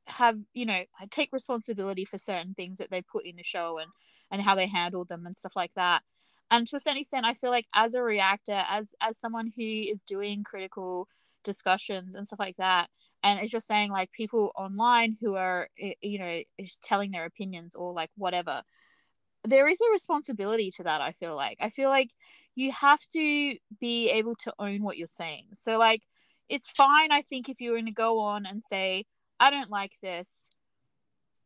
have 0.07 0.38
you 0.55 0.64
know 0.64 0.82
take 1.11 1.32
responsibility 1.32 2.05
for 2.05 2.18
certain 2.18 2.55
things 2.55 2.78
that 2.78 2.90
they 2.90 3.03
put 3.03 3.26
in 3.26 3.36
the 3.36 3.42
show 3.42 3.78
and 3.78 3.90
and 4.30 4.42
how 4.42 4.55
they 4.55 4.66
handled 4.66 5.09
them 5.09 5.26
and 5.26 5.36
stuff 5.36 5.55
like 5.55 5.74
that 5.74 6.03
and 6.51 6.66
to 6.66 6.76
a 6.76 6.80
certain 6.80 7.01
extent 7.01 7.26
i 7.26 7.34
feel 7.34 7.51
like 7.51 7.66
as 7.74 7.94
a 7.94 8.03
reactor 8.03 8.62
as 8.68 8.94
as 9.01 9.18
someone 9.18 9.46
who 9.57 9.62
is 9.62 10.03
doing 10.03 10.44
critical 10.44 11.09
discussions 11.44 12.14
and 12.14 12.26
stuff 12.26 12.38
like 12.38 12.57
that 12.57 12.88
and 13.22 13.40
as 13.40 13.53
you're 13.53 13.61
saying 13.61 13.90
like 13.90 14.12
people 14.12 14.53
online 14.57 15.16
who 15.20 15.34
are 15.34 15.68
eh, 15.80 15.94
you 16.03 16.18
know 16.18 16.40
telling 16.82 17.11
their 17.11 17.24
opinions 17.24 17.74
or 17.74 17.92
like 17.92 18.11
whatever 18.16 18.62
there 19.44 19.68
is 19.68 19.80
a 19.80 19.90
responsibility 19.90 20.70
to 20.70 20.82
that 20.82 21.01
i 21.01 21.12
feel 21.12 21.34
like. 21.34 21.57
I 21.62 21.70
feel 21.70 21.88
like 21.88 22.11
you 22.55 22.72
have 22.72 23.01
to 23.14 23.57
be 23.80 24.11
able 24.11 24.34
to 24.40 24.53
own 24.59 24.82
what 24.82 24.98
you're 24.98 25.07
saying. 25.07 25.46
So 25.55 25.78
like 25.78 26.03
it's 26.51 26.68
fine 26.68 27.12
i 27.12 27.22
think 27.22 27.48
if 27.48 27.61
you're 27.61 27.74
going 27.74 27.86
to 27.86 27.92
go 27.92 28.18
on 28.18 28.44
and 28.44 28.62
say 28.62 29.07
i 29.38 29.51
don't 29.51 29.70
like 29.70 29.92
this 30.03 30.51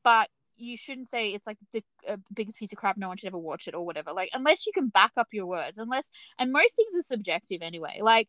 but 0.03 0.29
you 0.57 0.77
shouldn't 0.77 1.09
say 1.09 1.31
it's 1.31 1.47
like 1.47 1.59
the 1.73 1.83
uh, 2.09 2.17
biggest 2.33 2.59
piece 2.59 2.73
of 2.73 2.79
crap 2.79 2.97
no 2.97 3.09
one 3.09 3.17
should 3.17 3.27
ever 3.27 3.39
watch 3.39 3.67
it 3.67 3.75
or 3.75 3.85
whatever 3.85 4.13
like 4.13 4.31
unless 4.33 4.67
you 4.67 4.73
can 4.73 4.89
back 4.89 5.13
up 5.17 5.29
your 5.33 5.47
words 5.47 5.79
unless 5.79 6.11
and 6.39 6.53
most 6.53 6.77
things 6.77 6.95
are 6.97 7.03
subjective 7.03 7.61
anyway 7.63 7.99
like 8.01 8.29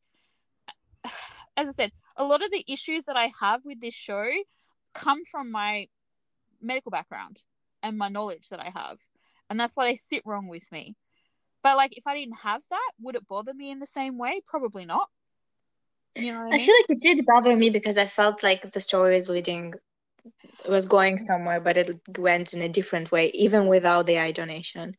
as 1.58 1.68
i 1.68 1.72
said 1.72 1.92
a 2.18 2.24
lot 2.24 2.44
of 2.44 2.52
the 2.52 2.64
issues 2.68 3.06
that 3.06 3.16
i 3.16 3.32
have 3.40 3.62
with 3.64 3.80
this 3.80 3.94
show 3.94 4.28
come 4.94 5.24
from 5.26 5.52
my 5.52 5.88
medical 6.62 6.92
background 6.92 7.40
and 7.84 7.98
my 7.98 8.08
knowledge 8.08 8.50
that 8.50 8.60
i 8.60 8.70
have 8.70 9.00
and 9.50 9.60
that's 9.60 9.76
why 9.76 9.86
they 9.86 9.96
sit 9.96 10.24
wrong 10.26 10.48
with 10.48 10.72
me. 10.72 10.96
But 11.64 11.78
like 11.78 11.98
if 11.98 12.06
i 12.08 12.16
didn't 12.16 12.38
have 12.38 12.62
that 12.70 12.92
would 13.00 13.16
it 13.16 13.28
bother 13.28 13.54
me 13.54 13.72
in 13.72 13.80
the 13.80 13.88
same 13.88 14.18
way? 14.18 14.42
Probably 14.46 14.86
not. 14.86 15.10
You 16.16 16.34
know 16.34 16.48
i 16.52 16.56
I 16.56 16.60
feel 16.60 16.76
like 16.82 16.98
it 16.98 17.02
did 17.02 17.26
bother 17.26 17.56
me 17.56 17.70
because 17.70 17.98
I 17.98 18.06
felt 18.06 18.44
like 18.44 18.72
the 18.72 18.80
story 18.80 19.16
was 19.16 19.30
leading 19.30 19.74
was 20.68 20.86
going 20.88 21.18
somewhere, 21.18 21.60
but 21.60 21.78
it 21.78 22.00
went 22.18 22.54
in 22.54 22.62
a 22.62 22.70
different 22.70 23.12
way, 23.12 23.30
even 23.34 23.68
without 23.68 24.06
the 24.08 24.20
eye 24.20 24.32
donation 24.32 24.96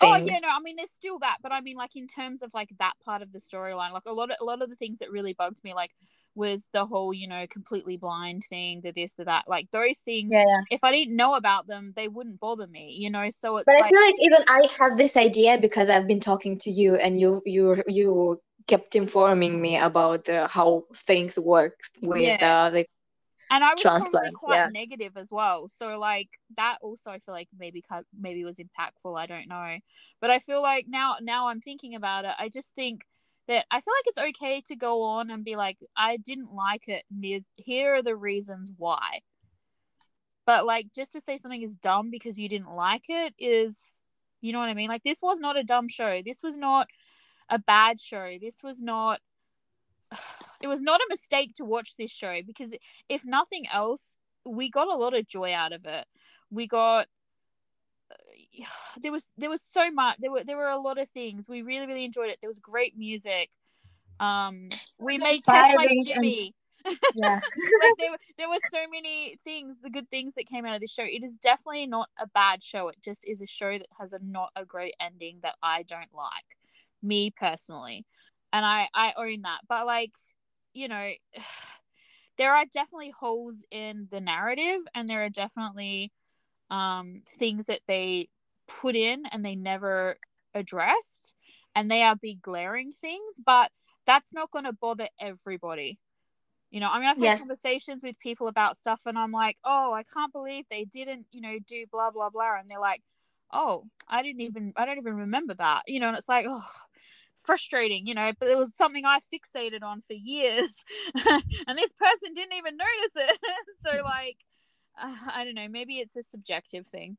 Oh 0.00 0.16
thing. 0.16 0.26
yeah, 0.26 0.38
no, 0.40 0.48
I 0.48 0.58
mean 0.60 0.76
there's 0.76 0.90
still 0.90 1.18
that, 1.20 1.38
but 1.42 1.52
I 1.52 1.60
mean 1.60 1.76
like 1.76 1.94
in 1.94 2.08
terms 2.08 2.42
of 2.42 2.52
like 2.54 2.70
that 2.78 2.94
part 3.04 3.22
of 3.22 3.32
the 3.32 3.38
storyline, 3.38 3.92
like 3.92 4.02
a 4.06 4.12
lot 4.12 4.30
of 4.30 4.36
a 4.40 4.44
lot 4.44 4.60
of 4.62 4.68
the 4.70 4.76
things 4.76 4.98
that 4.98 5.10
really 5.12 5.32
bugged 5.32 5.62
me, 5.62 5.74
like 5.74 5.92
was 6.34 6.68
the 6.72 6.84
whole 6.86 7.14
you 7.14 7.28
know 7.28 7.46
completely 7.48 7.96
blind 7.96 8.42
thing, 8.48 8.80
the 8.82 8.90
this, 8.92 9.14
the 9.14 9.24
that, 9.24 9.44
like 9.48 9.70
those 9.70 9.98
things. 9.98 10.32
Yeah, 10.32 10.44
yeah. 10.46 10.60
If 10.70 10.82
I 10.82 10.90
didn't 10.90 11.16
know 11.16 11.34
about 11.34 11.66
them, 11.68 11.92
they 11.94 12.08
wouldn't 12.08 12.40
bother 12.40 12.66
me, 12.66 12.96
you 12.98 13.10
know. 13.10 13.28
So 13.30 13.58
it's 13.58 13.66
But 13.66 13.76
I 13.76 13.82
feel 13.88 14.00
like 14.00 14.14
even 14.18 14.44
I 14.48 14.68
have 14.80 14.96
this 14.96 15.16
idea 15.16 15.58
because 15.58 15.88
I've 15.88 16.08
been 16.08 16.20
talking 16.20 16.58
to 16.58 16.70
you 16.70 16.96
and 16.96 17.18
you 17.18 17.42
you 17.46 17.82
you 17.86 18.40
kept 18.66 18.96
informing 18.96 19.60
me 19.60 19.76
about 19.76 20.28
how 20.50 20.84
things 20.94 21.38
work 21.38 21.78
with 22.02 22.30
Yeah. 22.30 22.42
uh, 22.42 22.70
the 22.70 22.86
and 23.52 23.62
I 23.62 23.74
was 23.74 23.82
probably 23.82 24.32
quite 24.32 24.56
yeah. 24.56 24.68
negative 24.68 25.16
as 25.16 25.28
well. 25.30 25.68
So 25.68 25.98
like 25.98 26.30
that 26.56 26.78
also 26.80 27.10
I 27.10 27.18
feel 27.18 27.34
like 27.34 27.48
maybe 27.56 27.84
maybe 28.18 28.44
was 28.44 28.58
impactful. 28.58 29.18
I 29.18 29.26
don't 29.26 29.46
know, 29.46 29.76
but 30.20 30.30
I 30.30 30.38
feel 30.38 30.62
like 30.62 30.86
now 30.88 31.16
now 31.20 31.48
I'm 31.48 31.60
thinking 31.60 31.94
about 31.94 32.24
it. 32.24 32.32
I 32.38 32.48
just 32.48 32.74
think 32.74 33.04
that 33.48 33.66
I 33.70 33.80
feel 33.80 33.92
like 33.98 34.06
it's 34.06 34.36
okay 34.36 34.62
to 34.62 34.76
go 34.76 35.02
on 35.02 35.30
and 35.30 35.44
be 35.44 35.56
like, 35.56 35.76
I 35.94 36.16
didn't 36.16 36.54
like 36.54 36.88
it. 36.88 37.04
And 37.10 37.22
there's 37.22 37.44
here 37.54 37.96
are 37.96 38.02
the 38.02 38.16
reasons 38.16 38.72
why. 38.74 39.20
But 40.46 40.64
like 40.64 40.86
just 40.94 41.12
to 41.12 41.20
say 41.20 41.36
something 41.36 41.62
is 41.62 41.76
dumb 41.76 42.10
because 42.10 42.38
you 42.38 42.48
didn't 42.48 42.70
like 42.70 43.04
it 43.10 43.34
is, 43.38 44.00
you 44.40 44.54
know 44.54 44.60
what 44.60 44.70
I 44.70 44.74
mean? 44.74 44.88
Like 44.88 45.04
this 45.04 45.20
was 45.22 45.40
not 45.40 45.58
a 45.58 45.62
dumb 45.62 45.88
show. 45.88 46.22
This 46.24 46.42
was 46.42 46.56
not 46.56 46.88
a 47.50 47.58
bad 47.58 48.00
show. 48.00 48.38
This 48.40 48.62
was 48.62 48.80
not 48.80 49.20
it 50.62 50.68
was 50.68 50.82
not 50.82 51.00
a 51.00 51.06
mistake 51.08 51.54
to 51.56 51.64
watch 51.64 51.96
this 51.96 52.10
show 52.10 52.40
because 52.46 52.74
if 53.08 53.24
nothing 53.24 53.64
else, 53.72 54.16
we 54.44 54.70
got 54.70 54.88
a 54.88 54.96
lot 54.96 55.14
of 55.14 55.26
joy 55.26 55.52
out 55.54 55.72
of 55.72 55.84
it. 55.84 56.06
We 56.50 56.66
got 56.66 57.06
there 59.02 59.12
was 59.12 59.24
there 59.36 59.50
was 59.50 59.62
so 59.62 59.90
much 59.90 60.16
there 60.18 60.30
were 60.30 60.44
there 60.44 60.56
were 60.56 60.68
a 60.68 60.78
lot 60.78 60.98
of 60.98 61.08
things. 61.10 61.48
We 61.48 61.62
really 61.62 61.86
really 61.86 62.04
enjoyed 62.04 62.30
it. 62.30 62.38
There 62.40 62.50
was 62.50 62.58
great 62.58 62.96
music. 62.96 63.50
Um 64.20 64.68
we 64.98 65.18
made 65.18 65.42
Kess 65.44 65.74
like 65.74 65.90
inspiring 65.90 66.36
and- 66.36 66.54
yeah. 67.14 67.34
like 67.82 67.94
there, 67.98 68.10
were- 68.10 68.18
there 68.38 68.48
were 68.48 68.58
so 68.72 68.78
many 68.90 69.38
things 69.44 69.80
the 69.80 69.90
good 69.90 70.08
things 70.10 70.34
that 70.34 70.46
came 70.46 70.66
out 70.66 70.74
of 70.74 70.80
this 70.80 70.92
show. 70.92 71.04
It 71.04 71.22
is 71.22 71.38
definitely 71.38 71.86
not 71.86 72.08
a 72.18 72.26
bad 72.26 72.62
show. 72.62 72.88
It 72.88 72.96
just 73.02 73.24
is 73.26 73.40
a 73.40 73.46
show 73.46 73.78
that 73.78 73.86
has 74.00 74.12
a 74.12 74.18
not 74.20 74.50
a 74.56 74.64
great 74.64 74.94
ending 75.00 75.38
that 75.42 75.54
i 75.62 75.82
don't 75.84 76.12
like 76.14 76.56
me 77.02 77.30
personally 77.30 78.04
and 78.52 78.64
i 78.66 78.88
i 78.94 79.12
own 79.16 79.42
that. 79.42 79.60
But 79.68 79.86
like 79.86 80.12
you 80.74 80.88
know 80.88 81.10
there 82.38 82.54
are 82.54 82.64
definitely 82.72 83.10
holes 83.10 83.64
in 83.70 84.08
the 84.10 84.20
narrative 84.20 84.80
and 84.94 85.08
there 85.08 85.24
are 85.24 85.30
definitely 85.30 86.12
um 86.70 87.22
things 87.38 87.66
that 87.66 87.80
they 87.88 88.28
put 88.68 88.96
in 88.96 89.26
and 89.26 89.44
they 89.44 89.56
never 89.56 90.16
addressed 90.54 91.34
and 91.74 91.90
they 91.90 92.02
are 92.02 92.16
big 92.16 92.42
glaring 92.42 92.92
things 92.92 93.36
but 93.44 93.70
that's 94.06 94.34
not 94.34 94.50
going 94.50 94.64
to 94.64 94.72
bother 94.72 95.08
everybody. 95.20 95.98
You 96.70 96.80
know, 96.80 96.88
I 96.90 96.98
mean, 96.98 97.08
I've 97.08 97.18
had 97.18 97.32
Yes. 97.32 97.38
conversations 97.38 98.02
with 98.04 98.18
people 98.18 98.48
about 98.48 98.76
stuff, 98.78 99.02
and 99.06 99.18
I'm 99.18 99.32
like, 99.32 99.58
oh, 99.64 99.92
I 99.92 100.02
can't 100.04 100.32
believe 100.32 100.64
they 100.70 100.84
didn't, 100.84 101.26
you 101.30 101.40
know, 101.40 101.58
do 101.66 101.86
blah 101.92 102.10
blah 102.10 102.30
blah, 102.30 102.58
and 102.58 102.68
they're 102.68 102.80
like, 102.80 103.02
oh, 103.52 103.84
I 104.08 104.22
didn't 104.22 104.40
even, 104.40 104.72
I 104.76 104.86
don't 104.86 104.98
even 104.98 105.16
remember 105.16 105.54
that, 105.54 105.82
you 105.86 106.00
know, 106.00 106.08
and 106.08 106.16
it's 106.18 106.28
like, 106.28 106.46
oh, 106.48 106.64
frustrating, 107.42 108.06
you 108.06 108.14
know, 108.14 108.32
but 108.38 108.48
it 108.48 108.58
was 108.58 108.74
something 108.74 109.04
I 109.04 109.20
fixated 109.32 109.82
on 109.82 110.00
for 110.00 110.14
years, 110.14 110.84
and 111.14 111.78
this 111.78 111.92
person 111.92 112.34
didn't 112.34 112.54
even 112.54 112.76
notice 112.76 113.16
it, 113.16 113.38
so 113.80 114.02
like, 114.04 114.38
uh, 115.00 115.14
I 115.34 115.44
don't 115.44 115.54
know, 115.54 115.68
maybe 115.68 115.98
it's 115.98 116.16
a 116.16 116.22
subjective 116.22 116.86
thing. 116.86 117.16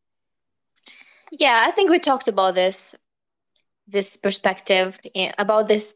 Yeah, 1.31 1.63
I 1.65 1.71
think 1.71 1.89
we 1.89 1.99
talked 1.99 2.27
about 2.27 2.55
this 2.55 2.95
this 3.87 4.17
perspective 4.17 4.99
about 5.37 5.67
this 5.67 5.95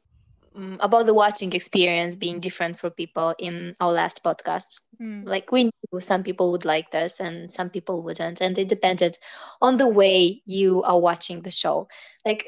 mm, 0.57 0.77
about 0.81 1.05
the 1.05 1.13
watching 1.13 1.53
experience 1.53 2.15
being 2.15 2.39
different 2.39 2.77
for 2.77 2.89
people 2.89 3.33
in 3.39 3.75
our 3.79 3.91
last 3.91 4.23
podcast. 4.23 4.81
Hmm. 4.97 5.23
Like 5.23 5.51
we 5.51 5.65
knew 5.65 5.99
some 5.99 6.23
people 6.23 6.51
would 6.51 6.65
like 6.65 6.91
this 6.91 7.19
and 7.19 7.51
some 7.51 7.69
people 7.69 8.03
wouldn't, 8.03 8.41
and 8.41 8.57
it 8.57 8.67
depended 8.67 9.17
on 9.61 9.77
the 9.77 9.87
way 9.87 10.41
you 10.45 10.83
are 10.83 10.99
watching 10.99 11.41
the 11.41 11.51
show. 11.51 11.87
Like 12.25 12.47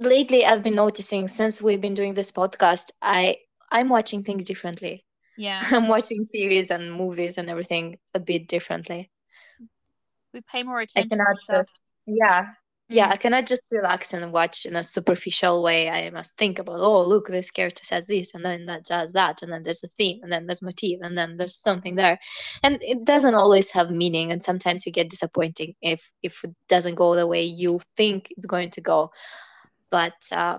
lately, 0.00 0.44
I've 0.44 0.62
been 0.62 0.74
noticing 0.74 1.28
since 1.28 1.62
we've 1.62 1.80
been 1.80 1.94
doing 1.94 2.14
this 2.14 2.32
podcast, 2.32 2.92
I 3.02 3.38
I'm 3.70 3.88
watching 3.88 4.22
things 4.24 4.44
differently. 4.44 5.04
Yeah, 5.36 5.62
I'm 5.72 5.88
watching 5.88 6.24
series 6.24 6.70
and 6.70 6.92
movies 6.92 7.38
and 7.38 7.50
everything 7.50 7.98
a 8.14 8.20
bit 8.20 8.48
differently. 8.48 9.10
we 10.32 10.40
pay 10.40 10.62
more 10.62 10.80
I 10.96 11.00
attention 11.02 11.24
to 11.24 11.26
cannot 11.26 11.36
stuff. 11.38 11.66
just 11.66 11.78
yeah 12.06 12.48
yeah, 12.90 13.08
Mm. 13.08 13.12
I 13.12 13.16
cannot 13.18 13.46
just 13.46 13.62
relax 13.70 14.14
and 14.14 14.32
watch 14.32 14.64
in 14.64 14.74
a 14.74 14.82
superficial 14.82 15.62
way. 15.62 15.90
I 15.90 16.08
must 16.10 16.38
think 16.38 16.58
about, 16.58 16.80
oh, 16.80 17.04
look, 17.04 17.28
this 17.28 17.50
character 17.50 17.84
says 17.84 18.06
this, 18.06 18.34
and 18.34 18.42
then 18.44 18.64
that 18.66 18.84
does 18.86 19.12
that, 19.12 19.42
and 19.42 19.52
then 19.52 19.62
there's 19.62 19.84
a 19.84 19.88
theme, 19.88 20.20
and 20.22 20.32
then 20.32 20.46
there's 20.46 20.62
motif, 20.62 20.98
and 21.02 21.14
then 21.14 21.36
there's 21.36 21.54
something 21.56 21.96
there, 21.96 22.18
and 22.62 22.78
it 22.82 23.04
doesn't 23.04 23.34
always 23.34 23.70
have 23.72 23.90
meaning. 23.90 24.32
And 24.32 24.42
sometimes 24.42 24.86
you 24.86 24.92
get 24.92 25.10
disappointing 25.10 25.74
if 25.82 26.10
if 26.22 26.42
it 26.44 26.54
doesn't 26.68 26.94
go 26.94 27.14
the 27.14 27.26
way 27.26 27.42
you 27.44 27.80
think 27.96 28.28
it's 28.36 28.46
going 28.46 28.70
to 28.70 28.80
go. 28.80 29.10
But 29.90 30.16
uh, 30.34 30.58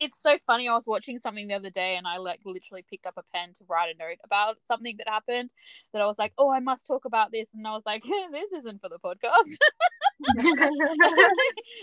it's 0.00 0.20
so 0.20 0.38
funny. 0.46 0.68
I 0.68 0.74
was 0.74 0.86
watching 0.86 1.18
something 1.18 1.48
the 1.48 1.54
other 1.54 1.70
day 1.70 1.96
and 1.96 2.06
I 2.06 2.18
like 2.18 2.40
literally 2.44 2.84
picked 2.88 3.06
up 3.06 3.14
a 3.16 3.22
pen 3.34 3.52
to 3.54 3.64
write 3.68 3.94
a 3.94 3.98
note 3.98 4.18
about 4.24 4.56
something 4.62 4.96
that 4.98 5.08
happened 5.08 5.50
that 5.92 6.02
I 6.02 6.06
was 6.06 6.18
like, 6.18 6.32
oh, 6.38 6.50
I 6.50 6.60
must 6.60 6.86
talk 6.86 7.04
about 7.04 7.32
this. 7.32 7.54
And 7.54 7.66
I 7.66 7.72
was 7.72 7.86
like, 7.86 8.02
this 8.32 8.52
isn't 8.52 8.80
for 8.80 8.88
the 8.88 8.98
podcast. 8.98 9.56
I'm 10.38 10.46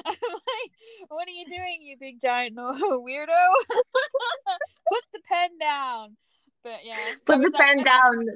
like, 0.05 0.71
what 1.09 1.27
are 1.27 1.31
you 1.31 1.45
doing, 1.45 1.79
you 1.81 1.97
big 1.99 2.21
giant 2.21 2.55
weirdo? 2.57 3.27
Put 3.67 5.03
the 5.13 5.19
pen 5.27 5.57
down. 5.59 6.17
But 6.63 6.83
yeah. 6.83 6.97
Put 7.25 7.37
the 7.37 7.43
was 7.43 7.53
like, 7.53 7.61
pen 7.61 7.83
down, 7.83 8.27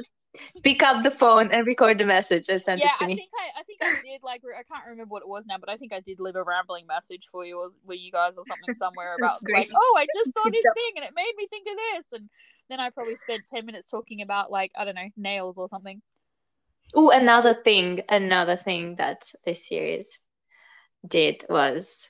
pick 0.64 0.84
up 0.84 1.04
the 1.04 1.12
phone, 1.12 1.52
and 1.52 1.66
record 1.66 1.98
the 1.98 2.06
message 2.06 2.50
and 2.50 2.62
send 2.62 2.82
Yeah, 2.82 2.88
it 2.88 2.96
to 2.96 3.06
I 3.06 3.08
me. 3.08 3.16
think 3.16 3.32
I, 3.38 3.60
I 3.60 3.64
think 3.64 3.80
I 3.82 3.94
did 4.04 4.24
like 4.24 4.42
re- 4.44 4.56
I 4.60 4.64
can't 4.64 4.86
remember 4.90 5.10
what 5.10 5.22
it 5.22 5.30
was 5.30 5.46
now, 5.46 5.58
but 5.58 5.70
I 5.70 5.78
think 5.78 5.94
I 5.94 6.00
did 6.02 6.20
leave 6.20 6.36
a 6.36 6.44
rambling 6.44 6.88
message 6.88 7.28
for 7.32 7.46
you 7.46 7.60
or 7.60 7.70
for 7.86 7.94
you 7.94 8.12
guys 8.12 8.38
or 8.38 8.44
something 8.46 8.74
somewhere 8.74 9.16
about 9.18 9.42
like, 9.54 9.70
oh, 9.74 9.96
I 9.98 10.06
just 10.06 10.34
saw 10.34 10.50
this 10.52 10.64
thing 10.64 10.94
and 10.98 11.06
it 11.06 11.14
made 11.16 11.34
me 11.38 11.48
think 11.48 11.68
of 11.68 11.78
this, 11.78 12.12
and 12.14 12.30
then 12.70 12.80
I 12.80 12.90
probably 12.90 13.16
spent 13.16 13.48
ten 13.48 13.66
minutes 13.66 13.90
talking 13.90 14.22
about 14.22 14.52
like 14.52 14.72
I 14.78 14.86
don't 14.86 14.96
know 14.96 15.10
nails 15.18 15.58
or 15.58 15.68
something. 15.70 16.02
Oh, 16.96 17.12
another 17.12 17.54
thing, 17.54 18.02
another 18.10 18.56
thing 18.56 18.96
that 18.96 19.32
this 19.46 19.68
series 19.68 20.20
did 21.08 21.44
was 21.50 22.10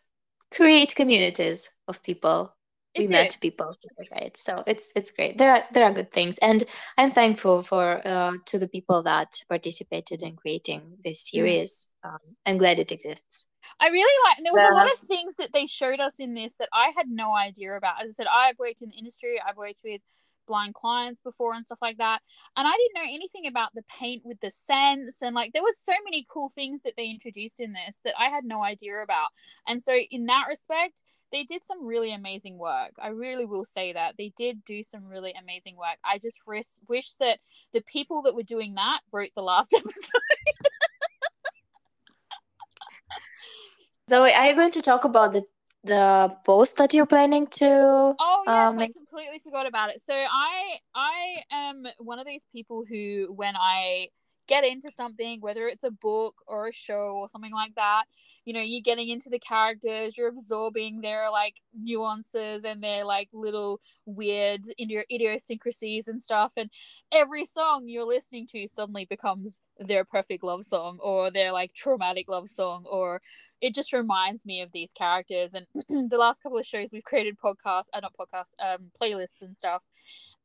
create 0.51 0.95
communities 0.95 1.71
of 1.87 2.03
people. 2.03 2.55
It 2.95 2.99
we 2.99 3.07
did. 3.07 3.11
met 3.11 3.37
people, 3.41 3.75
right? 4.11 4.35
So 4.37 4.63
it's 4.65 4.93
it's 4.95 5.11
great. 5.11 5.37
There 5.37 5.51
are 5.51 5.63
there 5.73 5.83
are 5.83 5.91
good 5.91 6.11
things, 6.11 6.37
and 6.37 6.63
I'm 6.97 7.11
thankful 7.11 7.61
for 7.61 8.01
uh, 8.07 8.33
to 8.45 8.57
the 8.57 8.69
people 8.69 9.03
that 9.03 9.33
participated 9.49 10.23
in 10.23 10.37
creating 10.37 10.97
this 11.03 11.29
series. 11.29 11.89
Um, 12.05 12.19
I'm 12.45 12.57
glad 12.57 12.79
it 12.79 12.93
exists. 12.93 13.47
I 13.81 13.87
really 13.87 14.29
like, 14.29 14.37
and 14.37 14.45
there 14.45 14.53
was 14.53 14.71
a 14.71 14.73
lot 14.73 14.87
of 14.87 14.99
things 14.99 15.35
that 15.35 15.51
they 15.53 15.67
showed 15.67 15.99
us 15.99 16.19
in 16.19 16.35
this 16.35 16.55
that 16.55 16.69
I 16.71 16.93
had 16.95 17.09
no 17.09 17.35
idea 17.35 17.75
about. 17.75 18.01
As 18.01 18.11
I 18.11 18.13
said, 18.13 18.27
I've 18.31 18.57
worked 18.59 18.81
in 18.81 18.89
the 18.89 18.95
industry, 18.95 19.41
I've 19.45 19.57
worked 19.57 19.81
with 19.83 20.01
blind 20.45 20.73
clients 20.73 21.21
before 21.21 21.53
and 21.53 21.65
stuff 21.65 21.79
like 21.81 21.97
that, 21.97 22.21
and 22.55 22.67
I 22.67 22.71
didn't 22.71 23.03
know 23.03 23.13
anything 23.13 23.47
about 23.47 23.73
the 23.73 23.83
paint 23.83 24.23
with 24.25 24.39
the 24.39 24.51
scents 24.51 25.21
and 25.21 25.35
like 25.35 25.53
there 25.53 25.63
was 25.63 25.77
so 25.77 25.93
many 26.03 26.25
cool 26.29 26.49
things 26.49 26.81
that 26.83 26.93
they 26.97 27.09
introduced 27.09 27.59
in 27.59 27.73
this 27.73 27.99
that 28.03 28.13
I 28.19 28.29
had 28.29 28.45
no 28.45 28.63
idea 28.63 29.01
about. 29.01 29.29
And 29.67 29.81
so, 29.81 29.95
in 30.11 30.25
that 30.25 30.45
respect, 30.47 31.03
they 31.31 31.43
did 31.43 31.63
some 31.63 31.85
really 31.85 32.13
amazing 32.13 32.57
work. 32.57 32.91
I 32.99 33.09
really 33.09 33.45
will 33.45 33.65
say 33.65 33.93
that 33.93 34.15
they 34.17 34.31
did 34.37 34.63
do 34.63 34.83
some 34.83 35.05
really 35.05 35.33
amazing 35.39 35.75
work. 35.75 35.97
I 36.03 36.17
just 36.17 36.39
ris- 36.45 36.81
wish 36.87 37.13
that 37.15 37.39
the 37.73 37.81
people 37.81 38.21
that 38.23 38.35
were 38.35 38.43
doing 38.43 38.75
that 38.75 39.01
wrote 39.11 39.31
the 39.35 39.41
last 39.41 39.73
episode. 39.77 40.21
Zoe, 44.09 44.31
are 44.31 44.47
you 44.47 44.55
going 44.55 44.71
to 44.71 44.81
talk 44.81 45.03
about 45.03 45.33
the 45.33 45.43
the 45.85 46.35
post 46.45 46.77
that 46.77 46.93
you're 46.93 47.05
planning 47.05 47.47
to? 47.47 48.15
Oh 48.17 48.43
yes, 48.47 48.73
Um, 48.73 48.79
I 48.79 48.87
completely 48.87 49.39
forgot 49.39 49.67
about 49.67 49.89
it. 49.89 50.01
So 50.01 50.13
I 50.13 50.77
I 50.93 51.43
am 51.51 51.85
one 51.99 52.19
of 52.19 52.25
these 52.25 52.45
people 52.51 52.85
who 52.87 53.27
when 53.35 53.55
I 53.57 54.09
get 54.47 54.63
into 54.63 54.91
something, 54.91 55.41
whether 55.41 55.67
it's 55.67 55.83
a 55.83 55.91
book 55.91 56.35
or 56.47 56.67
a 56.67 56.73
show 56.73 57.15
or 57.17 57.27
something 57.27 57.51
like 57.51 57.75
that, 57.75 58.03
you 58.45 58.53
know, 58.53 58.61
you're 58.61 58.81
getting 58.81 59.09
into 59.09 59.29
the 59.29 59.39
characters, 59.39 60.17
you're 60.17 60.29
absorbing 60.29 61.01
their 61.01 61.29
like 61.31 61.55
nuances 61.73 62.63
and 62.63 62.81
their 62.83 63.03
like 63.03 63.27
little 63.33 63.81
weird 64.05 64.61
idiosyncrasies 64.79 66.07
and 66.07 66.21
stuff. 66.21 66.53
And 66.55 66.69
every 67.11 67.43
song 67.43 67.85
you're 67.87 68.05
listening 68.05 68.47
to 68.51 68.67
suddenly 68.67 69.05
becomes 69.05 69.59
their 69.79 70.05
perfect 70.05 70.43
love 70.43 70.63
song 70.63 70.99
or 71.01 71.31
their 71.31 71.51
like 71.51 71.73
traumatic 71.73 72.29
love 72.29 72.47
song 72.49 72.85
or 72.89 73.21
it 73.61 73.73
just 73.73 73.93
reminds 73.93 74.45
me 74.45 74.61
of 74.61 74.71
these 74.71 74.91
characters 74.91 75.53
and 75.53 75.65
the 76.09 76.17
last 76.17 76.41
couple 76.41 76.57
of 76.57 76.65
shows 76.65 76.89
we've 76.91 77.03
created 77.03 77.37
podcasts 77.37 77.89
uh, 77.93 77.99
not 78.01 78.13
podcasts 78.13 78.53
um 78.59 78.91
playlists 79.01 79.41
and 79.41 79.55
stuff 79.55 79.83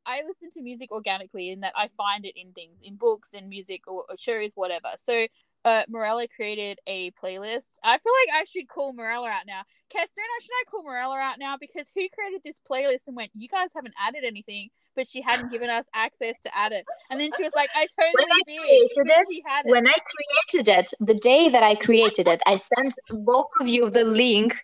i 0.05 0.21
listen 0.25 0.49
to 0.49 0.61
music 0.61 0.91
organically 0.91 1.49
in 1.49 1.59
that 1.59 1.73
i 1.75 1.87
find 1.87 2.25
it 2.25 2.39
in 2.39 2.51
things 2.53 2.81
in 2.83 2.95
books 2.95 3.33
in 3.33 3.49
music 3.49 3.81
or, 3.87 4.05
or 4.09 4.17
shows 4.17 4.53
whatever. 4.55 4.89
So 4.95 5.27
uh 5.63 5.83
morella 5.89 6.27
created 6.27 6.79
a 6.87 7.11
playlist. 7.11 7.77
I 7.83 7.97
feel 7.97 8.13
like 8.25 8.41
i 8.41 8.43
should 8.45 8.67
call 8.67 8.93
morella 8.93 9.29
out 9.29 9.45
now. 9.45 9.61
Kess, 9.89 10.15
don't 10.15 10.25
I, 10.25 10.39
should 10.41 10.51
i 10.53 10.63
call 10.69 10.83
morella 10.83 11.17
out 11.19 11.37
now? 11.39 11.57
Because 11.59 11.91
who 11.93 12.07
created 12.09 12.41
this 12.43 12.59
playlist 12.69 13.07
and 13.07 13.15
went 13.15 13.31
you 13.35 13.47
guys 13.47 13.71
haven't 13.75 13.93
added 13.99 14.23
anything 14.25 14.69
but 14.95 15.07
she 15.07 15.21
hadn't 15.21 15.51
given 15.51 15.69
us 15.69 15.87
access 15.93 16.41
to 16.41 16.57
add 16.57 16.71
it 16.71 16.85
and 17.09 17.19
then 17.19 17.29
she 17.37 17.43
was 17.43 17.53
like 17.55 17.69
i 17.75 17.87
totally 17.99 18.13
When 18.15 18.31
I 18.31 18.41
did 18.45 18.59
created 18.59 19.07
but 19.07 19.21
it, 19.21 19.27
she 19.31 19.41
hadn't. 19.45 19.71
when 19.71 19.87
I 19.87 19.97
created 20.11 20.79
it, 20.79 20.93
the 20.99 21.13
day 21.13 21.49
that 21.49 21.63
I 21.63 21.75
created 21.75 22.27
it, 22.27 22.41
I 22.45 22.55
sent 22.55 22.93
both 23.09 23.47
of 23.59 23.67
you 23.67 23.89
the 23.89 24.03
link 24.03 24.55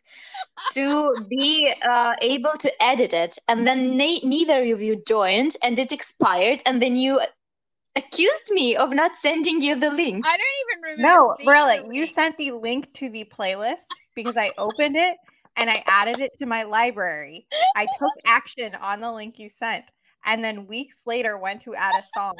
to 0.73 1.13
be 1.29 1.73
uh, 1.87 2.13
able 2.21 2.53
to 2.59 2.71
edit 2.83 3.13
it, 3.13 3.37
and 3.47 3.65
then 3.65 3.97
ne- 3.97 4.21
neither 4.23 4.61
of 4.73 4.81
you 4.81 5.01
joined, 5.07 5.55
and 5.63 5.79
it 5.79 5.91
expired, 5.91 6.61
and 6.65 6.81
then 6.81 6.95
you 6.95 7.21
accused 7.95 8.51
me 8.51 8.75
of 8.75 8.91
not 8.91 9.17
sending 9.17 9.61
you 9.61 9.79
the 9.79 9.89
link. 9.89 10.25
I 10.25 10.37
don't 10.37 10.57
even 10.63 10.97
remember. 10.97 11.19
No, 11.19 11.35
seeing 11.37 11.49
really, 11.49 11.97
you 11.97 12.07
sent 12.07 12.37
the 12.37 12.51
link 12.51 12.93
to 12.93 13.09
the 13.09 13.25
playlist 13.25 13.85
because 14.15 14.37
I 14.37 14.51
opened 14.57 14.95
it 14.95 15.17
and 15.55 15.69
I 15.69 15.83
added 15.87 16.21
it 16.21 16.31
to 16.39 16.45
my 16.45 16.63
library. 16.63 17.47
I 17.75 17.87
took 17.97 18.11
action 18.25 18.75
on 18.75 18.99
the 18.99 19.11
link 19.11 19.39
you 19.39 19.49
sent 19.49 19.91
and 20.25 20.43
then 20.43 20.67
weeks 20.67 21.03
later 21.05 21.37
went 21.37 21.61
to 21.61 21.75
add 21.75 21.95
a 21.99 22.03
song 22.15 22.35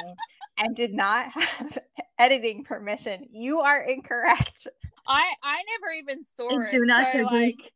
and 0.57 0.75
did 0.75 0.93
not 0.93 1.29
have 1.31 1.77
editing 2.19 2.63
permission. 2.63 3.25
You 3.31 3.59
are 3.59 3.81
incorrect. 3.81 4.67
I 5.07 5.33
I 5.43 5.63
never 5.79 5.93
even 5.93 6.23
saw 6.23 6.59
I 6.59 6.65
it. 6.65 6.71
do 6.71 6.81
not 6.83 7.11
so, 7.11 7.19
like 7.19 7.71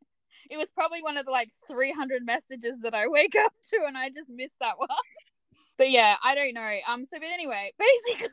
it 0.50 0.56
was 0.58 0.70
probably 0.70 1.02
one 1.02 1.16
of 1.16 1.24
the 1.24 1.30
like 1.30 1.50
300 1.66 2.26
messages 2.26 2.80
that 2.82 2.94
I 2.94 3.08
wake 3.08 3.34
up 3.34 3.52
to 3.70 3.80
and 3.86 3.96
I 3.96 4.10
just 4.10 4.30
missed 4.30 4.58
that 4.60 4.78
one. 4.78 4.88
But 5.78 5.90
yeah, 5.90 6.16
I 6.22 6.34
don't 6.34 6.52
know. 6.52 6.76
Um 6.86 7.04
so 7.04 7.18
but 7.18 7.28
anyway, 7.32 7.72
basically 7.78 8.28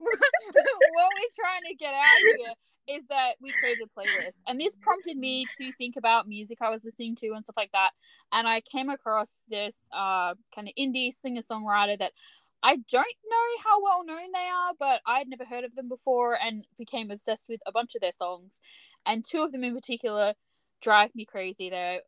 what 0.00 0.18
we're 0.18 1.34
trying 1.38 1.62
to 1.70 1.74
get 1.78 1.94
out 1.94 2.02
of 2.02 2.40
here 2.44 2.54
is 2.88 3.06
that 3.06 3.34
we 3.40 3.52
created 3.52 3.86
a 3.86 4.00
playlist 4.00 4.38
and 4.46 4.60
this 4.60 4.76
prompted 4.76 5.16
me 5.16 5.46
to 5.58 5.72
think 5.72 5.96
about 5.96 6.28
music 6.28 6.58
I 6.60 6.70
was 6.70 6.84
listening 6.84 7.14
to 7.16 7.32
and 7.32 7.44
stuff 7.44 7.56
like 7.56 7.72
that. 7.72 7.90
And 8.32 8.48
I 8.48 8.60
came 8.60 8.88
across 8.88 9.42
this 9.48 9.88
uh 9.92 10.34
kind 10.54 10.68
of 10.68 10.74
indie 10.78 11.12
singer-songwriter 11.12 11.98
that 11.98 12.12
I 12.62 12.76
don't 12.76 13.04
know 13.28 13.62
how 13.64 13.82
well 13.82 14.04
known 14.04 14.30
they 14.32 14.38
are, 14.38 14.72
but 14.78 15.00
I'd 15.06 15.28
never 15.28 15.44
heard 15.44 15.64
of 15.64 15.74
them 15.74 15.88
before 15.88 16.38
and 16.40 16.64
became 16.78 17.10
obsessed 17.10 17.48
with 17.48 17.60
a 17.66 17.72
bunch 17.72 17.94
of 17.94 18.00
their 18.00 18.12
songs. 18.12 18.60
And 19.04 19.24
two 19.24 19.42
of 19.42 19.50
them 19.50 19.64
in 19.64 19.74
particular 19.74 20.34
drive 20.80 21.14
me 21.14 21.24
crazy. 21.24 21.70
They're 21.70 22.00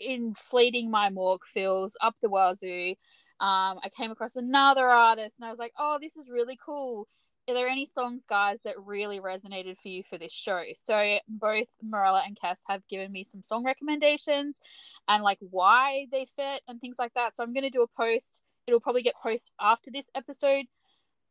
inflating 0.00 0.90
my 0.90 1.10
Mork 1.10 1.44
feels 1.44 1.96
up 2.00 2.16
the 2.20 2.28
wazoo. 2.28 2.94
Um, 3.40 3.78
I 3.82 3.88
came 3.96 4.10
across 4.10 4.36
another 4.36 4.88
artist 4.88 5.36
and 5.38 5.46
I 5.46 5.50
was 5.50 5.58
like, 5.58 5.72
oh, 5.78 5.98
this 6.00 6.16
is 6.16 6.28
really 6.30 6.58
cool. 6.62 7.06
Are 7.48 7.54
there 7.54 7.68
any 7.68 7.86
songs, 7.86 8.26
guys, 8.26 8.60
that 8.62 8.74
really 8.78 9.18
resonated 9.18 9.76
for 9.78 9.88
you 9.88 10.02
for 10.02 10.18
this 10.18 10.32
show? 10.32 10.62
So 10.74 11.18
both 11.28 11.68
Morella 11.82 12.22
and 12.24 12.38
Kess 12.38 12.60
have 12.68 12.86
given 12.88 13.10
me 13.10 13.24
some 13.24 13.42
song 13.42 13.64
recommendations 13.64 14.60
and 15.08 15.22
like 15.22 15.38
why 15.40 16.06
they 16.12 16.26
fit 16.26 16.62
and 16.68 16.80
things 16.80 16.96
like 16.98 17.14
that. 17.14 17.34
So 17.34 17.42
I'm 17.42 17.52
gonna 17.52 17.70
do 17.70 17.82
a 17.82 17.88
post 17.88 18.42
it'll 18.66 18.80
probably 18.80 19.02
get 19.02 19.16
posted 19.16 19.52
after 19.60 19.90
this 19.90 20.08
episode 20.14 20.66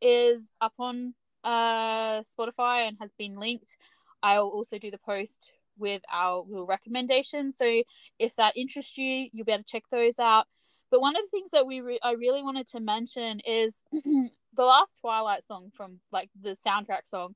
is 0.00 0.50
up 0.60 0.74
on 0.78 1.14
uh 1.44 2.20
Spotify 2.20 2.86
and 2.86 2.96
has 3.00 3.12
been 3.18 3.34
linked. 3.34 3.76
I'll 4.22 4.48
also 4.48 4.78
do 4.78 4.90
the 4.90 4.98
post 4.98 5.50
with 5.78 6.02
our 6.12 6.44
little 6.46 6.66
recommendations. 6.66 7.56
So 7.56 7.82
if 8.18 8.36
that 8.36 8.56
interests 8.56 8.98
you, 8.98 9.28
you'll 9.32 9.46
be 9.46 9.52
able 9.52 9.64
to 9.64 9.72
check 9.72 9.84
those 9.90 10.18
out. 10.18 10.46
But 10.90 11.00
one 11.00 11.16
of 11.16 11.22
the 11.22 11.30
things 11.30 11.52
that 11.52 11.66
we 11.66 11.80
re- 11.80 12.00
I 12.02 12.12
really 12.12 12.42
wanted 12.42 12.66
to 12.68 12.80
mention 12.80 13.40
is 13.40 13.82
the 14.54 14.64
last 14.64 15.00
Twilight 15.00 15.42
song 15.44 15.70
from 15.72 16.00
like 16.12 16.30
the 16.40 16.50
soundtrack 16.50 17.06
song, 17.06 17.34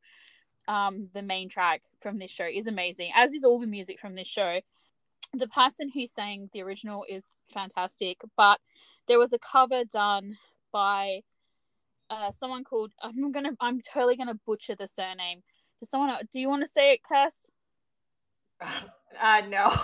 um, 0.69 1.09
the 1.12 1.23
main 1.23 1.49
track 1.49 1.82
from 2.01 2.19
this 2.19 2.31
show 2.31 2.47
is 2.47 2.66
amazing, 2.66 3.11
as 3.15 3.32
is 3.32 3.45
all 3.45 3.59
the 3.59 3.66
music 3.66 3.99
from 4.01 4.15
this 4.15 4.28
show. 4.28 4.61
The 5.32 5.49
person 5.49 5.91
who 5.93 6.07
sang 6.07 6.49
the 6.53 6.62
original 6.62 7.05
is 7.09 7.39
fantastic, 7.49 8.20
but 8.36 8.61
there 9.09 9.19
was 9.19 9.32
a 9.32 9.39
cover 9.39 9.85
done 9.85 10.39
by 10.73 11.23
uh, 12.11 12.31
someone 12.31 12.65
called 12.65 12.93
I'm 13.03 13.32
gonna 13.32 13.53
I'm 13.61 13.81
totally 13.81 14.16
gonna 14.16 14.39
butcher 14.47 14.74
the 14.74 14.86
surname. 14.86 15.43
Does 15.81 15.91
someone 15.91 16.11
else, 16.11 16.28
do 16.32 16.41
you 16.41 16.49
want 16.49 16.62
to 16.62 16.69
say 16.69 16.93
it, 16.93 17.01
Kess? 17.11 17.51
Uh 19.20 19.43
no. 19.49 19.70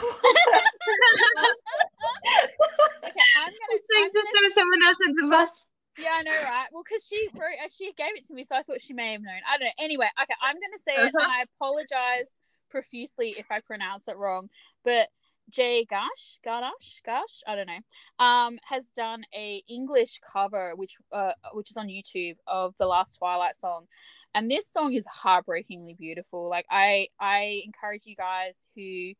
Okay, 3.05 3.21
I'm 3.39 3.47
gonna, 3.47 3.81
trying 3.93 4.05
I'm 4.05 4.11
to 4.11 4.19
gonna 4.19 4.31
throw 4.41 4.49
someone 4.51 4.83
else 4.87 4.99
under 5.07 5.23
the 5.23 5.29
bus. 5.29 5.69
Yeah, 5.99 6.11
I 6.19 6.23
know, 6.23 6.33
right? 6.45 6.67
Well, 6.73 6.83
because 6.85 7.05
she 7.05 7.29
wrote, 7.35 7.59
uh, 7.65 7.69
she 7.75 7.93
gave 7.97 8.17
it 8.17 8.27
to 8.27 8.35
me, 8.35 8.45
so 8.45 8.57
I 8.57 8.63
thought 8.63 8.81
she 8.81 8.93
may 8.93 9.13
have 9.13 9.23
known. 9.23 9.41
I 9.49 9.59
don't 9.59 9.67
know. 9.67 9.85
Anyway, 9.85 10.09
okay, 10.23 10.35
I'm 10.43 10.55
gonna 10.55 10.79
say 10.79 10.95
it, 10.95 11.13
and 11.15 11.27
I 11.31 11.43
apologize 11.43 12.37
profusely 12.71 13.35
if 13.39 13.51
I 13.51 13.61
pronounce 13.61 14.09
it 14.09 14.17
wrong, 14.17 14.49
but 14.85 15.09
Jay 15.51 15.85
Gash, 15.85 16.39
Gadash, 16.47 17.03
Gash, 17.05 17.43
I 17.47 17.57
don't 17.57 17.67
know, 17.67 18.25
um, 18.25 18.59
has 18.65 18.91
done 18.91 19.25
a 19.35 19.63
English 19.69 20.21
cover 20.33 20.75
which 20.77 20.97
uh 21.13 21.33
which 21.53 21.71
is 21.71 21.77
on 21.77 21.89
YouTube 21.89 22.37
of 22.47 22.77
the 22.79 22.87
last 22.87 23.17
Twilight 23.19 23.57
song. 23.57 23.87
And 24.35 24.49
this 24.49 24.69
song 24.69 24.93
is 24.95 25.07
heartbreakingly 25.07 25.95
beautiful. 25.95 26.49
Like 26.49 26.67
I 26.71 27.09
I 27.19 27.63
encourage 27.65 28.07
you 28.07 28.15
guys 28.15 28.69
who 28.77 29.13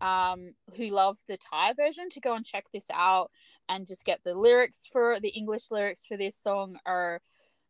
um 0.00 0.54
who 0.76 0.88
love 0.88 1.18
the 1.28 1.38
Thai 1.38 1.72
version 1.72 2.08
to 2.10 2.20
go 2.20 2.34
and 2.34 2.44
check 2.44 2.66
this 2.72 2.86
out 2.92 3.30
and 3.68 3.86
just 3.86 4.04
get 4.04 4.20
the 4.24 4.34
lyrics 4.34 4.88
for 4.90 5.18
the 5.20 5.30
English 5.30 5.70
lyrics 5.70 6.06
for 6.06 6.16
this 6.16 6.36
song 6.36 6.78
are 6.84 7.20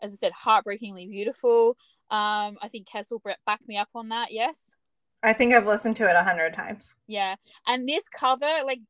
as 0.03 0.13
I 0.13 0.17
said 0.17 0.33
heartbreakingly 0.33 1.07
beautiful. 1.07 1.77
Um 2.11 2.59
I 2.63 2.69
think 2.71 2.89
Kess 2.89 3.11
will 3.11 3.23
back 3.47 3.61
me 3.67 3.77
up 3.77 3.89
on 3.95 4.09
that. 4.09 4.33
Yes. 4.33 4.73
I 5.23 5.33
think 5.33 5.53
I've 5.53 5.67
listened 5.67 5.97
to 5.97 6.09
it 6.09 6.15
a 6.15 6.23
hundred 6.23 6.55
times. 6.55 6.95
Yeah, 7.09 7.35
and 7.67 7.89
this 7.89 8.09
cover, 8.09 8.51
like 8.65 8.81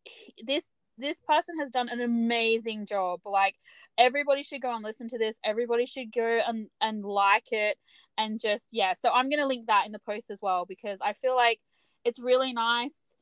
this, 0.45 0.71
this 0.99 1.21
person 1.21 1.59
has 1.61 1.71
done 1.71 1.89
an 1.89 2.01
amazing 2.01 2.85
job. 2.85 3.21
Like 3.25 3.55
everybody 3.97 4.43
should 4.43 4.61
go 4.61 4.75
and 4.75 4.85
listen 4.85 5.09
to 5.09 5.19
this. 5.19 5.39
Everybody 5.45 5.87
should 5.87 6.13
go 6.13 6.41
and 6.47 6.69
and 6.81 7.05
like 7.05 7.53
it, 7.53 7.79
and 8.19 8.39
just 8.41 8.71
yeah. 8.73 8.93
So 8.95 9.11
I'm 9.13 9.31
gonna 9.31 9.47
link 9.47 9.69
that 9.69 9.87
in 9.87 9.93
the 9.93 9.99
post 9.99 10.31
as 10.31 10.41
well 10.43 10.67
because 10.67 11.01
I 11.01 11.15
feel 11.15 11.37
like 11.37 11.61
it's 12.05 12.19
really 12.19 12.53
nice. 12.53 13.17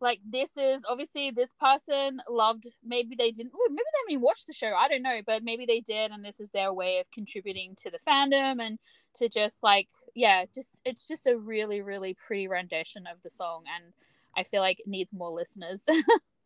Like 0.00 0.20
this 0.28 0.56
is 0.56 0.84
obviously 0.88 1.30
this 1.30 1.54
person 1.58 2.20
loved. 2.28 2.68
Maybe 2.84 3.16
they 3.16 3.30
didn't. 3.30 3.52
Maybe 3.68 3.76
they 3.76 3.98
haven't 3.98 4.12
even 4.12 4.22
watched 4.22 4.46
the 4.46 4.52
show. 4.52 4.72
I 4.76 4.88
don't 4.88 5.02
know, 5.02 5.20
but 5.26 5.42
maybe 5.42 5.64
they 5.66 5.80
did, 5.80 6.10
and 6.10 6.24
this 6.24 6.38
is 6.38 6.50
their 6.50 6.72
way 6.72 6.98
of 6.98 7.10
contributing 7.10 7.74
to 7.82 7.90
the 7.90 7.98
fandom 8.06 8.60
and 8.60 8.78
to 9.16 9.28
just 9.28 9.62
like 9.62 9.88
yeah 10.14 10.44
just 10.54 10.80
it's 10.84 11.08
just 11.08 11.26
a 11.26 11.36
really 11.36 11.80
really 11.80 12.14
pretty 12.14 12.48
rendition 12.48 13.06
of 13.06 13.20
the 13.22 13.30
song 13.30 13.64
and 13.74 13.92
i 14.36 14.42
feel 14.42 14.60
like 14.60 14.78
it 14.80 14.86
needs 14.86 15.12
more 15.12 15.30
listeners 15.30 15.86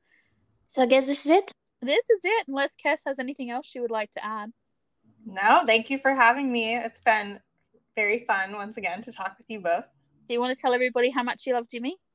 so 0.69 0.83
i 0.83 0.87
guess 0.87 1.07
this 1.07 1.27
is 1.27 1.33
it 1.33 1.53
this 1.83 2.09
is 2.11 2.21
it 2.25 2.45
unless 2.49 2.77
Kess 2.77 3.03
has 3.07 3.19
anything 3.19 3.51
else 3.51 3.67
she 3.67 3.81
would 3.81 3.91
like 3.91 4.11
to 4.13 4.25
add 4.25 4.53
no 5.27 5.63
thank 5.67 5.91
you 5.91 5.99
for 5.99 6.15
having 6.15 6.51
me 6.51 6.77
it's 6.77 7.01
been 7.01 7.41
very 7.97 8.25
fun 8.27 8.53
once 8.53 8.77
again 8.77 9.03
to 9.03 9.13
talk 9.13 9.35
with 9.37 9.47
you 9.49 9.61
both 9.61 9.87
do 10.29 10.35
you 10.35 10.41
want 10.41 10.57
to 10.57 10.61
tell 10.61 10.73
everybody 10.73 11.11
how 11.11 11.23
much 11.23 11.47
you 11.47 11.55
love 11.55 11.69
jimmy 11.69 11.97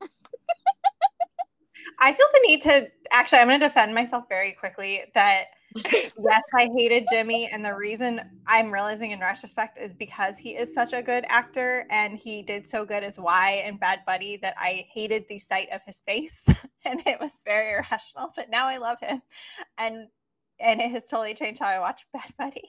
i 2.00 2.12
feel 2.12 2.26
the 2.32 2.40
need 2.46 2.60
to 2.62 2.90
actually 3.10 3.38
i'm 3.38 3.48
going 3.48 3.60
to 3.60 3.66
defend 3.66 3.94
myself 3.94 4.24
very 4.28 4.52
quickly 4.52 5.02
that 5.14 5.46
yes, 5.84 6.42
I 6.54 6.68
hated 6.74 7.06
Jimmy. 7.10 7.48
And 7.50 7.64
the 7.64 7.74
reason 7.74 8.20
I'm 8.46 8.72
realizing 8.72 9.10
in 9.10 9.20
retrospect 9.20 9.78
is 9.78 9.92
because 9.92 10.38
he 10.38 10.50
is 10.50 10.72
such 10.72 10.92
a 10.92 11.02
good 11.02 11.24
actor 11.28 11.86
and 11.90 12.18
he 12.18 12.42
did 12.42 12.66
so 12.66 12.84
good 12.84 13.04
as 13.04 13.18
Y 13.18 13.62
and 13.64 13.78
Bad 13.78 14.00
Buddy 14.06 14.38
that 14.38 14.54
I 14.58 14.86
hated 14.92 15.24
the 15.28 15.38
sight 15.38 15.68
of 15.72 15.82
his 15.84 16.00
face. 16.00 16.44
and 16.84 17.02
it 17.06 17.20
was 17.20 17.42
very 17.44 17.72
irrational. 17.72 18.32
But 18.34 18.50
now 18.50 18.66
I 18.66 18.78
love 18.78 18.98
him. 19.00 19.22
And 19.78 20.08
and 20.58 20.80
it 20.80 20.90
has 20.90 21.06
totally 21.06 21.34
changed 21.34 21.60
how 21.60 21.68
I 21.68 21.80
watch 21.80 22.06
Bad 22.12 22.32
Buddy. 22.38 22.68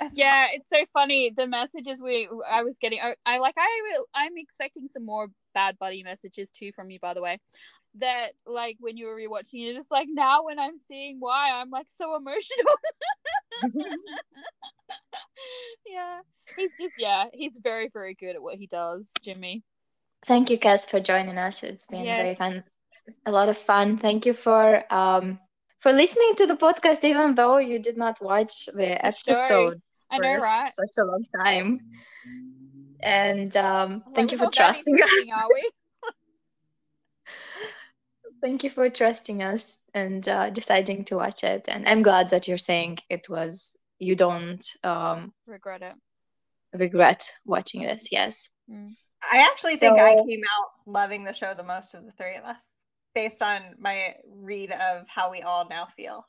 yeah, 0.14 0.46
well. 0.46 0.50
it's 0.54 0.68
so 0.68 0.84
funny. 0.92 1.30
The 1.30 1.46
messages 1.46 2.02
we 2.02 2.28
I 2.48 2.62
was 2.62 2.76
getting, 2.78 3.00
I, 3.00 3.14
I 3.24 3.38
like 3.38 3.54
I 3.56 3.82
will. 3.90 4.06
I'm 4.14 4.36
expecting 4.36 4.88
some 4.88 5.04
more 5.04 5.28
Bad 5.54 5.78
Buddy 5.78 6.02
messages 6.02 6.50
too 6.50 6.72
from 6.72 6.90
you, 6.90 6.98
by 6.98 7.14
the 7.14 7.22
way 7.22 7.38
that 7.96 8.32
like 8.46 8.76
when 8.80 8.96
you 8.96 9.06
were 9.06 9.16
rewatching 9.16 9.54
you're 9.54 9.74
just 9.74 9.90
like 9.90 10.08
now 10.10 10.44
when 10.44 10.58
i'm 10.58 10.76
seeing 10.76 11.16
why 11.18 11.50
i'm 11.54 11.70
like 11.70 11.88
so 11.88 12.16
emotional. 12.16 12.76
Yeah. 15.86 16.20
He's 16.56 16.72
just 16.78 16.94
yeah 16.98 17.26
he's 17.32 17.58
very 17.62 17.88
very 17.88 18.14
good 18.14 18.36
at 18.36 18.42
what 18.42 18.56
he 18.56 18.66
does 18.66 19.12
jimmy. 19.22 19.64
Thank 20.26 20.50
you 20.50 20.58
Kess 20.58 20.88
for 20.88 21.00
joining 21.00 21.38
us. 21.38 21.62
It's 21.62 21.86
been 21.86 22.04
yes. 22.04 22.22
very 22.22 22.34
fun 22.34 22.64
a 23.26 23.32
lot 23.32 23.48
of 23.48 23.56
fun. 23.56 23.96
Thank 23.96 24.26
you 24.26 24.32
for 24.32 24.82
um 24.92 25.38
for 25.78 25.92
listening 25.92 26.34
to 26.36 26.46
the 26.46 26.56
podcast 26.56 27.04
even 27.04 27.34
though 27.34 27.58
you 27.58 27.78
did 27.78 27.96
not 27.96 28.20
watch 28.20 28.66
the 28.66 29.04
episode 29.04 29.80
i 30.10 30.18
know 30.18 30.36
right? 30.36 30.70
such 30.72 30.96
a 30.98 31.04
long 31.04 31.24
time. 31.44 31.80
And 33.00 33.56
um 33.56 34.02
thank 34.14 34.32
you 34.32 34.38
for 34.38 34.50
trusting 34.50 35.02
us 35.02 35.24
Thank 38.40 38.64
you 38.64 38.70
for 38.70 38.88
trusting 38.88 39.42
us 39.42 39.78
and 39.94 40.26
uh, 40.28 40.50
deciding 40.50 41.04
to 41.04 41.16
watch 41.16 41.44
it. 41.44 41.66
And 41.68 41.88
I'm 41.88 42.02
glad 42.02 42.30
that 42.30 42.48
you're 42.48 42.58
saying 42.58 42.98
it 43.08 43.28
was 43.28 43.76
you 43.98 44.14
don't 44.14 44.64
um, 44.84 45.32
regret 45.46 45.82
it. 45.82 45.94
Regret 46.78 47.30
watching 47.44 47.82
this. 47.82 48.08
Yes. 48.12 48.50
Mm. 48.70 48.90
I 49.32 49.38
actually 49.38 49.76
so, 49.76 49.94
think 49.94 50.00
I 50.00 50.14
came 50.14 50.42
out 50.58 50.68
loving 50.86 51.24
the 51.24 51.32
show 51.32 51.54
the 51.54 51.64
most 51.64 51.94
of 51.94 52.04
the 52.04 52.12
three 52.12 52.36
of 52.36 52.44
us, 52.44 52.68
based 53.14 53.42
on 53.42 53.62
my 53.78 54.14
read 54.26 54.70
of 54.70 55.06
how 55.08 55.30
we 55.30 55.42
all 55.42 55.68
now 55.68 55.86
feel. 55.96 56.26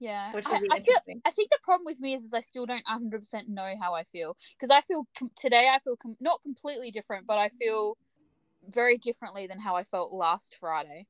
Yeah, 0.00 0.32
which 0.32 0.46
I, 0.46 0.60
I 0.70 0.80
feel. 0.80 0.96
I 1.24 1.30
think 1.30 1.50
the 1.50 1.58
problem 1.62 1.84
with 1.84 1.98
me 1.98 2.14
is, 2.14 2.22
is 2.22 2.32
I 2.32 2.40
still 2.40 2.66
don't 2.66 2.84
100 2.86 3.18
percent 3.18 3.48
know 3.48 3.74
how 3.80 3.94
I 3.94 4.04
feel 4.04 4.36
because 4.56 4.70
I 4.70 4.80
feel 4.80 5.06
com- 5.18 5.32
today 5.36 5.68
I 5.72 5.80
feel 5.80 5.96
com- 5.96 6.16
not 6.20 6.40
completely 6.42 6.90
different, 6.90 7.26
but 7.26 7.38
I 7.38 7.48
feel 7.48 7.96
very 8.68 8.96
differently 8.96 9.46
than 9.46 9.60
how 9.60 9.76
I 9.76 9.84
felt 9.84 10.12
last 10.12 10.56
Friday. 10.60 11.06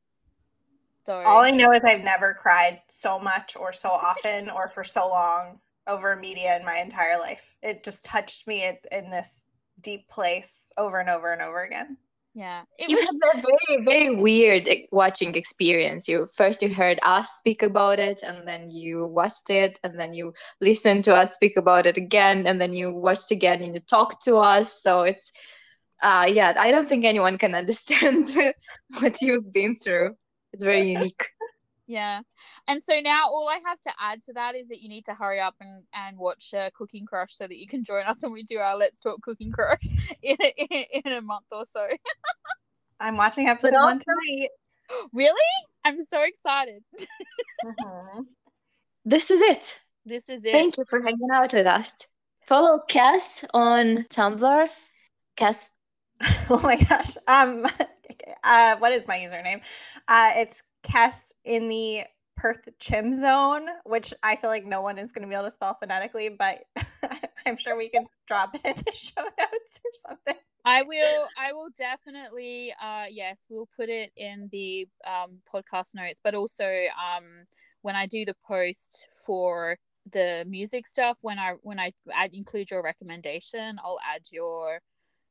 So 1.08 1.22
all 1.24 1.40
I 1.40 1.52
know 1.52 1.72
is 1.72 1.80
I've 1.86 2.04
never 2.04 2.34
cried 2.34 2.82
so 2.86 3.18
much 3.18 3.56
or 3.56 3.72
so 3.72 3.88
often 3.88 4.50
or 4.50 4.68
for 4.68 4.84
so 4.84 5.08
long 5.08 5.58
over 5.86 6.14
media 6.14 6.54
in 6.58 6.66
my 6.66 6.80
entire 6.80 7.18
life. 7.18 7.56
It 7.62 7.82
just 7.82 8.04
touched 8.04 8.46
me 8.46 8.62
in 8.92 9.08
this 9.08 9.46
deep 9.80 10.06
place 10.10 10.70
over 10.76 11.00
and 11.00 11.08
over 11.08 11.32
and 11.32 11.40
over 11.40 11.62
again. 11.62 11.96
Yeah. 12.34 12.64
It 12.78 12.90
was- 12.90 13.06
a 13.06 13.40
very, 13.40 13.84
very 13.86 14.14
weird 14.16 14.68
watching 14.92 15.34
experience. 15.34 16.08
You 16.08 16.26
first 16.26 16.60
you 16.60 16.68
heard 16.68 16.98
us 17.02 17.38
speak 17.38 17.62
about 17.62 17.98
it 17.98 18.22
and 18.22 18.46
then 18.46 18.70
you 18.70 19.06
watched 19.06 19.48
it 19.48 19.80
and 19.82 19.98
then 19.98 20.12
you 20.12 20.34
listened 20.60 21.04
to 21.04 21.16
us 21.16 21.32
speak 21.32 21.56
about 21.56 21.86
it 21.86 21.96
again 21.96 22.46
and 22.46 22.60
then 22.60 22.74
you 22.74 22.92
watched 22.92 23.30
again 23.30 23.62
and 23.62 23.72
you 23.72 23.80
talked 23.80 24.20
to 24.24 24.36
us. 24.36 24.82
So 24.82 25.04
it's 25.04 25.32
uh 26.02 26.26
yeah, 26.28 26.52
I 26.58 26.70
don't 26.70 26.86
think 26.86 27.06
anyone 27.06 27.38
can 27.38 27.54
understand 27.62 28.28
what 29.00 29.22
you've 29.22 29.50
been 29.50 29.74
through. 29.74 30.14
It's 30.58 30.64
very 30.64 30.90
unique. 30.90 31.24
Yeah. 31.90 32.20
And 32.66 32.82
so 32.82 33.00
now 33.00 33.28
all 33.28 33.48
I 33.48 33.60
have 33.64 33.80
to 33.80 33.92
add 33.98 34.20
to 34.24 34.34
that 34.34 34.54
is 34.54 34.68
that 34.68 34.82
you 34.82 34.90
need 34.90 35.06
to 35.06 35.14
hurry 35.14 35.40
up 35.40 35.54
and, 35.58 35.84
and 35.94 36.18
watch 36.18 36.52
uh, 36.52 36.68
Cooking 36.74 37.06
Crush 37.06 37.34
so 37.34 37.46
that 37.46 37.56
you 37.56 37.66
can 37.66 37.82
join 37.82 38.04
us 38.04 38.22
when 38.22 38.32
we 38.32 38.42
do 38.42 38.58
our 38.58 38.76
Let's 38.76 39.00
Talk 39.00 39.22
Cooking 39.22 39.50
Crush 39.50 39.80
in 40.22 40.36
a, 40.38 40.54
in, 40.70 41.02
in 41.06 41.12
a 41.14 41.22
month 41.22 41.46
or 41.50 41.64
so. 41.64 41.88
I'm 43.00 43.16
watching 43.16 43.48
episode 43.48 43.72
also, 43.72 43.86
one 43.86 43.98
tonight. 43.98 44.50
Really? 45.14 45.40
I'm 45.82 46.04
so 46.04 46.22
excited. 46.22 46.82
uh-huh. 47.00 48.22
This 49.06 49.30
is 49.30 49.40
it. 49.40 49.80
This 50.04 50.28
is 50.28 50.44
it. 50.44 50.52
Thank 50.52 50.76
you 50.76 50.84
for 50.90 51.00
hanging 51.00 51.30
out 51.32 51.54
with 51.54 51.66
us. 51.66 52.06
Follow 52.42 52.80
Kess 52.86 53.46
on 53.54 54.04
Tumblr. 54.10 54.68
Kess. 55.38 55.70
oh 56.50 56.60
my 56.62 56.76
gosh. 56.76 57.16
Um 57.26 57.66
uh, 58.44 58.76
what 58.76 58.92
is 58.92 59.06
my 59.06 59.18
username? 59.18 59.60
Uh, 60.06 60.32
it's 60.36 60.62
Kess 60.82 61.32
in 61.44 61.68
the 61.68 62.04
Perth 62.36 62.68
Chim 62.78 63.14
Zone, 63.14 63.66
which 63.84 64.14
I 64.22 64.36
feel 64.36 64.50
like 64.50 64.64
no 64.64 64.80
one 64.80 64.98
is 64.98 65.12
going 65.12 65.22
to 65.22 65.28
be 65.28 65.34
able 65.34 65.46
to 65.46 65.50
spell 65.50 65.76
phonetically, 65.80 66.28
but 66.28 66.64
I'm 67.46 67.56
sure 67.56 67.76
we 67.76 67.88
can 67.88 68.06
drop 68.26 68.54
it 68.54 68.60
in 68.64 68.74
the 68.86 68.92
show 68.94 69.22
notes 69.22 69.80
or 69.84 69.90
something. 69.92 70.36
I 70.64 70.82
will. 70.82 71.26
I 71.38 71.52
will 71.52 71.70
definitely. 71.76 72.72
Uh, 72.80 73.06
yes, 73.10 73.46
we'll 73.48 73.68
put 73.76 73.88
it 73.88 74.12
in 74.16 74.48
the 74.52 74.86
um, 75.06 75.38
podcast 75.52 75.94
notes, 75.94 76.20
but 76.22 76.34
also 76.34 76.64
um, 76.64 77.24
when 77.82 77.96
I 77.96 78.06
do 78.06 78.24
the 78.24 78.36
post 78.46 79.06
for 79.16 79.78
the 80.12 80.44
music 80.46 80.86
stuff, 80.86 81.18
when 81.22 81.38
I 81.38 81.54
when 81.62 81.80
I 81.80 81.92
add 82.12 82.34
include 82.34 82.70
your 82.70 82.82
recommendation, 82.82 83.78
I'll 83.82 84.00
add 84.06 84.22
your 84.30 84.80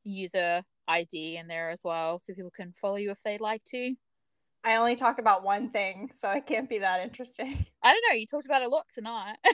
user 0.08 0.64
ID 0.88 1.38
in 1.38 1.48
there 1.48 1.70
as 1.70 1.82
well 1.84 2.20
so 2.20 2.34
people 2.34 2.52
can 2.52 2.72
follow 2.74 2.96
you 2.96 3.12
if 3.12 3.22
they'd 3.24 3.42
like 3.42 3.64
to. 3.66 3.96
I 4.64 4.76
only 4.76 4.96
talk 4.96 5.20
about 5.20 5.44
one 5.44 5.70
thing, 5.70 6.10
so 6.14 6.30
it 6.32 6.46
can't 6.46 6.70
be 6.70 6.80
that 6.80 7.02
interesting. 7.02 7.66
I 7.84 7.94
don't 7.94 8.04
know. 8.10 8.16
You 8.16 8.26
talked 8.26 8.46
about 8.46 8.64
a 8.64 8.68
lot 8.68 8.86
tonight. 8.94 9.38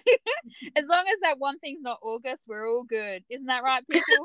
as 0.75 0.85
long 0.89 1.03
as 1.07 1.19
that 1.21 1.37
one 1.37 1.59
thing's 1.59 1.81
not 1.81 1.99
August, 2.01 2.45
we're 2.47 2.67
all 2.67 2.83
good. 2.83 3.23
Isn't 3.29 3.47
that 3.47 3.63
right, 3.63 3.83
people? 3.91 4.15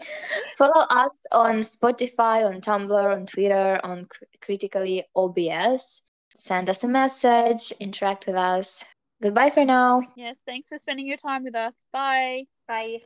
Follow 0.56 0.86
us 0.90 1.16
on 1.30 1.56
Spotify, 1.56 2.44
on 2.44 2.60
Tumblr, 2.60 3.14
on 3.14 3.26
Twitter, 3.26 3.80
on 3.84 4.08
Critically 4.40 5.04
OBS. 5.14 6.02
Send 6.34 6.68
us 6.68 6.82
a 6.82 6.88
message, 6.88 7.72
interact 7.78 8.26
with 8.26 8.36
us. 8.36 8.88
Goodbye 9.22 9.50
for 9.50 9.64
now. 9.64 10.02
Yes, 10.16 10.40
thanks 10.44 10.68
for 10.68 10.78
spending 10.78 11.06
your 11.06 11.16
time 11.16 11.44
with 11.44 11.54
us. 11.54 11.86
Bye. 11.92 12.46
Bye. 12.66 13.02